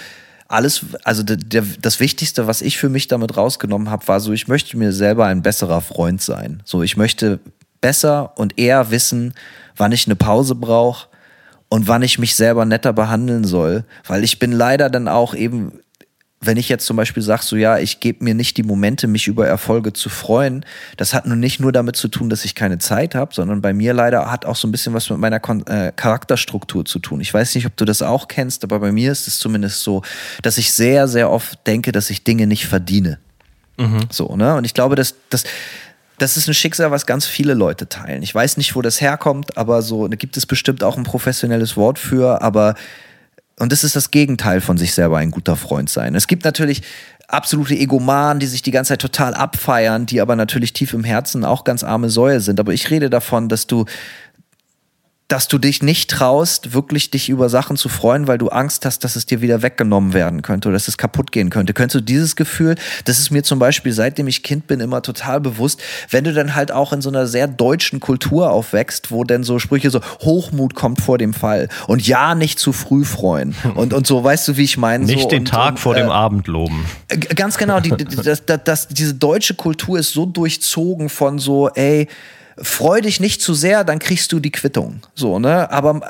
alles, 0.54 0.86
also 1.04 1.24
der, 1.24 1.38
der, 1.38 1.64
das 1.82 2.00
Wichtigste, 2.00 2.48
was 2.48 2.62
ich 2.62 2.78
für 2.78 2.90
mich 2.90 3.08
damit 3.08 3.36
rausgenommen 3.36 3.90
habe, 3.90 4.08
war 4.08 4.20
so, 4.20 4.32
ich 4.32 4.48
möchte 4.48 4.78
mir 4.78 4.94
selber 4.94 5.26
ein 5.26 5.42
besserer 5.42 5.82
Freund 5.82 6.22
sein. 6.22 6.62
So, 6.64 6.84
ich 6.84 6.96
möchte 6.96 7.40
besser 7.82 8.38
und 8.38 8.58
eher 8.58 8.92
wissen, 8.92 9.34
wann 9.76 9.92
ich 9.92 10.06
eine 10.06 10.16
Pause 10.16 10.56
brauche 10.56 11.08
und 11.70 11.88
wann 11.88 12.04
ich 12.04 12.20
mich 12.20 12.36
selber 12.36 12.66
netter 12.66 12.94
behandeln 12.94 13.44
soll, 13.46 13.84
weil 14.08 14.24
ich 14.24 14.38
bin 14.38 14.52
leider 14.52 14.90
dann 14.90 15.08
auch 15.08 15.34
eben 15.34 15.80
wenn 16.46 16.58
ich 16.58 16.70
jetzt 16.70 16.86
zum 16.86 16.98
Beispiel 16.98 17.24
sage, 17.24 17.44
so 17.44 17.56
ja, 17.56 17.78
ich 17.78 18.00
gebe 18.00 18.24
mir 18.24 18.34
nicht 18.34 18.58
die 18.58 18.64
Momente, 18.64 19.08
mich 19.08 19.28
über 19.28 19.48
Erfolge 19.48 19.94
zu 19.94 20.10
freuen, 20.10 20.66
das 20.98 21.14
hat 21.14 21.26
nun 21.26 21.40
nicht 21.40 21.60
nur 21.60 21.72
damit 21.72 21.96
zu 21.96 22.08
tun, 22.08 22.30
dass 22.30 22.46
ich 22.46 22.56
keine 22.56 22.78
Zeit 22.78 23.16
habe, 23.16 23.34
sondern 23.34 23.62
bei 23.62 23.74
mir 23.74 23.94
leider 23.94 24.32
hat 24.32 24.46
auch 24.46 24.56
so 24.56 24.68
ein 24.68 24.72
bisschen 24.72 24.94
was 24.94 25.10
mit 25.10 25.20
meiner 25.20 25.40
Kon 25.40 25.66
äh, 25.68 25.92
Charakterstruktur 25.96 26.86
zu 26.86 27.00
tun. 27.00 27.22
Ich 27.22 27.34
weiß 27.34 27.56
nicht, 27.56 27.66
ob 27.66 27.78
du 27.78 27.86
das 27.86 28.02
auch 28.02 28.28
kennst, 28.28 28.64
aber 28.64 28.80
bei 28.80 28.92
mir 28.92 29.12
ist 29.12 29.28
es 29.28 29.40
zumindest 29.40 29.82
so, 29.84 30.02
dass 30.42 30.58
ich 30.58 30.74
sehr, 30.74 31.08
sehr 31.08 31.30
oft 31.30 31.66
denke, 31.66 31.92
dass 31.92 32.10
ich 32.10 32.24
Dinge 32.24 32.48
nicht 32.48 32.68
verdiene. 32.68 33.20
Mhm. 33.78 34.02
So, 34.10 34.36
ne? 34.36 34.56
Und 34.56 34.66
ich 34.66 34.74
glaube, 34.74 34.96
dass 34.96 35.16
das 35.30 35.44
das 36.20 36.38
ist 36.38 36.48
ein 36.48 36.54
Schicksal, 36.54 36.92
was 36.92 37.06
ganz 37.06 37.26
viele 37.26 37.54
Leute 37.54 37.90
teilen. 37.90 38.22
Ich 38.22 38.34
weiß 38.34 38.58
nicht, 38.58 38.76
wo 38.76 38.82
das 38.82 39.02
herkommt, 39.02 39.58
aber 39.58 39.82
so, 39.82 40.08
da 40.08 40.16
gibt 40.16 40.38
es 40.38 40.46
bestimmt 40.46 40.84
auch 40.84 40.96
ein 40.96 41.04
professionelles 41.04 41.76
Wort 41.76 41.98
für, 41.98 42.42
aber 42.42 42.76
und 43.64 43.72
das 43.72 43.84
ist 43.84 43.96
das 43.96 44.12
Gegenteil 44.12 44.62
von 44.62 44.78
sich 44.78 44.94
selber 44.94 45.18
ein 45.18 45.32
guter 45.32 45.56
Freund 45.56 45.90
sein. 45.90 46.16
Es 46.16 46.28
gibt 46.28 46.44
natürlich 46.44 46.84
absolute 47.30 47.74
Egomanen, 47.74 48.40
die 48.40 48.46
sich 48.46 48.62
die 48.62 48.72
ganze 48.72 48.90
Zeit 48.90 49.02
total 49.02 49.34
abfeiern, 49.34 50.06
die 50.06 50.20
aber 50.22 50.36
natürlich 50.36 50.74
tief 50.74 50.94
im 50.94 51.06
Herzen 51.06 51.46
auch 51.46 51.64
ganz 51.64 51.84
arme 51.84 52.10
Säue 52.10 52.42
sind. 52.42 52.60
Aber 52.60 52.74
ich 52.74 52.92
rede 52.92 53.10
davon, 53.10 53.48
dass 53.48 53.66
du 53.66 53.86
dass 55.34 55.48
du 55.48 55.58
dich 55.58 55.82
nicht 55.82 56.12
traust, 56.12 56.76
wirklich 56.76 57.10
dich 57.10 57.28
über 57.28 57.50
Sachen 57.50 57.76
zu 57.76 57.90
freuen, 57.90 58.28
weil 58.28 58.38
du 58.38 58.50
Angst 58.50 58.86
hast, 58.86 59.04
dass 59.04 59.16
es 59.16 59.26
dir 59.26 59.42
wieder 59.42 59.64
weggenommen 59.64 60.14
werden 60.14 60.44
könnte 60.44 60.68
oder 60.68 60.76
dass 60.76 60.88
es 60.88 60.96
kaputt 60.96 61.32
gehen 61.32 61.50
könnte. 61.50 61.74
Könntest 61.74 61.96
du 61.96 62.02
dieses 62.02 62.36
Gefühl, 62.36 62.76
das 63.06 63.18
ist 63.18 63.32
mir 63.32 63.42
zum 63.42 63.58
Beispiel, 63.58 63.94
seitdem 63.94 64.28
ich 64.28 64.44
Kind 64.44 64.68
bin, 64.68 64.80
immer 64.80 65.02
total 65.02 65.42
bewusst, 65.42 65.82
wenn 66.12 66.24
du 66.24 66.34
dann 66.34 66.54
halt 66.54 66.72
auch 66.72 66.94
in 66.94 67.02
so 67.02 67.10
einer 67.10 67.26
sehr 67.26 67.48
deutschen 67.48 68.00
Kultur 68.00 68.52
aufwächst, 68.52 69.10
wo 69.10 69.24
dann 69.24 69.44
so 69.44 69.58
Sprüche 69.58 69.90
so 69.90 70.02
Hochmut 70.22 70.76
kommt 70.76 71.02
vor 71.02 71.18
dem 71.18 71.34
Fall 71.34 71.68
und 71.88 72.06
ja, 72.06 72.36
nicht 72.36 72.60
zu 72.60 72.72
früh 72.72 73.04
freuen 73.04 73.56
und, 73.76 73.92
und 73.96 74.06
so, 74.06 74.24
weißt 74.24 74.50
du, 74.50 74.58
wie 74.58 74.66
ich 74.66 74.78
meine? 74.78 75.04
Nicht 75.04 75.24
so, 75.24 75.30
den 75.30 75.40
und, 75.40 75.48
Tag 75.48 75.72
und, 75.72 75.80
vor 75.80 75.96
äh, 75.96 76.02
dem 76.02 76.12
Abend 76.12 76.46
loben. 76.46 76.86
Ganz 77.36 77.58
genau, 77.58 77.80
die, 77.80 77.90
das, 77.90 78.46
das, 78.46 78.64
das, 78.64 78.88
diese 78.88 79.16
deutsche 79.16 79.56
Kultur 79.56 79.98
ist 79.98 80.12
so 80.14 80.28
durchzogen 80.28 81.10
von 81.10 81.40
so, 81.40 81.70
ey, 81.70 82.08
freu 82.58 83.02
dich 83.02 83.20
nicht 83.20 83.42
zu 83.42 83.54
sehr, 83.54 83.84
dann 83.84 84.00
kriegst 84.00 84.32
du 84.32 84.40
die 84.40 84.52
Quittung. 84.52 85.02
So, 85.16 85.40
ne? 85.40 85.72
Aber 85.72 86.02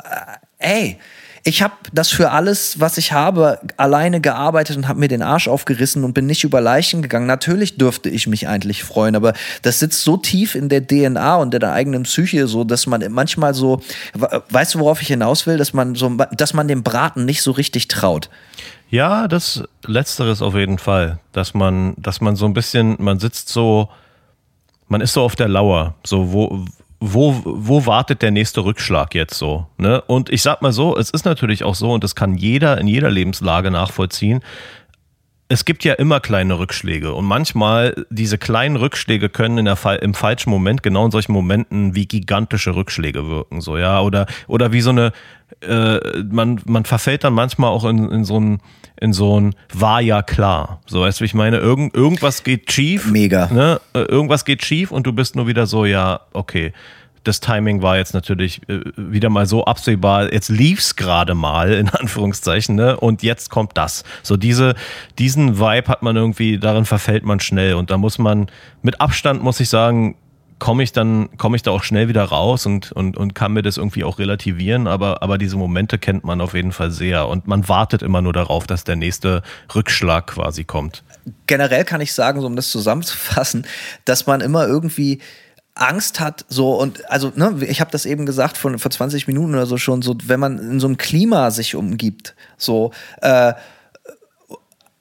äh, 0.59 0.73
ey, 0.73 0.99
ich 1.45 1.61
habe 1.61 1.73
das 1.91 2.09
für 2.09 2.31
alles, 2.31 2.79
was 2.79 2.97
ich 2.97 3.11
habe, 3.11 3.59
alleine 3.75 4.21
gearbeitet 4.21 4.77
und 4.77 4.87
habe 4.87 5.01
mir 5.01 5.09
den 5.09 5.21
Arsch 5.21 5.49
aufgerissen 5.49 6.05
und 6.05 6.13
bin 6.13 6.25
nicht 6.25 6.45
über 6.45 6.61
Leichen 6.61 7.01
gegangen. 7.01 7.27
Natürlich 7.27 7.77
dürfte 7.77 8.09
ich 8.09 8.27
mich 8.27 8.47
eigentlich 8.47 8.83
freuen, 8.83 9.15
aber 9.15 9.33
das 9.61 9.79
sitzt 9.79 10.03
so 10.03 10.15
tief 10.15 10.55
in 10.55 10.69
der 10.69 10.87
DNA 10.87 11.35
und 11.35 11.53
in 11.53 11.59
der 11.59 11.73
eigenen 11.73 12.03
Psyche, 12.03 12.47
so 12.47 12.63
dass 12.63 12.87
man 12.87 13.03
manchmal 13.11 13.53
so, 13.53 13.81
weißt 14.49 14.75
du, 14.75 14.79
worauf 14.79 15.01
ich 15.01 15.09
hinaus 15.09 15.45
will, 15.45 15.57
dass 15.57 15.73
man 15.73 15.95
so, 15.95 16.09
dass 16.31 16.53
man 16.53 16.69
dem 16.69 16.81
Braten 16.81 17.25
nicht 17.25 17.41
so 17.41 17.51
richtig 17.51 17.89
traut. 17.89 18.29
Ja, 18.89 19.27
das 19.27 19.63
Letzteres 19.85 20.41
auf 20.41 20.55
jeden 20.55 20.77
Fall, 20.77 21.19
dass 21.33 21.53
man, 21.53 21.93
dass 21.97 22.21
man 22.21 22.37
so 22.37 22.45
ein 22.45 22.53
bisschen, 22.53 22.95
man 22.99 23.19
sitzt 23.19 23.49
so 23.49 23.89
man 24.87 25.01
ist 25.01 25.13
so 25.13 25.21
auf 25.21 25.35
der 25.35 25.47
Lauer, 25.47 25.95
so 26.03 26.31
wo, 26.31 26.65
wo, 26.99 27.41
wo 27.43 27.85
wartet 27.85 28.21
der 28.21 28.31
nächste 28.31 28.63
Rückschlag 28.63 29.13
jetzt 29.15 29.35
so? 29.35 29.67
Ne? 29.77 30.01
Und 30.01 30.29
ich 30.29 30.41
sag 30.41 30.61
mal 30.61 30.71
so, 30.71 30.97
es 30.97 31.09
ist 31.09 31.25
natürlich 31.25 31.63
auch 31.63 31.75
so, 31.75 31.91
und 31.91 32.03
das 32.03 32.15
kann 32.15 32.35
jeder 32.35 32.77
in 32.77 32.87
jeder 32.87 33.11
Lebenslage 33.11 33.71
nachvollziehen, 33.71 34.41
es 35.49 35.65
gibt 35.65 35.83
ja 35.83 35.93
immer 35.93 36.19
kleine 36.19 36.57
Rückschläge 36.57 37.13
und 37.13 37.25
manchmal 37.25 38.05
diese 38.09 38.37
kleinen 38.37 38.75
Rückschläge 38.75 39.29
können 39.29 39.57
in 39.57 39.65
der 39.65 39.75
Fall, 39.75 39.97
im 39.97 40.13
falschen 40.13 40.49
Moment 40.49 40.83
genau 40.83 41.05
in 41.05 41.11
solchen 41.11 41.33
Momenten 41.33 41.95
wie 41.95 42.07
gigantische 42.07 42.75
Rückschläge 42.75 43.27
wirken 43.27 43.61
so 43.61 43.77
ja 43.77 44.01
oder 44.01 44.25
oder 44.47 44.71
wie 44.71 44.81
so 44.81 44.91
eine 44.91 45.11
äh, 45.61 45.99
man 46.31 46.61
man 46.65 46.85
verfällt 46.85 47.23
dann 47.23 47.33
manchmal 47.33 47.69
auch 47.69 47.85
in, 47.85 48.09
in 48.09 48.25
so 48.25 48.39
ein 48.39 48.61
in 48.99 49.11
so 49.13 49.39
ein 49.39 49.55
war 49.73 50.01
ja 50.01 50.21
klar 50.21 50.81
so 50.85 51.01
weißt 51.01 51.19
du 51.19 51.25
ich 51.25 51.33
meine 51.33 51.57
Irgend, 51.57 51.95
irgendwas 51.95 52.43
geht 52.43 52.71
schief 52.71 53.11
mega 53.11 53.47
ne? 53.51 53.81
Äh, 53.93 53.99
irgendwas 53.99 54.45
geht 54.45 54.63
schief 54.63 54.91
und 54.91 55.05
du 55.05 55.13
bist 55.13 55.35
nur 55.35 55.47
wieder 55.47 55.67
so 55.67 55.85
ja 55.85 56.21
okay 56.33 56.73
das 57.23 57.39
Timing 57.39 57.81
war 57.81 57.97
jetzt 57.97 58.13
natürlich 58.13 58.61
äh, 58.67 58.81
wieder 58.97 59.29
mal 59.29 59.45
so 59.45 59.65
absehbar. 59.65 60.31
Jetzt 60.31 60.49
lief's 60.49 60.95
gerade 60.95 61.35
mal, 61.35 61.71
in 61.73 61.89
Anführungszeichen, 61.89 62.75
ne? 62.75 62.97
Und 62.99 63.23
jetzt 63.23 63.49
kommt 63.49 63.77
das. 63.77 64.03
So 64.21 64.37
diese, 64.37 64.75
diesen 65.19 65.59
Vibe 65.59 65.87
hat 65.87 66.03
man 66.03 66.15
irgendwie, 66.15 66.59
darin 66.59 66.85
verfällt 66.85 67.23
man 67.23 67.39
schnell. 67.39 67.75
Und 67.75 67.89
da 67.89 67.97
muss 67.97 68.17
man, 68.17 68.47
mit 68.81 68.99
Abstand 68.99 69.41
muss 69.41 69.59
ich 69.59 69.69
sagen, 69.69 70.15
komme 70.59 70.83
ich 70.83 70.91
dann, 70.91 71.35
komme 71.37 71.55
ich 71.55 71.63
da 71.63 71.71
auch 71.71 71.83
schnell 71.83 72.07
wieder 72.07 72.23
raus 72.23 72.65
und, 72.65 72.91
und, 72.91 73.17
und 73.17 73.35
kann 73.35 73.53
mir 73.53 73.63
das 73.63 73.77
irgendwie 73.77 74.03
auch 74.03 74.19
relativieren. 74.19 74.87
Aber, 74.87 75.21
aber 75.23 75.37
diese 75.37 75.57
Momente 75.57 75.97
kennt 75.97 76.23
man 76.23 76.41
auf 76.41 76.53
jeden 76.53 76.71
Fall 76.71 76.91
sehr. 76.91 77.27
Und 77.27 77.47
man 77.47 77.67
wartet 77.67 78.01
immer 78.01 78.21
nur 78.21 78.33
darauf, 78.33 78.67
dass 78.67 78.83
der 78.83 78.95
nächste 78.95 79.43
Rückschlag 79.73 80.27
quasi 80.27 80.63
kommt. 80.63 81.03
Generell 81.47 81.85
kann 81.85 82.01
ich 82.01 82.13
sagen, 82.13 82.41
so 82.41 82.47
um 82.47 82.55
das 82.55 82.69
zusammenzufassen, 82.69 83.65
dass 84.05 84.27
man 84.27 84.41
immer 84.41 84.67
irgendwie 84.67 85.19
Angst 85.75 86.19
hat, 86.19 86.45
so 86.49 86.75
und 86.79 87.09
also, 87.09 87.31
ne, 87.35 87.57
ich 87.67 87.81
habe 87.81 87.91
das 87.91 88.05
eben 88.05 88.25
gesagt 88.25 88.57
von 88.57 88.77
vor 88.77 88.91
20 88.91 89.27
Minuten 89.27 89.55
oder 89.55 89.65
so 89.65 89.77
schon, 89.77 90.01
so 90.01 90.15
wenn 90.25 90.39
man 90.39 90.59
in 90.59 90.79
so 90.79 90.87
einem 90.87 90.97
Klima 90.97 91.49
sich 91.49 91.75
umgibt, 91.75 92.35
so 92.57 92.91
äh, 93.21 93.53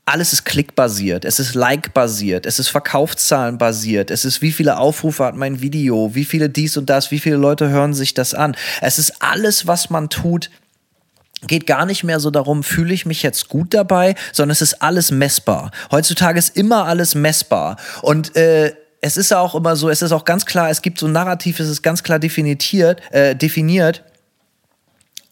alles 0.04 0.32
ist 0.32 0.44
klickbasiert, 0.44 1.24
es 1.24 1.38
ist 1.38 1.54
like-basiert, 1.54 2.46
es 2.46 2.58
ist 2.58 2.68
Verkaufszahlen-basiert, 2.68 4.10
es 4.10 4.24
ist 4.24 4.42
wie 4.42 4.50
viele 4.50 4.78
Aufrufe 4.78 5.24
hat 5.24 5.36
mein 5.36 5.60
Video, 5.60 6.14
wie 6.14 6.24
viele 6.24 6.48
dies 6.48 6.76
und 6.76 6.90
das, 6.90 7.10
wie 7.10 7.18
viele 7.18 7.36
Leute 7.36 7.68
hören 7.68 7.94
sich 7.94 8.14
das 8.14 8.34
an. 8.34 8.56
Es 8.80 8.98
ist 8.98 9.22
alles, 9.22 9.66
was 9.66 9.90
man 9.90 10.08
tut, 10.08 10.50
geht 11.46 11.66
gar 11.66 11.86
nicht 11.86 12.04
mehr 12.04 12.20
so 12.20 12.30
darum, 12.30 12.62
fühle 12.62 12.94
ich 12.94 13.06
mich 13.06 13.22
jetzt 13.22 13.48
gut 13.48 13.74
dabei, 13.74 14.14
sondern 14.32 14.52
es 14.52 14.62
ist 14.62 14.82
alles 14.82 15.10
messbar. 15.10 15.70
Heutzutage 15.90 16.38
ist 16.38 16.56
immer 16.56 16.86
alles 16.86 17.14
messbar. 17.14 17.76
Und 18.02 18.36
äh, 18.36 18.74
es 19.02 19.16
ist 19.16 19.34
auch 19.34 19.54
immer 19.54 19.76
so, 19.76 19.90
es 19.90 20.00
ist 20.00 20.12
auch 20.12 20.24
ganz 20.24 20.46
klar, 20.46 20.70
es 20.70 20.80
gibt 20.80 20.98
so 20.98 21.06
ein 21.06 21.12
Narrativ, 21.12 21.60
es 21.60 21.68
ist 21.68 21.82
ganz 21.82 22.02
klar 22.02 22.18
definiert, 22.18 22.62
äh, 23.10 23.34
definiert 23.34 24.02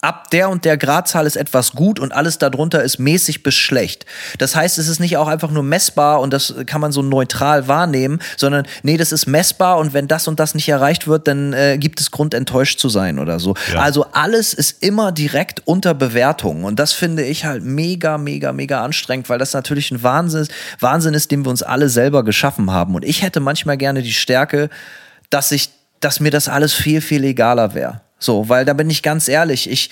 ab 0.01 0.31
der 0.31 0.49
und 0.49 0.65
der 0.65 0.77
Gradzahl 0.77 1.27
ist 1.27 1.35
etwas 1.35 1.73
gut 1.73 1.99
und 1.99 2.11
alles 2.11 2.39
darunter 2.39 2.81
ist 2.83 2.97
mäßig 2.97 3.43
bis 3.43 3.53
schlecht. 3.53 4.07
Das 4.39 4.55
heißt, 4.55 4.79
es 4.79 4.87
ist 4.87 4.99
nicht 4.99 5.17
auch 5.17 5.27
einfach 5.27 5.51
nur 5.51 5.61
messbar 5.61 6.21
und 6.21 6.33
das 6.33 6.55
kann 6.65 6.81
man 6.81 6.91
so 6.91 7.03
neutral 7.03 7.67
wahrnehmen, 7.67 8.19
sondern 8.35 8.65
nee, 8.81 8.97
das 8.97 9.11
ist 9.11 9.27
messbar 9.27 9.77
und 9.77 9.93
wenn 9.93 10.07
das 10.07 10.27
und 10.27 10.39
das 10.39 10.55
nicht 10.55 10.67
erreicht 10.67 11.07
wird, 11.07 11.27
dann 11.27 11.53
äh, 11.53 11.77
gibt 11.77 12.01
es 12.01 12.09
Grund 12.09 12.33
enttäuscht 12.33 12.79
zu 12.79 12.89
sein 12.89 13.19
oder 13.19 13.39
so. 13.39 13.53
Ja. 13.71 13.81
Also 13.81 14.07
alles 14.11 14.53
ist 14.53 14.81
immer 14.81 15.11
direkt 15.11 15.61
unter 15.65 15.93
Bewertung 15.93 16.63
und 16.63 16.79
das 16.79 16.93
finde 16.93 17.23
ich 17.23 17.45
halt 17.45 17.63
mega, 17.63 18.17
mega, 18.17 18.53
mega 18.53 18.83
anstrengend, 18.83 19.29
weil 19.29 19.37
das 19.37 19.53
natürlich 19.53 19.91
ein 19.91 20.01
Wahnsinn, 20.01 20.47
Wahnsinn 20.79 21.13
ist, 21.13 21.29
den 21.29 21.45
wir 21.45 21.51
uns 21.51 21.61
alle 21.61 21.89
selber 21.89 22.23
geschaffen 22.23 22.71
haben. 22.71 22.95
Und 22.95 23.05
ich 23.05 23.21
hätte 23.21 23.39
manchmal 23.39 23.77
gerne 23.77 24.01
die 24.01 24.13
Stärke, 24.13 24.69
dass 25.29 25.51
ich, 25.51 25.69
dass 25.99 26.19
mir 26.19 26.31
das 26.31 26.49
alles 26.49 26.73
viel, 26.73 27.01
viel 27.01 27.23
egaler 27.23 27.75
wäre. 27.75 28.01
So, 28.21 28.47
weil 28.47 28.63
da 28.65 28.73
bin 28.73 28.89
ich 28.89 29.01
ganz 29.01 29.27
ehrlich, 29.27 29.69
ich, 29.69 29.89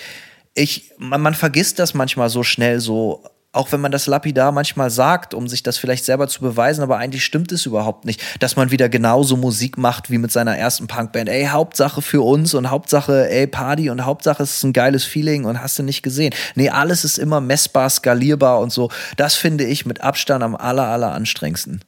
ich, 0.53 0.91
man, 0.97 1.19
man 1.19 1.33
vergisst 1.33 1.79
das 1.79 1.95
manchmal 1.95 2.29
so 2.29 2.43
schnell 2.43 2.79
so, 2.79 3.23
auch 3.51 3.71
wenn 3.71 3.81
man 3.81 3.91
das 3.91 4.05
lapidar 4.05 4.51
manchmal 4.51 4.91
sagt, 4.91 5.33
um 5.33 5.47
sich 5.47 5.63
das 5.63 5.79
vielleicht 5.79 6.05
selber 6.05 6.27
zu 6.27 6.41
beweisen, 6.41 6.83
aber 6.83 6.97
eigentlich 6.97 7.25
stimmt 7.25 7.51
es 7.51 7.65
überhaupt 7.65 8.05
nicht, 8.05 8.21
dass 8.39 8.55
man 8.55 8.69
wieder 8.69 8.87
genauso 8.87 9.35
Musik 9.35 9.79
macht 9.79 10.11
wie 10.11 10.19
mit 10.19 10.31
seiner 10.31 10.55
ersten 10.55 10.85
Punkband. 10.85 11.27
Ey, 11.27 11.47
Hauptsache 11.47 12.03
für 12.03 12.21
uns 12.21 12.53
und 12.53 12.69
Hauptsache, 12.69 13.27
ey, 13.31 13.47
Party 13.47 13.89
und 13.89 14.05
Hauptsache 14.05 14.43
es 14.43 14.57
ist 14.57 14.63
ein 14.63 14.73
geiles 14.73 15.03
Feeling 15.03 15.45
und 15.45 15.63
hast 15.63 15.79
du 15.79 15.83
nicht 15.83 16.03
gesehen. 16.03 16.31
Nee, 16.53 16.69
alles 16.69 17.03
ist 17.03 17.17
immer 17.17 17.41
messbar, 17.41 17.89
skalierbar 17.89 18.59
und 18.59 18.71
so. 18.71 18.91
Das 19.17 19.33
finde 19.33 19.63
ich 19.63 19.87
mit 19.87 20.01
Abstand 20.01 20.43
am 20.43 20.55
aller, 20.55 20.85
aller 20.85 21.13
anstrengendsten. 21.13 21.81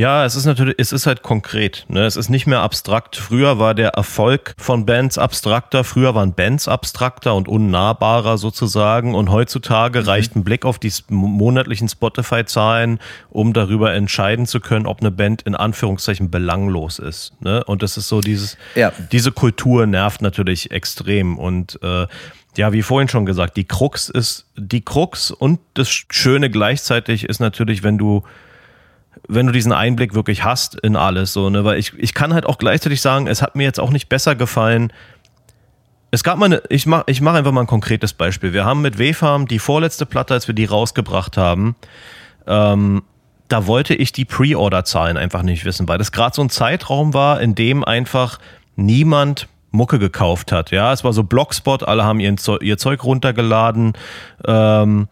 Ja, 0.00 0.24
es 0.24 0.34
ist 0.34 0.46
natürlich, 0.46 0.76
es 0.78 0.92
ist 0.92 1.06
halt 1.06 1.20
konkret. 1.22 1.84
Ne? 1.88 2.06
Es 2.06 2.16
ist 2.16 2.30
nicht 2.30 2.46
mehr 2.46 2.60
abstrakt. 2.60 3.16
Früher 3.16 3.58
war 3.58 3.74
der 3.74 3.90
Erfolg 3.90 4.54
von 4.56 4.86
Bands 4.86 5.18
abstrakter. 5.18 5.84
Früher 5.84 6.14
waren 6.14 6.32
Bands 6.32 6.68
abstrakter 6.68 7.34
und 7.34 7.48
unnahbarer 7.48 8.38
sozusagen. 8.38 9.14
Und 9.14 9.30
heutzutage 9.30 10.00
mhm. 10.00 10.06
reicht 10.06 10.36
ein 10.36 10.42
Blick 10.42 10.64
auf 10.64 10.78
die 10.78 10.90
monatlichen 11.10 11.86
Spotify-Zahlen, 11.86 12.98
um 13.28 13.52
darüber 13.52 13.92
entscheiden 13.92 14.46
zu 14.46 14.60
können, 14.60 14.86
ob 14.86 15.00
eine 15.00 15.10
Band 15.10 15.42
in 15.42 15.54
Anführungszeichen 15.54 16.30
belanglos 16.30 16.98
ist. 16.98 17.38
Ne? 17.42 17.62
Und 17.64 17.82
das 17.82 17.98
ist 17.98 18.08
so 18.08 18.22
dieses, 18.22 18.56
ja. 18.76 18.94
diese 19.12 19.32
Kultur 19.32 19.84
nervt 19.84 20.22
natürlich 20.22 20.70
extrem. 20.70 21.36
Und 21.36 21.78
äh, 21.82 22.06
ja, 22.56 22.72
wie 22.72 22.80
vorhin 22.80 23.10
schon 23.10 23.26
gesagt, 23.26 23.58
die 23.58 23.64
Krux 23.64 24.08
ist, 24.08 24.46
die 24.56 24.80
Krux 24.80 25.30
und 25.30 25.60
das 25.74 25.90
Schöne 25.90 26.48
gleichzeitig 26.48 27.24
ist 27.24 27.40
natürlich, 27.40 27.82
wenn 27.82 27.98
du 27.98 28.22
wenn 29.28 29.46
du 29.46 29.52
diesen 29.52 29.72
Einblick 29.72 30.14
wirklich 30.14 30.44
hast 30.44 30.74
in 30.80 30.96
alles, 30.96 31.32
so, 31.32 31.50
ne, 31.50 31.64
weil 31.64 31.78
ich, 31.78 31.92
ich 31.98 32.14
kann 32.14 32.34
halt 32.34 32.46
auch 32.46 32.58
gleichzeitig 32.58 33.00
sagen, 33.00 33.26
es 33.26 33.42
hat 33.42 33.56
mir 33.56 33.64
jetzt 33.64 33.80
auch 33.80 33.90
nicht 33.90 34.08
besser 34.08 34.34
gefallen. 34.34 34.92
Es 36.10 36.24
gab 36.24 36.38
mal 36.38 36.46
eine, 36.46 36.62
ich 36.68 36.86
mach, 36.86 37.04
ich 37.06 37.20
mach 37.20 37.34
einfach 37.34 37.52
mal 37.52 37.62
ein 37.62 37.66
konkretes 37.66 38.12
Beispiel. 38.12 38.52
Wir 38.52 38.64
haben 38.64 38.82
mit 38.82 38.98
W-Farm 38.98 39.46
die 39.46 39.58
vorletzte 39.58 40.06
Platte, 40.06 40.34
als 40.34 40.48
wir 40.48 40.54
die 40.54 40.64
rausgebracht 40.64 41.36
haben, 41.36 41.76
ähm, 42.46 43.02
da 43.48 43.66
wollte 43.66 43.94
ich 43.94 44.12
die 44.12 44.24
Pre-Order-Zahlen 44.24 45.16
einfach 45.16 45.42
nicht 45.42 45.64
wissen, 45.64 45.88
weil 45.88 45.98
das 45.98 46.12
gerade 46.12 46.34
so 46.34 46.42
ein 46.42 46.50
Zeitraum 46.50 47.14
war, 47.14 47.40
in 47.40 47.54
dem 47.54 47.84
einfach 47.84 48.38
niemand 48.76 49.48
Mucke 49.72 49.98
gekauft 49.98 50.52
hat. 50.52 50.70
Ja, 50.70 50.92
es 50.92 51.04
war 51.04 51.12
so 51.12 51.24
Blogspot, 51.24 51.82
alle 51.82 52.04
haben 52.04 52.20
ihr 52.20 52.36
Zeug 52.36 53.04
runtergeladen. 53.04 53.92
Ähm, 54.46 55.08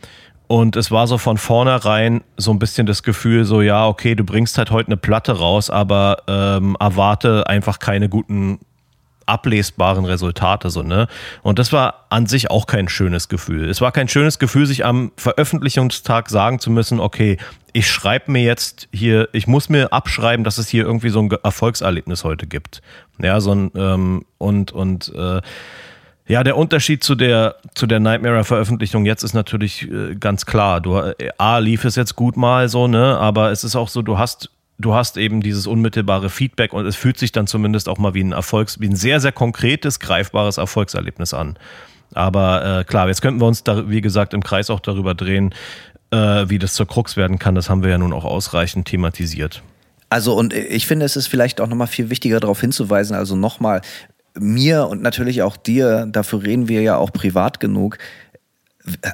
und 0.48 0.76
es 0.76 0.90
war 0.90 1.06
so 1.06 1.18
von 1.18 1.36
vornherein 1.36 2.22
so 2.38 2.50
ein 2.50 2.58
bisschen 2.58 2.86
das 2.86 3.02
Gefühl, 3.02 3.44
so 3.44 3.60
ja, 3.60 3.86
okay, 3.86 4.14
du 4.14 4.24
bringst 4.24 4.56
halt 4.56 4.70
heute 4.70 4.88
eine 4.88 4.96
Platte 4.96 5.32
raus, 5.38 5.68
aber 5.68 6.22
ähm, 6.26 6.74
erwarte 6.80 7.46
einfach 7.46 7.78
keine 7.78 8.08
guten 8.08 8.58
ablesbaren 9.26 10.06
Resultate 10.06 10.70
so 10.70 10.82
ne? 10.82 11.06
Und 11.42 11.58
das 11.58 11.70
war 11.70 12.06
an 12.08 12.24
sich 12.24 12.50
auch 12.50 12.66
kein 12.66 12.88
schönes 12.88 13.28
Gefühl. 13.28 13.68
Es 13.68 13.82
war 13.82 13.92
kein 13.92 14.08
schönes 14.08 14.38
Gefühl 14.38 14.64
sich 14.64 14.86
am 14.86 15.12
Veröffentlichungstag 15.16 16.30
sagen 16.30 16.58
zu 16.60 16.70
müssen 16.70 16.98
okay 16.98 17.36
ich 17.74 17.86
schreibe 17.90 18.32
mir 18.32 18.42
jetzt 18.42 18.88
hier 18.90 19.28
ich 19.32 19.46
muss 19.46 19.68
mir 19.68 19.92
abschreiben 19.92 20.44
dass 20.44 20.56
es 20.56 20.68
hier 20.68 20.84
irgendwie 20.84 21.10
so 21.10 21.20
ein 21.20 21.30
Erfolgserlebnis 21.42 22.24
heute 22.24 22.46
gibt. 22.46 22.80
Ja 23.18 23.40
so 23.40 23.54
ein 23.54 23.70
ähm, 23.74 24.24
und 24.38 24.72
und 24.72 25.12
äh, 25.14 25.42
ja, 26.28 26.44
der 26.44 26.56
Unterschied 26.56 27.02
zu 27.02 27.14
der, 27.14 27.56
zu 27.74 27.86
der 27.86 28.00
Nightmare-Veröffentlichung 28.00 29.06
jetzt 29.06 29.22
ist 29.22 29.32
natürlich 29.32 29.90
äh, 29.90 30.14
ganz 30.14 30.44
klar. 30.44 30.80
Du, 30.80 30.96
äh, 30.96 31.30
A, 31.38 31.58
lief 31.58 31.84
es 31.84 31.96
jetzt 31.96 32.16
gut 32.16 32.36
mal 32.36 32.68
so, 32.68 32.86
ne, 32.86 33.18
aber 33.18 33.50
es 33.50 33.64
ist 33.64 33.74
auch 33.74 33.88
so, 33.88 34.02
du 34.02 34.18
hast, 34.18 34.50
du 34.78 34.94
hast 34.94 35.16
eben 35.16 35.42
dieses 35.42 35.66
unmittelbare 35.66 36.28
Feedback 36.28 36.74
und 36.74 36.86
es 36.86 36.96
fühlt 36.96 37.18
sich 37.18 37.32
dann 37.32 37.46
zumindest 37.46 37.88
auch 37.88 37.96
mal 37.96 38.12
wie 38.12 38.22
ein 38.22 38.32
Erfolgs, 38.32 38.78
wie 38.78 38.88
ein 38.88 38.96
sehr, 38.96 39.20
sehr 39.20 39.32
konkretes, 39.32 40.00
greifbares 40.00 40.58
Erfolgserlebnis 40.58 41.32
an. 41.32 41.58
Aber 42.12 42.80
äh, 42.80 42.84
klar, 42.84 43.08
jetzt 43.08 43.22
könnten 43.22 43.40
wir 43.40 43.46
uns 43.46 43.64
da, 43.64 43.88
wie 43.88 44.02
gesagt, 44.02 44.34
im 44.34 44.42
Kreis 44.42 44.68
auch 44.68 44.80
darüber 44.80 45.14
drehen, 45.14 45.54
äh, 46.10 46.44
wie 46.48 46.58
das 46.58 46.74
zur 46.74 46.86
Krux 46.86 47.16
werden 47.16 47.38
kann. 47.38 47.54
Das 47.54 47.70
haben 47.70 47.82
wir 47.82 47.90
ja 47.90 47.98
nun 47.98 48.12
auch 48.12 48.24
ausreichend 48.24 48.86
thematisiert. 48.88 49.62
Also 50.10 50.34
und 50.34 50.54
ich 50.54 50.86
finde, 50.86 51.04
es 51.04 51.16
ist 51.16 51.26
vielleicht 51.26 51.60
auch 51.60 51.68
nochmal 51.68 51.86
viel 51.86 52.10
wichtiger 52.10 52.40
darauf 52.40 52.60
hinzuweisen, 52.60 53.14
also 53.14 53.36
nochmal, 53.36 53.82
mir 54.40 54.86
und 54.86 55.02
natürlich 55.02 55.42
auch 55.42 55.56
dir, 55.56 56.06
dafür 56.10 56.42
reden 56.42 56.68
wir 56.68 56.82
ja 56.82 56.96
auch 56.96 57.12
privat 57.12 57.60
genug. 57.60 57.98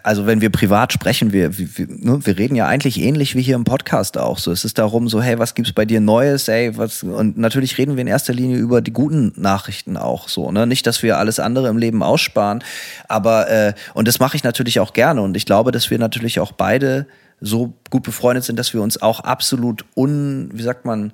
Also 0.05 0.27
wenn 0.27 0.41
wir 0.41 0.51
privat 0.51 0.93
sprechen, 0.93 1.33
wir, 1.33 1.59
wir, 1.59 1.87
ne, 1.89 2.25
wir 2.25 2.39
reden 2.39 2.55
ja 2.55 2.69
eigentlich 2.69 3.01
ähnlich 3.01 3.35
wie 3.35 3.43
hier 3.43 3.57
im 3.57 3.65
Podcast 3.65 4.17
auch. 4.17 4.39
So, 4.39 4.53
es 4.53 4.65
ist 4.65 4.79
darum 4.79 5.09
so, 5.09 5.21
hey, 5.21 5.39
was 5.39 5.55
gibt's 5.55 5.73
bei 5.73 5.85
dir 5.85 6.01
Neues, 6.01 6.47
ey, 6.47 6.77
was 6.77 7.03
und 7.03 7.37
natürlich 7.39 7.77
reden 7.77 7.97
wir 7.97 8.03
in 8.03 8.07
erster 8.07 8.33
Linie 8.33 8.59
über 8.59 8.81
die 8.81 8.93
guten 8.93 9.33
Nachrichten 9.37 9.97
auch 9.97 10.29
so, 10.29 10.53
ne? 10.53 10.67
Nicht, 10.67 10.87
dass 10.87 11.03
wir 11.03 11.19
alles 11.19 11.41
andere 11.41 11.69
im 11.69 11.79
Leben 11.79 12.05
aussparen, 12.05 12.63
aber 13.09 13.51
äh, 13.51 13.73
und 13.95 14.07
das 14.07 14.21
mache 14.21 14.37
ich 14.37 14.45
natürlich 14.45 14.79
auch 14.79 14.93
gerne 14.93 15.23
und 15.23 15.37
ich 15.37 15.47
glaube, 15.47 15.73
dass 15.73 15.91
wir 15.91 15.99
natürlich 15.99 16.39
auch 16.39 16.53
beide 16.53 17.07
so 17.41 17.75
gut 17.91 18.05
befreundet 18.05 18.45
sind, 18.45 18.59
dass 18.59 18.75
wir 18.75 18.83
uns 18.83 19.01
auch 19.01 19.21
absolut 19.21 19.85
un, 19.97 20.51
wie 20.53 20.63
sagt 20.63 20.85
man, 20.85 21.13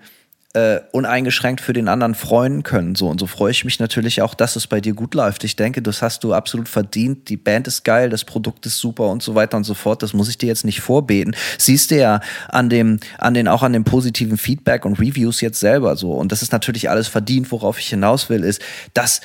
äh, 0.53 0.81
uneingeschränkt 0.91 1.61
für 1.61 1.73
den 1.73 1.87
anderen 1.87 2.17
freuen 2.17 2.65
können. 2.65 2.97
So 2.97 3.09
und 3.09 3.21
so 3.21 3.27
freue 3.27 3.53
ich 3.53 3.65
mich 3.65 3.79
natürlich 3.79 4.21
auch, 4.21 4.35
dass 4.35 4.57
es 4.57 4.67
bei 4.67 4.81
dir 4.81 4.95
gut 4.95 5.15
läuft. 5.15 5.45
Ich 5.45 5.55
denke, 5.55 5.81
das 5.81 6.03
hast 6.03 6.25
du 6.25 6.35
absolut 6.35 6.69
verdient. 6.69 7.29
Die 7.29 7.37
Band 7.37 7.69
ist 7.69 7.85
geil, 7.85 8.11
das 8.11 8.25
Produkt 8.25 8.67
ist 8.67 8.79
super 8.79 9.09
und 9.11 9.23
so 9.23 9.37
weiter 9.37 9.57
und 9.57 9.63
so 9.63 9.75
fort. 9.75 10.03
Das 10.03 10.13
muss 10.13 10.29
ich 10.29 10.39
dir 10.39 10.47
jetzt 10.47 10.65
nicht 10.65 10.81
vorbeten. 10.81 11.37
Siehst 11.57 11.93
du 11.93 11.99
ja 11.99 12.21
an 12.49 12.69
dem, 12.69 12.99
an 13.19 13.35
den 13.35 13.47
auch 13.47 13.63
an 13.63 13.73
dem 13.73 13.85
positiven 13.85 14.39
Feedback 14.39 14.85
und 14.85 14.99
Reviews 14.99 15.41
jetzt 15.41 15.61
selber 15.61 15.97
so. 15.97 16.15
Und 16.15 16.33
das 16.33 16.43
ist 16.43 16.51
natürlich 16.51 16.91
alles 16.91 17.07
verdient. 17.07 17.53
Worauf 17.53 17.79
ich 17.79 17.87
hinaus 17.87 18.29
will, 18.29 18.43
ist, 18.43 18.61
dass 18.93 19.21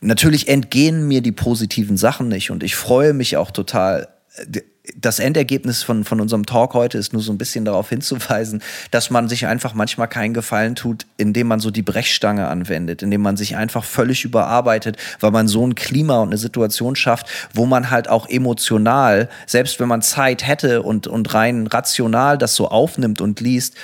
natürlich 0.00 0.48
entgehen 0.48 1.06
mir 1.06 1.20
die 1.20 1.32
positiven 1.32 1.98
Sachen 1.98 2.28
nicht 2.28 2.50
und 2.50 2.62
ich 2.62 2.76
freue 2.76 3.12
mich 3.12 3.36
auch 3.36 3.50
total 3.50 4.04
äh, 4.04 4.11
das 4.96 5.18
Endergebnis 5.20 5.82
von, 5.82 6.04
von 6.04 6.20
unserem 6.20 6.44
Talk 6.44 6.74
heute 6.74 6.98
ist 6.98 7.12
nur 7.12 7.22
so 7.22 7.32
ein 7.32 7.38
bisschen 7.38 7.64
darauf 7.64 7.88
hinzuweisen, 7.88 8.62
dass 8.90 9.10
man 9.10 9.28
sich 9.28 9.46
einfach 9.46 9.74
manchmal 9.74 10.08
keinen 10.08 10.34
Gefallen 10.34 10.74
tut, 10.74 11.06
indem 11.18 11.46
man 11.46 11.60
so 11.60 11.70
die 11.70 11.82
Brechstange 11.82 12.48
anwendet, 12.48 13.02
indem 13.02 13.22
man 13.22 13.36
sich 13.36 13.56
einfach 13.56 13.84
völlig 13.84 14.24
überarbeitet, 14.24 14.96
weil 15.20 15.30
man 15.30 15.48
so 15.48 15.64
ein 15.64 15.74
Klima 15.74 16.20
und 16.20 16.28
eine 16.28 16.38
Situation 16.38 16.96
schafft, 16.96 17.28
wo 17.54 17.66
man 17.66 17.90
halt 17.90 18.08
auch 18.08 18.28
emotional, 18.28 19.28
selbst 19.46 19.78
wenn 19.78 19.88
man 19.88 20.02
Zeit 20.02 20.46
hätte 20.46 20.82
und, 20.82 21.06
und 21.06 21.32
rein 21.32 21.66
rational 21.68 22.36
das 22.36 22.56
so 22.56 22.68
aufnimmt 22.68 23.20
und 23.20 23.40
liest, 23.40 23.76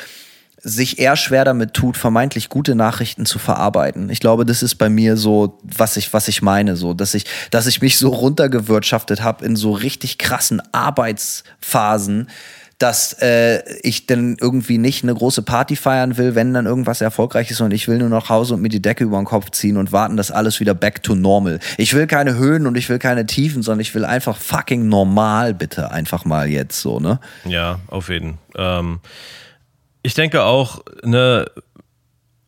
sich 0.63 0.99
eher 0.99 1.17
schwer 1.17 1.45
damit 1.45 1.75
tut, 1.75 1.97
vermeintlich 1.97 2.49
gute 2.49 2.75
Nachrichten 2.75 3.27
zu 3.27 3.39
verarbeiten. 3.39 4.11
Ich 4.11 4.21
glaube, 4.21 4.45
das 4.45 4.63
ist 4.63 4.75
bei 4.75 4.89
mir 4.89 5.17
so, 5.17 5.59
was 5.63 5.97
ich, 5.97 6.13
was 6.13 6.29
ich 6.29 6.43
meine, 6.43 6.77
so, 6.77 6.95
dass 6.95 7.15
ich, 7.15 7.25
dass 7.51 7.67
ich 7.67 7.81
mich 7.81 7.97
so 7.99 8.09
runtergewirtschaftet 8.09 9.23
habe 9.23 9.45
in 9.45 9.57
so 9.57 9.73
richtig 9.73 10.19
krassen 10.19 10.61
Arbeitsphasen, 10.73 12.29
dass 12.79 13.13
äh, 13.15 13.63
ich 13.83 14.07
dann 14.07 14.37
irgendwie 14.41 14.79
nicht 14.79 15.03
eine 15.03 15.15
große 15.15 15.43
Party 15.43 15.75
feiern 15.75 16.17
will, 16.17 16.37
wenn 16.37 16.55
dann 16.55 16.67
irgendwas 16.67 17.01
erfolgreich 17.01 17.51
ist 17.51 17.61
und 17.61 17.73
ich 17.73 17.89
will 17.89 17.99
nur 17.99 18.09
nach 18.09 18.29
Hause 18.29 18.55
und 18.55 18.63
mir 18.63 18.69
die 18.69 18.83
Decke 18.83 19.05
über 19.05 19.17
den 19.17 19.25
Kopf 19.25 19.51
ziehen 19.51 19.77
und 19.77 19.91
warten, 19.91 20.17
dass 20.17 20.31
alles 20.31 20.61
wieder 20.61 20.75
back 20.75 21.03
to 21.03 21.17
normal. 21.17 21.59
Ich 21.77 21.95
will 21.95 22.07
keine 22.07 22.37
Höhen 22.37 22.67
und 22.69 22.77
ich 22.77 22.89
will 22.89 23.01
keine 23.01 23.27
Tiefen, 23.27 23.63
sondern 23.63 23.81
ich 23.81 23.95
will 23.97 24.05
einfach 24.05 24.37
fucking 24.37 24.89
normal, 24.89 25.55
bitte, 25.55 25.91
einfach 25.91 26.25
mal 26.25 26.49
jetzt 26.49 26.81
so, 26.81 27.01
ne? 27.01 27.19
Ja, 27.45 27.81
auf 27.89 28.09
jeden. 28.11 28.39
Ähm 28.57 29.01
ich 30.03 30.15
denke 30.15 30.45
auch, 30.45 30.83
ne, 31.03 31.47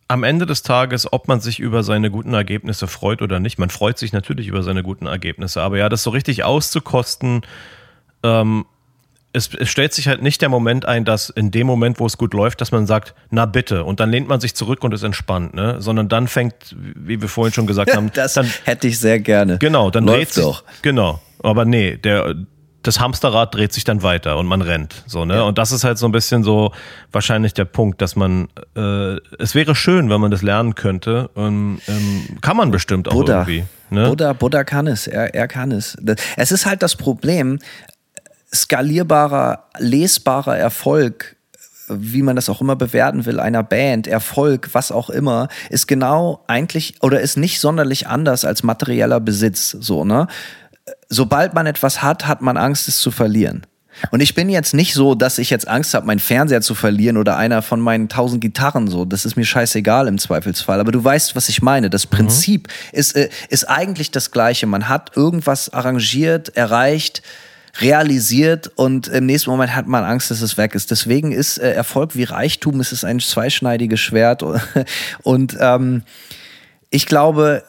am 0.08 0.24
Ende 0.24 0.44
des 0.44 0.62
Tages, 0.62 1.12
ob 1.12 1.28
man 1.28 1.40
sich 1.40 1.60
über 1.60 1.84
seine 1.84 2.10
guten 2.10 2.34
Ergebnisse 2.34 2.88
freut 2.88 3.22
oder 3.22 3.38
nicht, 3.38 3.58
man 3.58 3.70
freut 3.70 3.96
sich 3.96 4.12
natürlich 4.12 4.48
über 4.48 4.62
seine 4.62 4.82
guten 4.82 5.06
Ergebnisse, 5.06 5.62
aber 5.62 5.78
ja, 5.78 5.88
das 5.88 6.02
so 6.02 6.10
richtig 6.10 6.42
auszukosten, 6.42 7.42
ähm, 8.24 8.64
es, 9.32 9.50
es, 9.54 9.68
stellt 9.68 9.92
sich 9.92 10.08
halt 10.08 10.22
nicht 10.22 10.42
der 10.42 10.48
Moment 10.48 10.86
ein, 10.86 11.04
dass 11.04 11.30
in 11.30 11.52
dem 11.52 11.66
Moment, 11.66 12.00
wo 12.00 12.06
es 12.06 12.18
gut 12.18 12.34
läuft, 12.34 12.60
dass 12.60 12.72
man 12.72 12.86
sagt, 12.86 13.14
na 13.30 13.46
bitte, 13.46 13.84
und 13.84 14.00
dann 14.00 14.10
lehnt 14.10 14.26
man 14.26 14.40
sich 14.40 14.56
zurück 14.56 14.82
und 14.82 14.92
ist 14.92 15.04
entspannt, 15.04 15.54
ne? 15.54 15.76
Sondern 15.80 16.08
dann 16.08 16.26
fängt, 16.26 16.74
wie 16.76 17.20
wir 17.20 17.28
vorhin 17.28 17.52
schon 17.52 17.68
gesagt 17.68 17.94
haben, 17.96 18.10
das 18.12 18.34
dann, 18.34 18.52
hätte 18.64 18.88
ich 18.88 18.98
sehr 18.98 19.20
gerne. 19.20 19.58
Genau, 19.58 19.90
dann 19.90 20.04
läuft 20.04 20.36
dreht 20.36 20.44
doch. 20.44 20.66
Sich, 20.66 20.82
genau, 20.82 21.20
aber 21.42 21.64
nee, 21.64 21.96
der 21.96 22.34
das 22.82 23.00
Hamsterrad 23.00 23.54
dreht 23.54 23.72
sich 23.72 23.84
dann 23.84 24.02
weiter 24.02 24.38
und 24.38 24.46
man 24.46 24.62
rennt. 24.62 25.04
So, 25.06 25.24
ne? 25.24 25.36
Ja. 25.36 25.42
Und 25.42 25.58
das 25.58 25.72
ist 25.72 25.84
halt 25.84 25.98
so 25.98 26.06
ein 26.06 26.12
bisschen 26.12 26.42
so 26.42 26.72
wahrscheinlich 27.12 27.52
der 27.52 27.66
Punkt, 27.66 28.00
dass 28.00 28.16
man, 28.16 28.48
äh, 28.74 29.16
es 29.38 29.54
wäre 29.54 29.74
schön, 29.74 30.08
wenn 30.08 30.20
man 30.20 30.30
das 30.30 30.42
lernen 30.42 30.74
könnte. 30.74 31.28
Und, 31.34 31.80
ähm, 31.88 32.38
kann 32.40 32.56
man 32.56 32.70
bestimmt 32.70 33.08
auch 33.08 33.12
Buddha. 33.12 33.40
irgendwie. 33.40 33.64
Ne? 33.90 34.08
Buddha, 34.08 34.32
Buddha 34.32 34.64
kann 34.64 34.86
es, 34.86 35.06
er, 35.06 35.34
er 35.34 35.48
kann 35.48 35.72
es. 35.72 35.96
Es 36.36 36.52
ist 36.52 36.64
halt 36.64 36.82
das 36.82 36.96
Problem, 36.96 37.58
skalierbarer, 38.54 39.64
lesbarer 39.78 40.56
Erfolg 40.56 41.36
wie 41.92 42.22
man 42.22 42.36
das 42.36 42.48
auch 42.48 42.60
immer 42.60 42.76
bewerten 42.76 43.26
will, 43.26 43.40
einer 43.40 43.64
Band, 43.64 44.06
Erfolg, 44.06 44.70
was 44.74 44.92
auch 44.92 45.10
immer, 45.10 45.48
ist 45.70 45.88
genau 45.88 46.44
eigentlich 46.46 47.02
oder 47.02 47.20
ist 47.20 47.36
nicht 47.36 47.60
sonderlich 47.60 48.06
anders 48.06 48.44
als 48.44 48.62
materieller 48.62 49.18
Besitz, 49.18 49.70
so, 49.70 50.04
ne? 50.04 50.28
Sobald 51.08 51.54
man 51.54 51.66
etwas 51.66 52.02
hat, 52.02 52.26
hat 52.26 52.40
man 52.40 52.56
Angst, 52.56 52.88
es 52.88 52.98
zu 52.98 53.10
verlieren. 53.10 53.66
Und 54.10 54.20
ich 54.20 54.34
bin 54.34 54.48
jetzt 54.48 54.72
nicht 54.72 54.94
so, 54.94 55.14
dass 55.14 55.38
ich 55.38 55.50
jetzt 55.50 55.68
Angst 55.68 55.94
habe, 55.94 56.06
meinen 56.06 56.20
Fernseher 56.20 56.62
zu 56.62 56.74
verlieren 56.74 57.16
oder 57.16 57.36
einer 57.36 57.60
von 57.60 57.80
meinen 57.80 58.08
tausend 58.08 58.40
Gitarren 58.40 58.88
so. 58.88 59.04
Das 59.04 59.24
ist 59.24 59.36
mir 59.36 59.44
scheißegal 59.44 60.08
im 60.08 60.18
Zweifelsfall. 60.18 60.80
Aber 60.80 60.92
du 60.92 61.02
weißt, 61.02 61.36
was 61.36 61.48
ich 61.48 61.60
meine. 61.60 61.90
Das 61.90 62.06
Prinzip 62.06 62.68
mhm. 62.68 62.98
ist, 62.98 63.16
äh, 63.16 63.28
ist 63.48 63.68
eigentlich 63.68 64.10
das 64.10 64.30
gleiche. 64.30 64.66
Man 64.66 64.88
hat 64.88 65.16
irgendwas 65.16 65.72
arrangiert, 65.72 66.56
erreicht, 66.56 67.22
realisiert 67.80 68.68
und 68.74 69.08
im 69.08 69.26
nächsten 69.26 69.50
Moment 69.50 69.74
hat 69.74 69.86
man 69.86 70.04
Angst, 70.04 70.30
dass 70.30 70.40
es 70.40 70.56
weg 70.56 70.74
ist. 70.74 70.90
Deswegen 70.90 71.32
ist 71.32 71.58
äh, 71.58 71.72
Erfolg 71.72 72.16
wie 72.16 72.24
Reichtum, 72.24 72.80
es 72.80 72.92
ist 72.92 73.04
ein 73.04 73.20
zweischneidiges 73.20 74.00
Schwert. 74.00 74.42
und 75.22 75.56
ähm, 75.60 76.02
ich 76.90 77.06
glaube, 77.06 77.62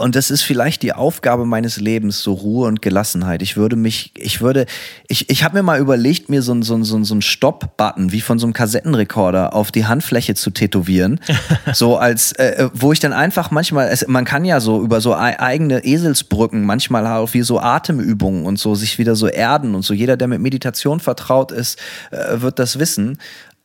und 0.00 0.14
das 0.14 0.30
ist 0.30 0.42
vielleicht 0.42 0.82
die 0.82 0.92
Aufgabe 0.92 1.44
meines 1.44 1.78
Lebens, 1.78 2.22
so 2.22 2.32
Ruhe 2.32 2.68
und 2.68 2.82
Gelassenheit. 2.82 3.42
Ich 3.42 3.56
würde 3.56 3.74
mich, 3.74 4.12
ich 4.16 4.40
würde, 4.40 4.66
ich, 5.08 5.28
ich 5.28 5.42
habe 5.42 5.56
mir 5.56 5.64
mal 5.64 5.80
überlegt, 5.80 6.28
mir 6.28 6.40
so, 6.40 6.54
ein 6.54 6.62
so, 6.62 6.80
so, 6.84 7.02
so 7.02 7.16
ein 7.16 7.20
Stopp-Button 7.20 8.12
wie 8.12 8.20
von 8.20 8.38
so 8.38 8.46
einem 8.46 8.52
Kassettenrekorder 8.52 9.54
auf 9.54 9.72
die 9.72 9.86
Handfläche 9.86 10.36
zu 10.36 10.50
tätowieren. 10.50 11.18
so 11.72 11.96
als, 11.96 12.30
äh, 12.32 12.68
wo 12.72 12.92
ich 12.92 13.00
dann 13.00 13.12
einfach 13.12 13.50
manchmal, 13.50 13.88
es, 13.88 14.06
man 14.06 14.24
kann 14.24 14.44
ja 14.44 14.60
so 14.60 14.80
über 14.82 15.00
so 15.00 15.16
eigene 15.16 15.84
Eselsbrücken 15.84 16.64
manchmal 16.64 17.04
auch 17.04 17.34
wie 17.34 17.42
so 17.42 17.58
Atemübungen 17.58 18.46
und 18.46 18.56
so 18.60 18.76
sich 18.76 18.98
wieder 18.98 19.16
so 19.16 19.26
erden 19.26 19.74
und 19.74 19.82
so. 19.82 19.94
Jeder, 19.94 20.16
der 20.16 20.28
mit 20.28 20.40
Meditation 20.40 21.00
vertraut 21.00 21.50
ist, 21.50 21.76
äh, 22.12 22.40
wird 22.40 22.60
das 22.60 22.78
wissen. 22.78 23.18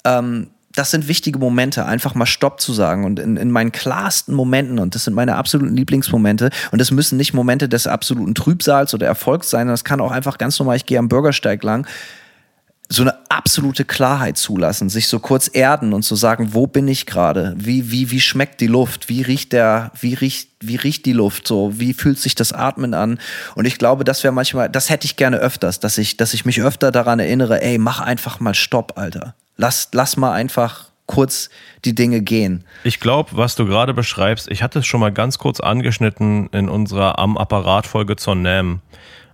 Ähm, 0.04 0.48
das 0.76 0.92
sind 0.92 1.08
wichtige 1.08 1.40
Momente, 1.40 1.86
einfach 1.86 2.16
mal 2.16 2.26
Stopp 2.26 2.60
zu 2.60 2.74
sagen. 2.74 3.06
Und 3.06 3.20
in, 3.20 3.38
in 3.38 3.52
meinen 3.52 3.72
klarsten 3.72 4.34
Momenten, 4.34 4.80
und 4.80 4.96
das 4.96 5.04
sind 5.06 5.14
meine 5.14 5.36
absoluten 5.36 5.76
Lieblingsmomente, 5.76 6.50
und 6.72 6.80
das 6.80 6.92
müssen 6.92 7.18
nicht 7.18 7.34
Momente 7.34 7.70
des 7.70 7.88
absoluten 7.88 8.36
Trübsals 8.36 8.94
oder 8.94 9.06
Erfolgs 9.06 9.50
sein, 9.50 9.68
das 9.68 9.84
kann 9.84 10.02
auch 10.02 10.12
einfach 10.12 10.38
ganz 10.38 10.58
normal, 10.60 10.76
ich 10.76 10.86
gehe 10.86 11.00
am 11.00 11.10
Bürgersteig 11.10 11.64
lang, 11.64 11.88
so 12.90 13.02
eine 13.02 13.14
absolute 13.30 13.86
Klarheit 13.86 14.38
zulassen, 14.38 14.90
sich 14.90 15.08
so 15.08 15.20
kurz 15.20 15.50
erden 15.52 15.94
und 15.94 16.04
zu 16.04 16.16
so 16.16 16.20
sagen, 16.20 16.54
wo 16.54 16.68
bin 16.68 16.88
ich 16.88 17.06
gerade? 17.06 17.56
Wie, 17.58 17.92
wie, 17.92 18.12
wie 18.12 18.20
schmeckt 18.20 18.62
die 18.62 18.68
Luft? 18.68 19.10
Wie 19.10 19.22
riecht 19.22 19.54
der, 19.54 19.92
wie 20.00 20.14
riecht, 20.14 20.50
wie 20.60 20.76
riecht 20.76 21.06
die 21.06 21.14
Luft 21.14 21.48
so? 21.48 21.80
Wie 21.80 21.94
fühlt 21.94 22.20
sich 22.20 22.36
das 22.36 22.52
Atmen 22.52 22.94
an? 22.94 23.20
Und 23.56 23.66
ich 23.66 23.78
glaube, 23.78 24.04
das 24.04 24.24
wäre 24.24 24.34
manchmal, 24.34 24.70
das 24.70 24.90
hätte 24.90 25.06
ich 25.06 25.16
gerne 25.16 25.38
öfters, 25.38 25.80
dass 25.80 25.98
ich, 25.98 26.18
dass 26.18 26.34
ich 26.34 26.46
mich 26.46 26.62
öfter 26.62 26.92
daran 26.92 27.20
erinnere, 27.20 27.62
ey, 27.62 27.78
mach 27.78 28.00
einfach 28.00 28.40
mal 28.40 28.54
Stopp, 28.54 28.98
Alter. 28.98 29.34
Lass, 29.58 29.90
lass 29.94 30.18
mal 30.18 30.34
einfach 30.34 30.86
kurz 31.06 31.50
die 31.86 31.96
Dinge 31.96 32.22
gehen. 32.22 32.64
Ich 32.84 33.00
glaube, 33.00 33.32
was 33.34 33.56
du 33.56 33.66
gerade 33.66 33.94
beschreibst, 33.94 34.50
ich 34.50 34.64
hatte 34.64 34.80
es 34.80 34.86
schon 34.86 35.00
mal 35.00 35.12
ganz 35.12 35.38
kurz 35.38 35.60
angeschnitten 35.60 36.48
in 36.52 36.70
unserer 36.70 37.20
Am 37.20 37.38
Apparat-Folge 37.38 38.16
zur 38.16 38.36
NAM, 38.36 38.82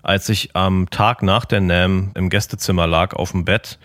als 0.01 0.29
ich 0.29 0.55
am 0.55 0.89
Tag 0.89 1.21
nach 1.21 1.45
der 1.45 1.61
NAM 1.61 2.11
im 2.15 2.29
Gästezimmer 2.29 2.87
lag 2.87 3.13
auf 3.13 3.31
dem 3.31 3.45
Bett 3.45 3.77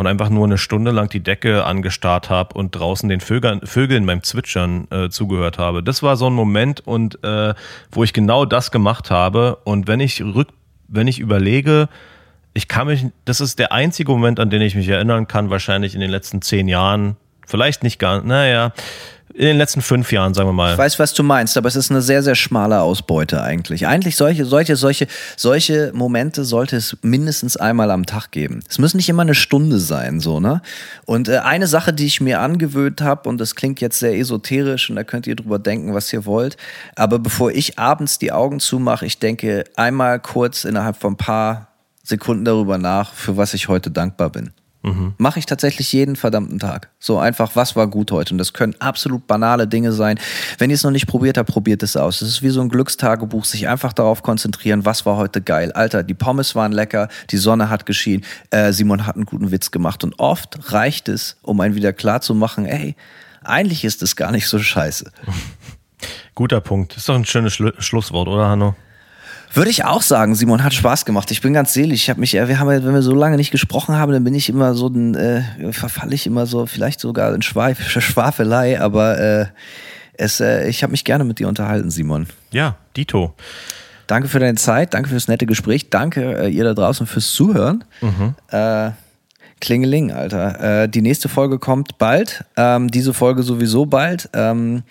und 0.00 0.06
einfach 0.06 0.30
nur 0.30 0.46
eine 0.46 0.58
Stunde 0.58 0.92
lang 0.92 1.10
die 1.10 1.22
Decke 1.22 1.64
angestarrt 1.64 2.30
habe 2.30 2.54
und 2.54 2.74
draußen 2.74 3.08
den 3.08 3.20
Vögeln, 3.20 3.60
Vögeln 3.64 4.06
beim 4.06 4.22
Zwitschern 4.22 4.86
äh, 4.90 5.10
zugehört 5.10 5.58
habe. 5.58 5.82
Das 5.82 6.02
war 6.02 6.16
so 6.16 6.26
ein 6.26 6.32
Moment 6.32 6.80
und 6.80 7.22
äh, 7.22 7.54
wo 7.92 8.02
ich 8.02 8.12
genau 8.12 8.46
das 8.46 8.70
gemacht 8.70 9.10
habe. 9.10 9.56
Und 9.64 9.88
wenn 9.88 10.00
ich 10.00 10.22
rück, 10.22 10.48
wenn 10.88 11.06
ich 11.06 11.18
überlege, 11.18 11.88
ich 12.54 12.68
kann 12.68 12.88
mich, 12.88 13.06
das 13.24 13.40
ist 13.40 13.58
der 13.58 13.72
einzige 13.72 14.10
Moment, 14.10 14.40
an 14.40 14.50
den 14.50 14.62
ich 14.62 14.74
mich 14.74 14.88
erinnern 14.88 15.28
kann, 15.28 15.50
wahrscheinlich 15.50 15.94
in 15.94 16.00
den 16.00 16.10
letzten 16.10 16.42
zehn 16.42 16.68
Jahren. 16.68 17.16
Vielleicht 17.46 17.82
nicht 17.82 17.98
gar, 17.98 18.22
naja, 18.22 18.72
in 19.34 19.46
den 19.46 19.58
letzten 19.58 19.80
fünf 19.80 20.10
Jahren, 20.10 20.34
sagen 20.34 20.48
wir 20.48 20.52
mal. 20.52 20.72
Ich 20.72 20.78
weiß, 20.78 20.98
was 20.98 21.14
du 21.14 21.22
meinst, 21.22 21.56
aber 21.56 21.68
es 21.68 21.76
ist 21.76 21.90
eine 21.90 22.02
sehr, 22.02 22.22
sehr 22.22 22.34
schmale 22.34 22.80
Ausbeute 22.80 23.42
eigentlich. 23.42 23.86
Eigentlich 23.86 24.16
solche, 24.16 24.44
solche, 24.44 24.74
solche, 24.74 25.06
solche 25.36 25.92
Momente 25.94 26.44
sollte 26.44 26.76
es 26.76 26.96
mindestens 27.02 27.56
einmal 27.56 27.90
am 27.92 28.06
Tag 28.06 28.32
geben. 28.32 28.60
Es 28.68 28.78
muss 28.78 28.94
nicht 28.94 29.08
immer 29.08 29.22
eine 29.22 29.36
Stunde 29.36 29.78
sein, 29.78 30.20
so, 30.20 30.40
ne? 30.40 30.62
Und 31.06 31.28
äh, 31.28 31.38
eine 31.38 31.68
Sache, 31.68 31.92
die 31.92 32.06
ich 32.06 32.20
mir 32.20 32.40
angewöhnt 32.40 33.02
habe, 33.02 33.28
und 33.28 33.38
das 33.38 33.54
klingt 33.54 33.80
jetzt 33.80 34.00
sehr 34.00 34.18
esoterisch 34.18 34.90
und 34.90 34.96
da 34.96 35.04
könnt 35.04 35.26
ihr 35.26 35.36
drüber 35.36 35.58
denken, 35.60 35.94
was 35.94 36.12
ihr 36.12 36.26
wollt, 36.26 36.56
aber 36.96 37.18
bevor 37.20 37.52
ich 37.52 37.78
abends 37.78 38.18
die 38.18 38.32
Augen 38.32 38.58
zumache, 38.58 39.06
ich 39.06 39.20
denke 39.20 39.64
einmal 39.76 40.18
kurz 40.18 40.64
innerhalb 40.64 40.96
von 40.96 41.12
ein 41.12 41.16
paar 41.16 41.69
Sekunden 42.02 42.44
darüber 42.44 42.78
nach, 42.78 43.12
für 43.12 43.36
was 43.36 43.54
ich 43.54 43.68
heute 43.68 43.90
dankbar 43.90 44.30
bin. 44.30 44.50
Mhm. 44.82 45.14
Mache 45.18 45.38
ich 45.38 45.44
tatsächlich 45.44 45.92
jeden 45.92 46.16
verdammten 46.16 46.58
Tag. 46.58 46.88
So 46.98 47.18
einfach, 47.18 47.54
was 47.54 47.76
war 47.76 47.86
gut 47.86 48.12
heute? 48.12 48.32
Und 48.32 48.38
das 48.38 48.54
können 48.54 48.74
absolut 48.78 49.26
banale 49.26 49.68
Dinge 49.68 49.92
sein. 49.92 50.18
Wenn 50.56 50.70
ihr 50.70 50.74
es 50.74 50.82
noch 50.82 50.90
nicht 50.90 51.06
probiert 51.06 51.36
habt, 51.36 51.50
probiert 51.50 51.82
es 51.82 51.96
aus. 51.96 52.22
Es 52.22 52.28
ist 52.28 52.42
wie 52.42 52.48
so 52.48 52.62
ein 52.62 52.70
Glückstagebuch, 52.70 53.44
sich 53.44 53.68
einfach 53.68 53.92
darauf 53.92 54.22
konzentrieren, 54.22 54.86
was 54.86 55.04
war 55.04 55.16
heute 55.16 55.42
geil. 55.42 55.72
Alter, 55.72 56.02
die 56.02 56.14
Pommes 56.14 56.54
waren 56.54 56.72
lecker, 56.72 57.08
die 57.30 57.36
Sonne 57.36 57.68
hat 57.68 57.84
geschienen, 57.84 58.24
äh, 58.50 58.72
Simon 58.72 59.06
hat 59.06 59.16
einen 59.16 59.26
guten 59.26 59.50
Witz 59.50 59.70
gemacht. 59.70 60.02
Und 60.02 60.18
oft 60.18 60.72
reicht 60.72 61.10
es, 61.10 61.36
um 61.42 61.60
einen 61.60 61.74
wieder 61.74 61.92
klar 61.92 62.22
zu 62.22 62.34
machen, 62.34 62.64
ey, 62.64 62.96
eigentlich 63.42 63.84
ist 63.84 64.02
es 64.02 64.16
gar 64.16 64.32
nicht 64.32 64.48
so 64.48 64.58
scheiße. 64.58 65.10
Guter 66.34 66.62
Punkt. 66.62 66.96
Ist 66.96 67.06
doch 67.08 67.14
ein 67.14 67.26
schönes 67.26 67.52
Schlu 67.52 67.72
Schlusswort, 67.78 68.28
oder 68.28 68.48
Hanno? 68.48 68.74
Würde 69.52 69.70
ich 69.70 69.84
auch 69.84 70.02
sagen, 70.02 70.34
Simon, 70.34 70.62
hat 70.62 70.74
Spaß 70.74 71.04
gemacht. 71.04 71.30
Ich 71.30 71.40
bin 71.40 71.52
ganz 71.52 71.72
selig. 71.72 72.02
Ich 72.02 72.10
habe 72.10 72.20
mich, 72.20 72.34
wir 72.34 72.58
haben, 72.58 72.68
wenn 72.68 72.94
wir 72.94 73.02
so 73.02 73.14
lange 73.14 73.36
nicht 73.36 73.50
gesprochen 73.50 73.96
haben, 73.96 74.12
dann 74.12 74.22
bin 74.22 74.34
ich 74.34 74.48
immer 74.48 74.74
so, 74.74 74.88
äh, 74.94 75.42
verfalle 75.72 76.14
ich 76.14 76.26
immer 76.26 76.46
so, 76.46 76.66
vielleicht 76.66 77.00
sogar 77.00 77.34
in 77.34 77.42
Schwaf 77.42 77.80
Schwafelei, 77.88 78.80
aber 78.80 79.18
äh, 79.18 79.46
es, 80.14 80.40
äh, 80.40 80.68
ich 80.68 80.82
habe 80.82 80.92
mich 80.92 81.04
gerne 81.04 81.24
mit 81.24 81.38
dir 81.38 81.48
unterhalten, 81.48 81.90
Simon. 81.90 82.26
Ja, 82.52 82.76
Dito. 82.96 83.34
Danke 84.06 84.28
für 84.28 84.38
deine 84.38 84.56
Zeit, 84.56 84.94
danke 84.94 85.08
fürs 85.08 85.28
nette 85.28 85.46
Gespräch, 85.46 85.88
danke 85.90 86.44
äh, 86.44 86.48
ihr 86.48 86.64
da 86.64 86.74
draußen 86.74 87.06
fürs 87.06 87.32
Zuhören. 87.32 87.84
Mhm. 88.00 88.34
Äh, 88.50 88.90
Klingeling, 89.60 90.10
Alter. 90.10 90.82
Äh, 90.82 90.88
die 90.88 91.02
nächste 91.02 91.28
Folge 91.28 91.58
kommt 91.58 91.98
bald. 91.98 92.44
Ähm, 92.56 92.88
diese 92.88 93.14
Folge 93.14 93.42
sowieso 93.42 93.86
bald. 93.86 94.28
Ähm, 94.32 94.82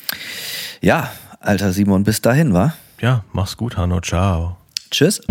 ja, 0.81 1.09
Alter 1.39 1.73
Simon, 1.73 2.03
bis 2.03 2.21
dahin, 2.21 2.53
wa? 2.53 2.73
Ja, 3.01 3.23
mach's 3.31 3.55
gut, 3.55 3.77
Hanno. 3.77 4.01
Ciao. 4.01 4.57
Tschüss. 4.91 5.21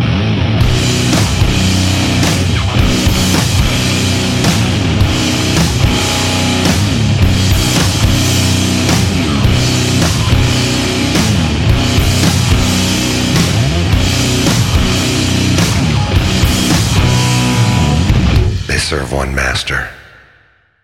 They 18.66 18.78
serve 18.78 19.12
one 19.12 19.34
master. 19.34 19.90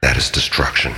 That 0.02 0.18
is 0.18 0.30
destruction. 0.30 0.94